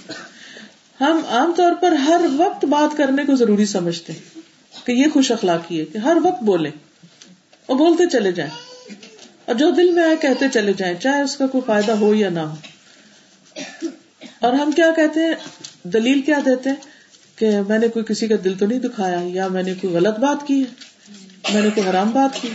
ہم 1.01 1.21
عام 1.29 1.53
طور 1.57 1.73
پر 1.81 1.93
ہر 1.93 2.21
وقت 2.37 2.65
بات 2.65 2.97
کرنے 2.97 3.25
کو 3.25 3.35
ضروری 3.35 3.67
سمجھتے 3.67 4.13
ہیں 4.13 4.41
کہ 4.87 4.93
یہ 4.93 5.05
خوش 5.13 5.33
اخلاقی 5.33 5.81
ہے 5.81 5.85
کہ 5.85 5.99
ہر 5.99 6.17
وقت 6.23 6.43
بولے 6.43 6.71
اور 7.67 7.77
بولتے 7.77 8.05
چلے 8.09 8.33
جائیں۔ 8.33 8.51
اور 9.47 9.55
جو 9.55 9.71
دل 9.71 9.93
میں 9.93 10.05
آئے 10.05 10.17
کہتے 10.21 10.49
چلے 10.49 10.73
جائیں، 10.73 10.95
چاہے 10.95 11.23
اس 11.23 11.37
کا 11.37 11.47
کوئی 11.47 11.63
فائدہ 11.67 11.93
ہو 11.93 12.15
یا 12.15 12.31
نہ 12.31 12.41
ہو۔ 12.41 12.55
اور 14.41 14.53
ہم 14.53 14.71
کیا 14.71 14.91
کہتے 14.97 15.21
ہیں؟ 15.21 15.35
دلیل 15.85 16.21
کیا 16.21 16.39
دیتے 16.45 16.71
ہیں؟ 16.71 16.92
کہ 17.43 17.61
میں 17.69 17.79
نے 17.79 17.89
کوئی 17.89 18.05
کسی 18.09 18.27
کا 18.27 18.35
دل 18.45 18.55
تو 18.55 18.67
نہیں 18.67 18.79
دکھایا 18.79 19.21
یا 19.25 19.49
میں 19.49 19.63
نے 19.63 19.75
کوئی 19.75 19.95
غلط 19.95 20.19
بات 20.19 20.47
کی 20.47 20.63
ہے؟ 20.63 20.65
میں 21.55 21.63
نے 21.63 21.69
کوئی 21.75 21.89
حرام 21.89 22.11
بات 22.11 22.43
کی؟ 22.43 22.49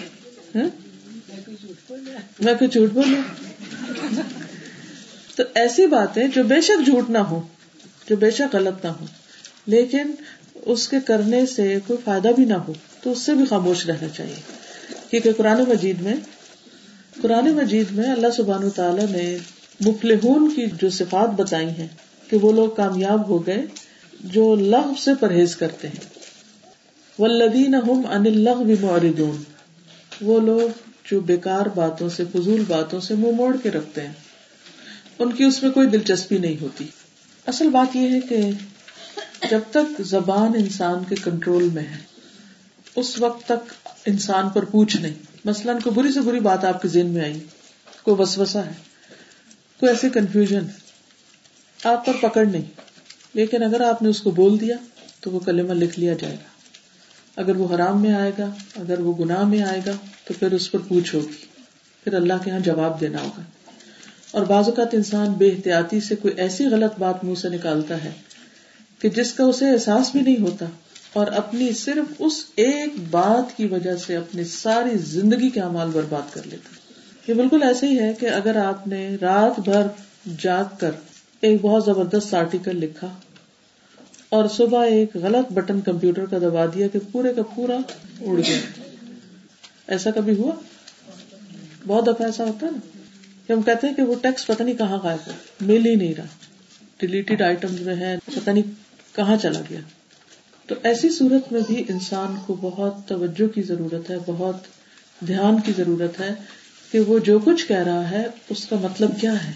میں 2.40 2.54
کوئی 2.54 2.68
جھوٹ 2.68 2.94
بولوں؟ 2.94 3.22
تو 5.36 5.44
ایسی 5.54 5.88
باتیں 5.88 6.28
جو 6.28 6.44
بے 6.44 6.62
شک 6.62 6.86
جھوٹ 6.86 7.10
نہ 7.10 7.18
ہو 7.18 7.42
جو 8.10 8.16
بے 8.16 8.32
شک 8.32 8.56
غلط 8.56 8.86
نہ 8.86 8.90
ہو 8.90 9.06
لیکن 9.66 10.12
اس 10.56 10.88
کے 10.88 10.98
کرنے 11.06 11.46
سے 11.46 11.78
کوئی 11.88 12.00
فائدہ 12.06 12.28
بھی 12.36 12.46
نہ 12.46 12.54
ہو، 12.54 12.74
تو 13.04 13.12
اس 13.12 13.20
سے 13.20 13.34
بھی 13.34 13.46
خاموش 13.46 13.86
رہنا 13.86 14.08
چاہیے۔ 14.08 14.42
کیونکہ 15.10 15.34
قرآن 15.34 15.62
مجید 15.70 16.02
میں، 16.02 16.16
قرآن 17.22 17.52
مجید 17.52 17.88
میں 17.92 18.12
اللہ 18.12 18.28
سبحان 18.38 18.70
تعالیٰ 18.70 19.06
نے 19.10 19.38
مفلحون 19.86 20.54
کی 20.56 20.66
جو 20.82 20.90
صفات 20.90 21.30
بتائی 21.30 21.70
ہیں 21.70 21.88
کہ 22.30 22.38
وہ 22.38 22.52
لوگ 22.52 22.70
کامیاب 22.70 23.28
ہو 23.28 23.48
گئے 23.48 23.66
جو 24.20 24.56
لغ 24.56 24.92
سے 25.04 25.12
پرہیز 25.20 25.56
کرتے 25.56 25.88
ہیں۔ 25.88 26.20
ولدین 27.20 27.76
ان 27.76 28.26
اللہ 28.26 28.64
بھی 28.64 29.22
وہ 30.22 30.40
لوگ 30.40 30.80
جو 31.12 31.20
بیکار 31.20 31.66
باتوں 31.66 32.10
سے، 32.10 32.24
فضول 32.32 32.64
باتوں 32.68 33.00
سے 33.00 33.16
منہ 33.16 33.32
موڑ 33.32 33.58
کے 33.64 33.72
رکھتے 33.72 34.02
ہیں۔ 34.02 34.14
ان 35.20 35.32
کی 35.32 35.44
اس 35.44 35.64
میں 35.64 35.72
کوئی 35.72 35.88
دلچسپی 35.88 36.38
نہیں 36.38 36.62
ہوتی۔ 36.62 36.88
اصل 37.46 37.70
بات 37.70 37.96
یہ 37.96 38.10
ہے 38.10 38.20
کہ 38.20 38.42
جب 39.52 39.60
تک 39.72 40.02
زبان 40.02 40.52
انسان 40.56 41.04
کے 41.10 41.16
کنٹرول 41.24 41.64
میں 41.64 41.84
ہے، 41.84 41.98
اس 42.96 43.20
وقت 43.20 43.46
تک 43.46 43.90
انسان 44.06 44.50
پر 44.50 44.66
پوچھ 44.66 44.98
نہیں۔ 44.98 45.14
مثلاً 45.46 45.80
کوئی 45.80 45.96
بری 45.96 46.12
سے 46.12 46.22
بری 46.22 46.40
بات 46.40 46.66
آپ 46.66 46.82
کے 46.82 46.88
ذہن 46.88 47.08
میں 47.08 47.24
آئی، 47.24 47.40
کوئی 48.04 48.22
وسوسا 48.22 48.66
ہے، 48.66 48.72
کوئی 49.80 49.92
ایسی 49.92 50.10
کنفیوژن 50.10 50.64
آپ 51.84 52.06
پر 52.06 52.14
پکڑ 52.22 52.46
نہیں۔ 52.46 52.87
لیکن 53.38 53.64
اگر 53.64 53.82
آپ 53.82 54.02
نے 54.02 54.10
اس 54.10 54.22
کو 54.22 54.32
بول 54.32 54.62
دیا 54.62 54.76
تو 55.22 55.32
وہ 55.32 55.40
کلمہ 55.40 55.74
لکھ 55.74 56.00
لیا 56.00 56.14
جائے 56.14 56.36
گا۔ 56.36 56.58
اگر 57.36 57.56
وہ 57.56 57.76
حرام 57.76 58.02
میں 58.02 58.14
آئے 58.14 58.32
گا، 58.40 58.50
اگر 58.76 59.00
وہ 59.00 59.14
گناہ 59.20 59.44
میں 59.44 59.62
آئے 59.62 59.82
گا، 59.86 59.92
تو 60.26 60.34
پھر 60.40 60.52
اس 60.52 60.72
پر 60.72 60.80
پوچھ 60.88 61.16
ہوگی 61.16 61.46
پھر 62.04 62.14
اللہ 62.14 62.34
کے 62.44 62.50
یہاں 62.50 62.60
جواب 62.60 63.02
دینا 63.02 63.18
ہوگا۔ 63.22 63.42
اور 64.32 64.46
بعض 64.46 64.66
اوقات 64.66 64.94
انسان 64.94 65.34
بے 65.34 65.48
احتیاطی 65.50 66.00
سے 66.00 66.16
کوئی 66.16 66.34
ایسی 66.38 66.66
غلط 66.66 67.00
بات 67.00 67.24
منہ 67.24 67.36
سے 67.36 67.50
نکالتا 67.50 68.04
ہے 68.04 68.12
کہ 69.00 69.10
جس 69.10 69.34
کا 69.34 69.44
اسے 69.44 69.70
احساس 69.70 70.12
بھی 70.12 70.22
نہیں 70.22 70.42
ہوتا 70.42 70.66
اور 71.14 71.28
اپنی 71.28 71.72
صرف 71.72 72.14
اس 72.20 72.34
ایک 72.56 72.94
بات 73.12 73.58
کی 73.58 73.66
وجہ 73.66 73.96
سے 73.96 74.16
اپنی 74.16 74.44
ساری 74.44 74.98
زندگی 74.98 75.50
کے 75.50 75.62
امال 75.62 75.90
برباد 75.94 76.34
کر 76.34 76.42
لیتے 76.46 76.76
یہ 77.28 77.34
بالکل 77.34 77.64
ایسے 77.64 77.88
ہی 77.88 78.00
ہے 78.00 78.14
کہ 78.14 78.26
اگر 78.26 78.56
آپ 78.56 78.88
نے 78.88 79.18
رات 79.22 79.60
بھر 79.60 79.88
جاگ 80.40 80.76
کر 80.80 80.92
ایک 81.42 81.62
بہت 81.62 81.86
زبردست 81.86 82.34
آرٹیکل 82.34 82.76
لکھا 82.76 83.08
اور 84.30 84.48
صبح 84.48 84.86
ایک 84.86 85.16
غلط 85.16 85.52
بٹن 85.52 85.82
کمپیوٹر 85.82 86.26
کا 86.26 86.38
دبا 86.38 86.66
دیا 86.66 86.88
کہ 86.88 87.00
پورے 87.12 87.34
کا 87.34 87.42
پورا 87.56 87.78
اڑ 88.22 88.38
گیا۔ 88.38 88.58
ایسا 89.88 90.12
کبھی 90.12 90.36
ہوا؟ 90.36 90.56
بہت 91.88 92.04
دفعہ 92.04 92.26
ایسا 92.26 92.44
ہوتا 92.44 92.66
ہے 92.66 92.72
نا 92.72 93.02
کہ 93.48 93.54
ہم 93.54 93.62
کہتے 93.62 93.88
ہیں 93.88 93.94
کہ 93.94 94.02
وہ 94.02 94.16
ٹیکس 94.22 94.48
پتہ 94.48 94.64
نہیں 94.64 94.76
کہاں 94.76 94.98
غائب 95.04 95.28
ہو 95.28 95.32
مل 95.62 95.86
ہی 95.86 95.96
نہیں 95.96 96.14
رہا۔ 96.18 96.26
ڈیلیٹڈ 96.98 97.42
آئٹم 97.42 97.68
میں 97.80 97.96
ہے، 97.96 98.18
پتہ 98.26 98.50
نہیں 98.50 98.72
کہاں 99.16 99.38
چلا 99.38 99.62
گیا۔ 99.70 99.80
تو 100.68 100.76
ایسی 100.84 101.10
صورت 101.10 101.52
میں 101.52 101.62
بھی 101.68 101.84
انسان 101.90 102.36
کو 102.46 102.54
بہت 102.62 102.94
توجہ 103.08 103.48
کی 103.48 103.62
ضرورت 103.62 104.10
ہے، 104.10 104.16
بہت 104.26 104.58
دھیان 105.28 105.62
کی 105.62 105.72
ضرورت 105.78 106.20
ہے 106.20 106.34
کہ 106.92 107.00
وہ 107.00 107.20
جو 107.20 107.40
کچھ 107.40 107.68
کہہ 107.68 107.84
رہا 107.84 108.12
ہے، 108.12 108.28
اس 108.50 108.66
کا 108.66 108.76
مطلب 108.82 109.10
کیا 109.22 109.48
ہے؟ 109.48 109.52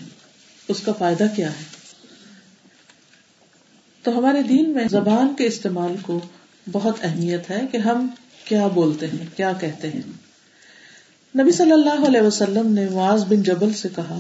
اس 0.68 0.82
کا 0.82 0.92
فائدہ 0.92 1.26
کیا 1.36 1.50
ہے؟ 1.50 1.81
تو 4.04 4.18
ہمارے 4.18 4.42
دین 4.42 4.70
میں 4.70 4.86
زبان 4.92 5.34
کے 5.38 5.46
استعمال 5.46 5.96
کو 6.02 6.20
بہت 6.72 6.96
اہمیت 7.02 7.50
ہے 7.50 7.62
کہ 7.72 7.78
ہم 7.78 8.08
کیا 8.46 8.68
بولتے 8.68 9.08
ہیں، 9.08 9.38
کیا 9.38 9.54
کہتے 9.54 9.90
ہیں۔ 9.90 10.02
نبی 11.40 11.52
صلی 11.52 11.72
اللہ 11.72 12.08
علیہ 12.08 12.22
وسلم 12.22 12.74
نے 12.74 12.90
معاذ 12.90 13.26
بن 13.26 13.44
جبل 13.44 13.74
سے 13.74 13.90
کہا، 13.96 14.20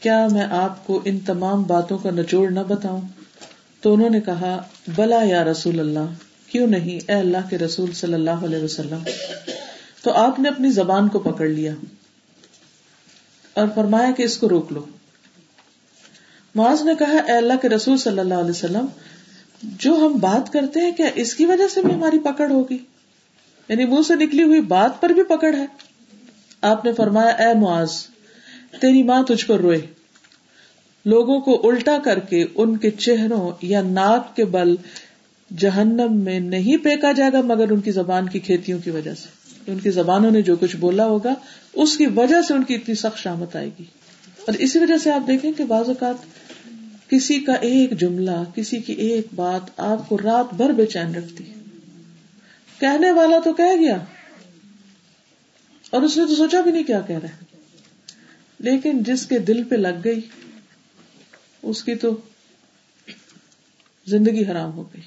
کیا 0.00 0.28
میں 0.32 0.44
آپ 0.44 0.86
کو 0.86 1.02
ان 1.04 1.18
تمام 1.18 1.62
باتوں 1.62 1.98
کا 1.98 2.10
نچوڑ 2.10 2.50
نہ 2.50 2.60
بتاؤں؟ 2.60 3.00
تو 3.80 3.94
انہوں 3.94 4.10
نے 4.10 4.20
کہا، 4.20 4.62
بلا 4.96 5.22
یا 5.22 5.44
رسول 5.44 5.80
اللہ، 5.80 6.12
کیوں 6.46 6.66
نہیں، 6.66 7.00
اے 7.08 7.14
اللہ 7.14 7.48
کے 7.50 7.58
رسول 7.58 7.92
صلی 7.92 8.14
اللہ 8.14 8.30
علیہ 8.30 8.62
وسلم۔ 8.62 8.98
تو 10.02 10.12
آپ 10.12 10.40
نے 10.40 10.48
اپنی 10.48 10.70
زبان 10.70 11.08
کو 11.08 11.18
پکڑ 11.18 11.48
لیا 11.48 11.74
اور 13.54 13.66
فرمایا 13.74 14.10
کہ 14.16 14.22
اس 14.22 14.38
کو 14.38 14.48
روک 14.48 14.72
لو۔ 14.72 14.84
معاذ 16.56 16.82
نے 16.82 16.94
کہا، 16.98 17.16
اے 17.16 17.32
اللہ 17.32 17.52
کے 17.62 17.68
رسول 17.68 17.98
صلی 17.98 18.18
اللہ 18.18 18.34
علیہ 18.34 18.50
وسلم، 18.50 18.86
جو 19.62 19.94
ہم 19.94 20.18
بات 20.20 20.52
کرتے 20.52 20.80
ہیں 20.80 20.92
کیا 20.92 21.06
اس 21.14 21.34
کی 21.34 21.44
وجہ 21.44 21.68
سے 21.68 21.82
بھی 21.82 21.94
ہماری 21.94 22.18
پکڑ 22.18 22.50
ہوگی؟ 22.50 22.78
یعنی 23.68 23.84
منہ 23.84 24.02
سے 24.08 24.14
نکلی 24.14 24.42
ہوئی 24.42 24.60
بات 24.60 25.00
پر 25.00 25.10
بھی 25.10 25.22
پکڑ 25.22 25.54
ہے۔ 25.54 25.66
آپ 26.60 26.84
نے 26.84 26.92
فرمایا، 26.92 27.28
اے 27.28 27.54
معاذ، 27.54 27.90
تیری 28.80 29.02
ماں 29.02 29.22
تجھ 29.22 29.46
پر 29.46 29.60
روئے۔ 29.60 29.80
لوگوں 31.04 31.40
کو 31.40 31.68
الٹا 31.68 31.98
کر 32.04 32.18
کے 32.18 32.46
ان 32.54 32.76
کے 32.76 32.90
چہروں 32.90 33.50
یا 33.62 33.82
ناک 33.82 34.36
کے 34.36 34.44
بل 34.44 34.76
جہنم 35.58 36.16
میں 36.16 36.40
نہیں 36.40 36.76
پھینکا 36.76 37.12
جائے 37.12 37.32
گا، 37.32 37.40
مگر 37.40 37.70
ان 37.70 37.80
کی 37.80 37.90
زبان 37.90 38.28
کی 38.28 38.38
کھیتیوں 38.38 38.78
کی 38.78 38.90
وجہ 38.90 39.14
سے۔ 39.14 39.28
ان 39.72 39.78
کی 39.78 39.90
زبانوں 39.90 40.30
نے 40.30 40.42
جو 40.42 40.56
کچھ 40.56 40.76
بولا 40.76 41.06
ہوگا، 41.06 41.34
اس 41.72 41.96
کی 41.96 42.06
وجہ 42.06 42.42
سے 42.48 42.54
ان 42.54 42.64
کی 42.64 42.74
اتنی 42.74 42.94
سخت 42.94 43.18
شامت 43.18 43.56
آئے 43.56 43.70
گی۔ 43.78 43.84
اور 44.46 44.54
اسی 44.54 44.78
وجہ 44.78 44.98
سے 44.98 45.12
آپ 45.12 45.26
دیکھیں 45.26 45.52
کہ 45.52 45.64
بعض 45.64 45.88
اوقات 45.88 46.14
کسی 47.08 47.40
کا 47.40 47.52
ایک 47.52 48.00
جملہ، 48.00 48.44
کسی 48.54 48.80
کی 48.80 48.92
ایک 48.92 49.26
بات 49.34 49.60
آپ 49.76 50.08
کو 50.08 50.18
رات 50.18 50.54
بھر 50.54 50.70
بے 50.70 50.86
چین 50.86 51.14
رکھتی 51.14 51.50
ہے۔ 51.50 51.54
کہنے 52.78 53.10
والا 53.10 53.36
تو 53.44 53.52
کہہ 53.52 53.80
گیا۔ 53.80 53.96
اور 55.90 56.02
اس 56.02 56.16
نے 56.16 56.26
تو 56.26 56.36
سوچا 56.36 56.60
بھی 56.60 56.70
نہیں 56.70 56.84
کیا 56.84 57.00
کہہ 57.00 57.18
رہا 57.18 57.28
ہے۔ 57.28 57.56
لیکن 58.58 59.02
جس 59.02 59.26
کے 59.26 59.38
دل 59.38 59.64
پہ 59.64 59.74
لگ 59.74 60.00
گئی، 60.04 60.20
اس 61.62 61.84
کی 61.84 61.94
تو 61.94 62.16
زندگی 64.06 64.44
حرام 64.50 64.72
ہو 64.72 64.82
گئی۔ 64.82 65.02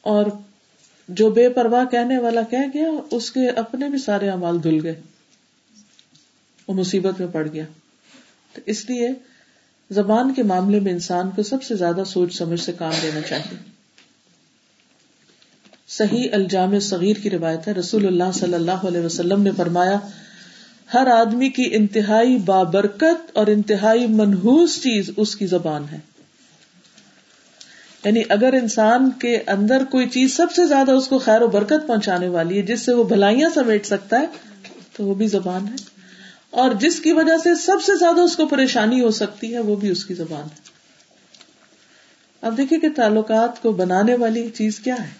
اور 0.00 0.26
جو 1.08 1.30
بے 1.30 1.48
پرواہ 1.48 1.84
کہنے 1.84 2.18
والا 2.18 2.42
کہہ 2.42 2.68
گیا، 2.74 2.88
اس 3.10 3.32
کے 3.32 3.48
اپنے 3.48 3.88
بھی 3.88 3.98
سارے 3.98 4.30
امال 4.30 4.62
دھل 4.62 4.78
گئے۔ 4.82 5.00
وہ 6.68 6.74
مصیبت 6.74 7.20
میں 7.20 7.28
پڑ 7.28 7.48
گیا۔ 7.52 7.64
تو 8.52 8.60
اس 8.66 8.90
لیے 8.90 9.08
زبان 9.94 10.34
کے 10.34 10.42
معاملے 10.42 10.80
میں 10.80 10.92
انسان 10.92 11.30
کو 11.30 11.42
سب 11.42 11.62
سے 11.62 11.76
زیادہ 11.76 12.02
سوچ 12.06 12.38
سمجھ 12.38 12.60
سے 12.60 12.72
کام 12.72 12.92
لینا 13.02 13.20
چاہیے۔ 13.20 13.56
صحیح 15.88 16.28
الجام 16.32 16.78
صغیر 16.78 17.16
کی 17.16 17.30
روایت 17.30 17.68
ہے، 17.68 17.72
رسول 17.72 18.06
اللہ 18.06 18.32
صلی 18.34 18.54
اللہ 18.54 18.70
علیہ 18.70 19.00
وسلم 19.00 19.42
نے 19.42 19.50
فرمایا، 19.56 19.98
ہر 20.94 21.06
آدمی 21.06 21.48
کی 21.48 21.68
انتہائی 21.72 22.36
بابرکت 22.36 23.30
اور 23.32 23.46
انتہائی 23.46 24.06
منحوس 24.06 24.82
چیز 24.82 25.10
اس 25.16 25.36
کی 25.36 25.46
زبان 25.46 25.84
ہے۔ 25.92 25.98
یعنی 28.04 28.22
اگر 28.28 28.52
انسان 28.52 29.10
کے 29.10 29.42
اندر 29.46 29.84
کوئی 29.90 30.08
چیز 30.08 30.36
سب 30.36 30.46
سے 30.56 30.66
زیادہ 30.66 30.90
اس 30.90 31.08
کو 31.08 31.18
خیر 31.18 31.42
و 31.42 31.46
برکت 31.46 31.86
پہنچانے 31.86 32.28
والی 32.28 32.56
ہے، 32.56 32.62
جس 32.62 32.80
سے 32.80 32.92
وہ 32.92 33.04
بھلائیاں 33.04 33.50
سمیٹ 33.54 33.86
سکتا 33.86 34.20
ہے، 34.20 34.26
تو 34.96 35.04
وہ 35.04 35.14
بھی 35.14 35.26
زبان 35.26 35.68
ہے۔ 35.68 35.93
اور 36.54 36.74
جس 36.74 37.00
کی 37.00 37.12
وجہ 37.12 37.38
سے 37.42 37.54
سب 37.54 37.76
سے 37.86 37.96
زیادہ 37.98 38.20
اس 38.20 38.36
کو 38.36 38.46
پریشانی 38.46 39.00
ہو 39.00 39.10
سکتی 39.10 39.54
ہے، 39.54 39.58
وہ 39.58 39.76
بھی 39.76 39.88
اس 39.88 40.04
کی 40.04 40.14
زبان 40.14 40.44
ہے۔ 40.44 40.74
اب 42.42 42.56
دیکھیے 42.56 42.80
کہ 42.80 42.88
تعلقات 42.96 43.62
کو 43.62 43.72
بنانے 43.72 44.14
والی 44.14 44.50
چیز 44.50 44.78
کیا 44.78 44.94
ہے؟ 44.94 45.10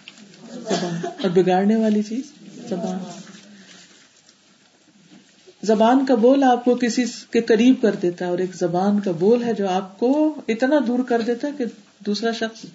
زبان۔ 0.53 1.05
اور 1.05 1.29
بگاڑنے 1.29 1.75
والی 1.75 2.03
چیز؟ 2.03 2.31
زبان۔ 2.69 2.97
زبان 5.63 6.05
کا 6.05 6.15
بول 6.15 6.43
آپ 6.43 6.65
کو 6.65 6.75
کسی 6.75 7.05
کے 7.31 7.41
قریب 7.41 7.81
کر 7.81 7.95
دیتا 7.95 8.25
ہے 8.25 8.29
اور 8.29 8.39
ایک 8.39 8.55
زبان 8.55 8.99
کا 8.99 9.11
بول 9.11 9.43
ہے 9.43 9.53
جو 9.53 9.69
آپ 9.69 9.99
کو 9.99 10.41
اتنا 10.47 10.75
دور 10.87 10.99
کر 10.99 11.21
دیتا 11.21 11.47
ہے 11.47 11.53
کہ 11.57 11.65
دوسرا 11.99 12.31
شخص 12.31 12.65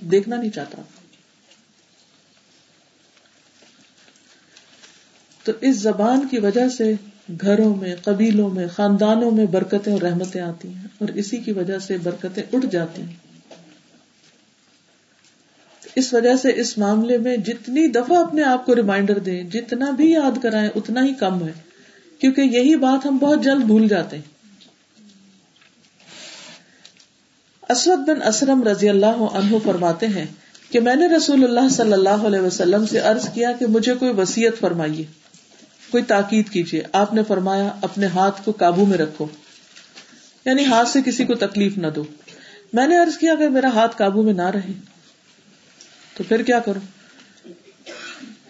دیکھنا 0.00 0.36
نہیں 0.36 0.50
چاہتا۔ 0.50 0.82
تو 5.44 5.52
اس 5.60 5.76
زبان 5.76 6.28
کی 6.28 6.38
وجہ 6.38 6.68
سے 6.68 6.94
گھروں 7.42 7.76
میں، 7.76 7.94
قبیلوں 8.04 8.50
میں، 8.50 8.66
خاندانوں 8.76 9.30
میں 9.30 9.46
برکتیں 9.46 9.92
اور 9.92 10.00
رحمتیں 10.00 10.40
آتی 10.40 10.68
ہیں 10.68 10.84
اور 10.98 11.08
اسی 11.08 11.36
کی 11.36 11.52
وجہ 11.52 11.78
سے 11.78 11.96
برکتیں 11.98 12.42
اٹھ 12.52 12.66
جاتی 12.70 13.02
ہیں۔ 13.02 13.14
اس 15.94 16.14
وجہ 16.14 16.36
سے 16.36 16.52
اس 16.56 16.78
معاملے 16.78 17.18
میں 17.18 17.36
جتنی 17.36 17.88
دفعہ 17.88 18.18
اپنے 18.18 18.42
آپ 18.42 18.66
کو 18.66 18.74
ریمائنڈر 18.74 19.18
دیں، 19.18 19.42
جتنا 19.42 19.90
بھی 19.90 20.12
یاد 20.12 20.42
کرائیں، 20.42 20.70
اتنا 20.74 21.04
ہی 21.04 21.14
کم 21.14 21.46
ہے۔ 21.46 21.52
کیونکہ 22.18 22.40
یہی 22.40 22.76
بات 22.76 23.06
ہم 23.06 23.16
بہت 23.16 23.44
جلد 23.44 23.64
بھول 23.64 23.88
جاتے 23.88 24.16
ہیں۔ 24.16 24.38
اسود 27.68 27.98
بن 27.98 28.22
اسرم 28.22 28.62
رضی 28.62 28.88
اللہ 28.88 29.06
عنہ 29.06 29.56
فرماتے 29.64 30.06
ہیں 30.06 30.26
کہ 30.70 30.80
میں 30.80 30.94
نے 30.94 31.08
رسول 31.08 31.44
اللہ 31.44 31.68
صلی 31.68 31.92
اللہ 31.92 32.08
علیہ 32.08 32.40
وسلم 32.40 32.86
سے 32.86 32.98
عرض 32.98 33.28
کیا 33.28 33.52
کہ 33.52 33.66
مجھے 33.66 33.94
کوئی 33.94 34.12
وسیعت 34.12 34.60
فرمائیے۔ 34.60 35.27
کوئی 35.90 36.02
تاکید 36.02 36.48
کیجیے 36.48 36.82
آپ 36.92 37.14
نے 37.14 37.22
فرمایا 37.28 37.68
اپنے 37.82 38.06
ہاتھ 38.06 38.44
کو 38.44 38.52
قابو 38.52 38.84
میں 38.84 38.98
رکھو۔ 38.98 39.26
یعنی 40.44 40.64
ہاتھ 40.64 40.88
سے 40.88 41.00
کسی 41.06 41.24
کو 41.24 41.34
تکلیف 41.34 41.78
نہ 41.78 41.86
دو۔ 41.86 42.04
میں 42.72 42.88
نے 42.88 42.96
عرض 42.96 43.18
کیا 43.18 43.32
اگر 43.32 43.48
میرا 43.48 43.68
ہاتھ 43.68 43.96
قابو 43.96 44.22
میں 44.22 44.32
نہ 44.32 44.50
رہے، 44.50 44.72
تو 46.16 46.24
پھر 46.28 46.42
کیا 46.42 46.60
کروں؟ 46.60 46.80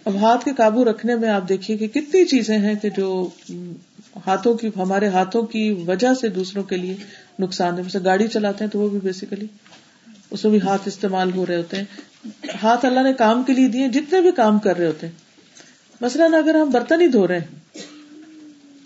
اب 0.05 0.15
ہاتھ 0.15 0.45
کے 0.45 0.51
قابو 0.57 0.85
رکھنے 0.85 1.15
میں 1.15 1.29
آپ 1.29 1.49
دیکھیے 1.49 1.77
کہ 1.77 1.87
کتنی 1.87 2.25
چیزیں 2.25 2.57
ہیں 2.57 2.75
کہ 2.75 2.89
جو 2.89 3.29
ہاتھوں 4.27 4.53
کی، 4.53 4.69
ہمارے 4.75 5.07
ہاتھوں 5.07 5.43
کی 5.43 5.71
وجہ 5.71 6.13
سے 6.21 6.27
دوسروں 6.27 6.63
کے 6.63 6.77
لیے 6.77 6.97
نقصان 7.39 7.77
ہے۔ 7.77 7.83
جیسے 7.83 7.99
گاڑی 8.03 8.27
چلاتے 8.27 8.63
ہیں 8.63 8.71
تو 8.71 8.79
وہ 8.79 8.89
بھی 8.89 8.99
بیسیکلی 9.03 9.47
اس 10.31 10.43
میں 10.43 10.51
بھی 10.51 10.67
ہاتھ 10.67 10.81
استعمال 10.85 11.31
ہو 11.33 11.45
رہے 11.45 11.57
ہوتے 11.57 11.77
ہیں۔ 11.77 11.85
ہاتھ 12.63 12.85
اللہ 12.85 12.99
نے 12.99 13.13
کام 13.13 13.43
کے 13.43 13.53
لیے 13.53 13.67
دیے، 13.67 13.87
جتنے 13.87 14.21
بھی 14.21 14.31
کام 14.31 14.59
کر 14.59 14.77
رہے 14.77 14.87
ہوتے 14.87 15.07
ہیں۔ 15.07 15.28
مثلاً 16.01 16.33
اگر 16.33 16.55
ہم 16.55 16.69
برتن 16.69 17.01
ہی 17.01 17.07
دھو 17.07 17.27
رہے 17.27 17.39
ہیں، 17.39 17.79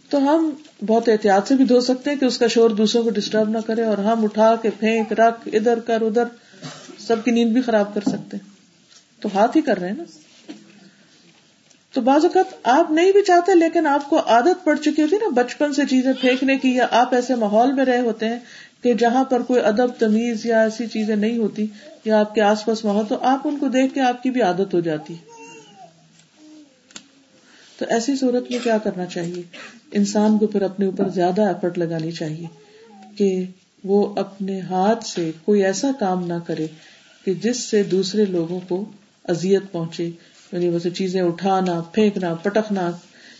تو 0.09 0.17
ہم 0.17 0.49
بہت 0.85 1.09
احتیاط 1.09 1.47
سے 1.47 1.55
بھی 1.55 1.65
دھو 1.65 1.81
سکتے 1.81 2.09
ہیں 2.09 2.17
کہ 2.17 2.25
اس 2.25 2.37
کا 2.37 2.47
شور 2.47 2.69
دوسروں 2.69 3.03
کو 3.03 3.09
ڈسٹرب 3.09 3.49
نہ 3.49 3.57
کرے 3.65 3.83
اور 3.83 3.97
ہم 3.97 4.23
اٹھا 4.23 4.55
کے 4.55 4.69
پھینک، 4.79 5.13
رکھ، 5.13 5.49
ادھر 5.53 5.79
کر، 5.79 6.01
ادھر، 6.01 6.23
سب 6.99 7.15
کی 7.25 7.31
نیند 7.31 7.53
بھی 7.53 7.61
خراب 7.61 7.93
کر 7.93 8.01
سکتے 8.01 8.37
ہیں۔ 8.37 8.51
تو 9.19 9.29
ہاتھ 9.33 9.57
ہی 9.57 9.61
کر 9.61 9.79
رہے 9.79 9.87
ہیں 9.87 9.95
نا۔ 9.97 10.03
تو 11.93 12.01
بعض 12.01 12.25
اوقات 12.25 12.53
آپ 12.63 12.91
نہیں 12.91 13.11
بھی 13.11 13.21
چاہتے، 13.21 13.55
لیکن 13.55 13.87
آپ 13.87 14.09
کو 14.09 14.19
عادت 14.19 14.65
پڑ 14.65 14.75
چکی 14.75 15.01
ہوتی 15.01 15.15
نا 15.15 15.29
بچپن 15.29 15.73
سے 15.73 15.81
چیزیں 15.89 16.13
پھینکنے 16.21 16.57
کی، 16.57 16.75
یا 16.75 16.87
آپ 16.91 17.13
ایسے 17.13 17.35
ماحول 17.35 17.71
میں 17.71 17.85
رہے 17.85 17.99
ہوتے 17.99 18.29
ہیں 18.29 18.39
کہ 18.81 18.93
جہاں 18.93 19.23
پر 19.23 19.41
کوئی 19.41 19.61
ادب، 19.61 19.87
تمیز 19.99 20.45
یا 20.45 20.61
ایسی 20.61 20.87
چیزیں 20.87 21.15
نہیں 21.15 21.37
ہوتی، 21.37 21.65
یا 22.05 22.19
آپ 22.19 22.35
کے 22.35 22.41
آس 22.41 22.65
پاس 22.65 22.85
ماحول، 22.85 23.05
تو 23.05 23.17
آپ 23.21 23.47
ان 23.47 23.57
کو 23.57 23.67
دیکھ 23.67 23.93
کے 23.93 24.01
آپ 24.01 24.23
کی 24.23 24.29
بھی 24.29 24.41
عادت 24.41 24.73
ہو 24.73 24.79
جاتی 24.79 25.15
تو 27.77 27.85
ایسی 27.89 28.15
صورت 28.15 28.51
میں 28.51 28.59
کیا 28.63 28.77
کرنا 28.77 29.05
چاہیے؟ 29.05 29.41
انسان 29.91 30.37
کو 30.37 30.47
پھر 30.47 30.61
اپنے 30.61 30.85
اوپر 30.85 31.09
زیادہ 31.09 31.41
ایفرٹ 31.41 31.77
لگانی 31.77 32.11
چاہیے 32.11 32.47
کہ 33.17 33.45
وہ 33.83 34.15
اپنے 34.15 34.59
ہاتھ 34.61 35.05
سے 35.05 35.31
کوئی 35.45 35.63
ایسا 35.63 35.91
کام 35.99 36.27
نہ 36.27 36.39
کرے 36.47 36.67
کہ 37.25 37.33
جس 37.33 37.59
سے 37.59 37.83
دوسرے 37.83 38.25
لوگوں 38.25 38.59
کو 38.67 38.83
ازیت 39.25 39.71
پہنچے 39.71 40.09
یعنی 40.51 40.69
ویسے 40.69 40.89
چیزیں 40.89 41.21
اٹھانا، 41.21 41.81
پھینکنا، 41.91 42.33
پٹکنا، 42.33 42.91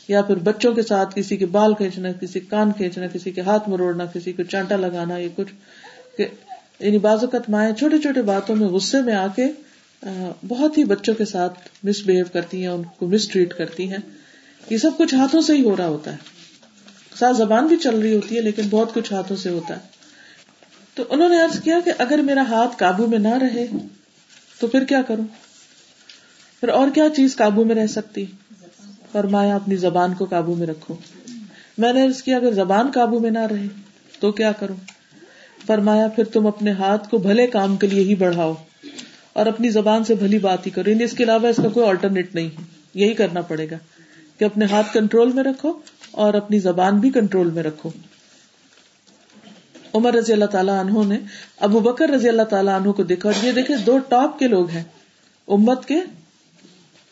یا 0.08 0.22
پھر 0.22 0.36
بچوں 0.36 0.74
کے 0.74 0.82
ساتھ 0.82 1.16
کسی 1.16 1.38
کے 1.38 1.46
بال 1.46 1.74
کھینچنا، 1.74 2.12
کسی 2.12 2.40
کان 2.40 2.72
کھینچنا، 2.72 3.08
کسی 3.08 3.32
کے 3.32 3.42
ہاتھ 3.42 3.70
مروڑنا، 3.70 4.06
کسی 4.06 4.34
کو 4.34 4.44
چانٹا 4.44 4.76
لگانا، 4.76 5.18
یہ 5.18 5.30
کچھ 5.36 6.22
یعنی 6.80 6.98
بعض 6.98 7.24
اوقات 7.24 7.50
مائیں 7.50 7.74
چھوٹے 7.76 7.98
چھوٹے 7.98 8.22
باتوں 8.22 8.56
میں 8.56 8.68
غصے 8.68 9.02
میں 9.02 9.14
آ 9.14 9.28
کے 9.36 9.46
بہت 10.48 10.78
ہی 10.78 10.84
بچوں 10.84 11.14
کے 11.14 11.26
ساتھ 11.26 11.60
مس 11.84 12.02
بہیو 12.06 12.26
کرتی 12.34 12.62
ہیں، 12.62 12.68
ان 12.68 12.82
کو 12.98 13.08
مس 13.08 13.28
ٹریٹ 13.28 13.54
کرتی 13.54 13.92
ہیں۔ 13.92 13.98
یہ 14.70 14.78
سب 14.78 14.91
کچھ 14.97 15.16
ہاتھوں 15.16 15.41
سے 15.41 15.53
ہی 15.53 15.64
ہو 15.64 15.78
رہا 15.78 15.88
ہوتا 15.88 16.11
ہے۔ 16.11 16.18
ساتھ 17.20 17.38
زبان 17.38 17.68
بھی 17.68 17.78
چل 17.78 17.99
رہی 17.99 18.16
ہوتی 18.16 18.38
ہے، 18.38 18.41
لیکن 18.41 18.61
بہت 18.70 18.93
کچھ 18.93 19.14
ہاتھوں 19.14 19.38
سے 19.38 19.49
ہوتا 19.49 19.74
ہے۔ 19.74 19.80
تو 20.93 21.03
انہوں 21.09 21.30
نے 21.30 21.41
ارض 21.41 21.61
کیا 21.61 21.80
کہ 21.86 21.91
اگر 21.97 22.18
میرا 22.18 22.41
ہاتھ 22.41 22.78
قابو 22.78 23.07
میں 23.07 23.20
نہ 23.20 23.38
رہے 23.38 23.68
تو 24.59 24.68
پھر 24.68 24.84
کیا 24.84 25.01
کروں؟ 25.01 25.26
پھر 26.59 26.70
اور 26.70 26.88
کیا 26.93 27.03
چیز 27.16 27.36
قابو 27.36 27.64
میں 27.64 27.76
رہ 27.76 27.88
سکتی؟ 27.88 28.26
فرمایا، 29.11 29.55
اپنی 29.55 29.76
زبان 29.76 30.14
کو 30.14 30.26
قابو 30.26 30.55
میں 30.55 30.68
رکھو۔ 30.68 30.95
میں 31.78 31.93
نے 31.93 32.07
کیا، 32.26 32.38
اگر 32.38 32.51
زبان 32.51 32.91
قابو 32.93 33.20
میں 33.20 33.32
نہ 33.32 33.39
رہے 33.39 33.68
تو 34.20 34.32
کیا 34.32 34.51
کروں؟ 34.51 34.76
فرمایا، 35.68 36.07
پھر 36.07 36.24
تم 36.24 36.47
اپنے 36.47 36.72
ہاتھ 36.72 37.09
کو 37.09 37.18
بھلے 37.18 37.47
کام 37.47 37.76
کے 37.76 37.88
لیے 37.88 38.03
ہی 38.03 38.16
بڑھاؤ 38.16 38.53
اور 39.34 39.45
اپنی 39.45 39.70
زبان 39.70 40.03
سے 40.03 40.16
بھلی 40.16 40.39
بات 40.39 40.66
ہی 40.66 40.72
کرو۔ 40.72 40.89
یعنی 40.89 41.03
اس 41.03 41.11
کے 41.11 41.24
علاوہ 41.24 41.47
اس 41.47 41.55
کا 41.55 41.70
کوئی 41.70 41.88
آلٹرنیٹ 41.88 42.36
نہیں 42.36 42.47
ہے۔ 42.47 42.64
یہی 42.93 43.14
کرنا 43.14 43.41
پڑے 43.41 43.70
گا۔ 43.70 43.76
کہ 44.40 44.46
اپنے 44.46 44.66
ہاتھ 44.66 44.94
کنٹرول 44.94 45.32
میں 45.32 45.44
رکھو 45.44 45.74
اور 46.12 46.34
اپنی 46.34 46.60
زبان 46.60 47.00
بھی 47.00 47.10
کنٹرول 47.10 47.50
میں 47.50 47.64
رکھو۔ 47.64 47.90
عمر 49.94 50.14
رضی 50.14 50.34
اللہ 50.34 50.46
تعالیٰ 50.46 50.80
عنہ 50.80 51.04
نے 51.08 51.18
ابو 51.60 51.80
بکر 51.80 52.10
رضی 52.10 52.30
اللہ 52.30 52.44
تعالیٰ 52.50 52.80
عنہ 52.80 52.92
کو 52.92 53.04
دیکھا 53.04 53.30
اور 53.30 53.46
یہ 53.46 53.52
دیکھے 53.52 53.76
دو 53.76 53.98
ٹاپ 53.98 54.40
کے 54.40 54.48
لوگ 54.48 54.70
ہیں، 54.70 54.84
امت 55.48 55.86
کے 55.86 56.00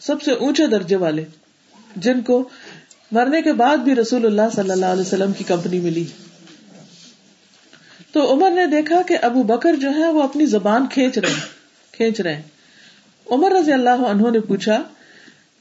سب 0.01 0.21
سے 0.21 0.31
اونچے 0.31 0.67
درجے 0.67 0.95
والے، 0.95 1.25
جن 1.95 2.21
کو 2.21 2.43
مرنے 3.11 3.41
کے 3.41 3.53
بعد 3.53 3.77
بھی 3.77 3.95
رسول 3.95 4.25
اللہ 4.25 4.49
صلی 4.55 4.71
اللہ 4.71 4.85
علیہ 4.85 5.01
وسلم 5.01 5.33
کی 5.33 5.43
کمپنی 5.43 5.79
ملی۔ 5.79 6.05
تو 8.11 8.31
عمر 8.33 8.49
نے 8.49 8.65
دیکھا 8.67 9.01
کہ 9.01 9.17
ابو 9.21 9.43
بکر 9.43 9.75
جو 9.75 9.89
ہے 9.89 10.07
وہ 10.07 10.23
اپنی 10.23 10.45
زبان 10.45 10.87
کھینچ 10.87 11.17
رہے 11.17 11.39
کھینچ 11.91 12.21
رہے 12.21 12.41
عمر 13.27 13.51
رضی 13.51 13.71
اللہ 13.71 14.03
عنہ 14.07 14.29
نے 14.29 14.39
پوچھا 14.39 14.81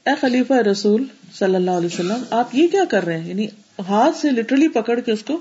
اے 0.05 0.11
خلیفہ 0.21 0.53
رسول 0.53 1.03
صلی 1.39 1.55
اللہ 1.55 1.71
علیہ 1.71 1.89
وسلم، 1.93 2.23
آپ 2.29 2.55
یہ 2.55 2.67
کیا 2.67 2.83
کر 2.89 3.05
رہے 3.05 3.19
ہیں؟ 3.19 3.29
یعنی 3.29 3.47
ہاتھ 3.89 4.17
سے 4.17 4.31
لٹرلی 4.31 4.67
پکڑ 4.67 4.99
کے 4.99 5.11
اس 5.11 5.23
کو 5.23 5.39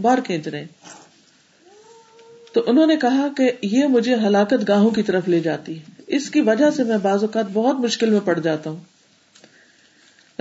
باہر 0.00 0.20
کھینچ 0.20 0.48
رہے 0.48 0.66
تو 2.52 2.62
انہوں 2.66 2.86
نے 2.86 2.96
کہا 2.96 3.28
کہ 3.36 3.52
یہ 3.62 3.84
مجھے 3.84 4.14
ہلاکت 4.14 4.68
گاہوں 4.68 4.90
کی 4.90 5.02
طرف 5.02 5.28
لے 5.28 5.40
جاتی 5.40 5.78
ہے۔ 5.78 5.82
اس 6.06 6.30
کی 6.30 6.40
وجہ 6.40 6.70
سے 6.70 6.84
میں 6.84 6.96
بعض 6.96 7.22
اوقات 7.22 7.44
بہت 7.52 7.80
مشکل 7.80 8.10
میں 8.10 8.20
پڑ 8.24 8.38
جاتا 8.38 8.70
ہوں۔ 8.70 8.80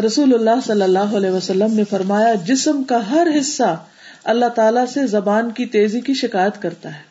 رسول 0.05 0.33
اللہ 0.33 0.61
صلی 0.65 0.81
اللہ 0.81 0.99
علیہ 0.99 1.29
وسلم 1.29 1.73
نے 1.73 1.83
فرمایا، 1.89 2.33
جسم 2.33 2.83
کا 2.83 3.11
ہر 3.11 3.27
حصہ 3.39 3.83
اللہ 4.23 4.45
تعالی 4.45 4.81
سے 4.93 5.07
زبان 5.07 5.51
کی 5.51 5.65
تیزی 5.65 6.01
کی 6.01 6.13
شکایت 6.13 6.61
کرتا 6.61 6.95
ہے۔ 6.95 7.08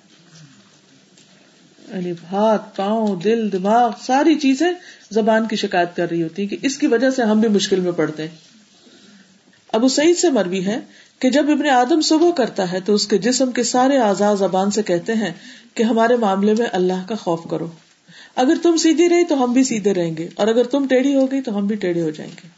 یعنی 1.95 2.13
ہاتھ 2.33 2.77
پاؤں، 2.77 3.17
دل، 3.17 3.53
دماغ، 3.53 3.91
ساری 4.01 4.35
چیزیں 4.35 4.73
زبان 5.11 5.47
کی 5.47 5.57
شکایت 5.57 5.97
کر 5.97 6.11
رہی 6.11 6.23
ہوتی 6.23 6.43
ہیں 6.43 6.49
کہ 6.49 6.57
اس 6.63 6.79
کی 6.79 6.87
وجہ 6.87 7.11
سے 7.11 7.23
ہم 7.23 7.41
بھی 7.41 7.49
مشکل 7.49 7.81
میں 7.81 7.93
پڑتے 7.93 8.23
ہیں۔ 8.23 8.37
ابو 9.73 9.89
سعید 9.89 10.19
سے 10.19 10.31
مروی 10.31 10.65
ہے 10.67 10.81
کہ 11.19 11.31
جب 11.31 11.51
ابن 11.51 11.67
آدم 11.67 12.01
صبح 12.01 12.31
کرتا 12.31 12.73
ہے 12.73 12.81
تو 12.81 12.95
اس 12.95 13.07
کے 13.07 13.19
جسم 13.19 13.51
کے 13.51 13.63
سارے 13.63 13.99
آزاد 13.99 14.37
زبان 14.37 14.71
سے 14.71 14.83
کہتے 14.83 15.15
ہیں 15.15 15.33
کہ 15.75 15.83
ہمارے 15.83 16.17
معاملے 16.17 16.55
میں 16.59 16.67
اللہ 16.73 17.07
کا 17.09 17.15
خوف 17.15 17.41
کرو۔ 17.51 17.67
اگر 18.37 18.55
تم 18.63 18.77
سیدھی 18.77 19.09
رہی 19.09 19.25
تو 19.25 19.45
ہم 19.45 19.53
بھی 19.53 19.65
سیدھے 19.65 19.95
رہیں 19.95 20.17
گے، 20.17 20.29
اور 20.35 20.49
اگر 20.49 20.65
تم 20.65 20.87
ٹیڑھی 20.87 21.15
ہو 21.15 21.31
گئی 21.31 21.41
تو 21.41 21.59
ہم 21.59 21.67
بھی 21.67 21.77
ٹیڑھے 21.77 22.03
ہو 22.03 22.11
جائیں 22.11 22.33
گے۔ 22.33 22.49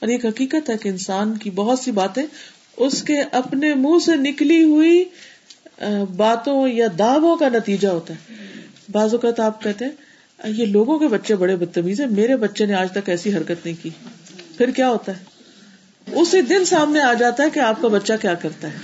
اور 0.00 0.08
ایک 0.08 0.26
حقیقت 0.26 0.70
ہے 0.70 0.76
کہ 0.76 0.88
انسان 0.88 1.36
کی 1.38 1.50
بہت 1.50 1.78
سی 1.78 1.90
باتیں 1.90 2.22
اس 2.76 3.02
کے 3.02 3.20
اپنے 3.32 3.74
منہ 3.74 3.98
سے 4.04 4.16
نکلی 4.16 4.62
ہوئی 4.62 5.04
باتوں 6.16 6.68
یا 6.68 6.86
دعووں 6.98 7.36
کا 7.36 7.48
نتیجہ 7.48 7.88
ہوتا 7.88 8.14
ہے۔ 8.14 8.34
بعض 8.92 9.14
اوقات 9.14 9.40
آپ 9.40 9.62
کہتے 9.62 9.84
ہیں 9.84 9.92
یہ 10.44 10.66
لوگوں 10.66 10.98
کے 10.98 11.08
بچے 11.08 11.36
بڑے 11.36 11.56
بدتمیز 11.56 12.00
ہیں، 12.00 12.08
میرے 12.08 12.36
بچے 12.36 12.66
نے 12.66 12.74
آج 12.74 12.92
تک 12.92 13.08
ایسی 13.08 13.36
حرکت 13.36 13.66
نہیں 13.66 13.74
کی۔ 13.82 13.90
پھر 14.56 14.70
کیا 14.70 14.88
ہوتا 14.88 15.12
ہے؟ 15.16 15.24
اسی 16.12 16.42
دن 16.42 16.64
سامنے 16.64 17.00
آ 17.00 17.12
جاتا 17.14 17.42
ہے 17.42 17.50
کہ 17.50 17.58
آپ 17.58 17.82
کا 17.82 17.88
بچہ 17.88 18.12
کیا 18.20 18.34
کرتا 18.34 18.68
ہے۔ 18.68 18.78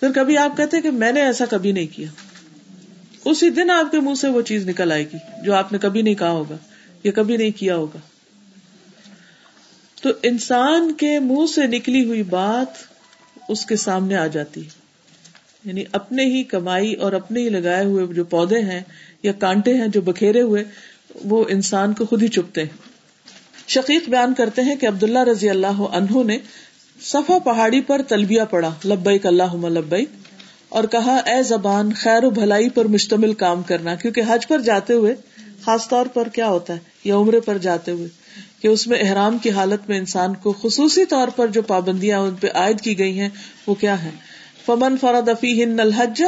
پھر 0.00 0.12
کبھی 0.12 0.38
آپ 0.38 0.56
کہتے 0.56 0.80
کہ 0.80 0.90
میں 0.90 1.12
نے 1.12 1.22
ایسا 1.22 1.44
کبھی 1.50 1.72
نہیں 1.72 1.86
کیا۔ 1.86 2.08
اسی 3.24 3.50
دن 3.50 3.70
آپ 3.70 3.90
کے 3.90 4.00
منہ 4.00 4.14
سے 4.14 4.28
وہ 4.28 4.42
چیز 4.42 4.68
نکل 4.68 4.92
آئے 4.92 5.04
گی 5.04 5.16
جو 5.44 5.54
آپ 5.54 5.72
نے 5.72 5.78
کبھی 5.78 6.02
نہیں 6.02 6.14
کہا 6.14 6.30
ہوگا 6.30 6.56
یا 7.04 7.12
کبھی 7.12 7.36
نہیں 7.36 7.50
کیا 7.50 7.76
ہوگا۔ 7.76 7.98
تو 10.02 10.10
انسان 10.22 10.92
کے 10.92 11.18
منہ 11.18 11.46
سے 11.54 11.66
نکلی 11.66 12.04
ہوئی 12.04 12.22
بات 12.22 12.82
اس 13.48 13.66
کے 13.66 13.76
سامنے 13.76 14.16
آ 14.16 14.26
جاتی 14.26 14.62
یعنی 15.64 15.84
اپنے 15.92 16.24
ہی 16.24 16.42
کمائی 16.44 16.92
اور 16.94 17.12
اپنے 17.12 17.40
ہی 17.40 17.48
لگائے 17.48 17.84
ہوئے 17.84 18.06
جو 18.06 18.24
پودے 18.24 18.60
ہیں 18.62 18.80
یا 19.22 19.32
کانٹے 19.32 19.74
ہیں 19.74 19.88
جو 19.88 20.00
بکھیرے 20.00 20.40
ہوئے، 20.40 20.64
وہ 21.24 21.44
انسان 21.48 21.92
کو 21.94 22.06
خود 22.06 22.22
ہی 22.22 22.28
چپتے 22.28 22.62
ہیں۔ 22.62 22.92
شقیق 23.68 24.08
بیان 24.08 24.34
کرتے 24.34 24.62
ہیں 24.62 24.76
کہ 24.76 24.86
عبداللہ 24.86 25.22
رضی 25.24 25.50
اللہ 25.50 25.80
عنہ 25.92 26.22
نے 26.22 26.38
صفا 27.00 27.38
پہاڑی 27.38 27.80
پر 27.80 28.02
تلبیا 28.08 28.44
پڑا 28.44 28.70
لبیک 28.84 29.26
اللہ 29.26 29.54
لبیک، 29.68 30.08
اور 30.68 30.84
کہا، 30.84 31.16
اے 31.26 31.42
زبان، 31.42 31.92
خیر 31.92 32.24
و 32.24 32.30
بھلائی 32.30 32.68
پر 32.68 32.84
مشتمل 32.84 33.32
کام 33.34 33.62
کرنا، 33.62 33.94
کیونکہ 33.94 34.22
حج 34.28 34.46
پر 34.48 34.60
جاتے 34.60 34.92
ہوئے، 34.92 35.14
خاص 35.64 35.88
طور 35.88 36.06
پر 36.06 36.28
کیا 36.28 36.48
ہوتا 36.48 36.74
ہے، 36.74 36.78
یا 37.04 37.16
عمرے 37.16 37.40
پر 37.40 37.58
جاتے 37.58 37.90
ہوئے، 37.90 38.08
کہ 38.60 38.68
اس 38.68 38.86
میں 38.86 38.98
احرام 38.98 39.38
کی 39.38 39.50
حالت 39.50 39.88
میں 39.88 39.98
انسان 39.98 40.34
کو 40.34 40.52
خصوصی 40.52 41.04
طور 41.04 41.28
پر 41.28 41.46
جو 41.46 41.62
پابندیاں 41.62 42.20
ان 42.20 42.34
پہ 42.34 42.48
عائد 42.54 42.80
کی 42.80 42.98
گئی 42.98 43.18
ہیں، 43.20 43.28
وہ 43.66 43.74
کیا 43.74 44.02
ہے 44.02 44.10
فمن 44.66 44.96
فرد 44.96 45.28
ہند 45.42 45.80
الحج 45.80 46.22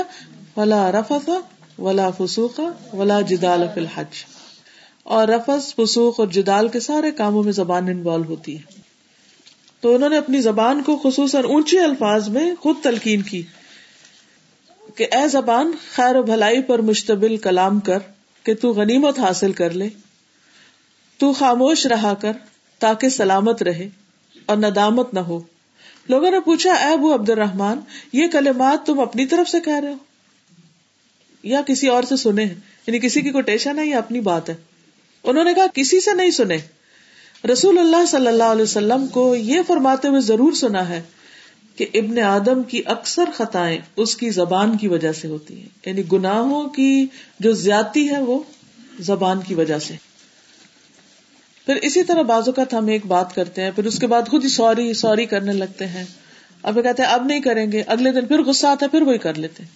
ولا 0.56 0.92
رفت 0.92 1.30
ولا 1.78 2.10
فسوخ 2.10 2.60
ولا 2.92 3.20
جدال 3.20 3.66
فی 3.74 3.80
الحج۔ 3.80 4.24
اور 5.02 5.28
رفظ 5.28 5.74
فسوخ 5.74 6.20
اور 6.20 6.28
جدال 6.28 6.68
کے 6.68 6.80
سارے 6.80 7.10
کاموں 7.10 7.42
میں 7.42 7.52
زبان 7.52 7.88
انوالو 7.88 8.24
ہوتی 8.24 8.58
ہے۔ 8.58 8.80
تو 9.80 9.94
انہوں 9.94 10.10
نے 10.10 10.18
اپنی 10.18 10.40
زبان 10.40 10.82
کو 10.82 11.00
خصوصاً 11.02 11.44
اونچے 11.44 11.80
الفاظ 11.80 12.28
میں 12.28 12.54
خود 12.60 12.76
تلقین 12.82 13.22
کی 13.22 13.42
کہ 14.94 15.06
اے 15.12 15.28
زبان، 15.28 15.72
خیر 15.94 16.16
و 16.16 16.22
بھلائی 16.22 16.62
پر 16.62 16.78
مشتبل 16.78 17.36
کلام 17.36 17.80
کر 17.80 17.98
کہ 18.42 18.54
تو 18.54 18.70
غنیمت 18.70 19.18
حاصل 19.18 19.52
کر 19.52 19.70
لے، 19.70 19.88
تو 21.18 21.32
خاموش 21.32 21.86
رہا 21.86 22.14
کر 22.14 22.32
تاکہ 22.78 23.08
سلامت 23.08 23.62
رہے 23.62 23.88
اور 24.46 24.56
ندامت 24.56 25.14
نہ 25.14 25.20
ہو۔ 25.20 25.40
لوگوں 26.08 26.30
نے 26.30 26.40
پوچھا، 26.40 26.72
اے 26.72 26.92
ابو 26.92 27.14
عبد 27.14 27.30
الرحمان 27.30 27.80
یہ 28.12 28.26
کلمات 28.26 28.86
تم 28.86 29.00
اپنی 29.00 29.26
طرف 29.26 29.50
سے 29.50 29.60
کہہ 29.60 29.76
رہے 29.76 29.92
ہو؟ 29.92 29.96
یا 31.42 31.62
کسی 31.62 31.88
اور 31.88 32.02
سے 32.02 32.16
سنے 32.16 32.44
ہیں؟ 32.44 32.54
یعنی 32.86 32.98
کسی 32.98 33.20
کی 33.20 33.30
کوٹیشن 33.30 33.78
ہے 33.78 33.86
یا 33.86 33.98
اپنی 33.98 34.20
بات 34.20 34.48
ہے؟ 34.48 34.54
انہوں 35.24 35.44
نے 35.44 35.54
کہا، 35.54 35.66
کسی 35.74 36.00
سے 36.00 36.14
نہیں 36.14 36.30
سنے۔ 36.30 36.58
رسول 37.52 37.78
اللہ 37.78 38.06
صلی 38.06 38.26
اللہ 38.26 38.44
علیہ 38.44 38.62
وسلم 38.62 39.06
کو 39.06 39.34
یہ 39.34 39.60
فرماتے 39.66 40.08
ہوئے 40.08 40.20
ضرور 40.20 40.52
سنا 40.52 40.88
ہے 40.88 41.02
کہ 41.76 41.86
ابن 41.94 42.18
آدم 42.18 42.62
کی 42.62 42.82
اکثر 42.86 43.24
خطائیں 43.34 43.78
اس 43.96 44.16
کی 44.16 44.30
زبان 44.30 44.76
کی 44.76 44.88
وجہ 44.88 45.12
سے 45.12 45.28
ہوتی 45.28 45.60
ہیں۔ 45.60 45.68
یعنی 45.86 46.02
گناہوں 46.12 46.68
کی 46.68 47.06
جو 47.40 47.52
زیادتی 47.52 48.10
ہے 48.10 48.22
وہ 48.22 48.42
زبان 48.98 49.40
کی 49.40 49.54
وجہ 49.54 49.78
سے۔ 49.78 49.94
پھر 51.66 51.76
اسی 51.76 52.02
طرح 52.02 52.22
بازو 52.22 52.52
کا 52.52 52.62
ہم 52.72 52.86
ایک 52.86 53.06
بات 53.06 53.34
کرتے 53.34 53.62
ہیں، 53.62 53.70
پھر 53.70 53.84
اس 53.84 53.98
کے 53.98 54.06
بعد 54.06 54.22
خود 54.28 54.44
ہی 54.44 54.48
سوری 54.48 54.94
سوری 54.94 55.26
کرنے 55.26 55.52
لگتے 55.52 55.86
ہیں۔ 55.86 56.04
اب 56.62 56.78
کہتے 56.82 57.02
ہیں، 57.02 57.10
اب 57.10 57.24
نہیں 57.24 57.40
کریں 57.40 57.72
گے، 57.72 57.82
اگلے 57.86 58.12
دن 58.12 58.26
پھر 58.26 58.42
غصہ 58.42 58.66
آتا 58.66 58.86
ہے، 58.86 58.90
پھر 58.90 59.02
وہی 59.02 59.18
کر 59.18 59.34
لیتے 59.34 59.62
ہیں۔ 59.62 59.70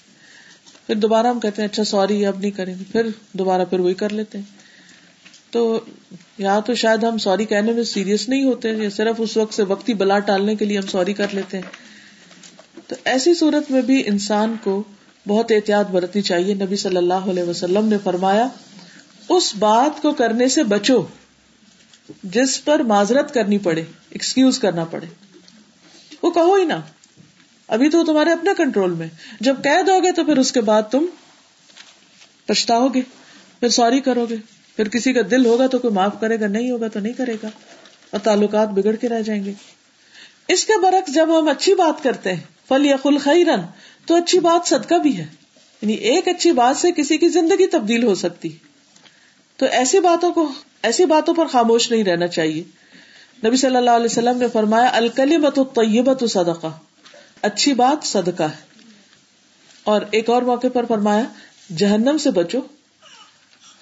پھر 0.86 0.94
دوبارہ 0.94 1.26
ہم 1.26 1.40
کہتے 1.40 1.62
ہیں 1.62 1.68
اچھا 1.68 1.84
سوری، 1.84 2.26
اب 2.26 2.38
نہیں 2.38 2.50
کریں 2.50 2.74
گے، 2.78 2.84
پھر 2.92 3.06
دوبارہ 3.32 3.62
پھر 3.70 3.80
وہی 3.80 3.94
کر 3.94 4.12
لیتے 4.12 4.38
ہیں۔ 4.38 4.44
تو 5.50 5.80
یا 6.38 6.60
تو 6.60 6.74
شاید 6.74 7.04
ہم 7.04 7.18
سوری 7.18 7.44
کہنے 7.44 7.72
میں 7.72 7.82
سیریس 7.82 8.28
نہیں 8.28 8.44
ہوتے 8.44 8.68
یا 8.70 8.90
صرف 8.90 9.14
اس 9.18 9.36
وقت 9.36 9.54
سے 9.54 9.62
وقتی 9.62 9.94
بلا 9.94 10.18
ٹالنے 10.18 10.56
کے 10.56 10.64
لیے 10.64 10.78
ہم 10.78 10.86
سوری 10.86 11.12
کر 11.12 11.26
لیتے 11.32 11.56
ہیں۔ 11.56 11.70
تو 12.86 12.96
ایسی 13.04 13.34
صورت 13.34 13.70
میں 13.70 13.82
بھی 13.82 14.02
انسان 14.06 14.56
کو 14.62 14.82
بہت 15.28 15.52
احتیاط 15.52 15.90
برتنی 15.90 16.22
چاہیے۔ 16.22 16.54
نبی 16.54 16.76
صلی 16.76 16.96
اللہ 16.96 17.14
علیہ 17.14 17.42
وسلم 17.42 17.88
نے 17.88 17.96
فرمایا، 18.04 18.48
اس 19.28 19.56
بات 19.58 20.02
کو 20.02 20.12
کرنے 20.12 20.48
سے 20.48 20.62
بچو۔ 20.62 21.02
جس 22.22 22.64
پر 22.64 22.80
معذرت 22.80 23.34
کرنی 23.34 23.58
پڑے 23.58 23.84
ایکسکیوز 24.10 24.58
کرنا 24.58 24.84
پڑے۔ 24.84 25.06
وہ 26.22 26.30
کہو 26.30 26.54
ہی 26.54 26.64
نا 26.64 26.80
ابھی 27.68 27.90
تو 27.90 28.04
تمہارے 28.04 28.32
اپنے 28.32 28.50
کنٹرول 28.56 28.92
میں۔ 28.92 29.08
جب 29.40 29.56
قید 29.62 29.88
ہوگے 29.88 30.12
تو 30.12 30.24
پھر 30.24 30.38
اس 30.38 30.52
کے 30.52 30.60
بعد 30.60 30.82
تم 30.90 31.06
پچھتاؤ 32.46 32.88
گے، 32.88 33.00
پھر 33.60 33.68
سوری 33.68 34.00
کرو 34.00 34.26
گے۔ 34.30 34.36
پھر 34.76 34.88
کسی 34.88 35.12
کا 35.12 35.20
دل 35.30 35.46
ہوگا 35.46 35.66
تو 35.66 35.78
کوئی 35.78 35.94
معاف 35.94 36.20
کرے 36.20 36.40
گا، 36.40 36.46
نہیں 36.46 36.70
ہوگا 36.70 36.88
تو 36.88 37.00
نہیں 37.00 37.12
کرے 37.12 37.34
گا۔ 37.42 37.48
اور 38.10 38.20
تعلقات 38.20 38.68
بگڑ 38.68 38.96
کے 38.96 39.08
رہ 39.08 39.22
جائیں 39.22 39.44
گے۔ 39.44 39.52
اس 40.48 40.64
کے 40.64 40.72
برعکس 40.82 41.14
جب 41.14 41.38
ہم 41.38 41.48
اچھی 41.48 41.74
بات 41.74 42.02
کرتے 42.02 42.32
ہیں 42.32 42.40
فل 42.68 42.86
یا 42.86 42.96
خل 42.96 43.18
خیرن 43.18 43.60
تو 44.06 44.14
اچھی 44.14 44.38
بات 44.38 44.68
صدقہ 44.68 44.94
بھی 44.94 45.16
ہے۔ 45.16 45.26
یعنی 45.82 45.92
ایک 45.92 46.28
اچھی 46.28 46.52
بات 46.52 46.76
سے 46.76 46.88
کسی 46.92 47.18
کی 47.18 47.28
زندگی 47.28 47.66
تبدیل 47.66 48.02
ہو 48.02 48.14
سکتی۔ 48.14 48.48
تو 49.60 49.66
ایسی 49.66 50.00
باتوں 50.00 50.32
کو 50.32 50.52
ایسی 50.82 51.04
باتوں 51.04 51.34
پر 51.34 51.46
خاموش 51.46 51.90
نہیں 51.90 52.04
رہنا 52.04 52.26
چاہیے۔ 52.26 52.62
نبی 53.46 53.56
صلی 53.56 53.76
اللہ 53.76 53.90
علیہ 53.90 54.04
وسلم 54.04 54.38
نے 54.38 54.48
فرمایا 54.48 54.90
الکلی 54.92 55.38
بت 55.38 55.58
طیبت 55.74 56.24
صدقہ۔ 56.30 56.66
اچھی 57.42 57.74
بات 57.74 58.06
صدقہ 58.06 58.42
ہے۔ 58.42 58.82
اور 59.84 60.02
ایک 60.10 60.30
اور 60.30 60.42
موقع 60.42 60.66
پر 60.72 60.84
فرمایا، 60.84 61.22
جہنم 61.76 62.18
سے 62.18 62.30
بچو۔ 62.30 62.58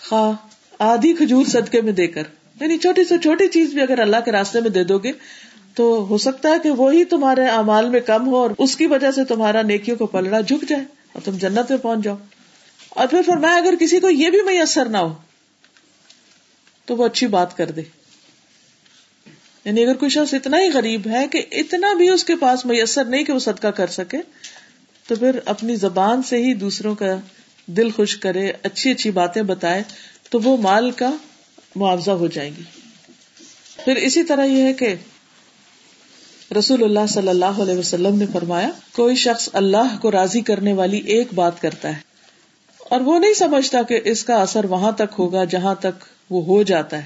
خواہ 0.09 0.33
آدھی 0.79 1.13
کھجور 1.13 1.45
صدقے 1.45 1.81
میں 1.81 1.93
دے 1.93 2.07
کر۔ 2.07 2.23
یعنی 2.61 2.79
چھوٹی 2.79 3.05
سے 3.05 3.19
چھوٹی 3.19 3.49
چیز 3.49 3.73
بھی 3.73 3.83
اگر 3.83 3.99
اللہ 3.99 4.17
کے 4.25 4.33
راستے 4.33 4.61
میں 4.61 4.71
دے 4.71 4.85
دو 4.85 4.99
گے 4.99 5.13
تو 5.75 6.07
ہو 6.09 6.19
سکتا 6.19 6.49
ہے 6.49 6.55
کہ 6.63 6.71
وہی 6.71 7.05
تمہارے 7.05 7.47
امال 7.47 7.89
میں 7.89 8.01
کم 8.01 8.27
ہو 8.27 8.37
اور 8.37 8.51
اس 8.59 8.77
کی 8.77 8.87
وجہ 8.87 9.11
سے 9.11 9.25
تمہارا 9.25 9.63
نیکیوں 9.63 9.97
کو 9.97 10.07
پلڑا 10.07 10.41
جھک 10.41 10.69
جائے 10.69 10.85
اور 11.13 11.23
تم 11.25 11.33
جنت 11.33 11.71
میں 11.71 11.79
پہنچ 11.79 12.05
جاؤ۔ 12.05 12.17
اور 12.89 13.07
پھر 13.07 13.21
فرمایا، 13.27 13.55
اگر 13.55 13.75
کسی 13.81 14.01
کو 14.01 14.11
یہ 14.11 14.31
بھی 14.31 14.43
میسر 14.43 14.87
نہ 14.87 14.97
ہو 14.97 15.15
تو 16.89 16.97
وہ 16.97 17.07
اچھی 17.07 17.27
بات 17.27 17.57
کر 17.57 17.71
دے۔ 17.71 17.83
یعنی 19.65 19.85
اگر 19.85 19.95
کوئی 19.95 20.11
شخص 20.11 20.35
اتنا 20.35 20.57
ہی 20.57 20.69
غریب 20.75 21.07
ہے 21.07 21.29
کہ 21.29 21.43
اتنا 21.53 21.95
بھی 21.95 22.11
اس 22.11 22.25
کے 22.25 22.37
پاس 22.37 22.67
میسر 22.67 23.05
نہیں 23.05 23.25
کہ 23.25 23.33
وہ 23.33 23.39
صدقہ 23.39 23.67
کر 23.67 23.87
سکے، 23.87 24.19
تو 25.09 25.17
پھر 25.17 25.39
اپنی 25.45 25.77
زبان 25.77 26.23
سے 26.23 26.37
ہی 26.37 26.55
دوسروں 26.55 26.95
کا 26.95 27.17
دل 27.67 27.91
خوش 27.91 28.17
کرے، 28.17 28.53
اچھی 28.63 28.91
اچھی 28.91 29.11
باتیں 29.11 29.43
بتائے، 29.43 29.83
تو 30.31 30.41
وہ 30.41 30.57
مال 30.57 30.91
کا 30.91 31.11
معاوضہ 31.77 32.11
ہو 32.11 32.27
جائے 32.27 32.51
گی۔ 32.59 32.63
پھر 33.85 33.97
اسی 33.97 34.23
طرح 34.23 34.45
یہ 34.45 34.63
ہے 34.63 34.73
کہ 34.73 34.95
رسول 36.59 36.85
اللہ 36.85 37.07
صلی 37.09 37.29
اللہ 37.29 37.63
علیہ 37.63 37.79
وسلم 37.79 38.19
نے 38.19 38.27
فرمایا، 38.33 38.71
کوئی 38.93 39.17
شخص 39.17 39.49
اللہ 39.53 39.97
کو 40.03 40.11
راضی 40.11 40.41
کرنے 40.41 40.73
والی 40.73 40.99
ایک 40.99 41.35
بات 41.35 41.61
کرتا 41.61 41.89
ہے 41.89 42.01
اور 42.79 43.01
وہ 43.01 43.19
نہیں 43.19 43.35
سمجھتا 43.35 43.83
کہ 43.83 44.01
اس 44.05 44.25
کا 44.25 44.35
اثر 44.35 44.65
وہاں 44.65 44.93
تک 44.93 45.15
ہوگا، 45.19 45.45
جہاں 45.45 45.75
تک 45.75 46.05
وہ 46.31 46.45
ہو 46.45 46.63
جاتا 46.63 46.97
ہے۔ 46.97 47.05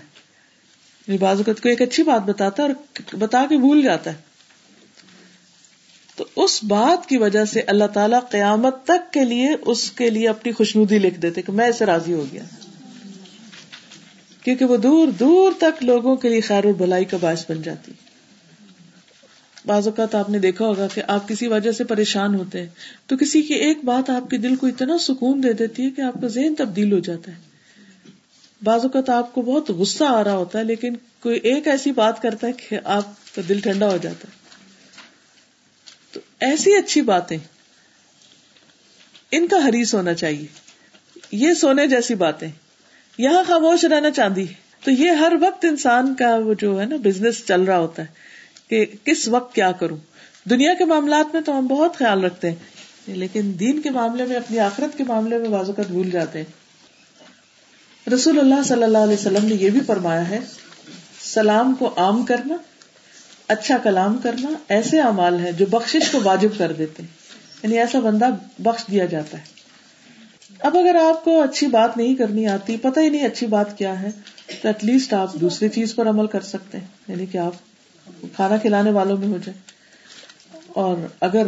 یعنی 1.06 1.18
بعض 1.18 1.36
اوقات 1.36 1.62
کو 1.62 1.68
ایک 1.68 1.82
اچھی 1.82 2.02
بات 2.02 2.22
بتاتا 2.22 2.62
ہے 2.62 2.68
اور 2.68 3.16
بتا 3.16 3.44
کے 3.48 3.56
بھول 3.56 3.82
جاتا 3.82 4.10
ہے۔ 4.10 4.16
تو 6.16 6.24
اس 6.36 6.64
بات 6.64 7.08
کی 7.08 7.16
وجہ 7.16 7.44
سے 7.44 7.60
اللہ 7.60 7.84
تعالیٰ 7.84 8.20
قیامت 8.30 8.84
تک 8.84 9.12
کے 9.12 9.24
لیے 9.24 9.48
اس 9.60 9.90
کے 9.90 10.10
لیے 10.10 10.28
اپنی 10.28 10.52
خوشنودی 10.52 10.98
لکھ 10.98 11.20
دیتے 11.20 11.42
کہ 11.42 11.52
میں 11.52 11.68
اسے 11.68 11.86
راضی 11.86 12.12
ہو 12.12 12.26
گیا۔ 12.32 12.42
کیونکہ 14.44 14.64
وہ 14.64 14.76
دور 14.76 15.08
دور 15.08 15.52
تک 15.58 15.84
لوگوں 15.84 16.16
کے 16.16 16.28
لیے 16.28 16.40
خیر 16.40 16.64
اور 16.64 16.72
بھلائی 16.72 17.04
کا 17.04 17.16
باعث 17.20 17.50
بن 17.50 17.62
جاتی۔ 17.62 17.92
بعض 19.66 19.86
اوقات 19.86 20.14
آپ 20.14 20.30
نے 20.30 20.38
دیکھا 20.38 20.66
ہوگا 20.66 20.86
کہ 20.94 21.02
آپ 21.08 21.28
کسی 21.28 21.46
وجہ 21.46 21.72
سے 21.72 21.84
پریشان 21.84 22.34
ہوتے 22.34 22.60
ہیں 22.60 22.68
تو 23.06 23.16
کسی 23.16 23.42
کی 23.42 23.54
ایک 23.54 23.84
بات 23.84 24.10
آپ 24.10 24.30
کے 24.30 24.38
دل 24.38 24.56
کو 24.56 24.66
اتنا 24.66 24.98
سکون 24.98 25.42
دے 25.42 25.52
دیتی 25.52 25.84
ہے 25.84 25.90
کہ 25.90 26.00
آپ 26.00 26.14
کا 26.20 26.26
ذہن 26.26 26.54
تبدیل 26.54 26.92
ہو 26.92 26.98
جاتا 26.98 27.32
ہے۔ 27.32 27.51
بعض 28.62 28.80
اوقات 28.82 29.10
آپ 29.10 29.34
کو 29.34 29.42
بہت 29.42 29.70
غصہ 29.70 30.04
آ 30.04 30.24
رہا 30.24 30.36
ہوتا 30.36 30.58
ہے، 30.58 30.64
لیکن 30.64 30.94
کوئی 31.20 31.40
ایک 31.42 31.68
ایسی 31.68 31.92
بات 31.92 32.22
کرتا 32.22 32.46
ہے 32.46 32.52
کہ 32.52 32.78
آپ 32.84 33.34
کا 33.34 33.42
دل 33.48 33.60
ٹھنڈا 33.60 33.90
ہو 33.90 33.96
جاتا 33.96 34.28
ہے۔ 34.28 34.42
تو 36.12 36.20
ایسی 36.40 36.76
اچھی 36.76 37.02
باتیں، 37.02 37.38
ان 39.30 39.46
کا 39.46 39.56
حریص 39.68 39.94
ہونا 39.94 40.14
چاہیے۔ 40.14 40.46
یہ 41.32 41.54
سونے 41.54 41.86
جیسی 41.86 42.14
باتیں۔ 42.14 42.48
یہاں 43.18 43.42
خاموش 43.48 43.84
رہنا 43.84 44.10
چاندی۔ 44.10 44.46
تو 44.84 44.90
یہ 44.90 45.10
ہر 45.10 45.32
وقت 45.40 45.64
انسان 45.64 46.14
کا 46.14 46.36
وہ 46.36 46.54
جو 46.54 46.80
ہے 46.80 46.86
نا 46.86 46.96
بزنس 46.96 47.46
چل 47.46 47.62
رہا 47.62 47.78
ہوتا 47.78 48.02
ہے 48.02 48.06
کہ 48.68 48.86
کس 49.04 49.28
وقت 49.28 49.54
کیا 49.54 49.72
کروں۔ 49.72 49.96
دنیا 50.50 50.74
کے 50.74 50.84
معاملات 50.84 51.34
میں 51.34 51.42
تو 51.42 51.58
ہم 51.58 51.66
بہت 51.66 51.96
خیال 51.96 52.24
رکھتے 52.24 52.48
ہیں، 52.48 52.56
لیکن 53.06 53.52
دین 53.60 53.82
کے 53.82 53.90
معاملے 53.90 54.24
میں، 54.24 54.36
اپنی 54.36 54.58
آخرت 54.58 54.98
کے 54.98 55.04
معاملے 55.04 55.38
میں 55.38 55.48
بازو 55.48 55.72
کا 55.72 55.82
بھول 55.86 56.10
جاتے 56.10 56.38
ہیں۔ 56.38 56.61
رسول 58.14 58.38
اللہ 58.38 58.62
صلی 58.64 58.82
اللہ 58.82 58.98
علیہ 58.98 59.14
وسلم 59.14 59.44
نے 59.44 59.54
یہ 59.54 59.70
بھی 59.70 59.80
فرمایا 59.80 60.28
ہے، 60.28 60.38
سلام 61.24 61.74
کو 61.78 61.90
عام 61.96 62.24
کرنا 62.24 62.56
اچھا 63.48 63.78
کلام 63.78 64.18
کرنا 64.18 64.48
ایسے 64.68 65.00
اعمال 65.00 65.40
ہے 65.40 65.52
جو 65.52 65.66
بخش 65.66 65.96
کو 66.12 66.18
واجب 66.24 66.48
کر 66.58 66.72
دیتے 66.72 67.02
یعنی 67.62 67.78
ایسا 67.78 68.00
بندہ 68.00 68.28
بخش 68.58 68.84
دیا 68.90 69.04
جاتا 69.04 69.38
ہے۔ 69.38 69.42
اب 70.58 70.76
اگر 70.76 70.94
آپ 70.94 71.24
کو 71.24 71.42
اچھی 71.42 71.66
بات 71.66 71.96
نہیں 71.96 72.14
کرنی 72.14 72.46
آتی، 72.46 72.76
پتہ 72.76 73.00
ہی 73.00 73.08
نہیں 73.08 73.26
اچھی 73.26 73.46
بات 73.46 73.78
کیا 73.78 74.02
ہے، 74.02 74.10
تو 74.62 74.68
ایٹ 74.68 74.84
لیسٹ 74.84 75.14
آپ 75.14 75.34
دوسری 75.34 75.68
چیز 75.68 75.94
پر 75.94 76.08
عمل 76.08 76.26
کر 76.26 76.40
سکتے 76.40 76.78
ہیں۔ 76.78 76.86
یعنی 77.08 77.26
کہ 77.26 77.38
آپ 77.38 77.52
کھانا 78.36 78.56
کھلانے 78.56 78.90
والوں 78.90 79.16
میں 79.16 79.28
ہو 79.28 79.38
جائے 79.44 79.58
اور 80.68 80.96
اگر 81.20 81.46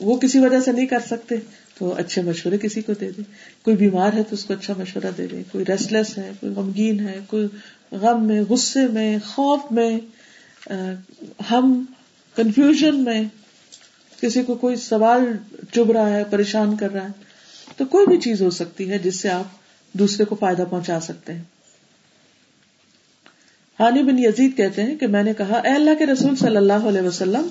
وہ 0.00 0.16
کسی 0.16 0.38
وجہ 0.38 0.60
سے 0.60 0.72
نہیں 0.72 0.86
کر 0.86 0.98
سکتے 1.10 1.34
تو 1.78 1.92
اچھے 1.94 2.22
مشورے 2.22 2.58
کسی 2.58 2.82
کو 2.82 2.92
دے 2.92 3.10
دیں 3.10 3.24
کوئی 3.64 3.76
بیمار 3.76 4.12
ہے 4.12 4.22
تو 4.22 4.34
اس 4.34 4.44
کو 4.44 4.54
اچھا 4.54 4.74
مشورہ 4.78 5.10
دے 5.18 5.26
دیں 5.26 5.42
کوئی 5.52 5.64
ریسٹلیس 5.64 6.18
ہے، 6.18 6.30
کوئی 6.40 6.52
غمگین 6.52 7.00
ہے، 7.00 7.18
کوئی 7.26 7.46
غم 7.92 8.26
میں، 8.26 8.42
غصے 8.42 8.86
میں، 8.86 9.16
خوف 9.26 9.72
میں 9.72 9.98
ہم 11.50 11.84
کنفیوژن 12.36 13.04
میں 13.04 13.22
کسی 14.20 14.42
کو 14.42 14.54
کوئی 14.54 14.76
سوال 14.76 15.24
چب 15.72 15.90
رہا 15.90 16.10
ہے، 16.10 16.22
پریشان 16.30 16.76
کر 16.76 16.92
رہا 16.92 17.04
ہے، 17.04 17.74
تو 17.76 17.84
کوئی 17.84 18.06
بھی 18.06 18.16
چیز 18.20 18.42
ہو 18.42 18.50
سکتی 18.50 18.90
ہے 18.90 18.98
جس 18.98 19.20
سے 19.20 19.28
آپ 19.28 19.98
دوسرے 19.98 20.24
کو 20.24 20.34
فائدہ 20.34 20.64
پہنچا 20.70 21.00
سکتے 21.00 21.34
ہیں۔ 21.34 21.42
ہانی 23.80 24.02
بن 24.02 24.18
یزید 24.18 24.56
کہتے 24.56 24.82
ہیں 24.82 24.96
کہ 24.96 25.06
میں 25.06 25.22
نے 25.22 25.32
کہا، 25.34 25.58
اے 25.58 25.72
اللہ 25.72 25.98
کے 25.98 26.06
رسول 26.06 26.36
صلی 26.36 26.56
اللہ 26.56 26.88
علیہ 26.88 27.02
وسلم 27.02 27.46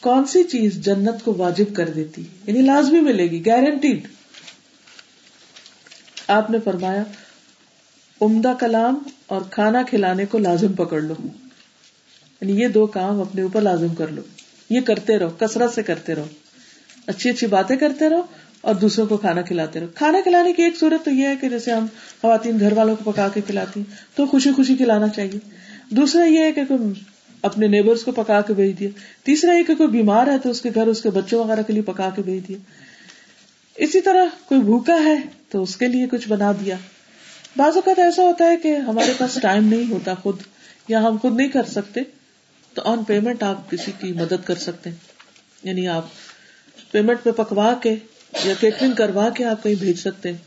کون 0.00 0.24
سی 0.24 0.44
چیز 0.44 0.74
جنت 0.74 1.24
کو 1.24 1.34
واجب 1.36 1.74
کر 1.74 1.88
دیتی 1.88 2.24
یعنی 2.46 2.62
لازمی 2.62 3.00
ملے 3.00 3.26
گی 3.26 3.46
گارنٹیڈ 3.46 4.06
آپ 6.28 6.50
نے 6.50 6.58
فرمایا، 6.64 7.02
عمدہ 8.20 8.54
کلام 8.60 8.98
اور 9.26 9.40
کھانا 9.50 9.82
کھلانے 9.82 10.26
کو 10.26 10.38
لازم 10.38 10.72
پکڑ 10.72 11.00
لو۔ 11.00 11.14
یعنی 12.40 12.60
یہ 12.60 12.68
دو 12.68 12.86
کام 12.86 13.20
اپنے 13.20 13.42
اوپر 13.42 13.60
لازم 13.60 13.94
کر 13.94 14.08
لو۔ 14.08 14.22
یہ 14.70 14.80
کرتے 14.80 15.18
رہو، 15.18 15.28
کثرت 15.28 15.74
سے 15.74 15.82
کرتے 15.82 16.14
رہو۔ 16.14 16.26
اچھی 17.06 17.30
اچھی 17.30 17.46
باتیں 17.46 17.76
کرتے 17.76 18.08
رہو 18.08 18.22
اور 18.60 18.74
دوسروں 18.74 19.06
کو 19.06 19.16
کھانا 19.16 19.42
کھلاتے 19.42 19.80
رہو۔ 19.80 19.88
کھانا 19.94 20.20
کھلانے 20.20 20.52
کی 20.52 20.62
ایک 20.62 20.76
صورت 20.76 21.04
تو 21.04 21.10
یہ 21.10 21.26
ہے 21.26 21.36
کہ 21.36 21.48
جیسے 21.48 21.72
ہم 21.72 21.86
خواتین 22.20 22.60
گھر 22.60 22.72
والوں 22.72 22.96
کو 22.96 23.12
پکا 23.12 23.28
کے 23.28 23.40
کھلاتی 23.40 23.82
تو 24.14 24.26
خوشی 24.26 24.52
خوشی 24.52 24.76
کھلانا 24.76 25.08
چاہیے۔ 25.08 25.38
دوسرا 25.90 26.24
یہ 26.24 26.38
ہے 26.38 26.52
کہ 26.52 26.64
کوئی 26.64 26.92
اپنے 27.46 27.66
نیبرس 27.66 28.02
کو 28.02 28.12
پکا 28.12 28.40
کے 28.40 28.54
بھیج 28.54 28.78
دیا۔ 28.78 28.88
تیسرا 29.24 29.52
یہ 29.52 29.62
کہ 29.62 29.74
کوئی 29.74 29.88
بیمار 29.88 30.26
ہے 30.26 30.38
تو 30.38 30.50
اس 30.50 30.60
کے 30.60 30.70
گھر 30.74 30.86
اس 30.86 31.02
کے 31.02 31.10
بچوں 31.10 31.44
وغیرہ 31.44 31.62
کے 31.62 31.72
لیے 31.72 31.82
پکا 31.82 32.10
کے 32.16 32.22
بھیج 32.22 32.48
دیا۔ 32.48 32.58
اسی 33.74 34.00
طرح 34.00 34.24
کوئی 34.46 34.60
بھوکا 34.60 35.04
ہے 35.04 35.16
تو 35.48 35.62
اس 35.62 35.76
کے 35.76 35.88
لیے 35.88 36.06
کچھ 36.06 36.28
بنا 36.28 36.52
دیا۔ 36.52 36.76
بعض 37.56 37.74
اوقات 37.74 37.98
ایسا 37.98 38.22
ہوتا 38.22 38.44
ہے 38.44 38.56
کہ 38.56 38.76
ہمارے 38.76 39.12
پاس 39.18 39.38
ٹائم 39.42 39.64
نہیں 39.64 39.90
ہوتا 39.90 40.14
خود، 40.14 40.40
یا 40.88 41.02
ہم 41.02 41.16
خود 41.22 41.36
نہیں 41.36 41.48
کر 41.48 41.62
سکتے، 41.62 42.00
تو 42.74 42.82
آن 42.84 43.04
پیمنٹ 43.04 43.42
آپ 43.42 43.70
کسی 43.70 43.92
کی 44.00 44.12
مدد 44.12 44.44
کر 44.44 44.54
سکتے 44.54 44.90
ہیں۔ 44.90 44.96
یعنی 45.62 45.88
آپ 45.88 46.06
پیمنٹ 46.90 47.22
پہ 47.22 47.30
پکوا 47.30 47.74
کے 47.82 47.94
یا 48.44 48.54
کیٹرنگ 48.60 48.92
کروا 48.92 49.30
کے 49.30 49.44
آپ 49.44 49.62
کہیں 49.62 49.74
بھیج 49.74 49.96
سکتے 49.96 50.30
ہیں۔ 50.30 50.38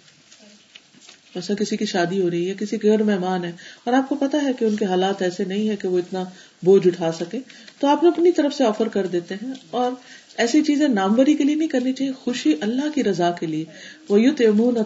ایسا 1.35 1.53
کسی 1.53 1.77
کی 1.77 1.85
شادی 1.85 2.21
ہو 2.21 2.29
رہی 2.29 2.49
ہے، 2.49 2.53
کسی 2.59 2.77
کے 2.77 2.89
گھر 2.89 3.03
مہمان 3.03 3.43
ہے 3.43 3.51
اور 3.83 3.93
آپ 3.93 4.09
کو 4.09 4.15
پتا 4.15 4.41
ہے 4.43 4.51
کہ 4.59 4.65
ان 4.65 4.75
کے 4.75 4.85
حالات 4.85 5.21
ایسے 5.21 5.43
نہیں 5.43 5.69
ہے 5.69 5.75
کہ 5.75 5.87
وہ 5.87 5.97
اتنا 5.97 6.23
بوجھ 6.63 6.87
اٹھا 6.87 7.11
سکے، 7.11 7.39
تو 7.79 7.87
آپ 7.87 8.05
اپنی 8.05 8.31
طرف 8.31 8.53
سے 8.53 8.63
آفر 8.63 8.87
کر 8.87 9.07
دیتے 9.07 9.35
ہیں، 9.35 9.53
اور 9.69 9.91
ایسی 10.37 10.61
چیزیں 10.63 10.87
ناموری 10.87 11.33
کے 11.33 11.43
لیے 11.43 11.55
نہیں 11.55 11.67
کرنی 11.67 11.93
چاہیے، 11.93 12.11
خوشی 12.11 12.53
اللہ 12.61 12.89
کی 12.95 13.03
رضا 13.03 13.31
کے 13.31 13.45
لیے۔ 13.45 13.65
وہ 14.09 14.21
یو 14.21 14.33
تمون 14.35 14.77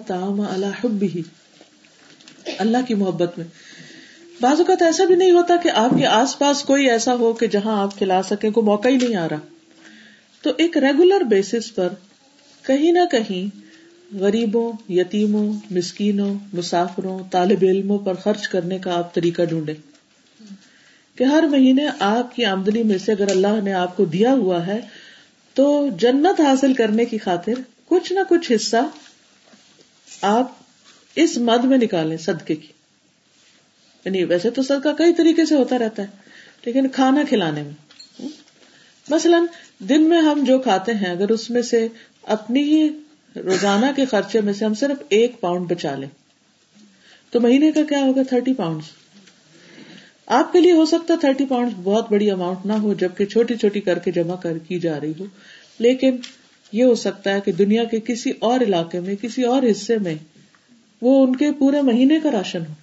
اللہ 0.49 0.85
ہی 1.03 1.21
اللہ 2.57 2.77
کی 2.87 2.93
محبت 2.93 3.37
میں۔ 3.37 3.45
بعض 4.41 4.59
اوقات 4.59 4.81
ایسا 4.81 5.05
بھی 5.05 5.15
نہیں 5.15 5.31
ہوتا 5.31 5.55
کہ 5.55 5.69
آپ 5.69 5.91
کے 5.91 6.05
آس 6.05 6.37
پاس 6.39 6.63
کوئی 6.63 6.89
ایسا 6.89 7.15
ہو 7.15 7.33
کہ 7.33 7.47
جہاں 7.47 7.81
آپ 7.81 7.97
کھلا 7.97 8.21
سکے 8.23 8.49
کوئی 8.49 8.65
موقع 8.65 8.87
ہی 8.87 8.95
نہیں 8.95 9.15
آ 9.15 9.27
رہا۔ 9.29 9.39
تو 10.41 10.51
ایک 10.57 10.77
ریگولر 10.77 11.23
بیسس 11.23 11.75
پر 11.75 11.89
کہیں 12.65 12.91
نہ 12.91 13.05
کہیں 13.11 13.62
غریبوں، 14.19 14.91
یتیموں، 14.91 15.53
مسکینوں، 15.71 16.35
مسافروں، 16.53 17.19
طالب 17.31 17.59
علموں 17.61 17.97
پر 17.97 18.13
خرچ 18.13 18.47
کرنے 18.47 18.79
کا 18.79 18.97
آپ 18.97 19.13
طریقہ 19.13 19.41
ڈھونڈے 19.41 19.73
کہ 21.15 21.23
ہر 21.23 21.43
مہینے 21.43 21.87
آپ 21.99 22.35
کی 22.35 22.45
آمدنی 22.45 22.83
میں 22.83 22.97
سے 22.97 23.11
اگر 23.11 23.29
اللہ 23.29 23.61
نے 23.63 23.73
آپ 23.73 23.97
کو 23.97 24.05
دیا 24.05 24.33
ہوا 24.33 24.67
ہے، 24.67 24.79
تو 25.53 25.89
جنت 25.99 26.41
حاصل 26.41 26.73
کرنے 26.73 27.05
کی 27.05 27.17
خاطر 27.17 27.53
کچھ 27.85 28.13
نہ 28.13 28.19
کچھ 28.29 28.51
حصہ 28.55 28.89
آپ 30.21 30.51
اس 31.15 31.37
مد 31.37 31.63
میں 31.63 31.77
نکالیں 31.77 32.17
صدقے 32.17 32.55
کی۔ 32.55 32.67
یعنی 34.05 34.23
ویسے 34.23 34.49
تو 34.49 34.63
صدقہ 34.63 34.89
کئی 34.97 35.13
طریقے 35.13 35.45
سے 35.45 35.55
ہوتا 35.55 35.79
رہتا 35.79 36.01
ہے، 36.03 36.07
لیکن 36.65 36.87
کھانا 36.87 37.23
کھلانے 37.29 37.63
میں۔ 37.63 38.27
مثلاً 39.09 39.45
دن 39.79 40.09
میں 40.09 40.21
ہم 40.21 40.43
جو 40.47 40.59
کھاتے 40.59 40.93
ہیں، 40.93 41.11
اگر 41.11 41.29
اس 41.29 41.49
میں 41.49 41.61
سے 41.61 41.87
اپنی 42.21 42.63
ہی 42.63 42.89
روزانہ 43.35 43.85
کے 43.95 44.05
خرچے 44.05 44.41
میں 44.41 44.53
سے 44.53 44.65
ہم 44.65 44.73
صرف 44.73 45.03
ایک 45.09 45.39
پاؤنڈ 45.39 45.71
بچا 45.71 45.95
لیں۔ 45.95 46.09
تو 47.31 47.39
مہینے 47.39 47.71
کا 47.71 47.81
کیا 47.89 47.99
ہوگا؟ 47.99 48.23
تھرٹی 48.23 48.53
پاؤنڈ 48.53 48.81
آپ 50.25 50.53
کے 50.53 50.59
لیے 50.59 50.71
ہو 50.71 50.85
سکتا 50.85 51.13
تھرٹی 51.21 51.45
پاؤنڈ 51.45 51.71
بہت 51.83 52.11
بڑی 52.11 52.31
اماؤنٹ 52.31 52.65
نہ 52.65 52.73
ہو، 52.73 52.93
جبکہ 52.93 53.25
چھوٹی 53.25 53.55
چھوٹی 53.55 53.81
کر 53.81 53.99
کے 53.99 54.11
جمع 54.11 54.35
کر 54.35 54.57
کی 54.57 54.79
جا 54.79 54.99
رہی 54.99 55.13
ہو۔ 55.19 55.25
لیکن 55.79 56.17
یہ 56.71 56.83
ہو 56.83 56.95
سکتا 56.95 57.33
ہے 57.33 57.39
کہ 57.41 57.51
دنیا 57.51 57.83
کے 57.83 57.99
کسی 57.99 58.31
اور 58.39 58.59
علاقے 58.59 58.99
میں، 58.99 59.15
کسی 59.15 59.43
اور 59.43 59.63
حصے 59.71 59.97
میں 59.97 60.15
وہ 61.01 61.27
ان 61.27 61.35
کے 61.35 61.51
پورے 61.51 61.81
مہینے 61.81 62.19
کا 62.23 62.31
راشن 62.31 62.61
ہو۔ 62.69 62.73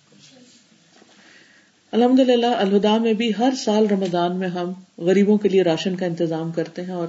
الحمد 1.92 2.18
للہ 2.18 2.46
الہدا 2.46 2.96
میں 2.96 3.12
بھی 3.12 3.32
ہر 3.38 3.50
سال 3.58 3.86
رمضان 3.86 4.36
میں 4.36 4.48
ہم 4.48 4.72
غریبوں 4.98 5.38
کے 5.38 5.48
لیے 5.48 5.62
راشن 5.62 5.96
کا 5.96 6.06
انتظام 6.06 6.52
کرتے 6.52 6.82
ہیں 6.82 6.92
اور 6.92 7.08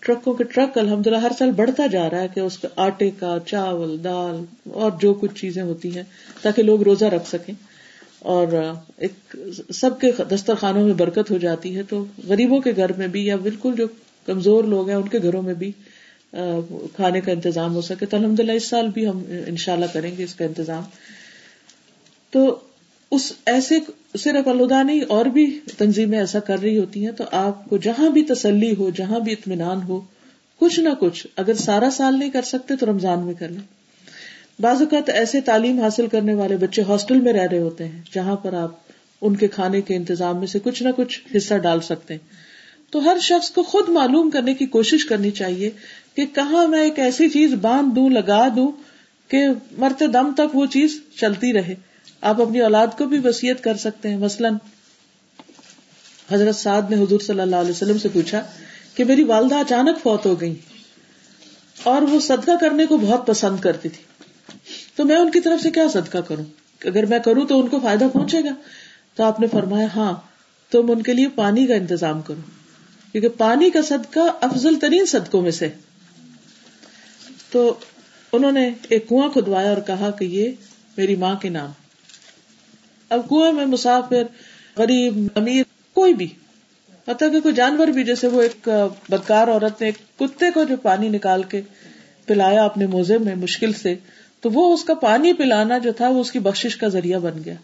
ٹرکوں 0.00 0.34
کے 0.34 0.44
ٹرک 0.44 0.78
الحمد 0.78 1.06
للہ 1.06 1.16
ہر 1.16 1.32
سال 1.38 1.50
بڑھتا 1.50 1.86
جا 1.86 2.10
رہا 2.10 2.20
ہے 2.20 2.28
کہ 2.34 2.40
اس 2.40 2.58
کا 2.58 2.68
آٹے 2.76 3.10
کا، 3.10 3.38
چاول، 3.46 3.96
دال 4.04 4.44
اور 4.70 4.90
جو 5.00 5.14
کچھ 5.14 5.34
چیزیں 5.34 5.62
ہوتی 5.62 5.96
ہیں 5.96 6.02
تاکہ 6.42 6.62
لوگ 6.62 6.82
روزہ 6.82 7.04
رکھ 7.04 7.28
سکیں۔ 7.28 7.54
اور 8.18 8.46
ایک 8.96 9.36
سب 9.74 10.00
کے 10.00 10.10
دسترخانوں 10.30 10.84
میں 10.86 10.94
برکت 10.94 11.30
ہو 11.30 11.38
جاتی 11.38 11.76
ہے 11.76 11.82
تو 11.82 12.04
غریبوں 12.28 12.60
کے 12.60 12.72
گھر 12.76 12.92
میں 12.92 13.06
بھی 13.06 13.26
یا 13.26 13.36
بالکل 13.36 13.74
جو 13.76 13.86
کمزور 14.26 14.64
لوگ 14.64 14.88
ہیں 14.88 14.96
ان 14.96 15.08
کے 15.08 15.18
گھروں 15.22 15.42
میں 15.42 15.54
بھی 15.54 15.72
کھانے 16.96 17.20
کا 17.20 17.32
انتظام 17.32 17.74
ہو 17.74 17.80
سکے۔ 17.80 18.06
تو 18.06 18.16
الحمد 18.16 18.40
للہ 18.40 18.52
اس 18.52 18.68
سال 18.68 18.88
بھی 18.88 19.06
ہم 19.08 19.22
ان 19.46 19.56
شاء 19.56 19.72
اللہ 19.72 19.86
کریں 19.92 20.16
گے 20.18 20.24
اس 20.24 20.34
کا 20.34 20.44
انتظام۔ 20.44 20.82
تو 22.30 22.58
اس 23.10 23.32
ایسے 23.46 23.78
صرف 24.18 24.48
الدا 24.48 24.82
نہیں 24.82 25.00
اور 25.08 25.26
بھی 25.26 25.60
تنظیمیں 25.78 26.18
ایسا 26.18 26.40
کر 26.40 26.60
رہی 26.60 26.78
ہوتی 26.78 27.04
ہیں 27.04 27.12
تو 27.12 27.24
آپ 27.32 27.64
کو 27.64 27.76
جہاں 27.76 28.10
بھی 28.10 28.22
تسلی 28.22 28.74
ہو، 28.74 28.90
جہاں 28.90 29.20
بھی 29.20 29.32
اطمینان 29.32 29.82
ہو، 29.82 30.00
کچھ 30.58 30.80
نہ 30.80 30.88
کچھ 31.00 31.26
اگر 31.36 31.54
سارا 31.54 31.90
سال 31.90 32.18
نہیں 32.18 32.30
کر 32.30 32.42
سکتے 32.42 32.76
تو 32.76 32.86
رمضان 32.86 33.18
میں 33.18 33.34
کر 33.34 33.48
لیں۔ 33.48 33.80
بعض 34.60 34.82
اوقات 34.82 35.08
ایسے 35.08 35.40
تعلیم 35.40 35.80
حاصل 35.80 36.06
کرنے 36.06 36.34
والے 36.34 36.56
بچے 36.56 36.82
ہاسٹل 36.82 37.20
میں 37.20 37.32
رہ 37.32 37.46
رہے 37.50 37.58
ہوتے 37.58 37.88
ہیں، 37.88 38.02
جہاں 38.14 38.36
پر 38.36 38.52
آپ 38.52 38.70
ان 39.20 39.36
کے 39.36 39.48
کھانے 39.48 39.80
کے 39.80 39.96
انتظام 39.96 40.38
میں 40.38 40.46
سے 40.46 40.58
کچھ 40.62 40.82
نہ 40.82 40.88
کچھ 40.96 41.20
حصہ 41.36 41.54
ڈال 41.54 41.80
سکتے 41.80 42.14
ہیں۔ 42.14 42.28
تو 42.90 43.04
ہر 43.04 43.16
شخص 43.22 43.50
کو 43.50 43.62
خود 43.62 43.88
معلوم 43.88 44.30
کرنے 44.30 44.54
کی 44.54 44.66
کوشش 44.66 45.04
کرنی 45.04 45.30
چاہیے 45.30 45.70
کہ 46.14 46.26
کہاں 46.26 46.68
میں 46.68 46.82
ایک 46.82 46.98
ایسی 46.98 47.28
چیز 47.28 47.54
باندھ 47.54 47.94
دوں، 47.96 48.10
لگا 48.10 48.48
دوں 48.56 48.72
کہ 49.28 49.44
مرتے 49.78 50.06
دم 50.06 50.32
تک 50.36 50.56
وہ 50.56 50.66
چیز 50.66 51.00
چلتی 51.20 51.52
رہے۔ 51.52 51.74
آپ 52.20 52.40
اپنی 52.40 52.60
اولاد 52.60 52.86
کو 52.98 53.06
بھی 53.06 53.18
وسیعت 53.24 53.64
کر 53.64 53.76
سکتے 53.76 54.08
ہیں۔ 54.08 54.16
مثلاً 54.16 54.54
حضرت 56.32 56.56
سعد 56.56 56.82
نے 56.90 56.96
حضور 56.96 57.20
صلی 57.20 57.40
اللہ 57.40 57.56
علیہ 57.56 57.70
وسلم 57.70 57.98
سے 57.98 58.08
پوچھا 58.08 58.42
کہ 58.94 59.04
میری 59.04 59.24
والدہ 59.24 59.54
اچانک 59.54 60.02
فوت 60.02 60.26
ہو 60.26 60.40
گئی 60.40 60.54
اور 61.82 62.02
وہ 62.02 62.20
صدقہ 62.20 62.50
کرنے 62.60 62.86
کو 62.86 62.96
بہت 62.96 63.26
پسند 63.26 63.60
کرتی 63.60 63.88
تھی۔ 63.88 64.02
تو 64.96 65.04
میں 65.04 65.16
ان 65.16 65.30
کی 65.30 65.40
طرف 65.40 65.62
سے 65.62 65.70
کیا 65.70 65.88
صدقہ 65.88 66.18
کروں؟ 66.18 66.44
اگر 66.84 67.06
میں 67.06 67.18
کروں 67.18 67.46
تو 67.46 67.60
ان 67.60 67.68
کو 67.68 67.80
فائدہ 67.80 68.04
پہنچے 68.12 68.44
گا؟ 68.44 68.54
تو 69.14 69.24
آپ 69.24 69.40
نے 69.40 69.46
فرمایا 69.46 69.86
ہاں 69.96 70.12
تم 70.70 70.90
ان 70.90 71.02
کے 71.02 71.12
لیے 71.12 71.28
پانی 71.28 71.66
کا 71.66 71.74
انتظام 71.74 72.22
کرو 72.22 72.40
کیونکہ 73.12 73.28
پانی 73.28 73.70
کا 73.70 73.82
صدقہ 73.82 74.20
افضل 74.40 74.74
ترین 74.80 75.06
صدقوں 75.06 75.42
میں 75.42 75.50
سے۔ 75.50 75.68
تو 77.50 77.78
انہوں 78.32 78.52
نے 78.52 78.70
ایک 78.88 79.08
کنواں 79.08 79.28
کھدوایا 79.28 79.68
اور 79.68 79.80
کہا 79.86 80.10
کہ 80.10 80.24
یہ 80.24 80.52
میری 80.96 81.16
ماں 81.16 81.34
کے 81.34 81.48
نام 81.48 81.70
اب 83.10 83.28
کنویں 83.28 83.52
میں 83.52 83.66
مسافر، 83.66 84.22
غریب، 84.76 85.28
امیر، 85.34 85.62
کوئی 85.94 86.14
بھی۔ 86.14 86.28
کہ 87.06 87.40
کوئی 87.40 87.54
جانور 87.54 87.86
بھی، 87.86 88.04
جیسے 88.04 88.26
وہ 88.26 88.42
ایک 88.42 88.68
بدکار 89.08 89.48
عورت 89.48 89.80
نے 89.80 89.88
ایک 89.88 90.18
کتے 90.18 90.50
کو 90.54 90.64
جو 90.64 90.76
پانی 90.76 91.08
نکال 91.08 91.42
کے 91.42 91.60
پلایا 92.26 92.64
اپنے 92.64 92.86
موزے 92.86 93.18
میں 93.18 93.34
مشکل 93.34 93.72
سے، 93.72 93.94
تو 94.40 94.50
وہ 94.50 94.74
اس 94.74 94.84
کا 94.84 94.94
پانی 94.94 95.32
پلانا 95.32 95.78
جو 95.78 95.92
تھا، 95.92 96.08
وہ 96.08 96.20
اس 96.20 96.32
کی 96.32 96.38
بخش 96.38 96.76
کا 96.76 96.88
ذریعہ 96.88 97.18
بن 97.18 97.44
گیا۔ 97.44 97.54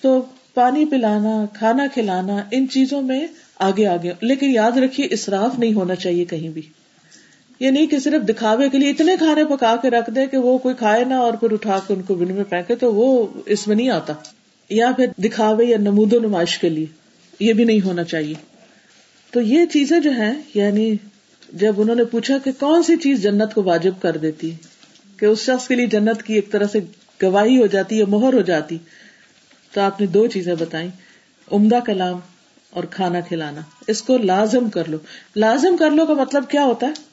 تو 0.00 0.22
پانی 0.54 0.84
پلانا، 0.84 1.46
کھانا 1.52 1.86
کھلانا، 1.94 2.36
ان 2.50 2.68
چیزوں 2.68 3.02
میں 3.02 3.26
آگے 3.58 3.86
آگے۔ 3.86 4.12
لیکن 4.20 4.50
یاد 4.50 4.72
رکھیے 4.72 5.06
اصراف 5.06 5.58
نہیں 5.58 5.72
ہونا 5.72 5.94
چاہیے 5.94 6.24
کہیں 6.24 6.48
بھی۔ 6.48 6.62
یہ 7.60 7.70
نہیں 7.70 7.86
کہ 7.86 7.98
صرف 7.98 8.28
دکھاوے 8.28 8.68
کے 8.68 8.78
لیے 8.78 8.90
اتنے 8.90 9.16
کھانے 9.16 9.44
پکا 9.44 9.76
کے 9.82 9.90
رکھ 9.90 10.10
دے 10.10 10.26
کہ 10.26 10.36
وہ 10.36 10.58
کوئی 10.58 10.74
کھائے 10.74 11.04
نہ 11.04 11.14
اور 11.14 11.32
پھر 11.32 11.52
اٹھا 11.52 11.78
کے 11.86 11.94
ان 11.94 12.02
کو 12.02 12.14
بن 12.14 12.34
میں 12.34 12.44
پھینکے 12.44 12.74
تو 12.74 12.94
وہ 12.94 13.26
اس 13.46 13.68
میں 13.68 13.76
نہیں 13.76 13.88
آتا۔ 13.88 14.12
یا 14.70 14.90
پھر 14.96 15.06
دکھاوے 15.18 15.66
یا 15.66 15.78
نمود 15.78 16.12
و 16.12 16.18
نمائش 16.20 16.58
کے 16.58 16.68
لیے۔ 16.68 16.86
یہ 17.40 17.52
بھی 17.52 17.64
نہیں 17.64 17.80
ہونا 17.84 18.04
چاہیے۔ 18.04 18.34
تو 19.30 19.40
یہ 19.40 19.66
چیزیں 19.66 20.00
جو 20.00 20.10
ہیں 20.10 20.34
یعنی 20.54 20.96
جب 21.52 21.80
انہوں 21.80 21.96
نے 21.96 22.04
پوچھا 22.04 22.38
کہ 22.38 22.50
کون 22.58 22.82
سی 22.82 22.96
چیز 22.96 23.22
جنت 23.22 23.54
کو 23.54 23.62
واجب 23.62 23.92
کر 24.02 24.16
دیتی، 24.16 24.50
کہ 25.16 25.26
اس 25.26 25.40
شخص 25.40 25.68
کے 25.68 25.74
لیے 25.74 25.86
جنت 25.86 26.22
کی 26.22 26.34
ایک 26.34 26.52
طرح 26.52 26.66
سے 26.72 26.78
گواہی 27.22 27.60
ہو 27.60 27.66
جاتی 27.66 27.98
یا 27.98 28.04
مہر 28.08 28.32
ہو 28.32 28.40
جاتی، 28.40 28.78
تو 29.72 29.80
آپ 29.80 30.00
نے 30.00 30.06
دو 30.06 30.26
چیزیں 30.26 30.54
بتائی 30.54 30.88
عمدہ 31.52 31.78
کلام 31.86 32.18
اور 32.70 32.84
کھانا 32.84 33.20
کھلانا۔ 33.20 33.60
اس 33.86 34.02
کو 34.02 34.16
لازم 34.16 34.70
کر 34.70 34.88
لو۔ 34.88 34.98
لازم 35.36 35.76
کر 35.76 35.90
لو 35.90 36.06
کا 36.06 36.14
مطلب 36.14 36.44
کیا 36.48 36.64
ہوتا 36.64 36.86
ہے؟ 36.86 37.07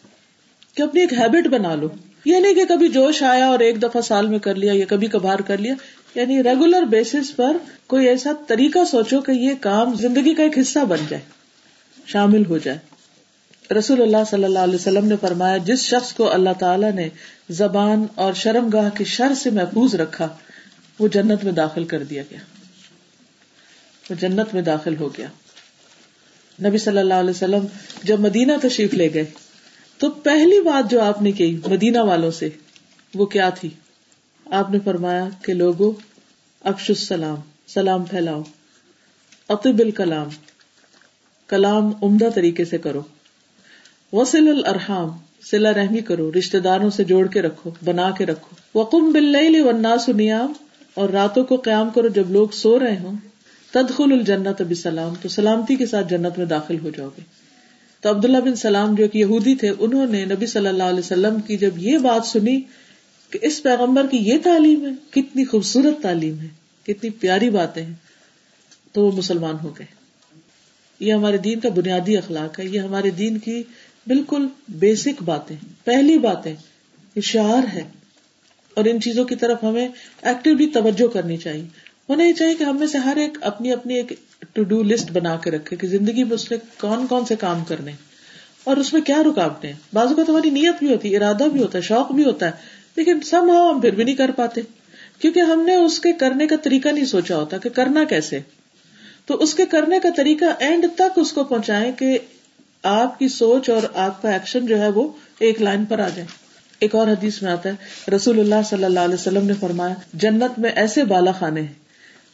کہ 0.75 0.81
اپنی 0.81 1.01
ایک 1.01 1.13
ہیبٹ 1.13 1.47
بنا 1.47 1.75
لو۔ 1.75 1.87
یہ 2.25 2.39
نہیں 2.39 2.53
کہ 2.53 2.65
کبھی 2.65 2.87
جوش 2.87 3.23
آیا 3.23 3.47
اور 3.47 3.59
ایک 3.59 3.83
دفعہ 3.83 4.01
سال 4.01 4.27
میں 4.27 4.39
کر 4.39 4.55
لیا 4.55 4.73
یا 4.75 4.85
کبھی 4.89 5.07
کبھار 5.07 5.39
کر 5.39 5.57
لیا۔ 5.57 5.73
یعنی 6.15 6.43
ریگولر 6.43 6.81
بیسس 6.81 7.35
پر 7.35 7.57
کوئی 7.87 8.07
ایسا 8.07 8.31
طریقہ 8.47 8.79
سوچو 8.91 9.21
کہ 9.21 9.31
یہ 9.31 9.51
کام 9.61 9.93
زندگی 9.93 10.33
کا 10.33 10.43
ایک 10.43 10.57
حصہ 10.57 10.79
بن 10.79 10.97
جائے، 11.09 11.23
شامل 12.05 12.45
ہو 12.45 12.57
جائے۔ 12.57 12.77
رسول 13.73 14.01
اللہ 14.01 14.17
صلی 14.31 14.43
اللہ 14.43 14.59
علیہ 14.59 14.75
وسلم 14.75 15.07
نے 15.07 15.15
فرمایا، 15.21 15.57
جس 15.57 15.79
شخص 15.79 16.13
کو 16.13 16.33
اللہ 16.33 16.49
تعالیٰ 16.59 16.91
نے 16.91 17.09
زبان 17.49 18.05
اور 18.15 18.33
شرم 18.33 18.69
گاہ 18.69 18.89
کی 18.97 19.03
شر 19.03 19.33
سے 19.33 19.49
محفوظ 19.49 19.95
رکھا، 19.95 20.27
وہ 20.99 21.07
جنت 21.07 21.43
میں 21.43 21.51
داخل 21.51 21.83
کر 21.83 22.03
دیا 22.03 22.23
گیا۔ 22.31 22.39
وہ 24.09 24.15
جنت 24.21 24.53
میں 24.53 24.61
داخل 24.61 24.95
ہو 24.97 25.09
گیا۔ 25.17 25.27
نبی 26.67 26.77
صلی 26.77 26.97
اللہ 26.97 27.13
علیہ 27.13 27.29
وسلم 27.29 27.65
جب 28.03 28.19
مدینہ 28.19 28.53
تشریف 28.61 28.93
لے 28.93 29.13
گئے 29.13 29.25
تو 29.97 30.09
پہلی 30.09 30.61
بات 30.61 30.91
جو 30.91 31.01
آپ 31.01 31.21
نے 31.21 31.31
کی 31.31 31.57
مدینہ 31.67 31.99
والوں 31.99 32.31
سے، 32.31 32.49
وہ 33.15 33.25
کیا 33.25 33.49
تھی؟ 33.49 33.69
آپ 34.45 34.71
نے 34.71 34.79
فرمایا 34.83 35.27
کہ 35.41 35.53
لوگو 35.53 35.91
اکش 36.63 36.89
السلام، 36.89 37.35
سلام 37.67 38.03
پھیلاؤ 38.03 38.43
اطب 39.49 39.79
الکلام، 39.79 40.27
کلام 41.47 41.91
عمدہ 42.03 42.29
طریقے 42.35 42.65
سے 42.65 42.77
کرو۔ 42.77 43.01
وسل 44.13 44.47
الرحام 44.65 45.09
سلا 45.41 45.73
رحمی 45.73 46.01
کرو 46.01 46.31
رشتے 46.31 46.59
داروں 46.59 46.89
سے 46.89 47.03
جوڑ 47.03 47.27
کے 47.27 47.41
رکھو، 47.41 47.71
بنا 47.85 48.11
کے 48.11 48.25
رکھو۔ 48.25 48.79
وقم 48.79 49.11
بل 49.11 49.35
والناس 49.65 50.09
نیام، 50.09 50.53
اور 50.93 51.09
راتوں 51.09 51.43
کو 51.43 51.55
قیام 51.55 51.89
کرو 51.89 52.07
جب 52.07 52.31
لوگ 52.31 52.47
سو 52.47 52.79
رہے 52.79 52.99
ہوں۔ 52.99 53.15
تدخل 53.71 54.11
الجنت 54.11 54.61
اب 54.61 54.73
سلام 54.75 55.13
تو 55.21 55.29
سلامتی 55.29 55.75
کے 55.75 55.85
ساتھ 55.85 56.07
جنت 56.09 56.37
میں 56.37 56.45
داخل 56.45 56.79
ہو 56.79 56.89
جاؤ 56.89 57.09
گے۔ 57.09 57.44
تو 58.05 58.11
عبداللہ 58.11 58.37
بن 58.37 58.55
سلام 58.55 58.95
جو 58.95 59.07
کہ 59.07 59.17
یہودی 59.17 59.55
تھے، 59.55 59.71
انہوں 59.79 60.07
نے 60.07 60.25
نبی 60.25 60.45
صلی 60.45 60.67
اللہ 60.67 60.83
علیہ 60.83 60.99
وسلم 60.99 61.41
کی 61.41 61.57
جب 61.57 61.69
یہ 61.77 61.97
بات 61.97 62.25
سنی 62.25 62.61
کہ 63.29 63.39
اس 63.41 63.63
پیغمبر 63.63 64.07
کی 64.07 64.17
یہ 64.17 64.33
تعلیم 64.43 64.85
ہے، 64.85 64.91
کتنی 65.09 65.45
خوبصورت 65.45 66.01
تعلیم 66.01 66.39
ہے، 66.39 66.47
کتنی 66.83 67.09
پیاری 67.09 67.49
باتیں 67.49 67.83
ہیں، 67.83 67.93
تو 68.91 69.05
وہ 69.05 69.11
مسلمان 69.11 69.55
ہو 69.63 69.73
گئے۔ 69.79 69.85
یہ 70.99 71.13
ہمارے 71.13 71.37
دین 71.37 71.59
کا 71.59 71.69
بنیادی 71.69 72.17
اخلاق 72.17 72.59
ہے، 72.59 72.65
یہ 72.65 72.79
ہمارے 72.79 73.09
دین 73.09 73.37
کی 73.37 73.63
بالکل 74.07 74.47
بیسک 74.69 75.23
باتیں 75.23 75.55
پہلی 75.83 76.17
باتیں، 76.17 76.55
اشعار 77.15 77.75
ہے۔ 77.75 77.83
اور 78.73 78.85
ان 78.85 79.01
چیزوں 79.01 79.25
کی 79.25 79.35
طرف 79.35 79.63
ہمیں 79.63 79.87
ایکٹیولی 80.21 80.67
توجہ 80.73 81.07
کرنی 81.07 81.37
چاہیے۔ 81.37 81.84
ہونا 82.09 82.23
یہ 82.23 82.33
چاہیے 82.33 82.55
کہ 82.55 82.63
ہم 82.63 82.79
میں 82.79 82.87
سے 82.87 82.97
ہر 82.97 83.15
ایک 83.15 83.37
اپنی 83.41 83.73
اپنی 83.73 83.95
ایک 83.95 84.13
ٹو 84.53 84.63
ڈو 84.63 84.83
لسٹ 84.83 85.11
بنا 85.11 85.35
کے 85.35 85.51
رکھے 85.51 85.75
کہ 85.75 85.87
زندگی 85.87 86.23
میں 86.23 86.33
اس 86.33 86.51
نے 86.51 86.57
کون 86.79 87.07
کون 87.07 87.25
سے 87.25 87.35
کام 87.35 87.63
کرنے 87.63 87.91
اور 88.63 88.77
اس 88.77 88.93
میں 88.93 89.01
کیا 89.01 89.23
رکاوٹیں 89.23 89.73
بازو 89.93 90.15
کا 90.15 90.23
تمہاری 90.23 90.49
نیت 90.49 90.75
بھی 90.79 90.93
ہوتی 90.93 91.11
ہے، 91.11 91.17
ارادہ 91.17 91.43
بھی 91.53 91.61
ہوتا 91.61 91.77
ہے، 91.77 91.83
شوق 91.83 92.11
بھی 92.11 92.25
ہوتا 92.25 92.45
ہے، 92.45 92.51
لیکن 92.95 93.19
سب 93.21 93.41
ہاؤ 93.49 93.71
ہم 93.71 93.81
پھر 93.81 93.91
بھی 93.91 94.03
نہیں 94.03 94.15
کر 94.15 94.31
پاتے۔ 94.31 94.61
کیونکہ 95.19 95.39
ہم 95.39 95.61
نے 95.65 95.75
اس 95.75 95.99
کے 95.99 96.11
کرنے 96.11 96.47
کا 96.47 96.55
طریقہ 96.55 96.89
نہیں 96.89 97.05
سوچا 97.05 97.37
ہوتا 97.37 97.57
کہ 97.57 97.69
کرنا 97.69 98.03
کیسے۔ 98.03 98.39
تو 99.25 99.35
اس 99.35 99.53
کے 99.53 99.65
کرنے 99.65 99.99
کا 99.99 100.09
طریقہ 100.17 100.45
اینڈ 100.59 100.85
تک 100.95 101.19
اس 101.19 101.31
کو 101.31 101.43
پہنچائے 101.43 101.91
کہ 101.91 102.17
آپ 102.83 103.19
کی 103.19 103.27
سوچ 103.27 103.69
اور 103.69 103.81
آپ 103.93 104.21
کا 104.21 104.31
ایکشن 104.31 104.65
جو 104.65 104.81
ہے 104.81 104.89
وہ 104.89 105.11
ایک 105.39 105.61
لائن 105.61 105.85
پر 105.85 105.99
آ 105.99 106.09
جائے۔ 106.09 106.27
ایک 106.79 106.95
اور 106.95 107.07
حدیث 107.07 107.41
میں 107.41 107.51
آتا 107.51 107.69
ہے، 107.69 107.75
رسول 108.11 108.39
اللہ 108.39 108.61
صلی 108.69 108.83
اللہ 108.83 108.99
علیہ 108.99 109.13
وسلم 109.13 109.45
نے 109.45 109.53
فرمایا، 109.59 109.93
جنت 110.13 110.59
میں 110.59 110.71
ایسے 110.75 111.03
بالا 111.03 111.31
خانے 111.31 111.61
ہیں 111.61 111.84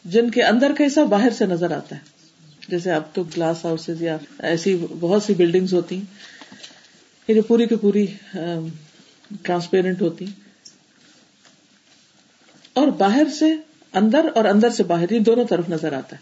جن 0.06 0.30
کے 0.30 0.44
اندر 0.44 0.72
کا 0.78 0.84
حصہ 0.88 1.00
باہر 1.00 1.30
سے 1.30 1.46
نظر 1.46 1.72
آتا 1.72 1.96
ہے۔ 1.96 2.02
جیسے 2.68 2.92
اب 2.92 3.04
تو 3.14 3.24
گلاس 3.24 3.66
ہاؤس 3.66 3.90
یا 4.00 4.18
ایسی 4.40 4.86
بہت 5.00 5.24
سی 5.24 5.34
بلڈنگ 5.34 5.66
ہوتی 5.72 5.96
ہیں۔ 5.96 6.06
جو 7.34 7.42
پوری 7.42 7.66
کی 7.66 7.76
پوری 7.76 8.06
ٹرانسپیرنٹ 9.42 10.02
ہوتی 10.02 10.26
اور 12.74 12.88
باہر 12.88 13.24
سے 13.40 13.56
اندر 13.94 14.26
اور 14.36 14.46
اندر 14.46 14.70
سے 14.70 14.84
باہر، 14.84 15.12
یہ 15.12 15.20
دونوں 15.20 15.46
طرف 15.46 15.70
نظر 15.70 15.94
آتا 15.94 16.16
ہے۔ 16.16 16.22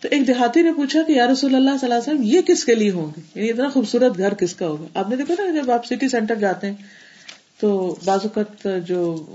تو 0.00 0.08
ایک 0.10 0.26
دیہاتی 0.26 0.62
نے 0.62 0.72
پوچھا 0.72 1.02
کہ 1.02 1.12
یا 1.12 1.26
رسول 1.26 1.54
اللہ 1.54 1.70
صلی 1.80 1.92
اللہ 1.92 1.94
علیہ 1.94 2.14
وسلم، 2.14 2.22
یہ 2.22 2.40
کس 2.40 2.64
کے 2.64 2.74
لیے 2.74 2.90
ہوں 2.90 3.10
گے؟ 3.16 3.20
یعنی 3.34 3.50
اتنا 3.50 3.68
خوبصورت 3.68 4.18
گھر 4.18 4.34
کس 4.34 4.54
کا 4.54 4.66
ہوگا؟ 4.66 4.86
آپ 4.94 5.08
نے 5.08 5.16
دیکھا 5.16 5.34
نا 5.38 5.62
جب 5.62 5.70
آپ 5.70 5.86
سٹی 5.86 6.08
سینٹر 6.08 6.34
جاتے 6.34 6.66
ہیں، 6.66 6.74
تو 7.60 7.96
بعض 8.04 8.20
اوقات 8.22 8.66
جو 8.86 9.26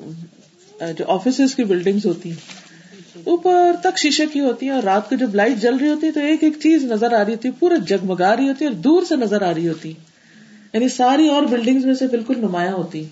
آفیسز 1.08 1.56
کی 1.56 1.64
بلڈنگس 1.64 2.06
ہوتی 2.06 2.30
ہیں 2.30 2.61
اوپر 3.16 3.72
تک 3.84 3.98
شیشے 3.98 4.26
کی 4.34 4.40
ہوتی 4.40 4.66
ہے 4.66 4.72
اور 4.72 4.84
رات 4.84 5.10
کو 5.10 5.16
جب 5.16 5.36
لائٹ 5.36 5.58
جل 5.62 5.76
رہی 5.76 5.90
ہوتی 5.90 6.08
ہے 6.08 6.12
تو 6.12 6.20
ایک 6.20 6.44
ایک 6.44 6.54
چیز 6.64 6.84
نظر 6.84 7.14
آ 7.14 7.26
رہی 7.26 7.32
ہوتی 7.32 7.48
ہے 7.48 7.54
پورا 7.60 7.76
جگمگا 7.76 8.36
رہی 8.36 8.48
ہوتی 8.48 8.66
ہے 8.66 8.70
اور 8.70 8.78
دور 8.78 9.04
سے 9.04 9.16
نظر 9.16 9.42
آ 9.42 9.54
رہی 9.54 9.68
ہوتی 9.68 9.94
یعنی 10.74 10.90
ساری 10.90 11.28
اور 11.28 11.44
بلڈنگ 11.44 11.82
میں 11.86 11.94
سے 11.94 12.08
بالکل 12.08 12.34
نمایاں 12.38 12.74
ہوتی 12.74 13.06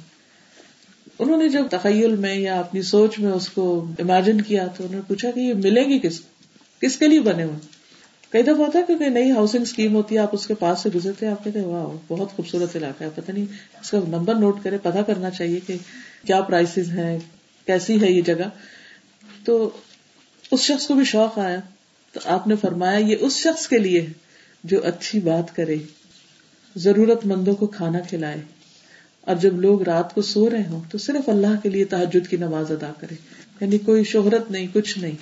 انہوں 1.19 1.37
نے 1.37 1.49
جب 1.49 1.65
تخیل 1.71 2.15
میں 2.15 2.35
یا 2.35 2.59
اپنی 2.59 2.81
سوچ 2.81 3.19
میں 3.19 3.31
اس 3.31 3.49
کو 3.49 3.85
امیجن 3.99 4.41
کیا 4.41 4.67
تو 4.67 4.83
انہوں 4.83 4.95
نے 4.95 5.01
پوچھا 5.07 5.31
کہ 5.31 5.39
یہ 5.39 5.53
ملے 5.53 5.85
گی 5.85 5.99
کس 5.99 6.21
کس 6.81 6.97
کے 6.97 7.07
لیے 7.07 7.19
بنے 7.19 7.43
ہوئے؟ 7.43 7.79
کئی 8.29 8.43
دفعہ 8.43 8.57
ہوتا 8.57 8.79
ہے 8.79 8.83
کہ 8.87 8.97
کوئی 8.97 9.09
نئی 9.09 9.31
ہاؤسنگ 9.31 9.61
اسکیم 9.61 9.95
ہوتی 9.95 10.15
ہے، 10.15 10.19
آپ 10.19 10.29
اس 10.31 10.47
کے 10.47 10.53
پاس 10.53 10.79
سے 10.79 10.89
گزرتے 10.95 11.25
ہیں، 11.25 11.33
آپ 11.33 11.43
کہتے 11.43 11.59
ہیں، 11.59 11.65
واہ، 11.65 11.97
بہت 12.07 12.31
خوبصورت 12.31 12.75
علاقہ 12.75 13.03
ہے۔ 13.03 13.09
پتہ 13.15 13.31
نہیں 13.31 13.45
اس 13.81 13.91
کا 13.91 13.99
نمبر 14.07 14.35
نوٹ 14.35 14.63
کرے 14.63 14.77
پتا 14.77 15.01
کرنا 15.01 15.29
چاہیے 15.29 15.59
کہ 15.67 15.75
کیا 16.25 16.41
پرائسز 16.41 16.89
ہیں، 16.89 17.19
کیسی 17.65 18.01
ہے 18.01 18.11
یہ 18.11 18.21
جگہ۔ 18.21 18.49
تو 19.45 19.69
اس 20.51 20.59
شخص 20.59 20.87
کو 20.87 20.93
بھی 20.93 21.05
شوق 21.05 21.39
آیا۔ 21.39 21.59
تو 22.11 22.19
آپ 22.25 22.47
نے 22.47 22.55
فرمایا، 22.55 22.97
یہ 22.97 23.15
اس 23.19 23.37
شخص 23.37 23.67
کے 23.67 23.77
لیے 23.77 24.07
جو 24.63 24.83
اچھی 24.83 25.19
بات 25.19 25.55
کرے 25.55 25.75
ضرورت 26.75 27.25
مندوں 27.25 27.55
کو 27.55 27.67
کھانا 27.67 27.99
کھلائے۔ 27.99 28.41
اور 29.21 29.35
جب 29.35 29.61
لوگ 29.61 29.81
رات 29.81 30.15
کو 30.15 30.21
سو 30.21 30.49
رہے 30.49 30.63
ہوں، 30.63 30.81
تو 30.91 30.97
صرف 30.97 31.29
اللہ 31.29 31.59
کے 31.63 31.69
لیے 31.69 31.85
تحجد 31.85 32.27
کی 32.29 32.37
نماز 32.37 32.71
ادا 32.71 32.91
کرے۔ 32.99 33.15
یعنی 33.61 33.77
کوئی 33.77 34.03
شہرت 34.03 34.51
نہیں، 34.51 34.67
کچھ 34.73 34.99
نہیں۔ 34.99 35.15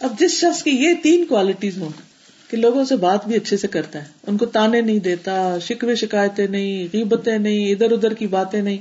اب 0.00 0.20
جس 0.20 0.30
شخص 0.30 0.62
کی 0.62 0.70
یہ 0.70 0.88
تین 1.02 1.24
کوالٹیز 1.24 1.78
ہوں 1.78 1.88
کہ 2.50 2.56
لوگوں 2.56 2.84
سے 2.84 2.96
بات 2.96 3.26
بھی 3.26 3.36
اچھے 3.36 3.56
سے 3.56 3.68
کرتا 3.68 3.98
ہے، 4.02 4.08
ان 4.26 4.38
کو 4.38 4.46
تانے 4.46 4.80
نہیں 4.80 4.98
دیتا، 4.98 5.58
شکوے، 5.58 5.94
شکایتیں 5.94 6.46
نہیں، 6.46 6.88
غیبتیں 6.92 7.38
نہیں، 7.38 7.72
ادھر 7.72 7.92
ادھر 7.92 8.14
کی 8.14 8.26
باتیں 8.26 8.62
نہیں۔ 8.62 8.78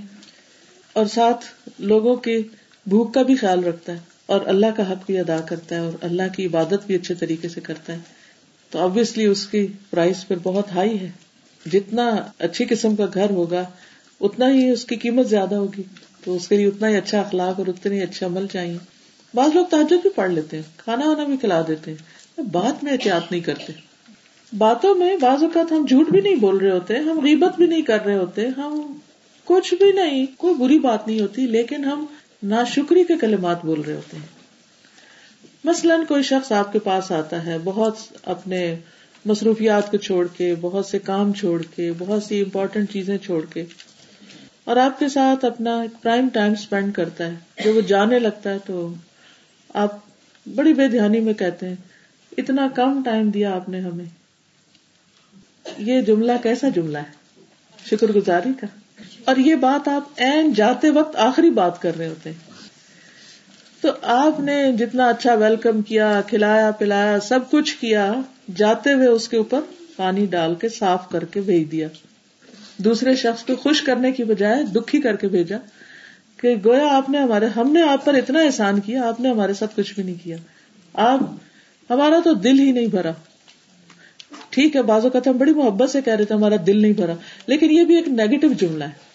اور 0.94 1.06
ساتھ 1.06 1.46
لوگوں 1.80 2.16
کے 2.16 2.42
بھوک 2.88 3.14
کا 3.14 3.22
بھی 3.22 3.36
خیال 3.36 3.64
رکھتا 3.64 3.94
ہے۔ 3.94 4.11
اور 4.32 4.42
اللہ 4.46 4.66
کا 4.78 4.92
حق 4.92 5.06
بھی 5.06 5.20
ادا 5.20 5.42
کرتا 5.42 5.76
ہے 5.76 5.80
اور 5.80 5.94
اللہ 6.02 6.22
کی 6.36 6.46
عبادت 6.46 6.88
بھی 6.88 6.96
اچھے 6.96 7.16
طریقے 7.16 7.50
سے 7.50 7.62
کرتا 7.62 7.94
ہے۔ 7.94 8.00
تو 8.70 8.80
آبیسلی 8.80 9.26
اس 9.26 9.48
کی 9.48 9.68
پرائز 9.90 10.28
پھر 10.28 10.36
بہت 10.44 10.72
ہائی 10.76 11.00
ہے۔ 11.00 11.12
جتنا 11.72 12.16
اچھی 12.40 12.66
قسم 12.66 12.96
کا 12.96 13.06
گھر 13.14 13.30
ہوگا، 13.30 13.64
اتنا 14.22 14.52
ہی 14.52 14.70
اس 14.70 14.86
کی 14.86 14.96
قیمت 14.96 15.28
زیادہ 15.28 15.56
ہوگی۔ 15.56 15.84
تو 16.24 16.36
اس 16.36 16.48
کے 16.48 16.58
لیے 16.58 16.68
اتنا 16.68 16.90
ہی 16.90 16.96
اچھا 16.96 17.20
اخلاق 17.20 17.60
اور 17.60 17.68
اتنے 17.68 17.96
ہی 17.96 18.02
اچھے 18.02 18.26
عمل 18.26 18.48
چاہیے۔ 18.48 18.78
بعض 19.34 19.56
لوگ 19.56 19.66
تاجر 19.66 19.96
بھی 20.02 20.10
پڑھ 20.10 20.32
لیتے 20.32 20.58
ہیں، 20.58 20.64
کھانا 20.78 21.10
وانا 21.10 21.24
بھی 21.24 21.38
کھلا 21.38 21.62
دیتے 21.68 21.92
ہیں۔ 21.92 22.42
بات 22.52 22.84
میں 22.84 22.92
احتیاط 22.92 23.32
نہیں 23.32 23.42
کرتے۔ 23.42 23.74
باتوں 24.58 24.96
میں 24.96 25.18
بعض 25.18 25.44
اوقات 25.44 25.72
ہم 25.72 25.86
جھوٹ 25.86 26.10
بھی 26.10 26.22
نہیں 26.22 26.36
بول 26.36 26.58
رہے 26.58 26.72
ہوتے، 26.72 26.98
ہم 26.98 27.20
غیبت 27.20 27.56
بھی 27.58 27.68
نہیں 27.68 27.82
کر 27.82 28.06
رہے 28.06 28.18
ہوتے، 28.18 28.48
ہم 28.48 28.98
کچھ 29.46 29.74
بھی 29.74 29.92
نہیں، 29.92 30.26
کوئی 30.38 30.54
بری 30.54 30.80
بات 30.80 31.08
نہیں 31.08 31.22
ہوتی، 31.22 31.48
لیکن 31.48 31.86
ہم 31.86 32.06
نا 32.44 32.64
شکری 32.64 33.04
کے 33.04 33.14
کلمات 33.22 33.66
بول 33.66 33.82
رہے 33.82 33.94
ہوتے 33.94 34.18
ہیں۔ 34.18 34.26
مثلاً 35.64 36.06
کوئی 36.06 36.24
شخص 36.24 36.52
آپ 36.52 36.74
کے 36.74 36.80
پاس 36.80 37.12
آتا 37.12 37.46
ہے، 37.46 37.58
بہت 37.64 37.98
اپنے 38.24 38.76
مصروفیات 39.26 39.92
کو 39.92 39.98
چھوڑ 39.98 40.28
کے، 40.38 40.56
بہت 40.62 40.86
سے 40.86 41.00
کام 41.00 41.34
چھوڑ 41.34 41.62
کے، 41.62 41.92
بہت 41.98 42.24
سی 42.24 42.42
امپورٹینٹ 42.42 42.92
چیزیں 42.92 43.18
چھوڑ 43.18 43.46
کے، 43.46 43.66
اور 44.64 44.78
آپ 44.78 45.00
کے 45.00 45.10
ساتھ 45.10 45.46
اپنا 45.46 45.84
پرائم 46.02 46.30
ٹائم 46.30 46.52
اسپینڈ 46.52 46.94
کرتا 46.94 47.28
ہے۔ 47.28 47.64
جو 47.64 47.74
وہ 47.74 47.82
جانے 47.82 48.20
لگتا 48.20 48.50
ہے 48.50 48.58
تو 48.66 48.94
آپ 49.74 49.98
بڑی 50.56 50.74
بے 50.74 50.88
دھیانی 50.88 51.20
میں 51.20 51.34
کہتے 51.34 51.68
ہیں، 51.68 51.76
اتنا 52.38 52.68
کم 52.76 53.02
ٹائم 53.06 53.30
دیا 53.30 53.56
آپ 53.56 53.70
نے 53.70 53.80
ہمیں۔ 53.80 54.06
یہ 55.78 56.02
جملہ 56.02 56.32
کیسا 56.44 56.70
جملہ 56.70 56.98
ہے؟ 56.98 57.42
شکر 57.86 58.08
گزاری 58.08 58.50
کا۔ 58.62 58.68
اور 59.26 59.36
یہ 59.36 59.56
بات 59.56 59.88
آپ 59.88 60.04
این 60.18 60.54
جاتے 60.54 60.90
وقت 60.90 61.16
آخری 61.16 61.50
بات 61.50 61.82
کر 61.82 61.98
رہے 61.98 62.08
ہوتے 62.08 62.30
ہیں۔ 62.30 62.52
تو 63.82 63.90
آپ 64.02 64.40
نے 64.40 64.72
جتنا 64.72 65.08
اچھا 65.08 65.34
ویلکم 65.34 65.82
کیا، 65.82 66.22
کھلایا، 66.28 66.72
پلایا، 66.72 67.20
سب 67.20 67.40
کچھ 67.52 67.78
کیا، 67.78 68.14
جاتے 68.56 68.94
ہوئے 68.94 69.08
اس 69.08 69.30
کے 69.30 69.38
اوپر 69.38 69.60
پانی 69.96 70.26
ڈال 70.26 70.56
کے 70.56 70.70
صاف 70.70 71.10
کر 71.10 71.24
کے 71.26 71.42
بھیج 71.42 71.72
دیا۔ 71.72 71.88
دوسرے 72.78 73.16
شخص 73.16 73.44
کو 73.44 73.56
خوش 73.56 73.82
کرنے 73.82 74.12
کی 74.12 74.24
بجائے، 74.24 74.64
دکھی 74.64 75.02
کر 75.02 75.16
کے 75.16 75.28
بھیجا 75.28 75.58
کہ 76.38 76.56
گویا 76.66 76.88
آپ 76.98 77.10
نے 77.10 77.18
ہمارے، 77.18 77.46
ہم 77.46 77.74
نے 77.74 77.82
آپ 77.82 78.06
پر 78.06 78.14
اتنا 78.14 78.40
احسان 78.40 78.80
کیا، 78.80 79.08
آپ 79.08 79.20
نے 79.20 79.30
ہمارے 79.30 79.54
ساتھ 79.54 79.76
کچھ 79.76 79.94
بھی 79.94 80.04
نہیں 80.04 80.24
کیا۔ 80.24 80.38
آپ، 80.94 81.20
ہمارا 81.90 82.20
تو 82.24 82.34
دل 82.34 82.60
ہی 82.60 82.72
نہیں 82.72 82.88
بھرا۔ 82.88 83.12
ٹھیک 84.50 84.76
ہے 84.76 84.82
بازو 84.82 85.10
کا 85.10 85.20
ہم 85.28 85.38
بڑی 85.38 85.54
محبت 85.54 85.90
سے 85.90 86.02
کہہ 86.02 86.14
رہے 86.14 86.26
تھے، 86.26 86.36
ہمارا 86.36 86.56
دل 86.68 86.82
نہیں 86.82 86.94
بھرا۔ 86.94 87.14
لیکن 87.48 87.72
یہ 87.72 87.84
بھی 87.84 87.96
ایک 87.96 88.08
نیگیٹو 88.08 88.48
جملہ 88.54 88.84
ہے۔ 88.84 89.11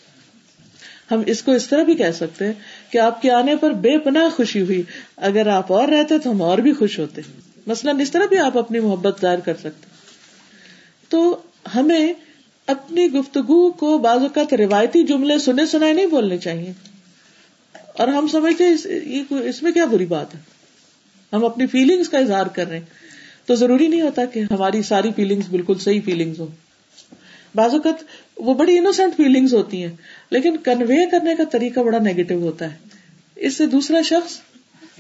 ہم 1.11 1.23
اس 1.27 1.43
کو 1.43 1.53
اس 1.53 1.69
طرح 1.69 1.83
بھی 1.83 1.95
کہہ 1.95 2.11
سکتے 2.15 2.47
ہیں 2.47 2.53
کہ 2.91 2.99
آپ 2.99 3.23
کے 3.23 3.31
آنے 3.31 3.57
پر 3.57 3.71
بے 3.71 3.99
پناہ 3.99 4.37
خوشی 4.37 4.61
ہوئی۔ 4.63 4.83
اگر 5.17 5.47
آپ 5.47 5.73
اور 5.73 5.89
رہتے 5.89 6.19
تو 6.19 6.31
ہم 6.31 6.43
اور 6.43 6.59
بھی 6.59 6.73
خوش 6.73 6.99
ہوتے۔ 6.99 7.23
مثلاً 7.67 8.01
اس 8.01 8.11
طرح 8.11 8.27
بھی 8.27 8.39
آپ 8.39 8.59
اپنی 8.59 8.81
محبت 8.81 9.21
ظاہر 9.21 9.41
کر 9.41 9.55
سکتے۔ 9.55 9.87
تو 11.09 11.39
ہمیں 11.75 12.13
اپنی 12.67 13.13
گفتگو 13.13 13.71
کو 13.71 13.99
بعض 13.99 14.19
اوقات 14.19 14.55
روایتی 14.55 15.03
جملے 15.03 15.39
سنے 15.39 15.67
سنائے 15.67 15.93
نہیں 15.93 16.07
بولنے 16.07 16.39
چاہیے۔ 16.39 16.73
اور 17.93 18.09
ہم 18.09 18.29
سمجھتے 18.29 18.65
اس 19.31 19.63
میں 19.63 19.73
کیا 19.73 19.85
بری 19.85 20.07
بات 20.07 20.35
ہے؟ 20.35 20.41
ہم 21.33 21.45
اپنی 21.45 21.67
فیلنگس 21.67 22.09
کا 22.09 22.19
اظہار 22.19 22.47
کر 22.47 22.69
رہے 22.69 22.79
ہیں۔ 22.79 22.85
تو 23.47 23.55
ضروری 23.55 23.87
نہیں 23.87 24.01
ہوتا 24.01 24.25
کہ 24.25 24.41
ہماری 24.41 24.83
ساری 24.83 25.11
فیلنگس 25.17 25.49
بالکل 25.49 25.75
صحیح 25.79 26.01
فیلنگس 26.05 26.39
ہو 26.41 26.47
بعض 27.55 27.73
اوقات 27.73 28.05
وہ 28.37 28.55
بڑی 28.55 28.79
انوسینٹ 28.79 29.17
فیلنگس 29.17 29.55
ہوتی 29.55 29.85
ہیں۔ 29.85 29.93
لیکن 30.31 30.57
کنوے 30.57 31.11
کرنے 31.11 31.35
کا 31.35 31.45
طریقہ 31.45 31.81
بڑا 31.81 31.99
نیگیٹو 31.99 32.35
ہوتا 32.35 32.73
ہے۔ 32.73 32.77
اس 33.37 33.57
سے 33.57 33.67
دوسرا 33.67 34.03
شخص 34.03 34.39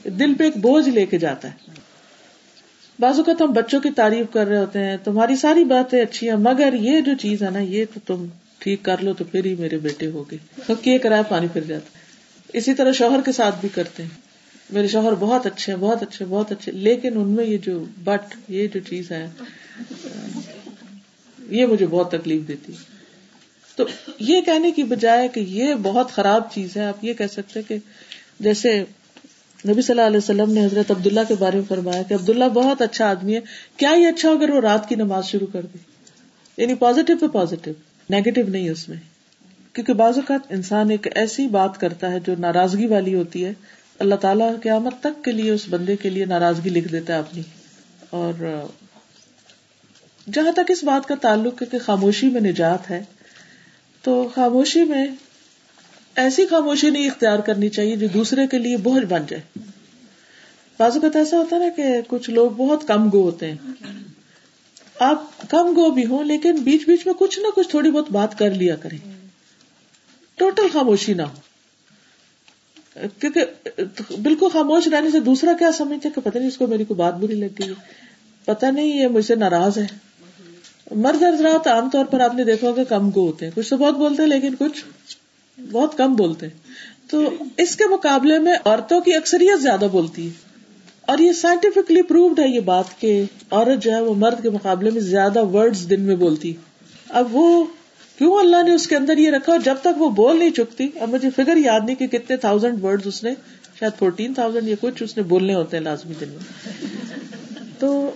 دل 0.05 0.35
پہ 0.35 0.45
ایک 0.45 0.57
بوجھ 0.57 0.89
لے 0.89 1.07
کے 1.07 1.19
جاتا 1.19 1.49
ہے۔ 1.49 1.75
بعض 2.99 3.19
اوقات 3.19 3.43
ہم 3.43 3.53
بچوں 3.53 3.81
کی 3.81 3.91
تعریف 3.91 4.27
کر 4.33 4.47
رہے 4.47 4.59
ہوتے 4.59 4.79
ہیں، 4.79 4.97
تمہاری 5.05 5.37
ساری 5.37 5.65
باتیں 5.65 6.01
اچھی 6.03 6.29
ہیں، 6.31 6.37
مگر 6.37 6.75
یہ 6.75 7.01
جو 7.01 7.13
چیز 7.21 7.43
ہے 7.43 7.51
نا، 7.51 7.59
یہ 7.59 7.85
تو 7.95 8.01
تم 8.07 8.27
ٹھیک 8.59 8.83
کر 8.83 9.03
لو 9.03 9.13
تو 9.13 9.25
پھر 9.25 9.45
ہی 9.45 9.55
میرے 9.55 9.79
بیٹے 9.79 10.07
ہوگے 10.07 10.37
کیے 10.83 10.99
کرایہ 10.99 11.23
پانی 11.29 11.47
پھر 11.53 11.65
جاتا 11.65 11.99
اسی 12.53 12.75
طرح 12.75 12.93
شوہر 12.93 13.21
کے 13.25 13.33
ساتھ 13.33 13.55
بھی 13.61 13.69
کرتے 13.75 14.03
ہیں۔ 14.03 14.11
میرے 14.71 14.89
شوہر 14.89 15.15
بہت 15.15 15.47
اچھے 15.47 15.73
ہیں، 15.73 15.81
بہت 15.81 16.03
اچھے 16.03 16.25
بہت 16.25 16.53
اچھے، 16.53 16.73
لیکن 16.73 17.17
ان 17.17 17.29
میں 17.29 17.45
یہ 17.45 17.59
جو 17.59 17.85
بٹ، 18.05 18.35
یہ 18.49 18.67
جو 18.75 18.81
چیز 18.81 19.11
ہے، 19.13 19.27
یہ 21.49 21.67
مجھے 21.67 21.87
بہت 21.87 22.11
تکلیف 22.11 22.49
دیتی 22.49 22.73
تو 23.77 23.85
یہ 24.19 24.41
کہنے 24.41 24.71
کی 24.71 24.83
بجائے 24.83 25.29
کہ 25.29 25.41
یہ 25.41 25.75
بہت 25.75 26.11
خراب 26.11 26.43
چیز 26.53 26.77
ہے، 26.77 26.85
آپ 26.85 27.05
یہ 27.05 27.15
کہہ 27.15 27.27
سکتے 27.33 27.63
کہ 27.63 27.77
جیسے 28.41 28.85
نبی 29.69 29.83
صلی 29.83 29.99
اللہ 29.99 30.07
علیہ 30.07 30.17
وسلم 30.17 30.53
نے 30.53 30.67
حضرت 30.67 30.91
عبداللہ 30.91 31.21
کے 31.29 31.35
بارے 31.39 31.57
میں 31.57 31.65
فرمایا 31.69 32.03
کہ 32.03 32.15
عبداللہ 32.15 32.45
بہت 32.45 32.83
اچھا 32.83 33.11
آدمی 33.11 33.35
ہے، 33.35 33.41
کیا 33.77 33.91
یہ 33.91 34.07
اچھا 34.07 34.31
اگر 34.31 34.51
وہ 34.51 34.61
رات 34.61 34.89
کی 34.89 34.95
نماز 34.95 35.25
شروع 35.25 35.47
کر 35.53 35.63
دے؟ 35.63 35.79
یعنی 36.57 36.75
پازیٹو 36.75 37.13
پہ 37.21 37.27
پازیٹو 37.27 37.71
نیگیٹو 38.11 38.41
نہیں 38.49 38.69
اس 38.69 38.89
میں۔ 38.89 38.97
کیونکہ 39.73 39.93
بعض 39.93 40.17
اوقات 40.17 40.41
انسان 40.53 40.91
ایک 40.91 41.07
ایسی 41.15 41.47
بات 41.47 41.81
کرتا 41.81 42.13
ہے 42.13 42.21
جو 42.21 42.35
ناراضگی 42.39 42.87
والی 42.87 43.15
ہوتی 43.15 43.45
ہے۔ 43.45 43.53
اللہ 43.99 44.15
تعالیٰ 44.15 44.53
قیامت 44.63 44.95
تک 45.01 45.25
کے 45.25 45.33
لیے 45.33 45.51
اس 45.51 45.67
بندے 45.71 45.97
کے 45.97 46.11
لیے 46.11 46.25
ناراضگی 46.25 46.71
لکھ 46.71 46.89
دیتا 46.89 47.15
ہے 47.15 47.19
اپنی۔ 47.19 47.43
اور 48.11 48.65
جہاں 50.33 50.53
تک 50.53 50.71
اس 50.71 50.85
بات 50.85 51.09
کا 51.09 51.15
تعلق 51.15 51.63
ہے 51.63 51.67
کہ 51.67 51.79
خاموشی 51.79 52.29
میں 52.29 52.41
نجات 52.41 52.91
ہے 52.91 53.05
تو 54.07 54.29
خاموشی 54.35 54.85
میں 54.85 55.07
ایسی 56.17 56.47
خاموشی 56.47 56.91
نہیں 56.91 57.07
اختیار 57.07 57.39
کرنی 57.39 57.69
چاہیے 57.69 57.97
جو 57.97 58.07
دوسرے 58.15 58.47
کے 58.47 58.59
لیے 58.59 58.77
بوجھ 58.77 59.05
بن 59.05 59.23
جائے۔ 59.29 59.43
بعض 60.79 60.95
اوقات 60.95 61.17
ایسا 61.17 61.39
ہوتا 61.39 61.57
ہے 61.57 61.61
نا 61.61 61.69
کہ 61.77 61.85
کچھ 62.09 62.31
لوگ 62.31 62.51
بہت 62.51 62.89
کم 62.89 63.13
گو 63.13 63.23
ہوتے 63.23 63.51
ہیں۔ 63.51 63.57
آپ 64.99 65.25
کم 65.49 65.67
گو 65.77 65.91
بھی 65.91 66.07
ہوں 66.07 66.25
لیکن 66.25 66.57
بیچ 66.57 66.87
بیچ 66.87 67.07
میں 67.07 67.15
کچھ 67.15 67.39
نہ 67.39 67.47
کچھ 67.57 67.69
تھوڑی 67.69 67.91
بہت 67.91 68.11
بات 68.11 68.39
کر 68.39 68.51
لیا 68.51 68.77
کریں۔ 68.77 68.99
ٹوٹل 70.37 70.69
خاموشی 70.73 71.15
نہ 71.15 71.23
ہو۔ 71.23 71.41
کیونکہ 73.21 73.45
بالکل 74.23 74.47
خاموش 74.53 74.89
رہنے 74.89 75.11
سے 75.11 75.21
دوسرا 75.21 75.53
کیا 75.59 75.73
سمجھتے 75.73 76.09
کہ 76.11 76.21
پتہ 76.21 76.39
نہیں 76.39 76.49
اس 76.49 76.57
کو 76.57 76.67
میری 76.67 76.85
کوئی 76.85 76.99
بات 76.99 77.15
بری 77.15 77.35
لگ 77.35 77.63
گئی 77.63 77.75
پتا 78.45 78.71
نہیں 78.71 78.99
یہ 78.99 79.09
مجھ 79.09 79.25
سے 79.25 79.35
ناراض 79.35 79.79
ہے۔ 79.79 80.06
مرد 80.91 81.23
حضرات 81.23 81.67
عام 81.67 81.91
طور 81.91 82.05
پر 82.05 82.21
آپ 82.21 82.35
نے 82.35 82.45
دیکھا 82.45 82.73
کہ 82.77 82.85
کم 82.85 83.11
کو 83.11 83.27
ہوتے 83.27 83.47
ہیں۔ 83.47 83.53
کچھ 83.55 83.71
تو 83.71 83.77
بہت 83.77 83.97
بولتے 83.97 84.23
ہیں، 84.23 84.29
لیکن 84.29 84.55
کچھ 84.59 84.85
بہت 85.73 85.99
کم 85.99 86.15
بولتے 86.15 86.47
ہیں۔ 86.47 86.55
تو 87.11 87.31
اس 87.57 87.77
کے 87.77 87.85
مقابلے 87.91 88.39
میں 88.39 88.55
عورتوں 88.65 89.01
کی 89.01 89.15
اکثریت 89.15 89.63
زیادہ 89.63 89.85
بولتی 89.93 90.27
ہے۔ 90.27 90.31
اور 91.01 91.19
یہ 91.19 91.33
سائنٹیفکلی 91.33 92.03
پرووڈ 92.03 92.39
ہے 92.39 92.49
یہ 92.49 92.61
بات 92.61 92.85
کہ 92.99 93.23
عورت 93.51 93.83
جو 93.83 93.91
ہے 93.91 94.01
وہ 94.01 94.15
مرد 94.15 94.43
کے 94.43 94.51
مقابلے 94.51 94.91
میں 94.91 95.01
زیادہ 95.01 95.45
ورڈز 95.45 95.91
دن 95.91 96.01
میں 96.01 96.17
بولتی۔ 96.17 96.55
اب 97.09 97.29
وہ 97.37 97.65
کیوں 98.19 98.39
اللہ 98.39 98.63
نے 98.63 98.75
اس 98.75 98.87
کے 98.87 98.97
اندر 98.97 99.19
یہ 99.19 99.31
رکھا؟ 99.31 99.57
جب 99.57 99.75
تک 99.81 100.03
وہ 100.03 100.11
بول 100.11 100.39
نہیں 100.39 100.51
چکتی، 100.51 100.89
اب 101.01 101.09
مجھے 101.09 101.31
فگر 101.37 101.57
یاد 101.57 101.81
نہیں 101.85 101.97
کہ 101.97 102.07
کتنے 102.07 102.37
تھاؤزینڈ 102.37 102.85
ورڈ 102.85 103.01
اس 103.05 103.25
نے، 103.25 103.31
شاید 103.81 103.99
فورٹین 103.99 104.35
تھاؤزینڈ 104.35 104.69
یا 104.69 104.77
کچھ 104.81 105.03
اس 105.03 105.17
نے 105.17 105.23
بولنے 105.23 105.55
ہوتے 105.55 105.77
ہیں 105.77 105.85
لازمی 105.85 106.15
دن 106.21 106.29
میں۔ 106.29 106.69
تو 107.79 108.11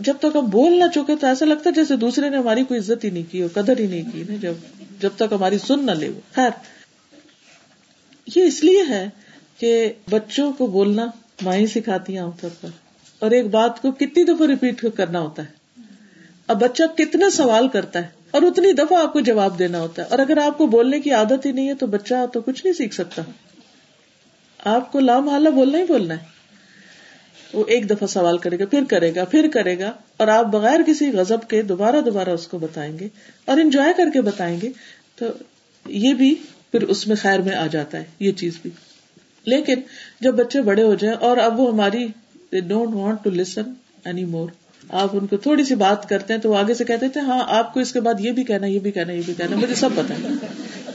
جب 0.00 0.14
تک 0.18 0.36
ہم 0.36 0.46
بول 0.46 0.78
نہ 0.78 0.84
چکے 0.94 1.16
تو 1.16 1.26
ایسا 1.26 1.44
لگتا 1.46 1.70
ہے 1.70 1.74
جیسے 1.74 1.96
دوسرے 1.96 2.30
نے 2.30 2.36
ہماری 2.36 2.64
کوئی 2.64 2.80
عزت 2.80 3.04
ہی 3.04 3.10
نہیں 3.10 3.32
کی 3.32 3.42
اور 3.42 3.50
قدر 3.54 3.78
ہی 3.78 3.86
نہیں 3.86 4.02
کی 4.12 4.24
نا، 4.28 4.34
جب 4.40 4.54
جب 5.00 5.10
تک 5.16 5.32
ہماری 5.32 5.58
سن 5.58 5.86
نہ 5.86 5.90
لے 5.90 6.08
وہ۔ 6.08 6.20
خیر۔ 6.34 6.50
یہ 8.36 8.44
اس 8.44 8.64
لیے 8.64 8.82
ہے 8.88 9.08
کہ 9.58 9.92
بچوں 10.10 10.52
کو 10.52 10.66
بولنا 10.66 11.06
مائیں 11.42 11.66
سکھاتی 11.66 12.12
ہیں 12.12 12.20
عام 12.20 12.30
طور 12.30 12.50
پر۔ 12.60 12.68
اور 13.18 13.30
ایک 13.30 13.46
بات 13.46 13.82
کو 13.82 13.92
کتنی 13.92 14.24
دفعہ 14.24 14.46
ریپیٹ 14.46 14.84
کرنا 14.96 15.20
ہوتا 15.20 15.42
ہے۔ 15.42 15.82
اب 16.46 16.60
بچہ 16.60 16.82
کتنے 16.96 17.30
سوال 17.30 17.68
کرتا 17.68 17.98
ہے 17.98 18.08
اور 18.30 18.42
اتنی 18.42 18.72
دفعہ 18.72 19.02
آپ 19.02 19.12
کو 19.12 19.20
جواب 19.20 19.58
دینا 19.58 19.80
ہوتا 19.80 20.02
ہے۔ 20.02 20.06
اور 20.08 20.18
اگر 20.18 20.36
آپ 20.36 20.58
کو 20.58 20.66
بولنے 20.66 21.00
کی 21.00 21.10
عادت 21.10 21.46
ہی 21.46 21.52
نہیں 21.52 21.68
ہے 21.68 21.74
تو 21.74 21.86
بچہ 21.86 22.14
تو 22.32 22.40
کچھ 22.40 22.66
نہیں 22.66 22.74
سیکھ 22.74 22.94
سکتا۔ 22.94 23.22
آپ 24.64 24.92
کو 24.92 25.00
لام 25.00 25.24
محلہ 25.24 25.48
بولنا 25.48 25.78
ہی 25.78 25.84
بولنا 25.84 26.14
ہے۔ 26.14 26.39
وہ 27.52 27.64
ایک 27.66 27.90
دفعہ 27.90 28.06
سوال 28.06 28.38
کرے 28.38 28.58
گا، 28.58 28.66
پھر 28.66 28.84
کرے 28.88 29.14
گا، 29.14 29.24
پھر 29.24 29.48
کرے 29.52 29.78
گا، 29.78 29.92
اور 30.16 30.28
آپ 30.28 30.46
بغیر 30.46 30.80
کسی 30.86 31.10
غزب 31.12 31.48
کے 31.48 31.62
دوبارہ 31.62 32.00
دوبارہ 32.00 32.28
اس 32.28 32.46
کو 32.46 32.58
بتائیں 32.58 32.98
گے 32.98 33.08
اور 33.44 33.58
انجوائے 33.58 33.92
کر 33.96 34.10
کے 34.12 34.20
بتائیں 34.20 34.60
گے، 34.62 34.70
تو 35.16 35.26
یہ 35.86 36.14
بھی 36.14 36.34
پھر 36.70 36.82
اس 36.82 37.06
میں 37.06 37.16
خیر 37.16 37.40
میں 37.40 37.54
آ 37.54 37.66
جاتا 37.66 37.98
ہے، 37.98 38.04
یہ 38.20 38.32
چیز 38.32 38.52
بھی۔ 38.62 38.70
لیکن 39.44 39.74
جب 40.20 40.34
بچے 40.34 40.60
بڑے 40.60 40.82
ہو 40.82 40.94
جائیں 40.94 41.16
اور 41.16 41.36
اب 41.36 41.60
وہ 41.60 41.72
ہماری 41.72 42.06
don't 42.52 42.94
want 42.94 43.24
to 43.24 43.30
listen 43.30 43.62
any 44.04 44.24
more 44.24 44.48
آپ 44.90 45.08
ان 45.12 45.26
کو 45.26 45.36
تھوڑی 45.36 45.64
سی 45.64 45.74
بات 45.74 46.08
کرتے 46.08 46.32
ہیں 46.32 46.40
تو 46.40 46.50
وہ 46.50 46.56
آگے 46.56 46.74
سے 46.74 46.84
کہتے 46.84 47.08
تھے 47.08 47.20
ہاں 47.20 47.40
آپ 47.46 47.74
کو 47.74 47.80
اس 47.80 47.92
کے 47.92 48.00
بعد 48.00 48.14
یہ 48.20 48.32
بھی 48.32 48.44
کہنا، 48.44 48.66
یہ 48.66 48.78
بھی 48.78 48.90
کہنا، 48.90 49.12
یہ 49.12 49.22
بھی 49.26 49.34
کہنا، 49.34 49.56
مجھے 49.56 49.74
سب 49.74 49.88
پتا 49.94 50.14
ہے۔ 50.14 50.28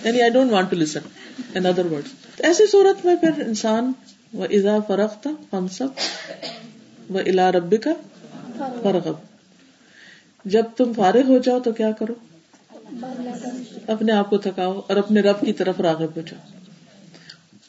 یعنی 0.04 0.22
I 0.22 0.30
don't 0.30 0.52
want 0.52 0.70
to 0.70 0.76
listen 0.76 1.00
in 1.56 1.66
other 1.66 1.86
word 1.86 2.04
ایسی 2.40 2.68
صورت 2.68 3.06
میں 3.06 3.16
پھر 3.16 3.48
انسان 3.48 3.92
وہ 4.36 4.46
ازا 4.50 4.80
فرق 4.88 5.22
تھا 5.22 5.32
ہم 5.54 5.68
الا 7.10 7.52
ربی 7.52 7.78
کا 7.78 7.94
فرغب 8.84 9.14
جب 10.46 10.64
تم 10.78 10.94
فارغ 10.94 11.28
ہو 11.28 11.38
جاؤ 11.38 11.60
تو 11.60 11.72
کیا 11.72 11.92
کرو؟ 11.92 12.14
اپنے 13.88 14.12
آپ 14.12 14.30
کو 14.30 14.38
تھکاؤ 14.38 14.82
اور 14.88 14.98
اپنے 14.98 15.22
رب 15.22 15.42
کی 15.42 15.54
طرف 15.54 15.80
راغب 15.80 16.16
ہو 16.16 16.22
جاؤ۔ 16.22 16.50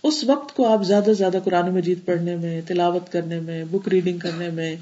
اس 0.03 0.25
وقت 0.25 0.57
کو 0.57 0.69
آپ 0.69 0.85
زیادہ 0.85 1.05
سے 1.05 1.15
زیادہ 1.15 1.39
قرآن 1.45 1.75
مجید 1.75 1.99
پڑھنے 2.05 2.37
میں، 2.37 2.61
تلاوت 2.69 3.13
کرنے 3.13 3.41
میں 3.41 3.65
بک 3.65 3.89
ریڈنگ 3.89 4.19
کرنے 4.19 4.51
میں، 4.51 4.77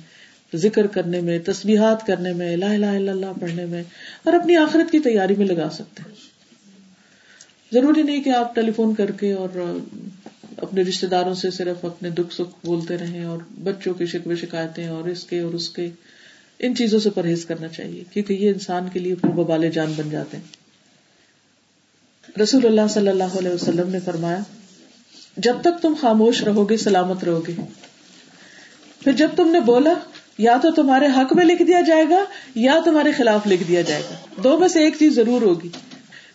ذکر 0.54 0.86
کرنے 0.86 1.20
میں 1.20 1.38
تصویحات 1.38 2.06
کرنے 2.06 2.32
میں، 2.32 2.56
لا 2.56 2.72
الہ 2.72 2.86
الا 2.86 3.12
اللہ 3.12 3.40
پڑھنے 3.40 3.66
میں 3.66 3.82
اور 4.24 4.32
اپنی 4.32 4.56
آخرت 4.56 4.92
کی 4.92 4.98
تیاری 4.98 5.34
میں 5.34 5.46
لگا 5.46 5.68
سکتے 5.72 6.02
ہیں۔ 6.06 6.14
ضروری 7.72 8.02
نہیں 8.02 8.22
کہ 8.22 8.30
آپ 8.30 8.54
ٹیلی 8.54 8.72
فون 8.72 8.94
کر 8.94 9.10
کے 9.10 9.32
اور 9.32 9.78
اپنے 10.56 10.82
رشتے 10.82 11.06
داروں 11.06 11.34
سے 11.34 11.50
صرف 11.50 11.84
اپنے 11.84 12.10
دکھ 12.10 12.34
سکھ 12.34 12.66
بولتے 12.66 12.98
رہے 12.98 13.24
اور 13.24 13.38
بچوں 13.62 13.94
کی 13.94 14.06
شکوے 14.06 14.36
شکایتیں 14.36 14.86
اور 14.88 15.08
اس 15.08 15.24
کے 15.24 15.40
اور 15.40 15.52
اس 15.52 15.68
کے 15.68 15.90
ان 16.58 16.76
چیزوں 16.76 17.00
سے 17.00 17.10
پرہیز 17.10 17.44
کرنا 17.44 17.68
چاہیے، 17.68 18.04
کیونکہ 18.10 18.32
یہ 18.32 18.52
انسان 18.52 18.88
کے 18.92 18.98
لیے 18.98 19.14
ببال 19.14 19.70
جان 19.70 19.92
بن 19.96 20.10
جاتے 20.10 20.36
ہیں۔ 20.36 20.64
رسول 22.40 22.66
اللہ 22.66 22.88
صلی 22.90 23.08
اللہ 23.08 23.38
علیہ 23.38 23.50
وسلم 23.50 23.90
نے 23.90 24.00
فرمایا، 24.00 24.38
جب 25.36 25.54
تک 25.60 25.82
تم 25.82 25.94
خاموش 26.00 26.42
رہو 26.42 26.70
گے 26.70 26.76
سلامت 26.76 27.24
رہو 27.24 27.46
گے 27.46 27.52
پھر 29.00 29.12
جب 29.12 29.28
تم 29.36 29.50
نے 29.50 29.60
بولا، 29.60 29.94
یا 30.38 30.56
تو 30.62 30.70
تمہارے 30.70 31.06
حق 31.06 31.32
میں 31.32 31.44
لکھ 31.44 31.62
دیا 31.62 31.80
جائے 31.80 32.04
گا، 32.10 32.24
یا 32.54 32.78
تمہارے 32.84 33.12
خلاف 33.12 33.46
لکھ 33.46 33.64
دیا 33.68 33.80
جائے 33.80 34.02
گا۔ 34.10 34.40
دو 34.44 34.58
میں 34.58 34.68
سے 34.68 34.84
ایک 34.84 34.94
چیز 34.98 35.14
ضرور 35.14 35.42
ہوگی۔ 35.42 35.68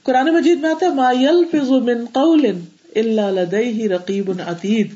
قرآن 0.04 0.34
مجید 0.34 0.60
میں 0.60 0.70
آتا 0.70 0.86
ہے، 0.86 0.92
ما 0.92 1.12
يلفظ 1.12 1.70
من 1.72 2.06
قول 2.06 2.46
الا 2.96 3.30
لديه 3.32 3.88
رقیب 3.88 4.32
عتید، 4.46 4.94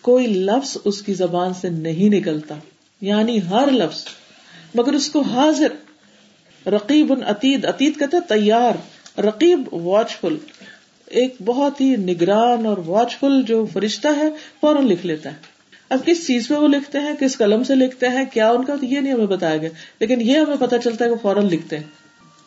کوئی 0.00 0.26
لفظ 0.26 0.76
اس 0.84 1.02
کی 1.02 1.14
زبان 1.14 1.54
سے 1.54 1.68
نہیں 1.68 2.14
نکلتا 2.14 2.54
یعنی 3.00 3.38
ہر 3.50 3.70
لفظ، 3.70 4.04
مگر 4.74 4.92
اس 4.92 5.08
کو 5.08 5.20
حاضر۔ 5.20 5.72
رقیب 6.68 7.12
عتید 7.26 7.64
عتید 7.64 7.98
کہتے 7.98 8.16
تیار، 8.28 8.74
رقیب 9.20 9.74
واچ 9.74 10.16
فل 10.16 10.36
ایک 11.06 11.34
بہت 11.44 11.80
ہی 11.80 11.96
نگران 11.96 12.66
اور 12.66 12.76
واچ 12.86 13.16
فل 13.16 13.42
جو 13.42 13.66
فرشتہ 13.72 14.08
ہے، 14.16 14.28
فوراً 14.60 14.86
لکھ 14.86 15.06
لیتا 15.06 15.30
ہے۔ 15.30 15.36
اب 15.88 15.98
کس 16.06 16.26
چیز 16.26 16.48
پہ 16.48 16.54
وہ 16.54 16.68
لکھتے 16.68 16.98
ہیں، 16.98 17.12
کس 17.20 17.38
قلم 17.38 17.64
سے 17.64 17.74
لکھتے 17.74 18.08
ہیں، 18.08 18.24
کیا 18.32 18.50
ان 18.50 18.64
کا 18.64 18.76
تو 18.76 18.86
یہ 18.86 19.00
نہیں 19.00 19.12
ہمیں 19.12 19.26
بتایا 19.26 19.56
گیا، 19.56 19.70
لیکن 20.00 20.20
یہ 20.20 20.38
ہمیں 20.38 20.56
پتا 20.60 20.78
چلتا 20.78 21.04
ہے 21.04 21.10
کہ 21.10 21.16
فوراً 21.22 21.46
لکھتے 21.46 21.76
ہیں۔ 21.76 21.84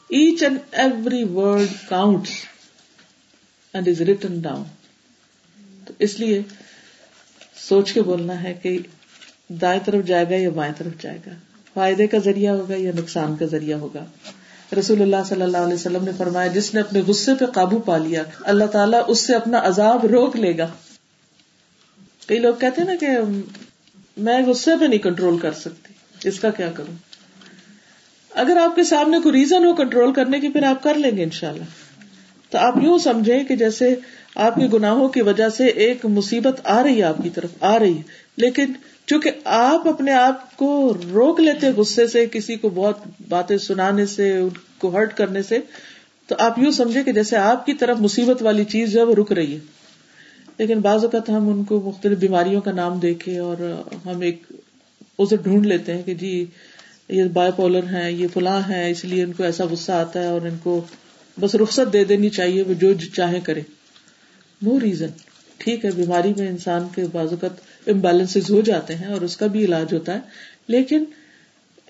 Each 0.09 0.43
and 0.43 0.57
every 0.71 1.23
word 1.23 1.89
count 1.89 2.27
and 3.73 3.87
is 3.87 4.01
written 4.01 4.39
down 4.39 4.63
تو 5.87 5.93
اس 5.99 6.19
لیے 6.19 6.41
سوچ 7.69 7.93
کے 7.93 8.01
بولنا 8.01 8.43
ہے 8.43 8.53
کہ 8.61 8.79
دائیں 9.49 9.79
طرف 9.85 10.05
جائے 10.05 10.25
گا 10.29 10.35
یا 10.35 10.49
بائیں 10.49 10.73
طرف 10.77 11.01
جائے 11.01 11.17
گا؟ 11.25 11.31
فائدے 11.73 12.07
کا 12.07 12.17
ذریعہ 12.17 12.53
ہوگا 12.53 12.75
یا 12.77 12.91
نقصان 12.97 13.35
کا 13.35 13.45
ذریعہ 13.45 13.77
ہوگا؟ 13.77 14.05
رسول 14.79 15.01
اللہ 15.01 15.15
صلی 15.25 15.41
اللہ 15.41 15.57
علیہ 15.57 15.73
وسلم 15.73 16.03
نے 16.03 16.11
فرمایا، 16.17 16.47
جس 16.47 16.73
نے 16.73 16.79
اپنے 16.79 17.01
غصے 17.01 17.35
پہ 17.35 17.45
قابو 17.45 17.79
پا 17.79 17.97
لیا، 17.97 18.23
اللہ 18.39 18.65
تعالیٰ 18.65 19.01
اس 19.07 19.19
سے 19.19 19.35
اپنا 19.35 19.61
عذاب 19.63 20.05
روک 20.05 20.35
لے 20.35 20.57
گا۔ 20.57 20.67
کئی 22.27 22.39
لوگ 22.39 22.53
کہتے 22.53 22.81
ہیں 22.81 22.87
نا 22.87 22.95
کہ 22.95 23.07
میں 24.17 24.41
غصے 24.41 24.71
پہ 24.79 24.85
نہیں 24.85 24.99
کنٹرول 24.99 25.39
کر 25.39 25.51
سکتی، 25.51 25.93
اس 26.27 26.39
کا 26.39 26.49
کیا 26.49 26.71
کروں؟ 26.71 26.93
اگر 28.29 28.57
آپ 28.57 28.75
کے 28.75 28.83
سامنے 28.83 29.19
کوئی 29.19 29.39
ریزن 29.39 29.65
ہو 29.65 29.73
کنٹرول 29.73 30.13
کرنے 30.13 30.39
کی، 30.39 30.49
پھر 30.49 30.63
آپ 30.63 30.83
کر 30.83 30.93
لیں 30.93 31.17
گے 31.17 31.23
انشاءاللہ۔ 31.23 31.63
تو 32.49 32.57
آپ 32.57 32.73
یوں 32.81 32.97
سمجھیں 32.97 33.43
کہ 33.43 33.55
جیسے 33.55 33.95
آپ 34.37 34.55
کے 34.55 34.67
گناہوں 34.73 35.09
کی 35.09 35.21
وجہ 35.21 35.49
سے 35.49 35.65
ایک 35.65 36.05
مصیبت 36.05 36.61
آ 36.63 36.83
رہی 36.83 36.97
ہے 36.97 37.03
آپ 37.03 37.17
کی 37.23 37.29
طرف، 37.29 37.49
آ 37.59 37.79
رہی 37.79 37.97
ہے۔ 37.97 38.01
لیکن 38.37 38.65
چونکہ 39.05 39.31
آپ 39.45 39.87
اپنے 39.87 40.11
آپ 40.11 40.57
کو 40.57 40.93
روک 41.13 41.39
لیتے 41.39 41.69
غصے 41.69 42.07
سے، 42.07 42.25
کسی 42.25 42.55
کو 42.55 42.69
بہت 42.69 42.97
باتیں 43.29 43.57
سنانے 43.57 44.05
سے، 44.05 44.37
ان 44.37 44.49
کو 44.77 44.89
ہرٹ 44.89 45.17
کرنے 45.17 45.41
سے، 45.41 45.57
تو 46.27 46.35
آپ 46.39 46.59
یوں 46.59 46.71
سمجھے 46.71 47.03
کہ 47.03 47.11
جیسے 47.11 47.37
آپ 47.37 47.65
کی 47.65 47.73
طرف 47.73 47.99
مصیبت 47.99 48.41
والی 48.41 48.63
چیز 48.63 48.91
جو 48.91 48.99
ہے 48.99 49.05
وہ 49.05 49.15
رک 49.15 49.31
رہی 49.31 49.53
ہے۔ 49.53 49.59
لیکن 50.57 50.79
بعض 50.79 51.03
اوقات 51.03 51.29
ہم 51.29 51.49
ان 51.49 51.63
کو 51.63 51.81
مختلف 51.81 52.17
بیماریوں 52.17 52.61
کا 52.61 52.71
نام 52.71 52.99
دے 52.99 53.13
کے 53.13 53.37
اور 53.37 53.81
ہم 54.05 54.21
ایک 54.21 54.43
اسے 55.17 55.37
ڈھونڈ 55.37 55.65
لیتے 55.65 55.93
ہیں 55.93 56.03
کہ 56.03 56.13
جی 56.13 56.45
یہ 57.09 57.23
بائی 57.23 57.51
پولر 57.55 57.83
ہیں، 57.83 58.11
یہ 58.11 58.27
فلاں 58.33 58.61
ہیں، 58.69 58.89
اس 58.89 59.05
لیے 59.05 59.23
ان 59.23 59.33
کو 59.33 59.43
ایسا 59.43 59.63
غصہ 59.71 59.91
آتا 59.91 60.19
ہے 60.19 60.27
اور 60.27 60.41
ان 60.41 60.57
کو 60.63 60.81
بس 61.39 61.55
رخصت 61.55 61.93
دے 61.93 62.03
دینی 62.03 62.29
چاہیے، 62.29 62.63
وہ 62.63 62.73
جو 62.73 62.93
چاہے 63.15 63.39
کرے 63.39 63.61
نو 64.61 64.79
ریزن 64.79 65.07
ٹھیک 65.57 65.85
ہے، 65.85 65.91
بیماری 65.91 66.33
میں 66.37 66.47
انسان 66.47 66.87
کے 66.95 67.03
بعض 67.11 67.27
اوقات 67.29 67.89
امبیلنس 67.89 68.37
ہو 68.49 68.61
جاتے 68.61 68.95
ہیں 68.95 69.07
اور 69.07 69.21
اس 69.21 69.37
کا 69.37 69.47
بھی 69.47 69.65
علاج 69.65 69.93
ہوتا 69.93 70.13
ہے، 70.13 70.19
لیکن 70.67 71.03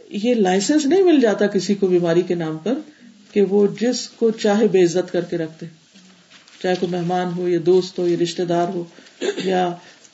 یہ 0.10 0.34
لائسنس 0.34 0.86
نہیں 0.86 1.04
مل 1.04 1.20
جاتا 1.20 1.48
کسی 1.48 1.76
کو 1.76 1.88
بیماری 1.88 2.22
کے 2.22 2.36
نام 2.36 2.58
پر 2.58 2.74
کہ 3.32 3.42
وہ 3.42 3.68
جس 3.82 4.10
کو 4.10 4.32
چاہے 4.32 4.68
بے 4.68 4.84
عزت 4.84 5.12
کر 5.12 5.22
کے 5.22 5.38
رکھتے۔ 5.38 5.66
چاہے 6.64 6.76
کوئی 6.80 6.92
مہمان 6.92 7.32
ہو 7.38 7.48
یا 7.50 7.60
دوست 7.66 8.00
ہو 8.00 8.08
یا 8.08 8.18
رشتے 8.24 8.46
دار 8.46 8.68
ہو 8.68 8.84
یا 9.44 9.74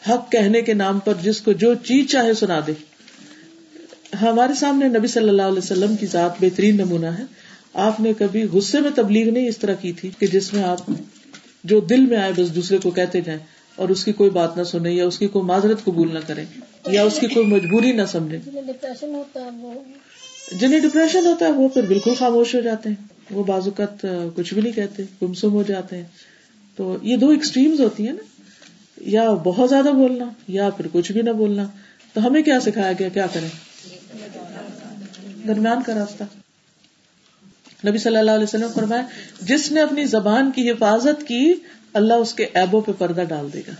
حق 0.09 0.31
کہنے 0.31 0.61
کے 0.61 0.73
نام 0.73 0.99
پر 0.99 1.13
جس 1.21 1.41
کو 1.41 1.51
جو 1.51 1.73
چیز 1.73 2.11
چاہے 2.11 2.34
سنا 2.34 2.59
دے۔ 2.67 2.71
ہمارے 4.21 4.53
سامنے 4.53 4.88
نبی 4.88 5.07
صلی 5.07 5.30
اللہ 5.30 5.41
علیہ 5.41 5.57
وسلم 5.57 5.95
کی 5.95 6.05
ذات 6.05 6.31
بہترین 6.39 6.77
نمونہ 6.77 7.05
ہے۔ 7.05 7.23
آپ 7.73 7.99
نے 7.99 8.13
کبھی 8.17 8.43
غصے 8.43 8.80
میں 8.80 8.89
تبلیغ 8.95 9.34
نہیں 9.34 9.47
اس 9.47 9.57
طرح 9.57 9.73
کی 9.73 9.91
تھی 9.91 10.09
کہ 10.19 10.27
جس 10.27 10.53
میں 10.53 10.63
آپ 10.63 10.89
جو 11.64 11.80
دل 11.80 12.06
میں 12.06 12.18
آئے 12.18 12.31
بس 12.38 12.56
دوسرے 12.56 12.77
کو 12.77 12.91
کہتے 12.91 13.22
جائیں 13.22 13.40
اور 13.76 13.90
اس 13.90 14.06
کی 14.06 14.11
کوئی 14.14 14.30
بات 14.30 14.57
نہ 14.57 14.64
سنے 14.64 14.91
یا 14.91 15.06
اس 15.06 15.19
کی 15.19 15.27
کوئی 15.27 15.45
معذرت 15.45 15.84
قبول 15.84 16.14
نہ 16.14 16.19
کرے 16.27 16.45
یا 16.88 17.03
اس 17.03 17.19
کی 17.19 17.27
کوئی 17.27 17.45
مجبوری 17.45 17.91
نہ 17.91 18.02
سمجھے 18.07 18.40
جنہیں 20.52 20.80
ڈپریشن 20.80 21.26
ہوتا 21.26 21.45
ہے 21.45 21.52
وہ 21.52 21.69
پھر 21.69 21.81
بالکل 21.81 22.14
خاموش 22.14 22.56
ہو 22.56 22.61
جاتے 22.61 22.90
ہیں۔ 22.90 22.95
وہ 23.31 23.44
بعض 23.44 23.68
اوقات 23.68 24.06
کچھ 24.35 24.53
بھی 24.53 24.61
نہیں 24.61 24.73
کہتے 24.73 25.03
گمسم 25.22 25.52
ہو 25.52 25.64
جاتے 25.64 25.95
ہیں۔ 25.98 26.03
تو 26.76 26.98
یہ 27.02 27.18
دو 27.18 27.30
ایکسٹریمز 27.30 27.80
ہوتی 27.80 28.06
ہیں 28.06 28.14
نا۔ 28.14 28.23
یا 29.02 29.34
بہت 29.34 29.69
زیادہ 29.69 29.90
بولنا 29.90 30.26
یا 30.48 30.69
پھر 30.69 30.88
کچھ 30.91 31.11
بھی 31.11 31.22
نہ 31.22 31.30
بولنا۔ 31.30 31.65
تو 32.14 32.27
ہمیں 32.27 32.41
کیا 32.41 32.60
سکھایا 32.60 32.91
گیا؟ 32.99 33.10
کیا 33.10 33.27
کریں؟ 33.34 33.49
درمیان 35.48 35.84
کا 35.84 35.94
راستہ۔ 35.94 36.23
نبی 37.88 37.97
صلی 37.97 38.18
اللہ 38.18 38.31
علیہ 38.31 38.43
وسلم 38.43 38.72
فرمایا، 38.73 39.01
جس 39.41 39.72
نے 39.72 39.81
اپنی 39.81 40.05
زبان 40.05 40.51
کی 40.51 40.72
حفاظت 40.72 41.27
کی، 41.27 41.53
اللہ 41.93 42.14
اس 42.14 42.34
کے 42.34 42.43
ایبوں 42.53 42.81
پہ 42.81 42.91
پردہ 42.97 43.23
ڈال 43.30 43.53
دے 43.53 43.61
گا۔ 43.68 43.73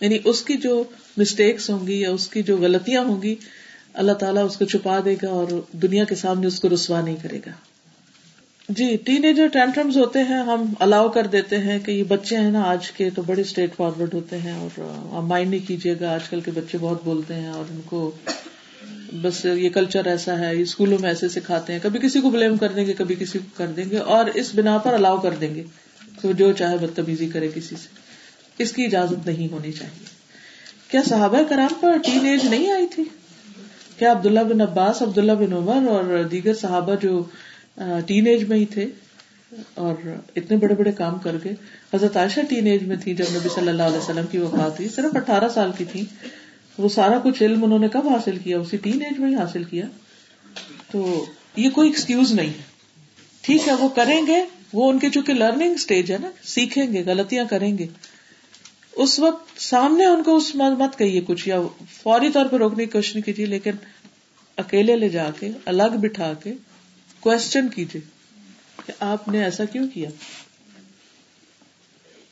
یعنی 0.00 0.18
اس 0.24 0.42
کی 0.42 0.56
جو 0.56 0.84
مسٹیکس 1.16 1.70
ہوں 1.70 1.86
گی 1.86 2.00
یا 2.00 2.10
اس 2.10 2.28
کی 2.28 2.42
جو 2.42 2.56
غلطیاں 2.56 3.02
ہوں 3.02 3.22
گی، 3.22 3.34
اللہ 3.94 4.12
تعالیٰ 4.12 4.44
اس 4.44 4.56
کو 4.56 4.64
چھپا 4.64 5.00
دے 5.04 5.14
گا 5.22 5.28
اور 5.28 5.46
دنیا 5.72 6.04
کے 6.04 6.14
سامنے 6.14 6.46
اس 6.46 6.60
کو 6.60 6.68
رسوا 6.68 7.00
نہیں 7.00 7.16
کرے 7.22 7.38
گا۔ 7.46 7.50
جی 8.68 8.96
ٹین 8.96 9.24
ایجر 9.24 9.46
ٹینٹرمز 9.46 9.96
ہوتے 9.96 10.18
ہیں، 10.18 10.42
ہم 10.42 10.74
الاؤ 10.80 11.08
کر 11.08 11.26
دیتے 11.26 11.58
ہیں 11.58 11.78
کہ 11.78 11.90
یہ 11.90 12.02
بچے 12.02 12.36
ہیں 12.36 12.50
نا 12.50 12.62
آج 12.62 12.90
کے، 12.90 13.10
تو 13.10 13.22
بڑے 13.22 13.40
اسٹریٹ 13.40 13.76
فارورڈ 13.76 14.14
ہوتے 14.14 14.38
ہیں 14.38 14.52
اور 14.52 14.80
مائنڈ 15.22 15.50
نہیں 15.50 15.68
کیجیے 15.68 15.94
گا، 16.00 16.14
آج 16.14 16.28
کل 16.28 16.40
کے 16.40 16.50
بچے 16.50 16.78
بہت 16.78 17.04
بولتے 17.04 17.34
ہیں 17.34 17.48
اور 17.48 17.64
ان 17.70 17.80
کو 17.84 18.10
بس 19.12 19.44
یہ 19.44 19.68
کلچر 19.68 20.06
ایسا 20.06 20.38
ہے، 20.38 20.56
یہ 20.56 20.62
اسکولوں 20.62 20.98
میں 21.00 21.08
ایسے 21.08 21.28
سکھاتے 21.28 21.72
ہیں۔ 21.72 21.80
کبھی 21.82 22.00
کسی 22.00 22.20
کو 22.20 22.30
بلیم 22.30 22.56
کر 22.56 22.72
دیں 22.72 22.86
گے، 22.86 22.92
کبھی 22.92 23.14
کسی 23.14 23.38
کو 23.38 23.44
کر 23.56 23.66
دیں 23.66 23.84
گے۔ 23.90 23.96
اور 23.96 24.24
اس 24.34 24.54
بنا 24.54 24.78
پر 24.78 24.94
الاؤ 24.94 25.18
کر 25.18 25.30
دیں 25.30 25.54
گے۔ 25.54 25.64
تو 26.22 26.32
جو 26.32 26.52
چاہے 26.52 26.76
بدتمیزی 26.76 27.28
کرے 27.28 27.48
کسی 27.48 27.76
سے۔ 27.76 27.88
اس 28.58 28.72
کی 28.72 28.84
اجازت 28.84 29.26
نہیں 29.26 29.52
ہونی 29.52 29.72
چاہیے۔ 29.72 30.04
کیا 30.88 31.00
صحابہ 31.08 31.42
کرام 31.48 31.74
پر 31.80 31.96
ٹین 32.04 32.26
ایج 32.26 32.44
نہیں 32.44 32.70
آئی 32.70 32.86
تھی؟ 32.86 33.04
کیا 33.98 34.12
عبداللہ 34.12 34.40
بن 34.40 34.60
عباس، 34.60 35.02
عبداللہ 35.02 35.32
بن 35.32 35.52
عمر 35.52 35.88
اور 35.88 36.22
دیگر 36.30 36.54
صحابہ 36.54 36.94
جو 37.02 37.24
ٹین 38.06 38.26
ایج 38.26 38.44
میں 38.44 38.58
ہی 38.58 38.64
تھے 38.64 38.86
اور 39.74 39.94
اتنے 40.36 40.56
بڑے 40.56 40.74
بڑے 40.74 40.92
کام 40.92 41.18
کر 41.18 41.36
گئے۔ 41.44 41.52
حضرت 41.94 42.16
عائشہ 42.16 42.40
ٹین 42.48 42.66
ایج 42.66 42.82
میں 42.82 42.96
تھی 42.96 43.14
جب 43.14 43.24
نبی 43.30 43.48
صلی 43.54 43.68
اللہ 43.68 43.82
علیہ 43.82 43.98
وسلم 43.98 44.24
کی 44.30 44.38
وفات 44.38 44.76
تھی 44.76 44.88
صرف 44.88 45.16
اٹھارہ 45.16 45.48
سال 45.48 45.70
کی 45.78 45.84
تھی 45.92 46.04
وہ 46.80 46.88
سارا 46.88 47.18
کچھ 47.24 47.42
علم 47.42 47.64
انہوں 47.64 47.78
نے 47.78 47.88
کب 47.88 48.08
حاصل 48.08 48.38
کیا؟ 48.38 48.58
اسی 48.58 48.76
ٹین 48.76 49.02
ایج 49.02 49.18
میں 49.18 49.30
ہی 49.30 49.34
حاصل 49.34 49.64
کیا۔ 49.64 49.84
تو 50.92 51.26
یہ 51.56 51.70
کوئی 51.70 51.88
ایکسکیوز 51.88 52.32
نہیں 52.32 52.48
ہے۔ 52.48 52.62
ٹھیک 53.40 53.68
ہے، 53.68 53.74
وہ 53.74 53.88
کریں 53.88 54.26
گے۔ 54.26 54.44
وہ 54.72 54.90
ان 54.90 54.98
کے 54.98 55.10
چونکہ 55.10 55.34
لرننگ 55.34 55.74
اسٹیج 55.74 56.12
ہے 56.12 56.18
نا، 56.18 56.30
سیکھیں 56.42 56.92
گے، 56.92 57.02
غلطیاں 57.06 57.44
کریں 57.50 57.78
گے۔ 57.78 57.86
اس 58.92 59.18
وقت 59.18 59.60
سامنے 59.60 60.06
ان 60.06 60.22
کو 60.22 60.36
اس 60.36 60.54
مت 60.54 60.98
کہیے 60.98 61.20
کچھ، 61.20 61.48
یا 61.48 61.60
فوری 61.90 62.30
طور 62.30 62.46
پہ 62.46 62.56
روکنے 62.56 62.84
کی 62.84 62.90
کوشش 62.90 63.14
نہیں 63.14 63.24
کیجیے، 63.24 63.46
لیکن 63.46 63.70
اکیلے 64.56 64.96
لے 64.96 65.08
جا 65.08 65.30
کے، 65.40 65.50
الگ 65.64 65.96
بٹھا 66.00 66.32
کے 66.34 66.52
کوشچن 67.20 67.68
کیجیے 67.68 68.00
کہ 68.86 68.92
آپ 69.00 69.28
نے 69.28 69.44
ایسا 69.44 69.64
کیوں 69.64 69.88
کیا؟ 69.94 70.10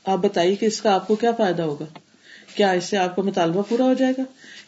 آپ 0.04 0.18
بتائیے 0.18 0.56
کہ 0.56 0.66
اس 0.66 0.80
کا 0.80 0.94
آپ 0.94 1.08
کو 1.08 1.16
کیا 1.16 1.32
فائدہ 1.32 1.62
ہوگا؟ 1.62 1.84
کیا 2.58 2.70
اس 2.70 2.84
سے 2.84 2.96
آپ 2.96 3.16
کا 3.16 3.22
مطالبہ 3.22 3.62
پورا 3.68 3.84
ہو 3.84 3.94
جائے 3.94 4.12
گا؟ 4.18 4.22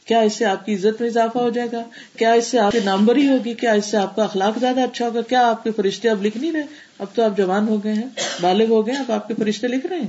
کیا 0.04 0.20
اس 0.20 0.32
سے 0.32 0.44
آپ 0.44 0.66
کی 0.66 0.74
عزت 0.74 1.00
میں 1.00 1.08
اضافہ 1.08 1.38
ہو 1.38 1.50
جائے 1.50 1.68
گا؟ 1.72 1.82
کیا 2.16 2.32
اس 2.32 2.46
سے 2.46 2.58
آپ 2.58 2.72
کی 2.72 2.78
نامبری 2.84 3.28
ہوگی؟ 3.28 3.54
کیا 3.54 3.72
اس 3.72 3.86
سے 3.86 3.96
آپ 3.96 4.16
کا 4.16 4.24
اخلاق 4.24 4.58
زیادہ 4.58 4.80
اچھا 4.80 5.06
ہوگا؟ 5.06 5.22
کیا 5.22 5.48
آپ 5.48 5.64
کے 5.64 5.70
فرشتے 5.76 6.08
اب 6.08 6.26
لکھ 6.26 6.36
نہیں 6.36 6.52
رہے؟ 6.52 6.62
اب 6.98 7.06
تو 7.14 7.22
آپ 7.22 7.36
جوان 7.36 7.68
ہو 7.68 7.84
گئے 7.84 7.92
ہیں، 7.92 8.08
بالغ 8.40 8.64
ہو 8.68 8.86
گئے 8.86 8.94
اب 8.94 9.12
آپ 9.12 9.28
کے 9.28 9.34
فرشتے 9.38 9.68
لکھ 9.68 9.86
رہے 9.86 10.00
ہیں۔ 10.00 10.08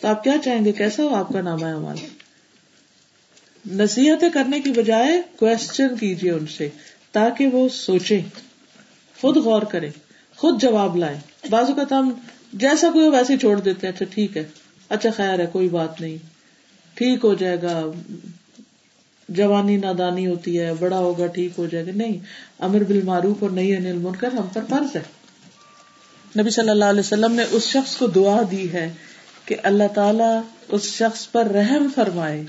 تو 0.00 0.08
آپ 0.08 0.24
کیا 0.24 0.32
چاہیں 0.44 0.64
گے؟ 0.64 0.72
کیسا 0.72 1.02
ہو 1.02 1.14
آپ 1.14 1.28
کا 1.28 1.40
نام 1.40 1.66
ہے 1.66 1.70
ہمارا؟ 1.70 2.06
نصیحتیں 3.70 4.28
کرنے 4.30 4.60
کی 4.60 4.70
بجائے 4.70 5.22
کوشچن 5.36 5.96
کیجیے 5.96 6.30
ان 6.30 6.46
سے، 6.46 6.68
تاکہ 7.12 7.46
وہ 7.46 7.68
سوچیں۔ 7.68 8.22
خود 9.20 9.36
غور 9.36 9.62
کریں، 9.62 9.90
خود 10.36 10.62
جواب 10.62 10.96
لائیں۔ 10.96 11.18
بازو 11.50 11.74
کا 11.74 11.98
ہم 11.98 12.12
جیسا 12.52 12.90
کوئی 12.92 13.08
ویسے 13.08 13.38
چھوڑ 13.38 13.60
دیتے 13.60 13.86
ہیں 13.86 13.94
اچھا 13.94 14.06
ٹھیک 14.10 14.36
ہے 14.36 14.44
اچھا 14.88 15.10
خیر 15.16 15.38
ہے، 15.38 15.46
کوئی 15.46 15.68
بات 15.68 16.00
نہیں۔ 16.00 16.39
ٹھیک 17.00 17.24
ہو 17.24 17.34
جائے 17.34 17.62
گا، 17.62 17.90
جوانی 19.28 19.76
نادانی 19.76 20.26
ہوتی 20.26 20.60
ہے، 20.60 20.74
بڑا 20.74 20.98
ہوگا، 20.98 21.26
ٹھیک 21.26 21.52
ہو 21.58 21.66
جائے 21.66 21.86
گا۔ 21.86 21.90
نہیں، 21.94 22.18
امر 22.58 22.84
بال 22.84 23.02
معروف 23.02 23.36
اور 23.40 23.50
نہیں 23.50 23.76
انل 23.76 23.92
منکر 23.92 24.32
ہم 24.32 24.46
پر 24.52 24.64
فرض 24.68 24.96
ہے۔ 24.96 25.02
نبی 26.40 26.50
صلی 26.50 26.68
اللہ 26.68 26.84
علیہ 26.84 27.00
وسلم 27.00 27.32
نے 27.32 27.44
اس 27.50 27.62
شخص 27.62 27.96
کو 27.96 28.06
دعا 28.06 28.42
دی 28.50 28.72
ہے 28.72 28.92
کہ 29.44 29.56
اللہ 29.62 29.84
تعالی 29.94 30.40
اس 30.68 30.82
شخص 30.82 31.30
پر 31.30 31.46
رحم 31.46 31.88
فرمائے۔ 31.94 32.44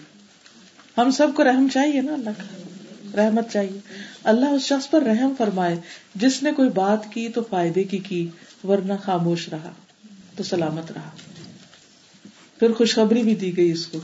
ہم 0.98 1.12
سب 1.12 1.28
کو 1.36 1.44
رحم 1.44 1.68
چاہیے 1.74 2.02
نا 2.02 2.14
اللہ 2.14 2.30
کا؟ 2.38 3.24
رحمت 3.26 3.52
چاہیے۔ 3.52 3.80
اللہ 4.24 4.46
اس 4.46 4.62
شخص 4.62 4.90
پر 4.90 5.02
رحم 5.02 5.34
فرمائے۔ 5.38 5.76
جس 6.16 6.44
نے 6.44 6.52
کوئی 6.52 6.70
بات 6.70 7.14
کی 7.14 7.30
تو 7.30 7.42
فائدے 7.50 7.84
کی 7.84 7.98
کی، 7.98 8.28
ورنہ 8.64 8.94
خاموش 9.04 9.50
رہا 9.50 9.72
تو 10.36 10.44
سلامت 10.44 10.92
رہا۔ 10.92 11.10
پھر 12.60 12.72
خوشخبری 12.72 13.24
بھی 13.24 13.36
دی 13.36 13.58
گئی 13.58 13.72
اس 13.72 13.88
کو۔ 13.88 14.00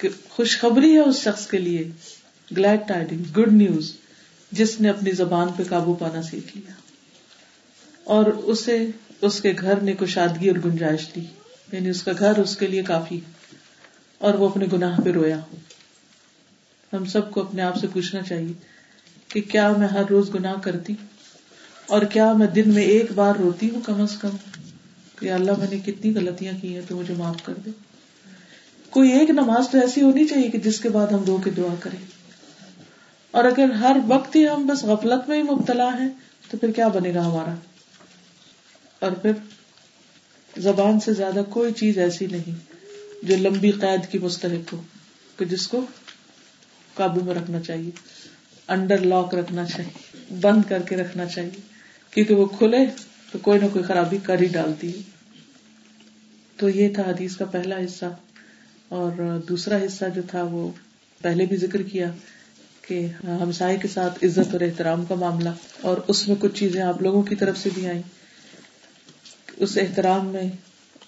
کہ 0.00 0.08
خوشخبری 0.28 0.92
ہے 0.94 1.00
اس 1.00 1.16
شخص 1.16 1.46
کے 1.46 1.58
لیے۔ 1.58 1.88
گلیڈ 2.56 2.88
ٹائڈنگ 2.88 3.22
گڈ 3.38 3.52
نیوز 3.52 3.92
جس 4.52 4.80
نے 4.80 4.88
اپنی 4.88 5.12
زبان 5.12 5.48
پہ 5.56 5.62
قابو 5.68 5.94
پانا 5.94 6.22
سیکھ 6.22 6.56
لیا۔ 6.56 6.72
اور 8.04 8.24
اسے 8.24 8.86
اس 9.20 9.40
کے 9.40 9.52
گھر 9.60 9.80
نے 9.80 9.92
کشادگی 9.92 10.50
اور 10.50 10.68
گنجائش 10.68 11.08
دی۔ 11.14 11.20
یعنی 11.72 11.88
اس 11.90 12.02
کا 12.02 12.12
گھر 12.18 12.38
اس 12.38 12.56
کے 12.56 12.66
لیے 12.66 12.82
کافی 12.82 13.20
اور 14.18 14.34
وہ 14.34 14.48
اپنے 14.48 14.66
گناہ 14.72 15.00
پہ 15.00 15.10
رویا 15.10 15.40
ہم 16.92 17.04
سب 17.04 17.30
کو 17.30 17.40
اپنے 17.40 17.62
آپ 17.62 17.76
سے 17.76 17.86
پوچھنا 17.92 18.22
چاہیے 18.22 18.52
کہ 19.28 19.40
کیا 19.40 19.72
میں 19.72 19.88
ہر 19.88 20.02
روز 20.10 20.34
گناہ 20.34 20.54
کرتی 20.62 20.92
اور 21.86 22.02
کیا 22.02 22.32
میں 22.32 22.46
دن 22.46 22.74
میں 22.74 22.82
ایک 22.82 23.12
بار 23.12 23.34
روتی 23.34 23.70
ہوں 23.70 23.80
کم 23.80 24.00
از 24.00 24.16
کم؟ 24.20 24.36
کہ 25.18 25.32
اللہ 25.32 25.52
میں 25.58 25.66
نے 25.70 25.78
کتنی 25.78 26.14
غلطیاں 26.14 26.52
کی 26.60 26.74
ہیں 26.74 26.82
تو 26.88 26.96
مجھے 26.96 27.14
معاف 27.14 27.36
کر 27.42 27.54
دے۔ 27.54 27.70
کوئی 28.90 29.10
ایک 29.10 29.30
نماز 29.30 29.70
تو 29.70 29.80
ایسی 29.80 30.02
ہونی 30.02 30.24
چاہیے 30.24 30.50
کہ 30.50 30.58
جس 30.58 30.80
کے 30.80 30.88
بعد 30.88 31.06
ہم 31.06 31.24
رو 31.24 31.36
کے 31.36 31.50
دعا 31.50 31.74
کریں۔ 31.80 32.04
اور 33.30 33.44
اگر 33.44 33.70
ہر 33.70 33.96
وقت 34.08 34.36
ہی 34.36 34.48
ہم 34.48 34.66
بس 34.66 34.84
غفلت 34.84 35.28
میں 35.28 35.36
ہی 35.36 35.42
مبتلا 35.42 35.98
ہیں، 36.00 36.08
تو 36.50 36.58
پھر 36.58 36.70
کیا 36.70 36.88
بنے 36.88 37.14
گا 37.14 37.26
ہمارا؟ 37.26 37.54
اور 38.98 39.12
پھر 39.12 39.32
زبان 40.58 41.00
سے 41.00 41.14
زیادہ 41.14 41.42
کوئی 41.50 41.72
چیز 41.72 41.98
ایسی 41.98 42.26
نہیں 42.26 42.54
جو 43.22 43.36
لمبی 43.36 43.70
قید 43.70 44.12
کی 44.12 44.18
مستحق 44.18 44.72
ہو، 44.72 44.82
کہ 45.36 45.44
جس 45.44 45.68
کو 45.68 45.84
قابو 46.94 47.20
میں 47.24 47.34
رکھنا 47.34 47.60
چاہیے، 47.60 47.90
انڈر 48.68 48.98
لاک 48.98 49.34
رکھنا 49.34 49.64
چاہیے، 49.64 50.16
بند 50.40 50.62
کر 50.68 50.82
کے 50.82 50.96
رکھنا 50.96 51.24
چاہیے۔ 51.24 51.60
کیونکہ 52.10 52.34
وہ 52.34 52.46
کھلے 52.46 52.78
تو 53.32 53.38
کوئی 53.38 53.60
نہ 53.60 53.66
کوئی 53.72 53.84
خرابی 53.84 54.18
کر 54.22 54.40
ہی 54.40 54.46
ڈالتی 54.46 54.96
ہے۔ 54.96 55.02
تو 56.56 56.68
یہ 56.68 56.94
تھا 56.94 57.02
حدیث 57.02 57.36
کا 57.36 57.44
پہلا 57.44 57.76
حصہ۔ 57.76 58.04
اور 58.90 59.38
دوسرا 59.48 59.76
حصہ 59.76 60.04
جو 60.14 60.22
تھا 60.30 60.42
وہ 60.42 60.68
پہلے 61.22 61.46
بھی 61.46 61.56
ذکر 61.56 61.82
کیا 61.82 62.10
کہ 62.82 63.06
ہمسائے 63.24 63.76
کے 63.76 63.88
ساتھ 63.88 64.24
عزت 64.24 64.52
اور 64.52 64.60
احترام 64.60 65.04
کا 65.04 65.14
معاملہ 65.14 65.48
اور 65.80 65.96
اس 66.08 66.28
میں 66.28 66.36
کچھ 66.38 66.54
چیزیں 66.54 66.82
آپ 66.82 67.02
لوگوں 67.02 67.22
کی 67.22 67.34
طرف 67.34 67.58
سے 67.58 67.70
بھی 67.74 67.88
آئی 67.88 68.02
اس 69.56 69.76
احترام 69.76 70.26
میں 70.26 70.50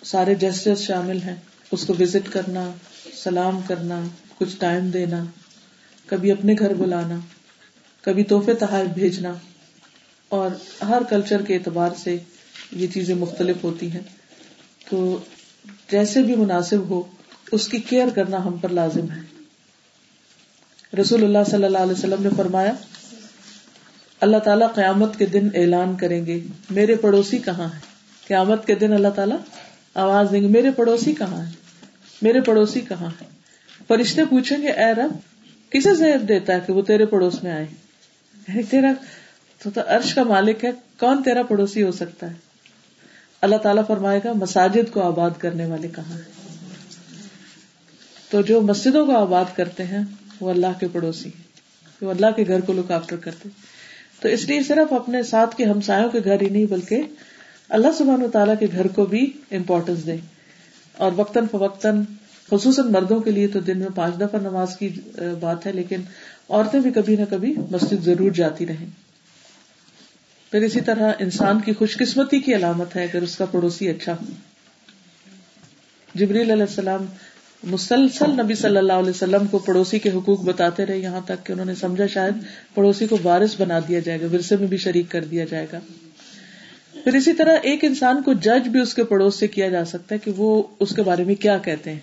سارے 0.05 0.35
جسٹس 0.35 0.81
شامل 0.81 1.23
ہیں۔ 1.23 1.37
اس 1.73 1.85
کو 1.87 1.95
وزٹ 2.01 2.33
کرنا، 2.33 2.71
سلام 3.15 3.61
کرنا، 3.67 4.01
کچھ 4.39 4.57
ٹائم 4.59 4.91
دینا، 4.91 5.25
کبھی 6.07 6.31
اپنے 6.31 6.55
گھر 6.59 6.75
بلانا، 6.75 7.19
کبھی 8.01 8.25
تحفے 8.25 8.55
تحائف 8.55 8.89
بھیجنا 8.89 9.33
اور 10.29 10.51
ہر 10.85 11.03
کلچر 11.11 11.43
کے 11.43 11.55
اعتبار 11.55 11.91
سے 11.99 12.17
یہ 12.73 12.87
چیزیں 12.87 13.15
مختلف 13.15 13.65
ہوتی 13.65 13.91
ہیں۔ 13.91 14.01
تو 14.91 15.19
جیسے 15.91 16.23
بھی 16.23 16.37
مناسب 16.37 16.91
ہو 16.91 17.03
اس 17.53 17.69
کی 17.69 17.79
کیئر 17.79 18.09
کرنا 18.15 18.45
ہم 18.45 18.57
پر 18.57 18.69
لازم 18.69 19.11
ہے۔ 19.11 19.21
رسول 21.01 21.25
اللہ 21.25 21.39
صلی 21.51 21.65
اللہ 21.65 21.79
علیہ 21.79 21.93
وسلم 21.93 22.23
نے 22.23 22.29
فرمایا 22.37 22.73
اللہ 24.21 24.37
تعالیٰ 24.37 24.75
قیامت 24.75 25.19
کے 25.19 25.27
دن 25.27 25.49
اعلان 25.55 25.97
کریں 25.97 26.27
گے 26.27 26.41
میرے 26.71 26.95
پڑوسی 26.95 27.39
کہاں 27.39 27.65
ہے 27.65 27.79
قیامت 28.27 28.67
کے 28.67 28.75
دن 28.75 28.93
اللہ 28.93 29.09
تعالیٰ 29.09 29.37
آواز 29.95 30.29
دیں 30.33 30.43
گے 30.43 30.47
میرے 30.47 30.71
پڑوسی 30.71 31.15
کہاں 31.15 31.47
ہے 31.47 31.51
میرے 32.23 32.41
پڑوسی 32.41 32.81
کہاں 32.81 33.09
ہے 33.21 33.25
فرشتے 33.89 34.25
پوچھیں 34.25 34.63
گے 34.63 34.69
اے 34.69 34.93
رب 34.95 35.13
کسے 35.71 35.95
زیب 35.95 36.29
دیتا 36.29 36.53
ہے 36.53 36.61
کہ 36.67 36.73
وہ 36.73 36.83
تیرے 36.83 37.07
پڑوس 37.07 37.43
میں 37.43 37.53
آئے؟ 37.53 37.67
یعنی 38.49 38.63
تیرا 38.63 38.93
تو, 39.63 39.71
تو 39.71 39.81
عرش 39.87 40.15
کا 40.15 40.23
مالک 40.23 40.65
ہے 40.65 40.71
کون 41.01 41.23
تیرا 41.23 41.43
پڑوسی 41.43 41.83
ہو 41.83 41.93
سکتا 41.93 42.31
ہے؟ 42.31 42.35
اللہ 43.41 43.57
تعالیٰ 43.57 43.87
فرمائے 43.87 44.21
گا 44.25 44.33
مساجد 44.33 44.93
کو 44.93 45.03
آباد 45.03 45.31
کرنے 45.39 45.67
والے 45.67 45.89
کہاں 45.89 46.15
ہیں؟ 46.15 46.42
تو 48.33 48.43
جو 48.43 48.61
مسجدوں 48.61 49.07
کو 49.07 49.17
آباد 49.17 49.45
کرتے 49.57 49.85
ہیں 49.85 50.05
وہ 50.41 50.51
اللہ 50.51 50.67
کے 50.81 50.87
پڑوسی 50.93 51.31
وہ 52.03 52.11
اللہ 52.11 52.27
کے 52.37 52.45
گھر 52.47 52.61
کو 52.61 52.73
لک 52.73 52.91
آفٹر 52.91 53.17
کرتے 53.17 53.49
تو 54.21 54.29
اس 54.29 54.45
لیے 54.45 54.63
صرف 54.63 54.93
اپنے 54.93 55.23
ساتھ 55.23 55.57
کے 55.57 55.65
ہمسایوں 55.65 56.11
کے 56.11 56.21
گھر 56.25 56.41
ہی 56.41 56.49
نہیں، 56.49 56.67
بلکہ 56.67 57.03
اللہ 57.69 57.89
سبحان 57.99 58.23
و 58.23 58.29
تعالیٰ 58.29 58.55
کے 58.61 58.67
گھر 58.73 58.87
کو 58.87 59.07
بھی 59.07 59.33
امپورٹینس 59.51 60.07
دیں۔ 60.07 60.17
اور 60.97 61.13
وقتاً 61.17 61.47
فوقتاً، 61.51 62.03
خصوصاً 62.51 62.93
مردوں 62.93 63.21
کے 63.21 63.31
لیے 63.31 63.49
تو 63.49 63.61
دن 63.61 63.79
میں 63.79 63.89
پانچ 63.95 64.21
دفعہ 64.21 64.41
نماز 64.41 64.77
کی 64.77 64.89
بات 65.41 65.67
ہے، 65.67 65.73
لیکن 65.73 66.01
عورتیں 66.49 66.81
بھی 66.81 66.91
کبھی 66.91 67.17
نہ 67.17 67.25
کبھی 67.31 67.55
مسجد 67.71 68.05
ضرور 68.05 68.31
جاتی 68.31 68.67
رہیں۔ 68.67 68.87
پھر 70.51 70.63
اسی 70.63 70.81
طرح 70.81 71.13
انسان 71.19 71.61
کی 71.61 71.73
خوش 71.73 71.97
قسمتی 71.97 72.41
کی 72.41 72.55
علامت 72.55 72.97
ہے، 72.97 73.03
اگر 73.03 73.23
اس 73.23 73.37
کا 73.37 73.45
پڑوسی 73.45 73.89
اچھا 73.89 74.13
ہو۔ 74.13 74.25
جبریل 76.15 76.51
علیہ 76.51 76.63
السلام 76.63 77.07
مسلسل 77.63 78.31
نبی 78.31 78.55
صلی 78.55 78.77
اللہ 78.77 78.93
علیہ 78.93 79.11
وسلم 79.11 79.47
کو 79.47 79.59
پڑوسی 79.59 79.99
کے 79.99 80.11
حقوق 80.11 80.41
بتاتے 80.41 80.87
رہے، 80.87 80.99
یہاں 80.99 81.21
تک 81.25 81.47
کہ 81.47 81.53
انہوں 81.53 81.67
نے 81.67 81.75
سمجھا 81.75 82.07
شاید 82.07 82.35
پڑوسی 82.75 83.07
کو 83.07 83.19
وارث 83.23 83.61
بنا 83.61 83.79
دیا 83.89 83.99
جائے 83.99 84.21
گا، 84.21 84.27
ورثے 84.33 84.57
میں 84.57 84.67
بھی 84.67 84.77
شریک 84.77 85.11
کر 85.11 85.25
دیا 85.25 85.45
جائے 85.51 85.67
گا۔ 85.73 85.79
پھر 87.05 87.15
اسی 87.15 87.33
طرح 87.33 87.57
ایک 87.63 87.85
انسان 87.85 88.23
کو 88.23 88.33
جج 88.33 88.69
بھی 88.69 88.81
اس 88.81 88.95
کے 88.95 89.05
پڑوس 89.05 89.39
سے 89.39 89.49
کیا 89.49 89.69
جا 89.69 89.85
سکتا 89.85 90.15
ہے 90.15 90.19
کہ 90.19 90.31
وہ 90.37 90.63
اس 90.81 90.95
کے 90.95 91.03
بارے 91.03 91.25
میں 91.25 91.35
کیا 91.35 91.59
کہتے 91.59 91.93
ہیں۔ 91.93 91.99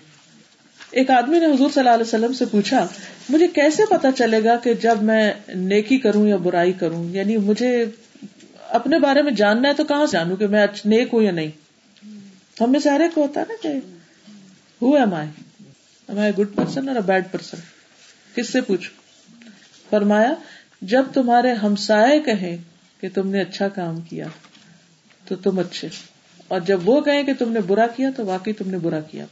ایک 0.90 1.10
آدمی 1.10 1.38
نے 1.38 1.46
حضور 1.46 1.70
صلی 1.70 1.80
اللہ 1.80 1.90
علیہ 1.90 2.06
وسلم 2.06 2.32
سے 2.32 2.44
پوچھا، 2.44 2.86
مجھے 3.28 3.46
کیسے 3.46 3.82
پتا 3.90 4.12
چلے 4.12 4.44
گا 4.44 4.56
کہ 4.56 4.74
جب 4.74 5.02
میں 5.02 5.32
نیکی 5.54 5.98
کروں 5.98 6.28
یا 6.28 6.36
برائی 6.36 6.72
کروں؟ 6.72 7.04
یعنی 7.10 7.36
مجھے 7.36 7.84
اپنے 8.68 8.98
بارے 8.98 9.22
میں 9.22 9.32
جاننا 9.32 9.68
ہے 9.68 9.74
تو 9.74 9.84
کہاں 9.84 10.06
سے 10.06 10.16
جانوں 10.16 10.36
کہ 10.36 10.46
میں 10.46 10.66
نیک 10.84 11.08
ہوں 11.12 11.22
یا 11.22 11.30
نہیں؟ 11.30 11.50
ہم 12.60 12.72
میں 12.72 12.80
سے 12.80 12.88
ہر 12.90 13.00
ایک 13.00 13.18
ہوتا 13.18 13.40
ہے 13.40 13.44
نا 13.48 13.54
کہ 13.62 13.78
who 14.82 14.94
am 14.94 15.14
I 15.14 15.28
good 16.16 16.56
person 16.56 16.88
اور 16.88 16.96
بیڈ 16.96 17.24
پرسن 17.30 17.56
کس 18.34 18.52
سے 18.52 18.60
پوچھو 18.60 19.00
فرمایا، 19.90 20.34
جب 20.82 21.04
تمہارے 21.14 21.52
ہمسائے 21.52 22.20
کہیں 22.20 22.56
کہ 23.00 23.08
تم 23.14 23.28
نے 23.28 23.40
اچھا 23.40 23.68
کام 23.68 24.00
کیا، 24.00 24.26
تو 25.24 25.36
تم 25.36 25.58
اچھے۔ 25.58 25.88
اور 26.48 26.60
جب 26.60 26.88
وہ 26.88 27.00
کہیں 27.00 27.22
کہ 27.22 27.34
تم 27.34 27.52
نے 27.52 27.60
برا 27.60 27.86
کیا، 27.86 28.10
تو 28.16 28.26
واقعی 28.26 28.52
تم 28.52 28.70
نے 28.70 28.78
برا 28.78 29.00
کیا 29.00 29.24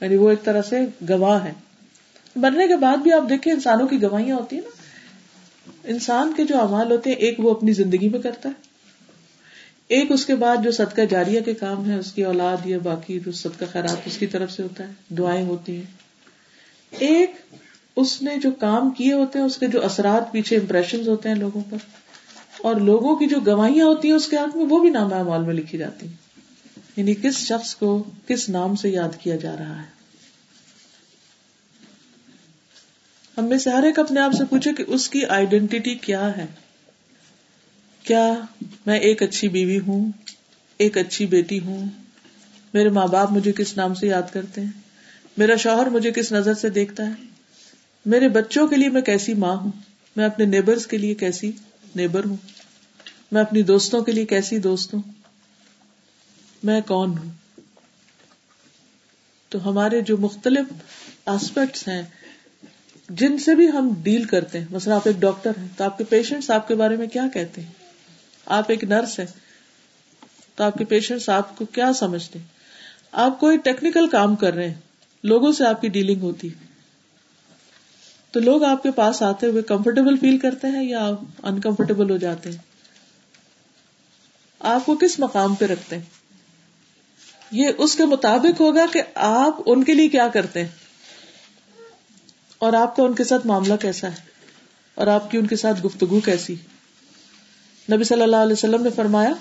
یعنی 0.00 0.16
وہ 0.16 0.30
ایک 0.30 0.44
طرح 0.44 0.62
سے 0.62 0.86
گواہ 1.08 1.44
ہے 1.44 1.52
مرنے 2.36 2.68
کے 2.68 2.76
بعد 2.76 2.96
بھی 2.96 3.12
آپ 3.12 3.22
دیکھیں، 3.28 3.52
انسانوں 3.52 3.88
کی 3.88 4.02
گواہیاں 4.02 4.36
ہوتی 4.36 4.56
ہیں 4.56 4.62
نا۔ 4.62 4.82
انسان 5.84 6.32
کے 6.36 6.44
جو 6.44 6.60
امال 6.60 6.90
ہوتے 6.90 7.10
ہیں، 7.10 7.16
ایک 7.16 7.40
وہ 7.40 7.50
اپنی 7.50 7.72
زندگی 7.72 8.08
میں 8.08 8.20
کرتا 8.20 8.48
ہے۔ 8.48 8.69
ایک 9.90 10.12
اس 10.12 10.26
کے 10.26 10.34
بعد 10.34 10.56
جو 10.64 10.70
صدقہ 10.70 11.00
جاریہ 11.00 11.40
کے 11.40 11.54
کام 11.54 11.90
ہے، 11.90 11.98
اس 11.98 12.12
کی 12.12 12.24
اولاد 12.24 12.66
یا 12.66 12.78
باقی 12.82 13.20
جو 13.20 13.32
صدقہ 13.32 13.64
خیرات، 13.72 13.96
اس 14.06 14.16
کی 14.16 14.26
طرف 14.26 14.52
سے 14.52 14.62
ہوتا 14.62 14.88
ہے، 14.88 14.92
دعائیں 15.08 15.44
ہوتی 15.44 15.76
ہیں۔ 15.76 15.82
ایک، 16.90 17.30
اس 17.96 18.22
نے 18.22 18.36
جو 18.36 18.50
کام 18.50 18.90
کیے 18.90 19.12
ہوتے 19.12 19.38
ہیں، 19.38 19.46
اس 19.46 19.56
کے 19.56 19.66
جو 19.66 19.84
اثرات 19.84 20.32
پیچھے 20.32 20.56
امپریشن 20.56 21.08
ہوتے 21.08 21.28
ہیں 21.28 21.36
لوگوں 21.36 21.62
پر، 21.70 21.76
اور 22.58 22.74
لوگوں 22.74 23.16
کی 23.16 23.26
جو 23.26 23.36
گواہیاں 23.46 23.86
ہوتی 23.86 24.08
ہیں، 24.08 24.14
اس 24.14 24.28
کے 24.28 24.36
ہاتھ 24.36 24.56
میں 24.56 24.66
وہ 24.70 24.78
بھی 24.78 24.90
نام 24.90 25.12
اعمال 25.12 25.42
میں 25.42 25.54
لکھی 25.54 25.78
جاتی 25.78 26.06
ہیں۔ 26.06 26.14
یعنی 26.96 27.14
کس 27.14 27.36
شخص 27.36 27.74
کو 27.74 28.04
کس 28.28 28.48
نام 28.48 28.76
سے 28.76 28.88
یاد 28.88 29.22
کیا 29.22 29.36
جا 29.36 29.56
رہا 29.58 29.82
ہے۔ 29.82 30.00
ہم 33.38 33.44
میں 33.44 33.58
سے 33.58 33.70
ہر 33.70 33.82
ایک 33.82 33.98
اپنے 33.98 34.20
آپ 34.20 34.32
سے 34.32 34.44
پوچھے 34.44 34.72
کہ 34.72 34.84
اس 34.86 35.10
کی 35.10 35.24
آئیڈینٹی 35.24 35.94
کیا 35.94 36.36
ہے۔ 36.36 36.46
کیا 38.04 38.34
میں 38.86 38.98
ایک 38.98 39.22
اچھی 39.22 39.48
بیوی 39.48 39.80
ہوں؟ 39.80 40.12
ایک 40.78 40.98
اچھی 40.98 41.26
بیٹی 41.26 41.60
ہوں؟ 41.60 41.88
میرے 42.74 42.88
ماں 42.88 43.06
باپ 43.06 43.32
مجھے 43.32 43.52
کس 43.52 43.76
نام 43.76 43.94
سے 43.94 44.06
یاد 44.06 44.32
کرتے 44.32 44.60
ہیں؟ 44.60 44.70
میرا 45.36 45.56
شوہر 45.56 45.86
مجھے 45.86 46.12
کس 46.12 46.32
نظر 46.32 46.54
سے 46.54 46.70
دیکھتا 46.70 47.06
ہے؟ 47.06 47.12
میرے 48.06 48.28
بچوں 48.28 48.68
کے 48.68 48.76
لیے 48.76 48.88
میں 48.88 49.02
کیسی 49.02 49.34
ماں 49.34 49.56
ہوں؟ 49.56 49.72
میں 50.16 50.24
اپنے 50.24 50.44
نیبرز 50.44 50.86
کے 50.86 50.98
لیے 50.98 51.14
کیسی 51.14 51.52
نیبر 51.96 52.24
ہوں؟ 52.24 52.36
میں 53.32 53.40
اپنی 53.40 53.62
دوستوں 53.62 54.04
کے 54.04 54.12
لیے 54.12 54.24
کیسی 54.24 54.58
دوست 54.58 54.94
ہوں؟ 54.94 55.02
میں 56.62 56.80
کون 56.80 57.18
ہوں؟ 57.18 57.30
تو 59.48 59.70
ہمارے 59.70 60.00
جو 60.00 60.16
مختلف 60.16 60.72
آسپیکٹس 61.24 61.88
ہیں، 61.88 62.02
جن 63.08 63.38
سے 63.38 63.54
بھی 63.54 63.68
ہم 63.68 63.94
ڈیل 64.02 64.24
کرتے 64.24 64.58
ہیں، 64.58 64.66
مثلا 64.70 64.94
آپ 64.94 65.02
ایک 65.04 65.16
ڈاکٹر 65.16 65.50
ہیں، 65.58 65.68
تو 65.76 65.84
آپ 65.84 65.98
کے 65.98 66.04
پیشنٹس 66.04 66.50
آپ 66.50 66.68
کے 66.68 66.74
بارے 66.74 66.96
میں 66.96 67.06
کیا 67.06 67.24
کہتے 67.34 67.60
ہیں؟ 67.60 67.79
آپ 68.50 68.64
ایک 68.68 68.84
نرس 68.84 69.18
ہیں، 69.18 69.26
تو 70.54 70.64
آپ 70.64 70.74
کے 70.74 70.84
پیشنٹس 70.84 71.28
آپ 71.28 71.56
کو 71.58 71.64
کیا 71.64 71.92
سمجھتے 71.92 72.38
ہیں؟ 72.38 72.46
آپ 73.12 73.40
کوئی 73.40 73.56
ٹیکنیکل 73.56 74.08
کام 74.08 74.36
کر 74.36 74.54
رہے 74.54 74.68
ہیں، 74.68 74.74
لوگوں 75.24 75.52
سے 75.52 75.66
آپ 75.66 75.80
کی 75.80 75.88
ڈیلنگ 75.88 76.20
ہوتی 76.20 76.48
تو 78.30 78.40
لوگ 78.40 78.64
آپ 78.64 78.82
کے 78.82 78.90
پاس 78.90 79.22
آتے 79.22 79.46
ہوئے 79.46 79.62
کمفرٹیبل 79.62 80.16
فیل 80.16 80.38
کرتے 80.38 80.66
ہیں 80.66 80.84
یا 80.84 81.06
آپ 81.06 81.20
انکمفرٹیبل 81.42 82.10
ہو 82.10 82.16
جاتے 82.16 82.50
ہیں؟ 82.50 82.56
آپ 84.60 84.86
کو 84.86 84.96
کس 84.96 85.18
مقام 85.18 85.54
پہ 85.54 85.64
رکھتے 85.64 85.96
ہیں؟ 85.96 86.04
یہ 87.50 87.68
اس 87.78 87.96
کے 87.96 88.04
مطابق 88.04 88.60
ہوگا 88.60 88.86
کہ 88.92 89.02
آپ 89.14 89.56
ان 89.66 89.84
کے 89.84 89.94
لیے 89.94 90.08
کیا 90.08 90.28
کرتے 90.28 90.60
ہیں۔ 90.60 90.68
اور 92.58 92.72
آپ 92.72 92.96
کا 92.96 93.02
ان 93.02 93.14
کے 93.14 93.24
ساتھ 93.24 93.46
معاملہ 93.46 93.74
کیسا 93.80 94.08
ہے؟ 94.08 94.16
اور 94.94 95.06
آپ 95.06 95.30
کی 95.30 95.38
ان 95.38 95.46
کے 95.46 95.56
ساتھ 95.56 95.86
گفتگو 95.86 96.20
کیسی 96.20 96.54
نبی 97.92 98.04
صلی 98.04 98.22
اللہ 98.22 98.36
علیہ 98.36 98.52
وسلم 98.52 98.82
نے 98.82 98.90
فرمایا، 98.90 99.32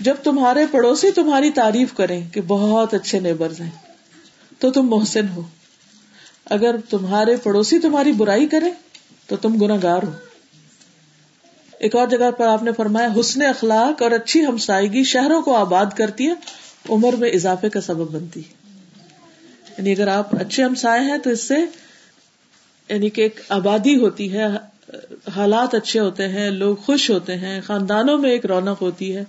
جب 0.00 0.14
تمہارے 0.22 0.66
پڑوسی 0.70 1.10
تمہاری 1.10 1.50
تعریف 1.50 1.94
کریں 1.94 2.28
کہ 2.28 2.40
بہت 2.40 2.94
اچھے 2.94 3.20
نیبرز 3.20 3.60
ہیں، 3.60 3.70
تو 4.58 4.70
تم 4.70 4.88
محسن 4.88 5.28
ہو۔ 5.28 5.42
اگر 6.44 6.76
تمہارے 6.90 7.36
پڑوسی 7.36 7.78
تمہاری 7.78 8.12
برائی 8.12 8.46
کرے 8.46 8.70
تو 9.26 9.36
تم 9.36 9.56
گناگار 9.56 10.02
ہو۔ 10.02 10.12
ایک 11.78 11.96
اور 11.96 12.08
جگہ 12.08 12.30
پر 12.30 12.46
آپ 12.46 12.62
نے 12.62 12.72
فرمایا، 12.72 13.08
حسن 13.20 13.42
اخلاق 13.42 14.02
اور 14.02 14.10
اچھی 14.10 14.46
ہمسائیگی 14.46 15.04
شہروں 15.04 15.42
کو 15.42 15.56
آباد 15.56 15.86
کرتی 15.96 16.28
ہے، 16.28 16.34
عمر 16.88 17.12
میں 17.12 17.30
اضافے 17.30 17.68
کا 17.68 17.80
سبب 17.80 18.10
بنتی 18.10 18.40
ہے۔ 18.40 18.78
یعنی 19.78 19.92
اگر 19.92 20.08
آپ 20.08 20.34
اچھے 20.34 20.64
ہمسائے 20.64 21.00
ہیں، 21.00 21.18
تو 21.18 21.30
اس 21.30 21.48
سے 21.48 21.56
یعنی 22.88 23.10
کہ 23.10 23.22
ایک 23.22 23.40
آبادی 23.48 23.96
ہوتی 23.96 24.32
ہے 24.32 24.77
حالات 25.36 25.74
اچھے 25.74 26.00
ہوتے 26.00 26.28
ہیں، 26.28 26.50
لوگ 26.50 26.76
خوش 26.76 27.10
ہوتے 27.10 27.36
ہیں، 27.36 27.60
خاندانوں 27.60 28.18
میں 28.18 28.30
ایک 28.30 28.46
رونق 28.46 28.82
ہوتی 28.82 29.16
ہے۔ 29.16 29.24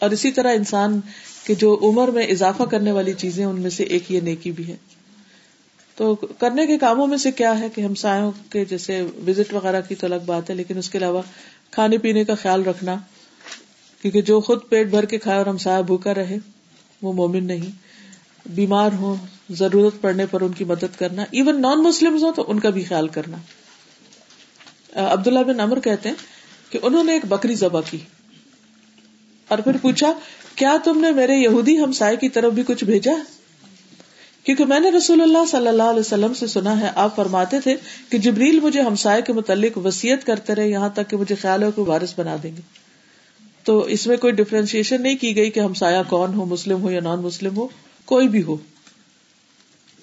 اور 0.00 0.10
اسی 0.10 0.30
طرح 0.30 0.52
انسان 0.54 1.00
کے 1.44 1.54
جو 1.54 1.80
عمر 1.82 2.08
میں 2.08 2.26
اضافہ 2.26 2.62
کرنے 2.62 2.92
والی 2.92 3.12
چیزیں 3.12 3.44
ان 3.44 3.60
میں 3.60 3.70
سے 3.70 3.82
ایک 3.82 4.12
یہ 4.12 4.20
نیکی 4.20 4.50
بھی 4.50 4.68
ہے۔ 4.68 4.76
تو 5.96 6.14
کرنے 6.14 6.66
کے 6.66 6.78
کاموں 6.78 7.06
میں 7.06 7.16
سے 7.16 7.32
کیا 7.32 7.60
ہے 7.60 7.68
کہ 7.68 7.80
ہم 7.80 7.94
سایوں 7.94 8.32
کے 8.50 8.64
جیسے 8.64 9.02
وزٹ 9.02 9.54
وغیرہ 9.54 9.80
کی 9.88 9.94
تو 9.94 10.06
الگ 10.06 10.14
بات 10.26 10.50
ہے، 10.50 10.54
لیکن 10.54 10.78
اس 10.78 10.90
کے 10.90 10.98
علاوہ 10.98 11.22
کھانے 11.70 11.98
پینے 11.98 12.24
کا 12.24 12.34
خیال 12.34 12.62
رکھنا، 12.62 12.96
کیونکہ 14.02 14.22
جو 14.22 14.40
خود 14.40 14.58
پیٹ 14.68 14.86
بھر 14.86 15.04
کے 15.04 15.18
کھائے 15.18 15.38
اور 15.38 15.46
ہم 15.46 15.58
سایہ 15.58 15.82
بھوکا 15.82 16.14
رہے، 16.14 16.36
وہ 17.02 17.12
مومن 17.12 17.46
نہیں۔ 17.46 17.70
بیمار 18.46 18.90
ہوں، 18.92 19.16
ضرورت 19.50 20.00
پڑنے 20.00 20.26
پر 20.26 20.40
ان 20.40 20.52
کی 20.52 20.64
مدد 20.64 20.98
کرنا۔ 20.98 21.22
ایون 21.22 21.62
نان 21.62 21.82
مسلم 21.82 22.22
ہو 22.22 22.32
تو 22.32 22.44
ان 22.48 22.60
کا 22.60 22.70
بھی 22.70 22.84
خیال 22.84 23.08
کرنا۔ 23.08 23.36
عبداللہ 24.98 25.38
بن 25.38 25.60
امر 25.60 25.80
کہتے 25.80 26.08
ہیں 26.08 26.16
کہ 26.70 26.78
انہوں 26.82 27.04
نے 27.04 27.12
ایک 27.12 27.26
بکری 27.26 27.54
ذبح 27.54 27.80
کی۔ 27.90 27.98
اور 29.48 29.58
پھر 29.58 29.76
پوچھا، 29.82 30.12
کیا 30.54 30.76
تم 30.84 31.00
نے 31.00 31.10
میرے 31.10 31.34
یہودی 31.34 31.78
ہمسائے 31.78 32.16
کی 32.16 32.28
طرف 32.28 32.52
بھی 32.52 32.62
کچھ 32.66 32.84
بھیجا؟ 32.84 33.12
کیونکہ 34.44 34.64
میں 34.64 34.80
نے 34.80 34.90
رسول 34.90 35.20
اللہ 35.20 35.38
صلی 35.50 35.68
اللہ 35.68 35.82
علیہ 35.82 36.00
وسلم 36.00 36.34
سے 36.34 36.46
سنا 36.46 36.80
ہے، 36.80 36.90
آپ 36.94 37.16
فرماتے 37.16 37.60
تھے 37.60 37.76
کہ 38.08 38.18
جبریل 38.18 38.60
مجھے 38.60 38.80
ہمسائے 38.80 39.22
کے 39.22 39.32
متعلق 39.32 39.78
وسیعت 39.78 40.26
کرتے 40.26 40.54
رہے، 40.54 40.68
یہاں 40.68 40.88
تک 40.88 41.10
کہ 41.10 41.16
مجھے 41.16 41.34
خیال 41.34 41.62
ہو 41.62 41.70
کہ 41.70 41.82
وارث 41.82 42.14
بنا 42.18 42.36
دیں 42.42 42.56
گے۔ 42.56 42.62
تو 43.64 43.78
اس 43.78 44.06
میں 44.06 44.16
کوئی 44.16 44.32
ڈفرینشیشن 44.32 45.02
نہیں 45.02 45.16
کی 45.16 45.36
گئی 45.36 45.50
کہ 45.50 45.60
ہمسایا 45.60 46.02
کون 46.02 46.34
ہو، 46.34 46.44
مسلم 46.44 46.82
ہو 46.82 46.90
یا 46.90 47.00
نان 47.00 47.18
مسلم 47.18 47.56
ہو، 47.56 47.68
کوئی 48.04 48.28
بھی 48.28 48.42
ہو۔ 48.42 48.56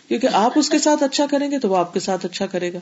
کیونکہ 0.07 0.27
آپ 0.33 0.51
اس 0.55 0.69
کے 0.69 0.79
ساتھ 0.79 1.03
اچھا 1.03 1.25
کریں 1.31 1.51
گے 1.51 1.59
تو 1.59 1.69
وہ 1.69 1.77
آپ 1.77 1.93
کے 1.93 1.99
ساتھ 1.99 2.25
اچھا 2.25 2.45
کرے 2.45 2.73
گا۔ 2.73 2.79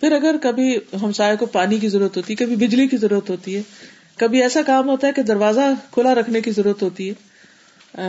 پھر 0.00 0.12
اگر 0.12 0.36
کبھی 0.42 0.76
ہمسائے 1.02 1.36
کو 1.36 1.46
پانی 1.46 1.78
کی 1.78 1.88
ضرورت 1.88 2.16
ہوتی 2.16 2.32
ہے، 2.32 2.44
کبھی 2.44 2.56
بجلی 2.56 2.86
کی 2.86 2.96
ضرورت 2.96 3.30
ہوتی 3.30 3.56
ہے، 3.56 3.62
کبھی 4.16 4.42
ایسا 4.42 4.60
کام 4.66 4.88
ہوتا 4.88 5.06
ہے 5.06 5.12
کہ 5.12 5.22
دروازہ 5.22 5.60
کھلا 5.90 6.14
رکھنے 6.14 6.40
کی 6.40 6.50
ضرورت 6.50 6.82
ہوتی 6.82 7.10
ہے 7.10 7.14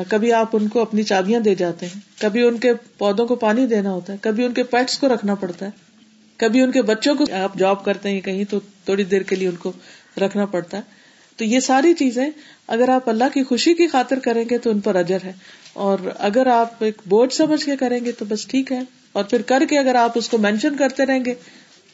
کبھی 0.10 0.34
آپ 0.34 0.50
ان 0.54 0.68
کو 0.68 0.82
اپنی 0.82 1.04
چابیاں 1.04 1.40
دے 1.40 1.56
جاتے 1.56 1.86
ہیں، 1.86 2.22
کبھی 2.22 2.44
ان 2.44 2.58
کے 2.58 2.74
پودوں 2.98 3.28
کو 3.28 3.36
پانی 3.36 3.66
دینا 3.66 3.92
ہوتا 3.92 4.14
ہے، 4.14 4.18
کبھی 4.22 4.46
ان 4.46 4.54
کے 4.54 4.64
پیٹس 4.64 5.00
کو 5.00 5.08
رکھنا 5.08 5.36
پڑتا 5.36 5.66
ہے، 5.66 5.72
کبھی 6.38 6.62
ان 6.62 6.72
کے 6.72 6.82
بچوں 6.82 7.16
کو 7.16 7.24
آپ 7.44 7.56
جاب 7.56 7.86
کرتے 7.86 8.10
ہیں 8.10 8.22
کہیں 8.22 8.44
تو 8.44 8.60
تھوڑی 8.60 9.04
دیر 9.04 9.22
کے 9.22 9.36
لیے 9.36 9.48
ان 9.48 9.56
کو 9.56 9.72
رکھنا 10.18 10.46
پڑتا 10.46 10.78
ہے۔ 10.78 10.82
تو 11.36 11.44
یہ 11.44 11.60
ساری 11.60 11.94
چیزیں 11.94 12.30
اگر 12.68 12.90
آپ 12.90 13.10
اللہ 13.10 13.24
کی 13.34 13.44
خوشی 13.44 13.74
کی 13.74 13.88
خاطر 13.88 14.20
کریں 14.20 14.44
گے 14.50 14.58
تو 14.58 14.70
ان 14.70 14.80
پر 14.80 14.96
اجر 14.96 15.18
ہے۔ 15.24 15.34
اور 15.74 15.98
اگر 16.20 16.48
آپ 16.48 16.84
ایک 16.84 17.02
بوجھ 17.06 17.34
سمجھ 17.34 17.66
کے 17.66 17.76
کریں 17.76 18.06
گے 18.06 18.12
تو 18.12 18.26
بس 18.26 18.48
ٹھیک 18.48 18.72
ہے۔ 18.72 18.80
اور 19.12 19.24
پھر 19.24 19.42
کر 19.42 19.62
کے 19.70 19.80
اگر 19.80 19.96
آپ 19.96 20.12
اس 20.16 20.30
کو 20.30 20.38
مینشن 20.38 20.76
کرتے 20.76 21.06
رہیں 21.06 21.26
گے 21.26 21.34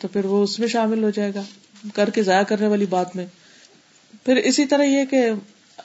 تو 0.03 0.09
پھر 0.09 0.25
وہ 0.25 0.43
اس 0.43 0.59
میں 0.59 0.67
شامل 0.67 1.03
ہو 1.03 1.09
جائے 1.09 1.31
گا، 1.35 1.41
کر 1.93 2.09
کے 2.09 2.23
ضائع 2.23 2.43
کرنے 2.43 2.67
والی 2.67 2.85
بات 2.85 3.15
میں۔ 3.15 3.25
پھر 4.25 4.35
اسی 4.35 4.65
طرح 4.65 4.83
یہ 4.83 5.05
کہ 5.05 5.29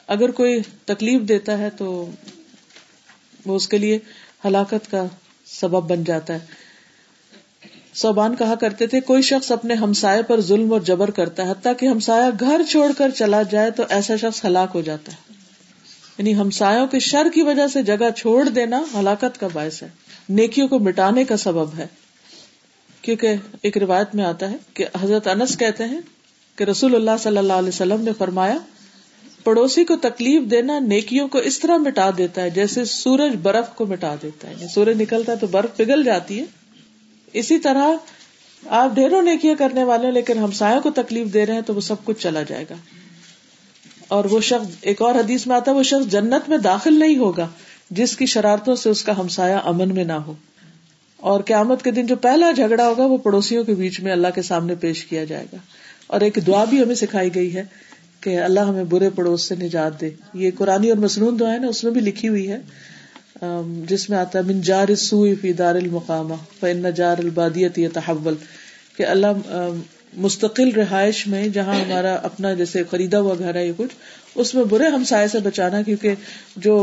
اگر 0.07 0.31
کوئی 0.31 0.61
تکلیف 0.85 1.21
دیتا 1.21 1.59
ہے 1.59 1.71
تو 1.71 2.11
وہ 3.47 3.57
اس 3.57 3.69
کے 3.69 3.79
لیے 3.79 3.99
ہلاکت 4.45 4.91
کا 4.91 5.05
سبب 5.47 5.91
بن 5.91 6.05
جاتا 6.05 6.35
ہے۔ 6.35 6.39
صوبان 7.95 8.37
کہا 8.37 8.55
کرتے 8.55 8.87
تھے، 8.87 9.01
کوئی 9.01 9.23
شخص 9.23 9.53
اپنے 9.53 9.75
ہمسائے 9.75 10.23
پر 10.23 10.41
ظلم 10.41 10.73
اور 10.73 10.81
جبر 10.81 11.11
کرتا 11.11 11.47
ہے، 11.47 11.51
حتیٰ 11.51 11.73
کہ 11.79 11.87
ہمسایا 11.87 12.31
گھر 12.41 12.61
چھوڑ 12.71 12.93
کر 12.99 13.11
چلا 13.11 13.43
جائے 13.43 13.71
تو 13.71 13.83
ایسا 13.89 14.17
شخص 14.17 14.45
ہلاک 14.45 14.71
ہو 14.75 14.81
جاتا 14.81 15.13
ہے۔ 15.13 15.35
یعنی 16.19 16.35
ہمسایوں 16.35 16.87
کے 16.87 16.99
شر 16.99 17.27
کی 17.35 17.43
وجہ 17.43 17.67
سے 17.67 17.83
جگہ 17.83 18.11
چھوڑ 18.17 18.49
دینا 18.49 18.83
ہلاکت 18.95 19.41
کا 19.41 19.49
باعث 19.53 19.83
ہے، 19.83 19.89
نیکیوں 20.29 20.69
کو 20.69 20.79
مٹانے 20.79 21.25
کا 21.25 21.37
سبب 21.37 21.77
ہے۔ 21.79 21.87
کیونکہ 23.03 23.35
ایک 23.63 23.79
روایت 23.79 24.15
میں 24.15 24.25
آتا 24.25 24.51
ہے 24.51 24.57
کہ 24.75 24.85
حضرت 25.01 25.27
انس 25.27 25.59
کہتے 25.59 25.85
ہیں 25.85 26.01
کہ 26.57 26.65
رسول 26.65 26.95
اللہ 26.95 27.11
صلی 27.21 27.39
اللہ 27.39 27.53
علیہ 27.53 27.69
وسلم 27.69 28.01
نے 28.01 28.11
فرمایا، 28.19 28.59
پڑوسی 29.45 29.85
کو 29.85 29.97
تکلیف 29.97 30.51
دینا 30.51 30.79
نیکیوں 30.79 31.29
کو 31.29 31.39
اس 31.39 31.59
طرح 31.59 31.77
مٹا 31.77 32.11
دیتا 32.19 32.43
ہے 32.43 32.51
جیسے 32.51 32.85
سورج 32.85 33.33
برف 33.43 33.69
کو 33.75 33.87
مٹا 33.87 34.15
دیتا 34.23 34.49
ہے۔ 34.49 34.53
یعنی 34.53 34.69
سورج 34.69 35.03
نکلتا 35.03 35.33
ہے 35.33 35.37
تو 35.37 35.47
برف 35.47 35.77
پگھل 35.77 36.03
جاتی 36.05 36.41
ہے۔ 36.41 36.45
اسی 37.33 37.59
طرح 37.59 37.89
آپ 38.67 38.95
ڈھیروں 38.95 39.23
نیکیاں 39.23 39.55
کرنے 39.55 39.85
والے 39.85 40.11
لیکن 40.11 40.39
ہمسایوں 40.39 40.81
کو 40.81 40.91
تکلیف 40.91 41.33
دے 41.33 41.47
رہے 41.47 41.55
ہیں 41.55 41.61
تو 41.61 41.75
وہ 41.75 41.81
سب 41.81 42.05
کچھ 42.05 42.23
چلا 42.23 42.43
جائے 42.43 42.65
گا۔ 42.71 42.75
اور 44.09 44.25
وہ 44.25 44.41
شخص، 44.41 44.77
ایک 44.81 45.03
اور 45.03 45.15
حدیث 45.15 45.47
میں 45.47 45.57
آتا 45.57 45.71
ہے، 45.71 45.77
وہ 45.77 45.83
شخص 45.83 46.11
جنت 46.11 46.49
میں 46.49 46.59
داخل 46.59 46.99
نہیں 46.99 47.19
ہوگا 47.19 47.49
جس 47.91 48.17
کی 48.17 48.27
شرارتوں 48.27 48.77
سے 48.77 48.91
اس 48.91 49.05
کا 49.05 49.19
ہمسایا 49.19 49.59
امن 49.59 49.95
میں 49.95 50.05
نہ 50.05 50.13
ہو۔ 50.13 50.35
اور 51.21 51.41
قیامت 51.41 51.83
کے 51.83 51.91
دن 51.91 52.07
جو 52.07 52.17
پہلا 52.17 52.51
جھگڑا 52.51 52.89
ہوگا 52.89 53.07
وہ 53.07 53.17
پڑوسیوں 53.17 53.65
کے 53.65 53.75
بیچ 53.75 54.01
میں 54.01 54.13
اللہ 54.13 54.29
کے 54.35 54.43
سامنے 54.43 54.75
پیش 54.75 55.05
کیا 55.05 55.25
جائے 55.25 55.47
گا۔ 55.53 55.57
اور 56.07 56.21
ایک 56.21 56.39
دعا 56.47 56.65
بھی 56.65 56.83
ہمیں 56.83 56.95
سکھائی 56.95 57.35
گئی 57.35 57.55
ہے 57.55 57.63
کہ 58.21 58.39
اللہ 58.39 58.61
ہمیں 58.61 58.85
برے 58.85 59.11
پڑوس 59.11 59.43
سے 59.43 59.55
نجات 59.55 60.01
دے۔ 60.01 60.11
یہ 60.35 60.51
قرآن 60.59 60.89
اور 60.89 60.97
مصنون 60.97 61.41
دعا 61.41 61.53
ہے 61.53 61.59
نا، 61.59 61.67
اس 61.67 61.85
میں 61.85 61.93
بھی 61.93 62.01
لکھی 62.01 62.29
ہوئی 62.29 62.53
ہے۔ 62.53 62.59
جس 63.87 64.11
میں 64.11 64.19
آتا 64.19 64.39
ہے، 64.39 64.45
من 64.45 64.61
جار 64.61 64.89
فی 65.41 65.53
دار 65.53 65.75
المقامہ 65.75 66.35
فن 66.61 66.87
جار 66.97 67.19
البادیت 67.19 67.79
تحول 67.93 68.35
کہ 68.97 69.07
اللہ 69.07 69.71
مستقل 70.17 70.71
رہائش 70.71 71.27
میں، 71.27 71.49
جہاں 71.49 71.75
ہمارا 71.75 72.15
اپنا 72.15 72.53
جیسے 72.53 72.83
خریدا 72.91 73.21
ہوا 73.21 73.35
گھر 73.39 73.55
ہے 73.55 73.67
یہ 73.67 73.73
کچھ 73.77 73.95
اس 74.35 74.55
میں 74.55 74.65
برے 74.65 74.87
ہمسائے 74.87 75.29
سے 75.29 75.39
بچانا، 75.39 75.83
کیونکہ 75.83 76.15
جو 76.57 76.75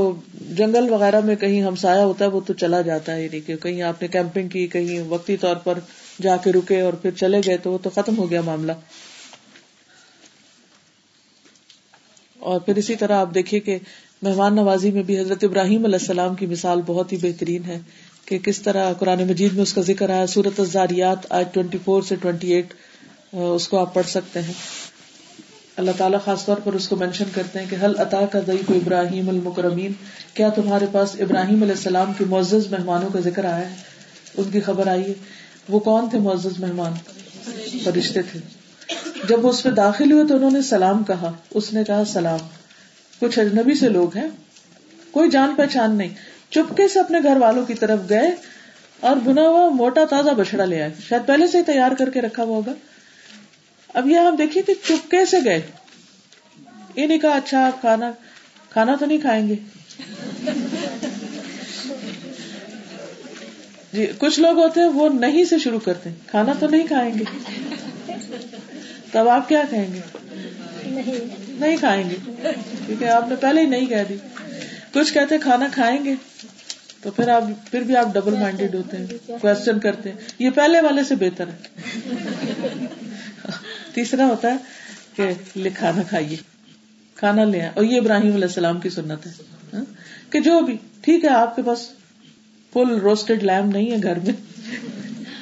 جنگل 0.52 0.90
وغیرہ 0.90 1.20
میں 1.20 1.36
کہیں 1.36 1.62
ہمسایا 1.62 2.06
ہوتا 2.06 2.26
ہے، 2.26 2.30
وہ 2.30 2.40
تو 2.40 2.54
چلا 2.54 2.82
جاتا 2.82 3.16
ہے 3.16 3.24
یعنی 3.24 3.40
کہ 3.40 3.56
کہیں 3.56 3.82
آپ 3.82 4.02
نے 4.02 4.08
کیمپنگ 4.08 4.48
کی، 4.48 4.68
کہیں 4.68 5.00
وقتی 5.10 5.38
طور 5.38 5.56
پر 5.56 5.80
جا 6.22 6.38
کے 6.38 6.52
رکے 6.52 6.82
اور 6.82 6.94
پھر 6.94 7.12
چلے 7.12 7.42
گئے، 7.46 7.58
تو 7.58 7.72
وہ 7.72 7.78
تو 7.84 7.90
ختم 7.90 8.18
ہو 8.18 8.30
گیا 8.30 8.42
معاملہ۔ 8.42 8.72
اور 12.40 12.60
پھر 12.60 12.76
اسی 12.76 12.96
طرح 12.96 13.18
آپ 13.18 13.34
دیکھیے 13.36 13.60
کہ 13.60 13.78
مہمان 14.22 14.56
نوازی 14.56 14.92
میں 14.92 15.04
بھی 15.04 15.20
حضرت 15.20 15.44
ابراہیم 15.44 15.86
علیہ 15.86 15.98
السلام 16.02 16.36
کی 16.36 16.46
مثال 16.46 16.82
بہت 16.86 17.12
ہی 17.14 17.18
بہترین 17.22 17.64
ہے، 17.68 17.80
کہ 18.26 18.38
کس 18.40 18.62
طرح 18.62 18.94
قرآن 18.94 19.24
مجید 19.28 19.54
میں 19.54 19.62
اس 19.62 19.74
کا 19.74 19.82
ذکر 19.82 20.10
آیا 20.10 20.28
سورت 20.28 20.60
الزاریات 20.60 21.32
آج 21.32 21.46
ٹوینٹی 21.54 21.78
فور 21.86 22.02
سے 22.02 22.16
ٹوینٹی 22.16 22.54
ایٹ 22.54 22.74
اس 23.34 23.68
کو 23.68 23.78
آپ 23.78 23.94
پڑھ 23.94 24.08
سکتے 24.08 24.42
ہیں۔ 24.42 24.54
اللہ 25.78 25.92
تعالیٰ 25.98 26.20
خاص 26.26 26.46
طور 26.46 26.58
پر 26.64 26.74
اس 26.74 26.88
کو 26.88 26.96
مینشن 26.96 27.24
کرتے 27.34 27.60
ہیں 27.60 27.66
کہ 27.70 27.76
حل 27.84 27.94
عطا 28.00 28.26
کا 28.26 28.40
ضعیف 28.48 28.70
ابراہیم 28.70 29.30
المکرمین؟ 29.30 29.92
کیا 30.34 30.50
تمہارے 30.50 30.86
پاس 30.92 31.16
ابراہیم 31.20 31.62
علیہ 31.62 31.74
السلام 31.74 32.14
کے 32.18 32.26
معزز 32.26 32.72
مہمانوں 32.72 33.10
کا 33.10 33.20
ذکر 33.20 33.46
آیا 33.46 33.70
ہے؟ 33.70 33.76
ان 34.38 34.52
کی 34.52 34.62
خبر 34.62 34.88
آئی 34.88 35.08
ہے۔ 35.08 35.14
وہ 35.70 35.80
کون 35.80 36.10
تھے 36.10 36.20
معزز 36.20 36.60
مہمان؟ 36.60 36.94
فرشتے 37.84 38.22
تھے۔ 38.22 38.40
جب 39.28 39.46
وہ 39.46 39.50
اس 39.50 39.64
پہ 39.64 39.70
داخل 39.70 40.12
ہوئے 40.12 40.26
تو 40.28 40.36
انہوں 40.36 40.52
نے 40.52 40.62
سلام 40.62 41.04
کہا۔ 41.04 41.32
اس 41.52 41.74
نے 41.74 41.84
کہا، 41.84 42.04
سلام۔ 42.06 42.40
کچھ 43.20 43.40
اجنبی 43.40 43.76
سے 43.76 43.90
لوگ 43.90 44.18
ہیں۔ 44.18 44.28
کوئی 45.12 45.30
جان 45.30 45.54
پہچان 45.58 45.96
نہیں۔ 45.96 46.10
چپکے 46.50 46.88
سے 46.88 47.00
اپنے 47.00 47.20
گھر 47.24 47.38
والوں 47.38 47.66
کی 47.66 47.74
طرف 47.74 48.00
گئے 48.10 48.36
اور 49.00 49.16
بنا 49.16 49.42
ہوا 49.42 49.70
موٹا 49.70 50.02
تازہ 50.10 50.30
بچڑا 50.30 50.66
لے 50.66 50.82
آئے۔ 50.82 50.94
شاید 51.10 51.28
پہلے 51.28 51.48
سے 51.48 51.58
ہی 51.58 51.64
تیار 51.64 51.92
کر 51.92 52.10
کے 52.10 52.22
رکھا 52.22 52.44
ہوا 52.44 52.56
ہوگا۔ 52.56 52.74
اب 53.96 54.10
یہ 54.10 54.18
آپ 54.18 54.38
دیکھیے 54.38 54.64
کہ 54.64 54.74
چپکے 54.84 55.26
سے 55.26 55.38
گئے؟ 55.46 55.62
یہ 56.96 57.06
نہیں 57.08 57.20
کہا 57.20 57.30
اچھا 57.30 57.66
آپ 57.66 57.82
کھانا 57.82 58.12
کھانا 58.70 58.96
تو 59.00 59.06
نہیں 59.06 59.18
کھائیں 59.18 59.48
گے۔ 59.48 59.56
جی 63.94 64.08
کچھ 64.18 64.40
لوگ 64.40 64.58
ہوتے 64.58 64.80
ہیں، 64.82 64.88
وہ 64.88 65.10
نہیں 65.10 65.46
سے 65.46 65.60
شروع 65.60 65.80
کرتے 65.80 66.10
کھانا 66.28 66.54
تو 66.60 66.70
نہیں 66.70 66.88
کھائیں 66.88 67.14
گے۔ 67.20 67.24
تب 69.12 69.28
آپ 69.30 69.50
کیا 69.50 69.62
کہیں 69.70 69.94
گے؟ 69.94 70.00
نہیں 71.50 71.78
کھائیں 71.78 72.10
گے۔ 72.10 72.16
کیونکہ 72.86 73.06
آپ 73.06 73.30
نے 73.30 73.36
پہلے 73.36 73.62
ہی 73.62 73.66
نہیں 73.66 73.86
کہہ 73.86 74.04
دی۔ 74.10 74.16
کچھ 74.94 75.14
کہتے 75.14 75.38
کھانا 75.38 75.68
کھائیں 75.72 76.06
گے۔ 76.06 76.16
تو 77.02 77.12
پھر 77.12 77.30
آپ، 77.30 77.44
پھر 77.72 77.82
بھی 77.82 77.96
آپ 77.96 78.14
ڈبل 78.14 78.36
مائنڈیڈ 78.36 78.76
ہوتے 78.76 78.98
ہیں 78.98 79.08
کوشچن 79.42 79.80
کرتے 79.80 80.12
ہیں۔ 80.12 80.18
یہ 80.40 80.50
پہلے 80.50 80.82
والے 80.82 81.04
سے 81.04 81.16
بہتر 81.16 81.48
ہے۔ 81.48 81.68
تیسرا 83.96 84.26
ہوتا 84.26 84.54
ہے 84.54 84.58
کہ 85.16 85.70
کھانا 85.76 86.02
کھائیے، 86.02 86.38
کھانا 87.16 87.44
لے 87.44 87.62
آئے 87.62 87.70
اور 87.74 87.84
یہ 87.84 87.98
ابراہیم 87.98 88.34
علیہ 88.34 88.48
السلام 88.48 88.80
کی 88.80 88.90
سنت 88.90 89.28
ہے 89.28 89.32
ہاں؟ 89.74 89.86
کہ 90.30 90.40
جو 90.40 90.60
بھی، 90.62 90.78
ٹھیک 91.02 91.24
ہے، 91.24 91.30
آپ 91.30 91.56
کے 91.56 91.62
پاس 91.62 91.90
فل 92.74 93.00
روسٹڈ 93.00 93.44
لیم 93.44 93.70
نہیں 93.70 93.92
ہے 93.92 93.98
گھر 94.04 94.20
میں۔ 94.20 94.34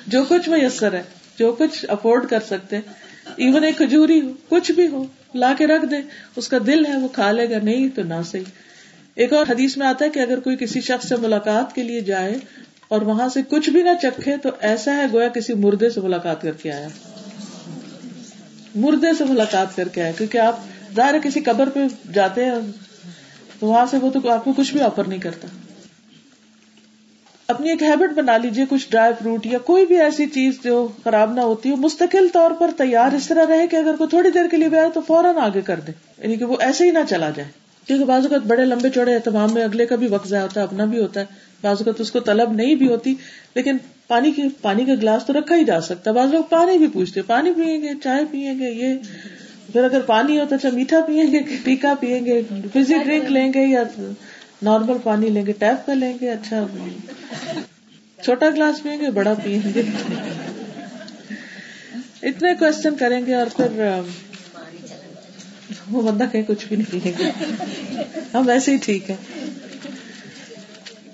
جو 0.08 0.24
کچھ 0.30 0.50
میسر 0.50 0.94
ہے، 0.94 1.04
جو 1.40 1.52
کچھ 1.52 1.86
افورڈ 1.88 2.28
کر 2.30 2.40
سکتے 2.40 2.80
ایون 3.36 3.64
ایک 3.64 3.78
کھجوری 3.78 4.22
ہو، 4.22 4.32
کچھ 4.50 4.72
بھی 4.72 4.88
ہو، 4.88 5.06
لا 5.36 5.54
کے 5.58 5.68
رکھ 5.68 5.86
دے 5.86 5.96
اس 6.36 6.48
کا 6.48 6.58
دل 6.68 6.86
ہے، 6.86 6.98
وہ 6.98 7.08
کھا 7.08 7.32
لے 7.32 7.50
گا 7.50 7.58
نہیں 7.64 7.90
تو 7.96 8.04
نہ 8.04 8.22
صحیح۔ 8.32 8.44
ایک 9.16 9.34
اور 9.34 9.46
حدیث 9.50 9.78
میں 9.78 9.88
آتا 9.88 10.06
ہے 10.06 10.10
کہ 10.10 10.20
اگر 10.20 10.40
کوئی 10.40 10.56
کسی 10.56 10.82
شخص 10.82 11.10
سے 11.10 11.16
ملاقات 11.16 11.76
کے 11.76 11.84
لیے 11.84 12.02
جائے 12.02 12.36
اور 12.88 13.02
وہاں 13.02 13.30
سے 13.30 13.42
کچھ 13.50 13.70
بھی 13.70 13.84
نہ 13.84 13.90
چکھے 14.02 14.38
تو 14.38 14.50
ایسا 14.60 14.96
ہے 14.96 15.06
گویا 15.14 15.28
کسی 15.28 15.54
مردے 15.54 15.90
سے 15.90 16.02
ملاقات 16.02 16.42
کر 16.42 16.52
کے 16.52 16.72
آیا۔ 16.72 16.88
مردے 18.76 19.14
سے 19.18 19.24
ملاقات 19.24 19.76
کر 19.76 19.88
کے 19.88 20.04
آئے، 20.04 20.14
کیونکہ 20.18 20.38
آپ 20.38 20.60
ظاہر 20.96 21.16
کسی 21.24 21.40
قبر 21.40 21.70
پہ 21.70 21.80
جاتے 22.14 22.46
ہیں، 22.46 22.54
تو 23.60 23.68
وہاں 23.68 23.86
سے 23.92 23.98
وہ 23.98 24.10
تو 24.10 24.30
آپ 24.30 24.44
کو 24.44 24.54
کچھ 24.54 24.72
بھی 24.72 24.82
آفر 24.82 25.04
نہیں 25.04 25.20
کرتا۔ 25.20 25.48
اپنی 27.48 27.70
ایک 27.70 27.84
ہیبٹ 27.84 28.14
بنا 28.14 28.38
لیجیے 28.38 28.66
کچھ 28.70 28.88
ڈرائی 28.90 29.14
فروٹ 29.20 29.46
یا 29.46 29.58
کوئی 29.58 29.86
بھی 29.86 30.00
ایسی 30.00 30.26
چیز 30.26 30.54
جو 30.64 30.88
خراب 31.04 31.34
نہ 31.34 31.42
ہوتی 31.42 31.70
ہے 31.70 31.76
مستقل 31.76 32.28
طور 32.34 32.52
پر 32.52 32.72
تیار 32.78 33.12
اس 33.12 33.28
طرح 33.28 33.46
رہے 33.50 33.68
کہ 33.68 33.76
اگر 33.76 33.96
کوئی 33.96 34.10
تھوڑی 34.10 34.30
دیر 34.30 34.48
کے 34.52 34.58
لیے 34.58 34.70
بھی 34.70 34.78
آئے 34.78 34.90
تو 34.94 35.02
فوراً 35.02 35.38
آگے 35.38 35.62
کر 35.62 35.80
دے 35.80 35.92
یعنی 36.18 36.36
کہ 36.36 36.46
وہ 36.46 36.58
ایسے 36.60 36.86
ہی 36.86 36.92
نہ 36.92 37.00
چلا 37.10 37.30
جائے۔ 37.30 37.63
کیونکہ 37.88 38.06
بعض 38.06 38.24
اوقات 38.24 38.42
بڑے 38.48 38.66
لمبے 38.66 38.90
چوڑے 38.90 39.16
اہتمام 39.16 39.54
میں 39.54 39.64
اگلے 39.64 39.86
کا 39.86 39.96
بھی 39.96 40.08
وقت 40.08 40.28
ضائع 40.28 40.44
ہوتا 40.44 40.60
ہے، 40.60 40.66
اپنا 40.66 40.86
بھی 40.86 41.00
ہوتا 41.00 41.20
ہے۔ 41.20 41.26
بعض 41.62 41.78
اوقات 41.80 42.02
اس 42.02 42.12
کو 42.12 42.20
طلب 42.20 42.52
نہیں 42.52 42.76
بھی 42.76 42.88
ہوتی، 42.88 43.16
لیکن 43.56 43.78
پانی 44.08 44.32
کی، 44.32 44.42
پانی 44.62 44.86
کا 44.86 44.94
گلاس 44.94 45.26
تو 45.26 45.34
رکھا 45.34 45.56
ہی 45.56 45.64
جا 45.64 45.82
سکتا 45.82 46.12
ہے۔ 46.12 46.16
بعض 46.16 46.34
لوگ 46.34 46.44
پانی 46.44 46.78
بھی 46.78 46.88
پوچھتے 46.88 47.22
پانی 47.22 47.54
پیئیں 47.54 47.82
گے، 47.82 47.90
چائے 48.04 48.24
پیئیں 48.32 48.60
گے، 48.60 48.72
یہ۔ 48.72 48.96
پھر 49.74 49.84
اگر 49.84 50.02
پانی 50.02 50.40
ہو 50.40 50.44
تو 50.50 50.56
اچھا 50.56 50.70
میٹھا 50.74 51.00
پیئیں 51.08 51.32
گے، 51.32 51.40
ٹیکا 51.64 51.94
پیئیں 52.00 52.26
گے 52.26 52.42
فزی 52.74 52.94
ڈرنک 53.06 53.32
لیں 53.32 53.54
گے 53.54 53.66
یا 53.66 53.84
نارمل 54.62 54.98
پانی 55.04 55.30
لیں 55.30 55.46
گے 55.46 55.52
ٹیپ 55.52 55.86
کا 55.86 55.94
لیں 55.94 56.18
گے 56.22 56.30
اچھا۔ 56.30 56.66
چھوٹا 58.24 58.50
گلاس 58.50 58.84
پیئیں 58.84 59.00
گے، 59.00 59.10
بڑا 59.10 59.34
پیئیں 59.44 59.62
گے۔ 59.76 59.82
اتنے 62.24 62.54
کوشچن 62.60 62.96
کریں 62.96 63.26
گے 63.26 63.36
اور 63.36 63.48
پھر 63.56 64.00
وہ 65.92 66.02
بندہ 66.02 66.24
کہیں 66.32 66.44
کچھ 66.48 66.66
بھی 66.66 66.76
نہیں 66.76 66.92
پیئیں 66.92 67.32
ہم 68.34 68.50
ایسے 68.50 68.72
ہی 68.72 68.78
ٹھیک 68.78 69.12
ہے 69.12 69.16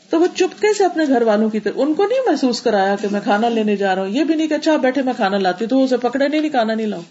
تو 0.10 0.20
وہ 0.20 0.28
چپکے 0.36 0.74
سے 0.74 0.86
اپنے 0.86 1.04
گھر 1.08 1.22
والوں 1.22 1.50
کی 1.50 1.60
طرف 1.60 1.74
ان 1.78 1.94
کو 1.94 2.06
نہیں 2.06 2.30
محسوس 2.30 2.62
کرایا 2.62 2.96
کہ 3.02 3.08
میں 3.12 3.22
کھانا 3.24 3.50
لینے 3.50 3.76
جا 3.76 3.96
رہا 3.96 4.02
ہوں۔ 4.02 4.10
یہ 4.10 4.24
بھی 4.24 4.36
نہیں 4.36 4.48
کہ 4.48 4.54
اچھا 4.54 4.76
بیٹھے 4.76 5.02
میں 5.02 5.14
کھانا 5.16 5.38
لاتی 5.38 5.66
تو 5.66 5.84
اسے 5.84 5.98
پکڑے 5.98 6.28
نہیں 6.28 6.42
نہیں، 6.42 6.52
کھانا 6.52 6.74
نہیں 6.74 6.88
لاؤ 6.88 7.02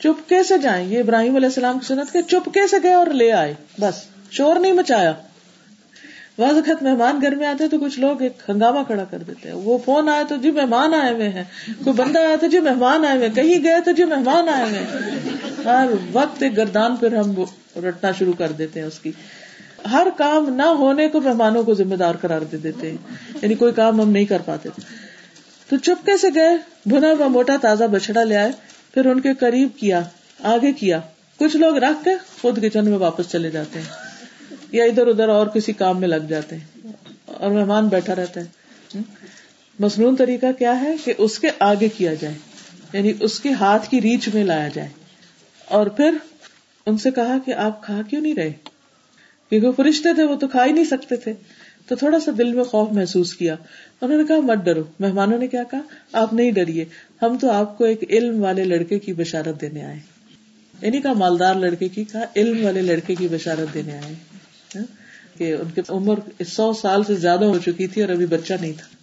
چپکے 0.00 0.42
سے 0.42 0.58
جائیں۔ 0.58 0.88
یہ 0.88 0.98
ابراہیم 0.98 1.36
علیہ 1.36 1.48
السلام 1.48 1.78
کی 1.78 1.86
سنت 1.86 2.12
کے 2.12 2.18
چپکے 2.22 2.66
سے 2.66 2.76
گئے 2.82 2.92
اور 2.92 3.06
لے 3.06 3.32
آئے۔ 3.32 3.54
بس، 3.80 3.94
شور 4.30 4.56
نہیں 4.56 4.72
مچایا۔ 4.72 5.12
بعض 6.40 6.56
وقت 6.56 6.82
مہمان 6.82 7.18
گھر 7.22 7.34
میں 7.34 7.46
آتے 7.46 7.68
تو 7.68 7.78
کچھ 7.78 8.00
لوگ 8.00 8.22
ایک 8.22 8.38
ہنگامہ 8.48 8.78
کھڑا 8.86 9.04
کر 9.04 9.18
دیتے 9.18 9.48
ہیں۔ 9.48 9.56
وہ 9.56 9.78
فون 9.84 10.08
آئے 10.08 10.24
تو 10.28 10.36
جی 10.36 10.50
مہمان 10.50 10.94
آئے 10.94 11.12
ہوئے 11.12 11.28
ہیں۔ 11.28 11.44
کوئی 11.84 11.94
بندہ 11.94 12.18
آیا 12.18 12.36
تو 12.40 12.46
جی 12.46 12.58
مہمان 12.60 13.04
آئے 13.06 13.16
ہوئے 13.16 13.28
کہیں 13.34 13.64
گئے 13.64 13.80
تو 13.84 13.90
جی 13.90 14.04
مہمان 14.04 14.48
آئے 14.48 14.70
ہوئے 14.70 14.84
ہر 15.64 15.86
وقت 16.12 16.42
ایک 16.42 16.56
گردان 16.56 16.96
پھر 16.96 17.16
ہم 17.16 17.34
رٹنا 17.88 18.12
شروع 18.12 18.32
کر 18.32 18.52
دیتے 18.52 18.80
ہیں 18.80 18.86
اس 18.86 18.98
کی۔ 18.98 19.12
ہر 19.92 20.06
کام 20.16 20.54
نہ 20.54 20.62
ہونے 20.62 21.08
کو 21.08 21.20
مہمانوں 21.20 21.62
کو 21.62 21.74
ذمہ 21.74 21.94
دار 21.94 22.14
قرار 22.20 22.40
دے 22.40 22.56
دیتے 22.56 22.90
ہیں۔ 22.90 22.96
یعنی 23.42 23.54
کوئی 23.54 23.72
کام 23.72 24.00
ہم 24.00 24.10
نہیں 24.10 24.24
کر 24.24 24.42
پاتے۔ 24.44 24.68
تو 25.68 25.76
چپکے 25.76 26.16
سے 26.16 26.28
گئے 26.34 26.56
بنا 26.86 27.08
ہوا 27.08 27.28
موٹا 27.28 27.56
تازہ 27.62 27.84
بچڑا 27.84 28.24
لے 28.24 28.36
آئے، 28.36 28.52
پھر 28.94 29.06
ان 29.06 29.20
کے 29.20 29.34
قریب 29.34 29.68
کیا، 29.76 30.02
آگے 30.42 30.72
کیا۔ 30.72 31.00
کچھ 31.38 31.56
لوگ 31.56 31.76
رکھ 31.76 32.04
کے 32.04 32.10
خود 32.42 32.64
کچن 32.64 32.90
میں 32.90 32.98
واپس 32.98 33.28
چلے 33.28 33.50
جاتے 33.50 33.78
ہیں۔ 33.78 34.09
یا 34.72 34.84
ادھر 34.84 35.06
ادھر 35.06 35.28
اور 35.28 35.46
کسی 35.46 35.72
کام 35.72 36.00
میں 36.00 36.08
لگ 36.08 36.26
جاتے 36.28 36.56
ہیں 36.56 36.92
اور 37.24 37.50
مہمان 37.50 37.88
بیٹھا 37.88 38.14
رہتا 38.14 38.40
ہے۔ 38.40 38.46
مصنون 39.78 40.16
طریقہ 40.16 40.46
کیا 40.58 40.80
ہے 40.80 40.94
کہ 41.04 41.14
اس 41.18 41.38
کے 41.38 41.48
آگے 41.58 41.88
کیا 41.88 42.14
جائے 42.14 42.34
یعنی 42.92 43.12
اس 43.20 43.40
کے 43.40 43.50
ہاتھ 43.52 43.90
کی 43.90 44.00
ریچ 44.00 44.28
میں 44.34 44.44
لایا 44.44 44.68
جائے۔ 44.74 44.88
اور 45.64 45.86
پھر 45.86 46.14
ان 46.86 46.98
سے 46.98 47.10
کہا 47.10 47.36
کہ 47.46 47.54
آپ 47.54 47.82
کھا 47.84 48.02
کیوں 48.10 48.22
نہیں 48.22 48.34
رہے؟ 48.34 48.52
کیونکہ 49.48 49.66
وہ 49.68 49.72
فرشتے 49.76 50.14
تھے، 50.14 50.24
وہ 50.24 50.36
تو 50.36 50.48
کھا 50.48 50.64
ہی 50.64 50.72
نہیں 50.72 50.84
سکتے 50.84 51.16
تھے۔ 51.16 51.32
تو 51.86 51.96
تھوڑا 51.96 52.20
سا 52.20 52.30
دل 52.38 52.52
میں 52.52 52.64
خوف 52.64 52.92
محسوس 52.92 53.34
کیا۔ 53.34 53.56
انہوں 54.00 54.18
نے 54.18 54.24
کہا، 54.24 54.40
مت 54.40 54.58
ڈرو۔ 54.64 54.82
مہمانوں 55.00 55.38
نے 55.38 55.46
کیا 55.46 55.62
کہا؟ 55.62 55.80
آپ 56.12 56.32
نہیں 56.32 56.50
ڈریے۔ 56.50 56.84
ہم 57.22 57.38
تو 57.38 57.50
آپ 57.50 57.78
کو 57.78 57.84
ایک 57.84 58.04
علم 58.10 58.42
والے 58.42 58.64
لڑکے 58.64 58.98
کی 58.98 59.12
بشارت 59.12 59.60
دینے 59.60 59.84
آئے 59.84 59.96
یعنی 60.82 61.00
کہا، 61.00 61.12
مالدار 61.12 61.54
لڑکے 61.54 61.88
کی 61.88 62.04
کہا، 62.04 62.24
علم 62.36 62.64
والے 62.64 62.82
لڑکے 62.82 63.14
کی 63.14 63.28
بشارت 63.28 63.74
دینے 63.74 63.92
آئے 63.92 64.14
کہ 65.38 65.52
ان 65.52 65.70
کی 65.74 65.80
عمر 65.88 66.18
سو 66.46 66.72
سال 66.72 67.04
سے 67.04 67.14
زیادہ 67.14 67.44
ہو 67.44 67.58
چکی 67.58 67.86
تھی 67.86 68.02
اور 68.02 68.10
ابھی 68.10 68.26
بچہ 68.26 68.54
نہیں 68.60 68.72
تھا۔ 68.72 69.00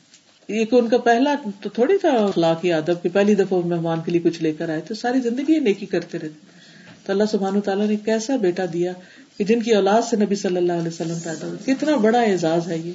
یہ 0.54 0.66
کہ 0.66 0.76
ان 0.76 0.88
کا 0.90 0.98
پہلا 0.98 1.36
تو 1.62 1.70
تھوڑی 1.70 1.98
تھا 1.98 2.10
اخلاقی 2.10 2.74
ادب 2.74 3.04
کہ 3.04 3.10
پہلی 3.14 3.36
دفعہ 3.36 3.60
مہمان 3.66 4.02
کے 4.06 4.12
لیے 4.12 4.22
کچھ 4.22 4.44
لے 4.44 4.54
کر 4.54 4.70
آئے 4.70 4.82
تو 4.82 4.96
ساری 4.96 5.20
زندگی 5.20 5.60
نیکی 5.60 5.86
کرتے 5.86 6.18
رہتے 6.18 6.58
تو 7.06 7.12
اللہ 7.12 7.24
سبحان 7.32 7.62
تعالیٰ 7.62 7.88
نے 7.88 7.96
کیسا 7.96 8.36
بیٹا 8.36 8.64
دیا 8.74 8.92
کہ 9.38 9.44
جن 9.44 9.62
کی 9.62 9.72
اولاد 9.74 10.02
سے 10.10 10.18
نبی 10.18 10.36
صلی 10.36 10.58
اللہ 10.58 10.74
علیہ 10.74 10.88
وسلم 10.88 11.20
پیدا 11.24 11.48
ہوئی۔ 11.48 11.74
کتنا 11.74 11.96
بڑا 11.96 12.22
اعزاز 12.22 12.68
ہے 12.68 12.78
یہ۔ 12.78 12.92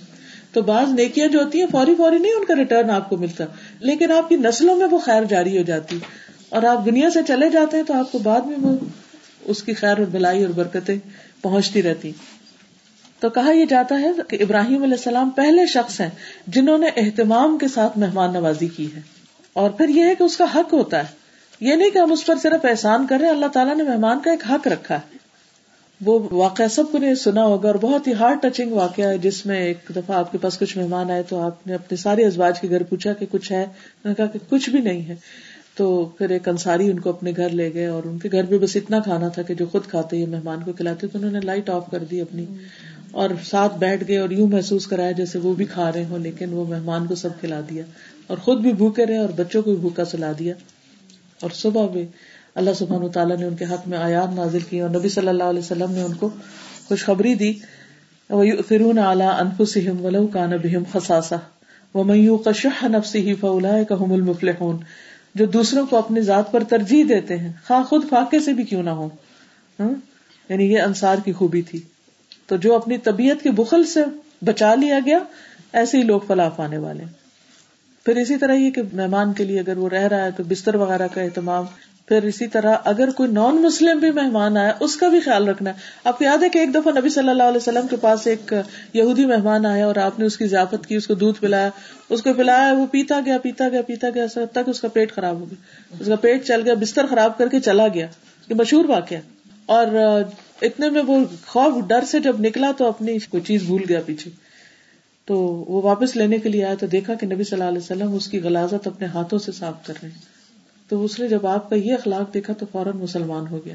تو 0.53 0.62
بعض 0.62 0.89
نیکیاں 0.89 1.28
جو 1.28 1.43
ہوتی 1.43 1.61
ہیں 1.61 1.66
فوری 1.73 1.94
فوری 1.94 2.19
نہیں 2.19 2.32
ان 2.32 2.44
کا 2.44 2.55
ریٹرن 2.57 2.90
آپ 2.90 3.09
کو 3.09 3.16
ملتا۔ 3.16 3.44
لیکن 3.81 4.12
آپ 4.12 4.28
کی 4.28 4.36
نسلوں 4.36 4.77
میں 4.77 4.86
وہ 4.90 4.99
خیر 4.99 5.24
جاری 5.24 5.59
ہو 5.59 5.62
جاتی۔ 5.62 5.99
اور 6.49 6.62
آپ 6.62 6.86
دنیا 6.86 7.11
سے 7.11 7.19
چلے 7.28 7.51
جاتے 7.51 7.77
ہیں 7.77 7.85
تو 7.85 7.94
آپ 7.94 8.12
کو 8.12 8.19
بعد 8.19 8.40
میں 8.40 8.57
وہ 8.61 8.77
اس 9.44 9.62
کی 9.62 9.74
خیر 9.74 9.99
اور 9.99 10.07
بلائی 10.07 10.44
اور 10.44 10.51
برکتیں 10.51 10.99
پہنچتی 11.43 11.82
رہتی۔ 11.82 12.12
تو 13.23 13.31
کہا 13.31 13.53
یہ 13.53 13.65
جاتا 13.66 14.01
ہے 14.01 14.11
کہ 14.28 14.36
ابراہیم 14.40 14.82
علیہ 14.82 14.94
السلام 14.94 15.31
پہلے 15.31 15.66
شخص 15.66 16.01
ہیں 16.01 16.11
جنہوں 16.47 16.78
نے 16.78 16.86
اہتمام 16.97 17.59
کے 17.59 17.69
ساتھ 17.69 17.99
مہمان 17.99 18.32
نوازی 18.32 18.69
کی 18.69 18.89
ہے۔ 18.97 19.01
اور 19.53 19.70
پھر 19.70 19.89
یہ 19.89 20.03
ہے 20.03 20.15
کہ 20.15 20.23
اس 20.23 20.36
کا 20.36 20.44
حق 20.55 20.73
ہوتا 20.73 20.99
ہے۔ 20.99 21.23
یہ 21.61 21.74
نہیں 21.74 21.90
کہ 21.90 21.99
ہم 21.99 22.12
اس 22.12 22.27
پر 22.27 22.35
صرف 22.43 22.65
احسان 22.65 23.07
کر 23.07 23.19
رہے 23.19 23.27
ہیں، 23.27 23.35
اللہ 23.35 23.47
تعالیٰ 23.47 23.77
نے 23.77 23.82
مہمان 23.82 24.19
کا 24.24 24.31
ایک 24.31 24.40
حق 24.51 24.69
رکھا 24.69 24.94
ہے۔ 24.94 25.16
وہ 26.05 26.28
واقعہ 26.31 26.69
سب 26.69 26.93
کو 26.93 26.99
نے 26.99 27.15
سنا 27.15 27.44
ہوگا 27.44 27.66
اور 27.66 27.74
بہت 27.74 28.07
ہی 28.07 28.12
ہارڈ 28.12 28.43
ٹچنگ 28.43 28.73
واقعہ 28.73 29.05
ہے، 29.05 29.19
جس 29.19 29.47
میں 29.47 29.61
ایک 29.61 29.78
دفعہ 29.97 30.16
آپ 30.16 30.32
کے 30.32 30.39
پاس 30.39 30.59
کچھ 30.59 30.78
مہمان 30.78 31.11
آئے 31.11 31.23
تو 31.23 31.40
آپ 31.40 31.66
نے 31.66 31.74
اپنے 31.74 31.97
سارے 31.97 32.27
ازواج 32.27 32.61
کے 32.61 32.69
گھر 32.69 32.82
پوچھا 32.82 33.12
کہ 33.12 33.27
کچھ 33.31 33.53
ہے؟ 33.53 33.66
نے 34.05 34.15
کہا 34.15 34.27
کہ 34.27 34.39
کچھ 34.49 34.70
بھی 34.70 34.81
نہیں 34.81 35.09
ہے۔ 35.09 35.15
تو 35.77 36.05
پھر 36.05 36.31
ایک 36.31 36.49
انصاری 36.49 36.90
ان 36.90 37.01
کو 37.01 37.11
اپنے 37.11 37.32
گھر 37.36 37.49
لے 37.49 37.74
گئے 37.74 37.86
اور 37.86 38.03
ان 38.05 38.19
کے 38.19 38.28
گھر 38.32 38.43
بھی 38.43 38.59
بس 38.59 38.77
اتنا 38.77 39.01
کھانا 39.01 39.28
تھا 39.28 39.43
کہ 39.43 39.55
جو 39.55 39.66
خود 39.66 39.82
کھاتے 39.86 40.16
یہ 40.16 40.27
مہمان 40.27 40.62
کو 40.65 40.73
کھلاتے، 40.73 41.07
تو 41.07 41.19
انہوں 41.19 41.32
نے 41.32 41.40
لائٹ 41.40 41.70
آف 41.70 41.90
کر 41.90 41.99
دی 41.99 42.20
اپنی۔ 42.20 42.47
اور 43.12 43.30
ساتھ 43.44 43.78
بیٹھ 43.78 44.05
گئے 44.09 44.18
اور 44.18 44.30
یوں 44.30 44.48
محسوس 44.48 44.86
کرایا 44.86 45.10
جیسے 45.10 45.39
وہ 45.39 45.55
بھی 45.55 45.64
کھا 45.64 45.93
رہے 45.93 46.05
ہوں، 46.05 46.18
لیکن 46.18 46.52
وہ 46.52 46.64
مہمان 46.64 47.06
کو 47.06 47.14
سب 47.14 47.28
کھلا 47.40 47.60
دیا 47.70 47.82
اور 48.26 48.39
خود 48.39 48.60
بھی 48.60 48.72
بھوکے 48.72 49.06
رہے 49.06 49.16
اور 49.16 49.28
بچوں 49.28 49.62
کو 49.62 49.70
بھی 49.70 49.80
بھوکا 49.80 50.05
سلا 50.05 50.32
دیا۔ 50.39 50.55
اور 51.40 51.51
صبح 51.55 51.86
بھی 51.86 52.06
اللہ 52.55 52.70
سبحان 52.78 53.09
تعالیٰ 53.09 53.36
نے 53.36 53.47
ان 53.47 53.56
کے 53.56 53.64
حق 53.64 53.89
میں 53.89 53.98
آیات 53.98 54.34
نازل 54.34 54.59
کی 54.60 54.80
اور 54.80 54.90
نبی 54.90 55.09
صلی 55.09 55.28
اللہ 55.28 55.44
علیہ 55.44 55.59
وسلم 55.59 55.93
نے 55.93 56.02
ان 56.02 56.14
کو 56.14 56.30
خوشخبری 56.89 57.34
دی۔ 57.34 57.52
فرون 58.68 58.98
اعلیٰ 58.98 59.40
انفسم 59.40 60.05
ولو 60.05 60.26
کا 60.26 60.47
نبیم 60.47 60.82
خساسا 60.93 61.36
وہ 61.94 62.05
میو 62.05 62.36
کشح 62.36 62.89
نفسی 62.89 63.34
فولا 63.34 63.82
کہ 63.82 63.94
المفلحون۔ 63.94 64.76
جو 65.34 65.47
دوسروں 65.47 65.86
کو 65.86 65.97
اپنی 65.97 66.20
ذات 66.20 66.52
پر 66.52 66.62
ترجیح 66.68 67.05
دیتے 67.09 67.36
ہیں، 67.36 67.52
خواہ 67.66 67.82
خود 67.82 68.05
فاقے 68.10 68.40
سے 68.40 68.52
بھی 68.52 68.64
کیوں 68.64 68.82
نہ 68.82 68.90
ہو 68.90 69.09
ہاں؟ 69.80 69.90
یعنی 70.48 70.72
یہ 70.72 70.80
انصار 70.80 71.16
کی 71.24 71.32
خوبی 71.32 71.62
تھی۔ 71.62 71.80
تو 72.53 72.57
جو 72.57 72.77
اپنی 72.77 72.99
طبیعت 72.99 73.43
کے 73.43 73.51
بخل 73.51 73.85
سے 73.85 74.05
بچا 74.45 74.74
لیا 74.74 74.99
گیا، 75.07 75.19
ایسے 75.73 75.99
ہی 75.99 76.03
لوگ 76.03 76.20
فلاح 76.27 76.49
پانے 76.49 76.79
والے۔ 76.79 77.05
پھر 78.05 78.16
اسی 78.16 78.37
طرح 78.37 78.53
یہ 78.53 78.70
کہ 78.70 78.83
مہمان 78.93 79.33
کے 79.33 79.45
لیے 79.45 79.61
اگر 79.61 79.77
وہ 79.77 79.89
رہ 79.89 80.03
رہا 80.03 80.24
ہے 80.24 80.31
تو 80.37 80.43
بستر 80.49 80.74
وغیرہ 80.74 81.07
کا 81.15 81.23
اہتمام۔ 81.23 81.65
پھر 82.07 82.23
اسی 82.23 82.47
طرح 82.47 82.77
اگر 82.85 83.11
کوئی 83.11 83.33
نان 83.33 83.62
مسلم 83.62 83.99
بھی 83.99 84.11
مہمان 84.11 84.57
آیا 84.57 84.73
اس 84.81 84.97
کا 84.97 85.09
بھی 85.09 85.20
خیال 85.20 85.49
رکھنا 85.49 85.70
ہے۔ 85.70 85.74
آپ 86.05 86.19
کو 86.19 86.24
یاد 86.24 86.43
ہے 86.43 86.49
کہ 86.49 86.59
ایک 86.59 86.74
دفعہ 86.74 86.93
نبی 86.99 87.09
صلی 87.09 87.29
اللہ 87.29 87.43
علیہ 87.43 87.57
وسلم 87.57 87.87
کے 87.87 87.97
پاس 87.97 88.27
ایک 88.27 88.55
یہودی 88.93 89.27
مہمان 89.27 89.66
آیا 89.66 89.87
اور 89.87 89.97
آپ 89.97 90.19
نے 90.19 90.24
اس 90.24 90.37
کی 90.37 90.47
ضیافت 90.47 90.87
کی، 90.87 90.97
اس 90.97 91.07
کو 91.07 91.15
دودھ 91.15 91.41
پلایا۔ 91.41 91.69
اس 92.09 92.23
کو 92.23 92.33
پلایا، 92.33 92.73
وہ 92.73 92.87
پیتا 92.87 93.20
گیا 93.27 93.39
پیتا 93.39 93.69
گیا 93.69 93.83
پیتا 93.83 94.09
گیا 94.15 94.27
تک 94.53 94.69
اس 94.69 94.81
کا 94.81 94.89
پیٹ 94.89 95.15
خراب 95.15 95.41
ہو 95.41 95.45
گیا۔ 95.51 95.87
اس 96.01 96.07
کا 96.07 96.16
پیٹ 96.16 96.45
چل 96.45 96.61
گیا، 96.65 96.74
بستر 96.74 97.07
خراب 97.07 97.39
کر 97.39 97.49
کے 97.49 97.61
چلا 97.61 97.89
گیا۔ 97.89 98.07
یہ 98.49 98.55
مشہور 98.55 98.85
واقعہ 98.85 99.19
اور 99.66 99.87
اتنے 100.62 100.90
میں 100.90 101.02
وہ 101.06 101.24
خوف، 101.47 101.84
ڈر 101.86 102.05
سے 102.05 102.20
جب 102.20 102.40
نکلا 102.40 102.72
تو 102.76 102.86
اپنی 102.89 103.18
کوئی 103.18 103.43
چیز 103.43 103.62
بھول 103.62 103.82
گیا 103.89 104.01
پیچھے۔ 104.06 104.30
تو 105.24 105.36
وہ 105.39 105.82
واپس 105.82 106.16
لینے 106.16 106.39
کے 106.39 106.48
لیے 106.48 106.64
آیا 106.64 106.74
تو 106.74 106.86
دیکھا 106.86 107.14
کہ 107.14 107.26
نبی 107.26 107.44
صلی 107.44 107.59
اللہ 107.59 107.68
علیہ 107.68 107.78
وسلم 107.78 108.14
اس 108.14 108.28
کی 108.28 108.40
غلازت 108.40 108.86
اپنے 108.86 109.06
ہاتھوں 109.06 109.39
سے 109.39 109.52
صاف 109.52 109.86
کر 109.86 109.94
رہے 110.02 110.09
ہیں۔ 110.10 110.18
تو 110.89 111.05
اس 111.05 111.18
نے 111.18 111.28
جب 111.28 111.47
آپ 111.47 111.70
کا 111.70 111.76
یہ 111.76 111.93
اخلاق 111.93 112.34
دیکھا 112.34 112.52
تو 112.52 112.66
فوراً 112.72 112.97
مسلمان 112.97 113.47
ہو 113.47 113.60
گیا۔ 113.64 113.74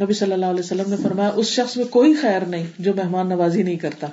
نبی 0.00 0.12
صلی 0.12 0.32
اللہ 0.32 0.46
علیہ 0.46 0.60
وسلم 0.60 0.90
نے 0.90 0.96
فرمایا، 1.02 1.30
اس 1.34 1.46
شخص 1.46 1.76
میں 1.76 1.84
کوئی 1.84 2.14
خیر 2.14 2.42
نہیں 2.42 2.66
جو 2.78 2.94
مہمان 2.94 3.28
نوازی 3.28 3.62
نہیں 3.62 3.76
کرتا۔ 3.76 4.06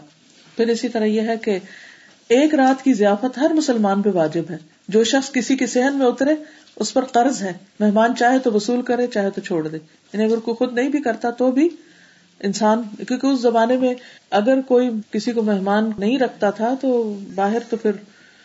پھر 0.57 0.67
اسی 0.67 0.89
طرح 0.89 1.05
یہ 1.05 1.21
ہے 1.21 1.37
کہ 1.37 1.59
ایک 2.29 2.55
رات 2.55 2.83
کی 2.83 2.93
ضیافت 2.93 3.37
ہر 3.37 3.51
مسلمان 3.53 4.01
پہ 4.01 4.09
واجب 4.09 4.43
ہے۔ 4.49 4.57
جو 4.87 5.03
شخص 5.03 5.31
کسی 5.31 5.57
کے 5.57 5.67
صحن 5.67 5.97
میں 5.97 6.05
اترے 6.05 6.31
اس 6.75 6.93
پر 6.93 7.05
قرض 7.05 7.41
ہے۔ 7.41 7.53
مہمان 7.79 8.15
چاہے 8.15 8.39
تو 8.39 8.51
وصول 8.51 8.81
کرے، 8.81 9.07
چاہے 9.07 9.29
تو 9.29 9.41
چھوڑ 9.41 9.67
دے۔ 9.67 9.77
یعنی 10.13 10.23
اگر 10.23 10.37
کوئی 10.37 10.55
خود 10.55 10.73
نہیں 10.73 10.89
بھی 10.89 11.01
کرتا 11.01 11.29
تو 11.29 11.51
بھی 11.51 11.69
انسان، 12.39 12.81
کیونکہ 13.07 13.27
اس 13.27 13.41
زمانے 13.41 13.77
میں 13.77 13.93
اگر 14.31 14.61
کوئی 14.61 14.89
کسی 15.11 15.31
کو 15.31 15.41
مہمان 15.41 15.91
نہیں 15.97 16.19
رکھتا 16.19 16.49
تھا 16.49 16.73
تو 16.81 17.19
باہر 17.35 17.57
تو 17.69 17.77
پھر 17.77 17.91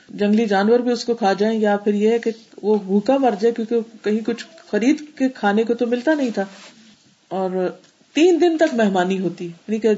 جنگلی 0.08 0.46
جانور 0.46 0.80
بھی 0.80 0.90
اس 0.90 1.04
کو 1.04 1.14
کھا 1.14 1.32
جائیں، 1.32 1.60
یا 1.60 1.76
پھر 1.76 1.94
یہ 1.94 2.10
ہے 2.10 2.18
کہ 2.18 2.30
وہ 2.62 2.78
بھوکا 2.78 3.16
مر 3.16 3.34
جائے، 3.40 3.54
کیونکہ 3.54 4.04
کہیں 4.04 4.20
کچھ 4.20 4.46
خرید 4.70 5.02
کے 5.18 5.28
کھانے 5.28 5.64
کو 5.64 5.74
تو 5.74 5.86
ملتا 5.86 6.14
نہیں 6.14 6.30
تھا۔ 6.30 6.44
اور 7.28 7.68
تین 8.14 8.40
دن 8.40 8.56
تک 8.56 8.74
مہمانی 8.74 9.20
ہوتی 9.20 9.44
یعنی 9.44 9.78
کہ 9.78 9.88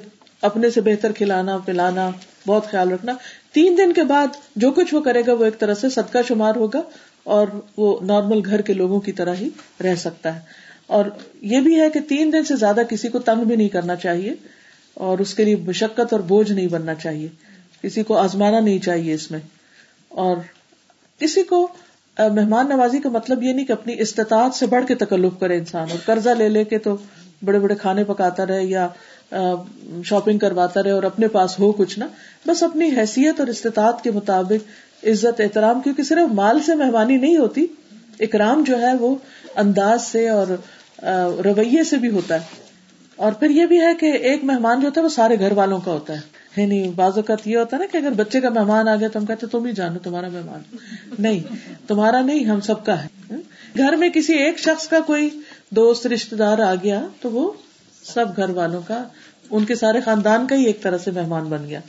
اپنے 0.43 0.71
سے 0.71 0.81
بہتر 0.81 1.13
کھلانا، 1.13 1.59
پلانا، 1.59 2.11
بہت 2.47 2.67
خیال 2.67 2.93
رکھنا۔ 2.93 3.13
تین 3.53 3.75
دن 3.79 3.93
کے 3.93 4.03
بعد 4.03 4.27
جو 4.57 4.71
کچھ 4.71 4.95
وہ 4.95 5.01
کرے 5.01 5.23
گا، 5.27 5.33
وہ 5.33 5.45
ایک 5.45 5.59
طرح 5.59 5.75
سے 5.75 5.89
صدقہ 5.89 6.19
شمار 6.29 6.57
ہوگا۔ 6.57 6.81
اور 7.25 7.47
وہ 7.77 7.99
نارمل 8.03 8.41
گھر 8.45 8.61
کے 8.61 8.73
لوگوں 8.73 9.01
کی 9.01 9.13
طرح 9.13 9.35
ہی 9.41 9.49
رہ 9.85 9.95
سکتا 9.95 10.35
ہے۔ 10.35 10.41
اور 10.87 11.05
یہ 11.41 11.61
بھی 11.61 11.81
ہے 11.81 11.91
کہ 11.91 12.01
تین 12.01 12.33
دن 12.33 12.45
سے 12.45 12.57
زیادہ 12.57 12.81
کسی 12.91 13.09
کو 13.09 13.19
تنگ 13.19 13.45
بھی 13.45 13.57
نہیں 13.57 13.69
کرنا 13.69 13.97
چاہیے 13.97 14.35
اور 14.95 15.19
اس 15.19 15.35
کے 15.35 15.45
لیے 15.45 15.57
مشقت 15.57 16.13
اور 16.13 16.21
بوجھ 16.21 16.53
نہیں 16.53 16.67
بننا 16.67 16.95
چاہیے۔ 16.95 17.29
کسی 17.83 18.03
کو 18.03 18.17
آزمانا 18.17 18.61
نہیں 18.61 18.79
چاہیے 18.79 19.15
اس 19.15 19.31
میں۔ 19.31 19.41
اور 20.09 20.37
کسی 21.19 21.43
کو 21.43 21.69
مہمان 22.19 22.69
نوازی 22.69 22.99
کا 23.01 23.09
مطلب 23.09 23.43
یہ 23.43 23.53
نہیں 23.53 23.67
کہ 23.67 23.73
اپنی 23.73 23.95
استطاعت 23.99 24.55
سے 24.55 24.67
بڑھ 24.67 24.87
کے 24.87 24.95
تکلف 24.95 25.41
کرے 25.41 25.59
انسان 25.59 25.87
اور 25.91 25.99
قرضہ 26.05 26.31
لے 26.31 26.49
لے 26.49 26.65
کے 26.65 26.79
تو 26.79 26.97
بڑے 27.45 27.59
بڑے 27.59 27.75
کھانے 27.75 28.05
پکاتا 28.05 28.47
رہے 28.47 28.65
یا 28.65 28.89
شاپنگ 30.05 30.39
کرواتا 30.39 30.83
رہے 30.83 30.91
اور 30.91 31.03
اپنے 31.03 31.29
پاس 31.29 31.61
ہو 31.61 31.73
کچھ 31.73 31.99
نہ۔ 31.99 32.05
بس 32.47 32.63
اپنی 32.63 32.87
حیثیت 32.87 33.41
اور 33.41 33.49
استطاعت 33.49 34.05
کے 34.05 34.11
مطابق 34.11 34.69
عزت 35.05 35.41
احترام، 35.41 35.81
کیونکہ 35.81 36.03
صرف 36.03 36.33
مال 36.33 36.61
سے 36.61 36.75
مہمانی 36.75 37.17
نہیں 37.17 37.37
ہوتی، 37.37 37.67
اکرام 38.21 38.65
جو 38.67 38.81
ہے 38.83 38.95
وہ 38.95 39.17
انداز 39.57 40.03
سے 40.03 40.29
اور 40.29 40.47
رویے 41.45 41.85
سے 41.85 41.97
بھی 41.97 42.09
ہوتا 42.09 42.35
ہے۔ 42.35 42.63
اور 43.17 43.33
پھر 43.33 43.51
یہ 43.51 43.67
بھی 43.67 43.81
ہے 43.81 43.95
کہ 44.01 44.07
ایک 44.07 44.45
مہمان 44.45 44.81
جو 44.81 44.87
ہوتا 44.89 45.01
ہے 45.01 45.05
وہ 45.05 45.11
سارے 45.11 45.39
گھر 45.39 45.53
والوں 45.53 45.79
کا 45.79 45.93
ہوتا 45.93 46.15
ہے۔ 46.15 46.43
نہیں 46.57 46.91
بعض 46.91 47.13
اوقات 47.17 47.47
یہ 47.47 47.59
ہوتا 47.59 47.77
ہے 47.77 47.83
نا 47.83 47.87
کہ 47.93 47.97
اگر 47.97 48.11
بچے 48.11 48.41
کا 48.41 48.49
مہمان 48.49 48.89
آ 48.89 48.97
گیا 48.97 49.09
تو 49.09 49.19
ہم 49.19 49.27
کہتے 49.27 49.47
تم 49.47 49.65
ہی 49.65 49.73
جانو، 49.73 49.99
تمہارا 49.99 50.29
مہمان۔ 50.29 50.77
نہیں، 51.19 51.41
تمہارا 51.87 52.21
نہیں، 52.21 52.45
ہم 52.45 52.61
سب 52.61 52.87
کا 52.87 53.05
ہے۔ 53.05 53.37
گھر 53.79 53.93
میں 53.93 54.11
کسی 54.11 54.35
ایک 54.35 54.59
شخص 54.59 54.89
کا 54.89 55.01
کوئی 55.01 55.41
دوست 55.71 56.07
رشتے 56.07 56.37
دار 56.37 56.59
آ 56.59 56.75
گیا 56.75 57.07
تو 57.21 57.31
وہ 57.31 57.53
سب 58.05 58.27
گھر 58.37 58.49
والوں 58.49 58.81
کا، 58.89 59.05
ان 59.51 59.65
کے 59.65 59.75
سارے 59.75 60.01
خاندان 60.01 60.47
کا 60.47 60.57
ہی 60.57 60.65
ایک 60.65 60.83
طرح 60.83 60.99
سے 60.99 61.11
مہمان 61.11 61.45
بن 61.45 61.69
گیا۔ 61.69 61.81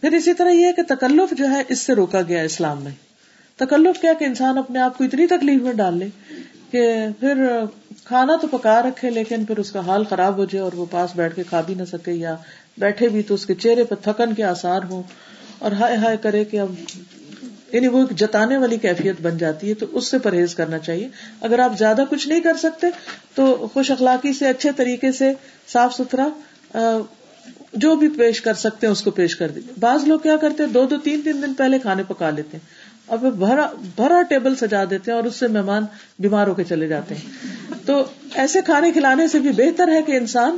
پھر 0.00 0.12
اسی 0.12 0.34
طرح 0.34 0.50
یہ 0.50 0.66
ہے 0.66 0.72
کہ 0.72 0.82
تکلف 0.88 1.32
جو 1.36 1.50
ہے 1.50 1.62
اس 1.68 1.78
سے 1.78 1.94
روکا 1.94 2.22
گیا 2.22 2.42
اسلام 2.42 2.82
میں۔ 2.84 2.92
تکلف 3.56 4.00
کیا 4.00 4.12
کہ 4.12 4.24
انسان 4.24 4.58
اپنے 4.58 4.78
آپ 4.78 4.98
کو 4.98 5.04
اتنی 5.04 5.26
تکلیف 5.26 5.62
میں 5.62 5.72
ڈال 5.72 5.98
لے 5.98 6.06
کہ 6.70 7.06
پھر 7.20 7.46
کھانا 8.04 8.36
تو 8.36 8.46
پکا 8.46 8.82
رکھے 8.82 9.10
لیکن 9.10 9.44
پھر 9.44 9.58
اس 9.58 9.72
کا 9.72 9.80
حال 9.86 10.04
خراب 10.04 10.36
ہو 10.36 10.44
جائے 10.44 10.62
اور 10.64 10.72
وہ 10.72 10.86
پاس 10.90 11.10
بیٹھ 11.16 11.36
کے 11.36 11.42
کھا 11.48 11.60
بھی 11.60 11.74
نہ 11.74 11.84
سکے 11.84 12.12
یا 12.12 12.36
بیٹھے 12.78 13.08
بھی 13.08 13.22
تو 13.22 13.34
اس 13.34 13.46
کے 13.46 13.54
چہرے 13.54 13.84
پہ 13.84 13.94
تھکن 13.94 14.34
کے 14.34 14.44
آسار 14.44 14.80
ہوں 14.90 15.02
اور 15.58 15.72
ہائے 15.72 15.96
ہائے 15.96 16.16
کرے 16.16 16.44
کہ 16.44 16.60
اب 16.60 16.72
یعنی 17.72 17.88
وہ 17.88 17.98
ایک 17.98 18.18
جتانے 18.18 18.56
والی 18.56 18.76
کیفیت 18.76 19.20
بن 19.22 19.38
جاتی 19.38 19.68
ہے 19.68 19.74
تو 19.74 19.86
اس 19.92 20.06
سے 20.06 20.18
پرہیز 20.18 20.54
کرنا 20.54 20.78
چاہیے۔ 20.78 21.08
اگر 21.40 21.58
آپ 21.58 21.78
زیادہ 21.78 22.04
کچھ 22.10 22.28
نہیں 22.28 22.40
کر 22.40 22.56
سکتے 22.56 22.86
تو 23.34 23.68
خوش 23.72 23.90
اخلاقی 23.90 24.32
سے 24.32 24.48
اچھے 24.48 24.70
طریقے 24.76 25.12
سے 25.12 25.32
صاف 25.72 25.94
ستھرا 25.94 26.28
جو 27.72 27.96
بھی 27.96 28.08
پیش 28.08 28.40
کر 28.40 28.54
سکتے 28.54 28.86
ہیں 28.86 28.92
اس 28.92 29.02
کو 29.02 29.10
پیش 29.10 29.36
کر 29.36 29.48
دیجیے۔ 29.48 29.72
بعض 29.80 30.04
لوگ 30.04 30.20
کیا 30.20 30.36
کرتے 30.36 30.62
ہیں؟ 30.62 30.70
دو 30.70 30.86
دو 30.86 30.98
تین 30.98 31.20
تین 31.24 31.42
دن 31.42 31.54
پہلے 31.54 31.78
کھانے 31.78 32.02
پکا 32.08 32.30
لیتے 32.30 32.56
ہیں۔ 32.56 32.90
اور 33.06 33.18
پھر 33.18 33.30
بھرا 33.30 33.68
بھرا 33.96 34.22
ٹیبل 34.22 34.54
سجا 34.54 34.84
دیتے 34.90 35.10
ہیں 35.10 35.18
اور 35.18 35.26
اس 35.26 35.36
سے 35.36 35.46
مہمان 35.46 35.86
بیمار 36.18 36.46
ہو 36.46 36.54
کے 36.54 36.64
چلے 36.64 36.88
جاتے 36.88 37.14
ہیں۔ 37.14 37.30
تو 37.86 38.04
ایسے 38.34 38.60
کھانے 38.64 38.92
کھلانے 38.92 39.28
سے 39.28 39.38
بھی 39.38 39.50
بہتر 39.50 39.88
ہے 39.88 40.02
کہ 40.02 40.16
انسان 40.16 40.56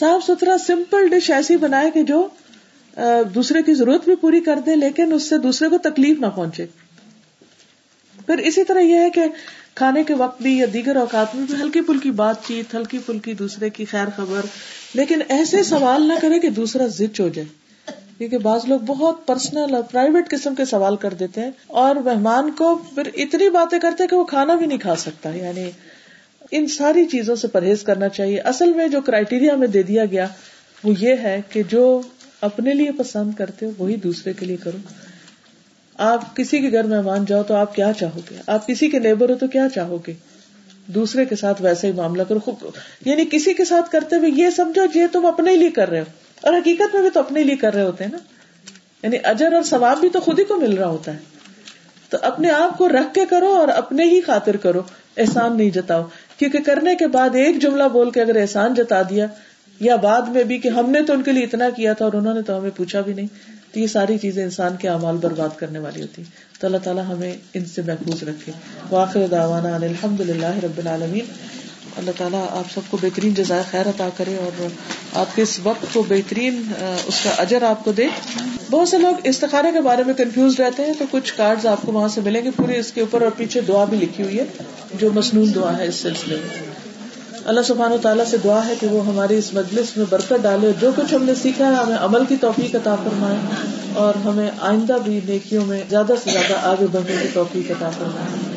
صاف 0.00 0.24
ستھرا 0.26 0.58
سمپل 0.66 1.08
ڈش 1.08 1.30
ایسی 1.30 1.56
بنائے 1.56 1.90
کہ 1.90 2.02
جو 2.02 2.28
دوسرے 3.34 3.62
کی 3.62 3.74
ضرورت 3.74 4.04
بھی 4.04 4.14
پوری 4.14 4.40
کر 4.40 4.58
دے، 4.66 4.76
لیکن 4.76 5.12
اس 5.12 5.28
سے 5.28 5.38
دوسرے 5.38 5.68
کو 5.68 5.78
تکلیف 5.78 6.20
نہ 6.20 6.26
پہنچے۔ 6.26 6.66
پھر 8.26 8.38
اسی 8.38 8.64
طرح 8.64 8.78
یہ 8.78 8.98
ہے 8.98 9.10
کہ 9.10 9.24
کھانے 9.74 10.04
کے 10.04 10.14
وقت 10.14 10.42
بھی 10.42 10.58
یا 10.58 10.66
دیگر 10.72 10.96
اوقات 10.96 11.34
میں 11.34 11.46
بھی 11.46 11.54
ہلکی 11.62 11.80
پھلکی 11.80 12.10
بات 12.10 12.36
چیت، 12.46 12.74
ہلکی 12.74 12.98
پھلکی 12.98 13.34
دوسرے 13.34 13.70
کی 13.70 13.84
خیر 13.84 14.06
خبر 14.16 14.40
لیکن 14.94 15.20
ایسے 15.28 15.62
سوال 15.62 16.08
نہ 16.08 16.12
کرے 16.22 16.38
کہ 16.38 16.50
دوسرا 16.50 16.86
زچ 16.86 17.20
ہو 17.20 17.28
جائے۔ 17.28 17.62
کیونکہ 18.18 18.38
بعض 18.38 18.60
لوگ 18.64 18.80
بہت 18.80 19.26
پرسنل 19.26 19.74
اور 19.74 19.82
پرائیویٹ 19.82 20.30
قسم 20.30 20.54
کے 20.54 20.64
سوال 20.64 20.96
کر 20.96 21.14
دیتے 21.14 21.40
ہیں 21.40 21.50
اور 21.66 21.96
مہمان 21.96 22.50
کو 22.50 22.76
پھر 22.94 23.08
اتنی 23.14 23.48
باتیں 23.50 23.78
کرتے 23.78 24.06
کہ 24.06 24.16
وہ 24.16 24.24
کھانا 24.24 24.54
بھی 24.54 24.66
نہیں 24.66 24.78
کھا 24.78 24.96
سکتا۔ 24.96 25.34
یعنی 25.34 25.70
ان 26.50 26.66
ساری 26.66 27.04
چیزوں 27.04 27.36
سے 27.36 27.48
پرہیز 27.48 27.82
کرنا 27.82 28.08
چاہیے۔ 28.08 28.38
اصل 28.38 28.72
میں 28.72 28.88
جو 28.88 29.00
کرائٹیریا 29.00 29.56
میں 29.56 29.68
دے 29.68 29.82
دیا 29.82 30.04
گیا 30.04 30.26
وہ 30.84 30.94
یہ 30.98 31.14
ہے 31.22 31.40
کہ 31.48 31.62
جو 31.68 32.00
اپنے 32.40 32.74
لیے 32.74 32.90
پسند 32.92 33.32
کرتے 33.38 33.66
ہو 33.66 33.70
وہی 33.78 33.96
دوسرے 33.96 34.32
کے 34.32 34.46
لیے 34.46 34.56
کرو۔ 34.56 34.78
آپ 35.98 36.36
کسی 36.36 36.60
کے 36.60 36.72
گھر 36.72 36.82
مہمان 36.84 37.24
جاؤ 37.28 37.42
تو 37.42 37.54
آپ 37.54 37.74
کیا 37.74 37.92
چاہو 37.92 38.20
گے؟ 38.30 38.36
آپ 38.46 38.66
کسی 38.66 38.90
کے 38.90 38.98
نیبر 38.98 39.30
ہو 39.30 39.34
تو 39.34 39.46
کیا 39.46 39.68
چاہو 39.74 39.98
گے؟ 40.06 40.14
دوسرے 40.94 41.24
کے 41.24 41.36
ساتھ 41.36 41.62
ویسا 41.62 41.86
ہی 41.88 41.92
معاملہ 41.92 42.22
کرو 42.22 42.54
یعنی 43.04 43.24
کسی 43.30 43.54
کے 43.54 43.64
ساتھ 43.64 43.90
کرتے 43.90 44.16
ہوئے 44.16 44.30
یہ 44.30 44.50
سمجھو 44.50 44.82
یہ 44.94 45.06
تم 45.12 45.26
اپنے 45.26 45.56
لیے 45.56 45.70
کر 45.70 45.88
رہے 45.88 46.00
ہو۔ 46.00 46.04
اور 46.40 46.52
حقیقت 46.54 46.94
میں 46.94 47.02
بھی 47.02 47.10
تو 47.10 47.20
اپنے 47.20 47.42
لیے 47.42 47.56
کر 47.56 47.74
رہے 47.74 47.82
ہوتے 47.82 48.04
ہیں 48.04 48.10
نا۔ 48.12 48.18
یعنی 49.02 49.16
اجر 49.24 49.52
اور 49.52 49.62
ثواب 49.62 50.00
بھی 50.00 50.08
تو 50.08 50.20
خود 50.20 50.38
ہی 50.38 50.44
کو 50.44 50.60
مل 50.60 50.74
رہا 50.74 50.86
ہوتا 50.86 51.12
ہے۔ 51.14 51.18
تو 52.10 52.18
اپنے 52.22 52.50
آپ 52.50 52.78
کو 52.78 52.88
رکھ 52.88 53.14
کے 53.14 53.20
کرو 53.30 53.46
اور 53.46 53.68
اپنے 53.68 54.04
ہی 54.04 54.20
خاطر 54.20 54.56
کرو۔ 54.56 54.82
احسان 55.16 55.56
نہیں 55.56 55.70
جتاؤ۔ 55.70 56.02
کیونکہ 56.38 56.58
کرنے 56.60 56.94
کے 56.94 57.06
بعد 57.06 57.30
ایک 57.34 57.62
جملہ 57.62 57.84
بول 57.92 58.10
کے 58.10 58.20
اگر 58.20 58.40
احسان 58.40 58.74
جتا 58.74 59.02
دیا، 59.02 59.26
یا 59.80 59.96
بعد 59.96 60.22
میں 60.22 60.44
بھی 60.44 60.58
کہ 60.58 60.68
ہم 60.68 60.90
نے 60.90 61.02
تو 61.02 61.12
ان 61.12 61.22
کے 61.22 61.32
لیے 61.32 61.44
اتنا 61.44 61.70
کیا 61.70 61.92
تھا 61.92 62.04
اور 62.04 62.12
انہوں 62.12 62.34
نے 62.34 62.42
تو 62.42 62.58
ہمیں 62.58 62.70
پوچھا 62.76 63.00
بھی 63.00 63.14
نہیں، 63.14 63.26
تو 63.72 63.80
یہ 63.80 63.86
ساری 63.86 64.18
چیزیں 64.18 64.44
انسان 64.44 64.76
کے 64.76 64.88
اعمال 64.88 65.16
برباد 65.16 65.48
کرنے 65.56 65.78
والی 65.78 66.02
ہوتی۔ 66.02 66.22
تو 66.62 66.66
اللہ 66.66 66.78
تعالیٰ 66.78 67.04
ہمیں 67.08 67.32
ان 67.54 67.64
سے 67.64 67.82
محفوظ 67.82 68.22
رکھے۔ 68.22 68.52
واقع 68.90 69.18
داوانا 69.30 69.74
الحمد 69.74 70.20
للہ 70.20 70.58
رب 70.62 70.78
العالمین۔ 70.78 71.24
اللہ 71.96 72.10
تعالیٰ 72.18 72.46
آپ 72.50 72.70
سب 72.74 72.80
کو 72.90 72.98
بہترین 73.02 73.34
جزائے 73.34 73.62
خیر 73.70 73.88
عطا 73.88 74.08
کرے 74.16 74.36
اور 74.36 74.66
آپ 75.12 75.34
کے 75.34 75.42
اس 75.42 75.58
وقت 75.62 75.86
کو 75.92 76.02
بہترین 76.08 76.62
اس 77.06 77.24
کا 77.24 77.30
اجر 77.38 77.62
آپ 77.62 77.84
کو 77.84 77.92
دے۔ 77.92 78.06
بہت 78.70 78.88
سے 78.88 78.98
لوگ 78.98 79.14
استخارے 79.24 79.72
کے 79.72 79.80
بارے 79.80 80.04
میں 80.04 80.14
کنفیوز 80.14 80.60
رہتے 80.60 80.82
ہیں 80.82 80.92
تو 80.98 81.04
کچھ 81.10 81.34
کارڈ 81.36 81.66
آپ 81.66 81.82
کو 81.82 81.92
وہاں 81.92 82.08
سے 82.08 82.20
ملیں 82.20 82.44
گے۔ 82.44 82.50
پوری 82.50 82.76
اس 82.76 82.92
کے 82.92 83.00
اوپر 83.00 83.22
اور 83.22 83.30
پیچھے 83.36 83.60
دعا 83.60 83.84
بھی 83.84 83.96
لکھی 83.96 84.24
ہوئی 84.24 84.38
ہے، 84.38 84.44
جو 84.94 85.10
مصنون 85.12 85.54
دعا 85.54 85.78
ہے 85.78 85.88
اس 85.88 85.94
سلسلے 85.94 86.36
میں۔ 86.36 86.81
اللہ 87.44 87.60
سبحانہ 87.60 87.94
و 87.94 87.98
تعالیٰ 88.02 88.24
سے 88.24 88.36
دعا 88.44 88.66
ہے 88.66 88.74
کہ 88.80 88.86
وہ 88.86 89.06
ہماری 89.06 89.36
اس 89.36 89.54
مجلس 89.54 89.96
میں 89.96 90.06
برکت 90.10 90.32
ڈالے 90.42 90.72
جو 90.80 90.90
کچھ 90.96 91.14
ہم 91.14 91.24
نے 91.24 91.34
سیکھا 91.34 91.68
ہے 91.68 91.74
ہمیں 91.74 91.96
عمل 91.96 92.24
کی 92.28 92.36
توفیق 92.36 92.74
عطا 92.74 92.94
فرمائے 92.94 93.36
اور 93.94 94.14
ہمیں 94.14 94.50
آئندہ 94.60 94.96
بھی 95.04 95.20
نیکیوں 95.28 95.64
میں 95.66 95.82
زیادہ 95.90 96.12
سے 96.24 96.30
زیادہ 96.30 96.54
آگے 96.62 96.86
بڑھنے 96.92 97.16
کی 97.22 97.28
توفیق 97.34 97.70
عطا 97.70 97.90
فرمائے۔ 97.90 98.52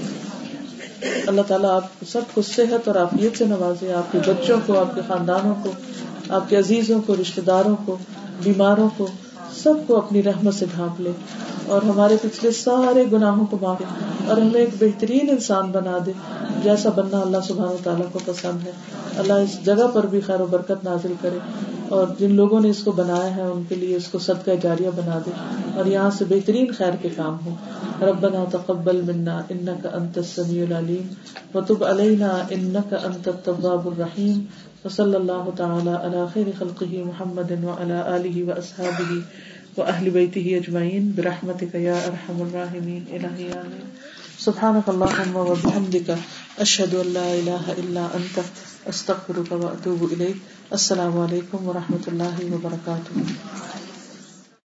اللہ 1.27 1.41
تعالیٰ 1.47 1.69
آپ 1.69 1.85
سب 2.07 2.21
کو 2.33 2.41
صحت 2.41 2.87
اور 2.87 2.95
عافیت 2.95 3.37
سے 3.37 3.45
نوازے، 3.45 3.93
آپ 3.93 4.11
کے 4.11 4.19
بچوں 4.27 4.57
کو، 4.65 4.79
آپ 4.79 4.95
کے 4.95 5.01
خاندانوں 5.07 5.55
کو، 5.63 5.71
آپ 6.29 6.49
کے 6.49 6.57
عزیزوں 6.57 7.01
کو 7.01 7.15
رشتے 7.21 7.41
داروں 7.41 7.75
کو، 7.85 7.97
بیماروں 8.43 8.89
کو، 8.97 9.07
سب 9.63 9.73
کو 9.87 9.97
اپنی 9.97 10.23
رحمت 10.23 10.55
سے 10.55 10.65
ڈھانپ 10.75 11.01
لے۔ 11.01 11.11
اور 11.67 11.81
ہمارے 11.81 12.15
پچھلے 12.21 12.51
سارے 12.51 13.05
گناہوں 13.11 13.45
کو 13.45 13.57
معاف 13.61 13.81
اور 14.27 14.37
ہمیں 14.37 14.59
ایک 14.59 14.69
بہترین 14.79 15.29
انسان 15.29 15.71
بنا 15.71 15.97
دے 16.05 16.11
جیسا 16.63 16.89
بننا 16.95 17.19
اللہ 17.19 17.37
سبحانہ 17.47 17.71
و 17.71 17.77
تعالیٰ 17.83 18.05
کو 18.11 18.19
پسند 18.25 18.67
ہے۔ 18.67 18.71
اللہ 19.17 19.33
اس 19.33 19.65
جگہ 19.65 19.87
پر 19.93 20.05
بھی 20.05 20.19
خیر 20.19 20.41
و 20.41 20.45
برکت 20.45 20.83
نازل 20.83 21.13
کرے 21.21 21.37
اور 21.89 22.07
جن 22.19 22.35
لوگوں 22.35 22.59
نے 22.59 22.69
اس 22.69 22.83
کو 22.83 22.91
بنایا 22.91 23.35
ہے، 23.35 23.41
ان 23.41 23.63
کے 23.69 23.75
لیے 23.75 23.95
اس 23.95 24.07
کو 24.07 24.19
صدقہ 24.19 24.51
جاریہ 24.61 24.89
بنا 24.95 25.19
دے 25.25 25.31
اور 25.75 25.85
یہاں 25.85 26.09
سے 26.17 26.25
بہترین 26.29 26.71
خیر 26.77 26.95
کے 27.01 27.09
کام 27.15 27.37
ہو۔ 27.45 27.55
ربنا 28.01 28.43
تقبل 28.51 29.01
منا 29.01 29.41
انك 29.49 29.87
انت 29.93 30.17
السميع 30.17 30.63
العليم 30.69 31.07
وتب 31.55 31.83
علينا 31.83 32.27
انك 32.49 32.93
انت 33.03 33.27
التواب 33.27 33.87
الرحيم 33.87 34.45
وصلى 34.85 35.17
الله 35.17 35.53
تعالى 35.55 35.93
على 36.03 36.25
خير 36.33 36.49
خلقه 36.59 37.03
محمد 37.05 37.51
وعلى 37.63 37.99
اله 38.15 38.43
واصحابه 38.49 39.21
واهل 39.77 40.09
بيته 40.09 40.57
اجمعين 40.57 41.13
برحمتك 41.17 41.75
يا 41.75 42.07
ارحم 42.07 42.37
الراحمين. 42.41 43.03
الهي 43.11 43.51
امين 43.53 43.87
سبحانك 44.39 44.89
اللهم 44.89 45.35
وبحمدك 45.35 46.17
اشهد 46.59 46.95
ان 46.95 47.07
لا 47.13 47.27
اله 47.39 47.63
الا 47.81 48.03
انت 48.15 48.37
استغفرك 48.89 49.51
واتوب 49.51 50.01
اليك 50.13 50.37
السلام 50.73 51.19
عليكم 51.19 51.59
ورحمه 51.67 52.03
الله 52.07 52.35
وبركاته. 52.53 53.13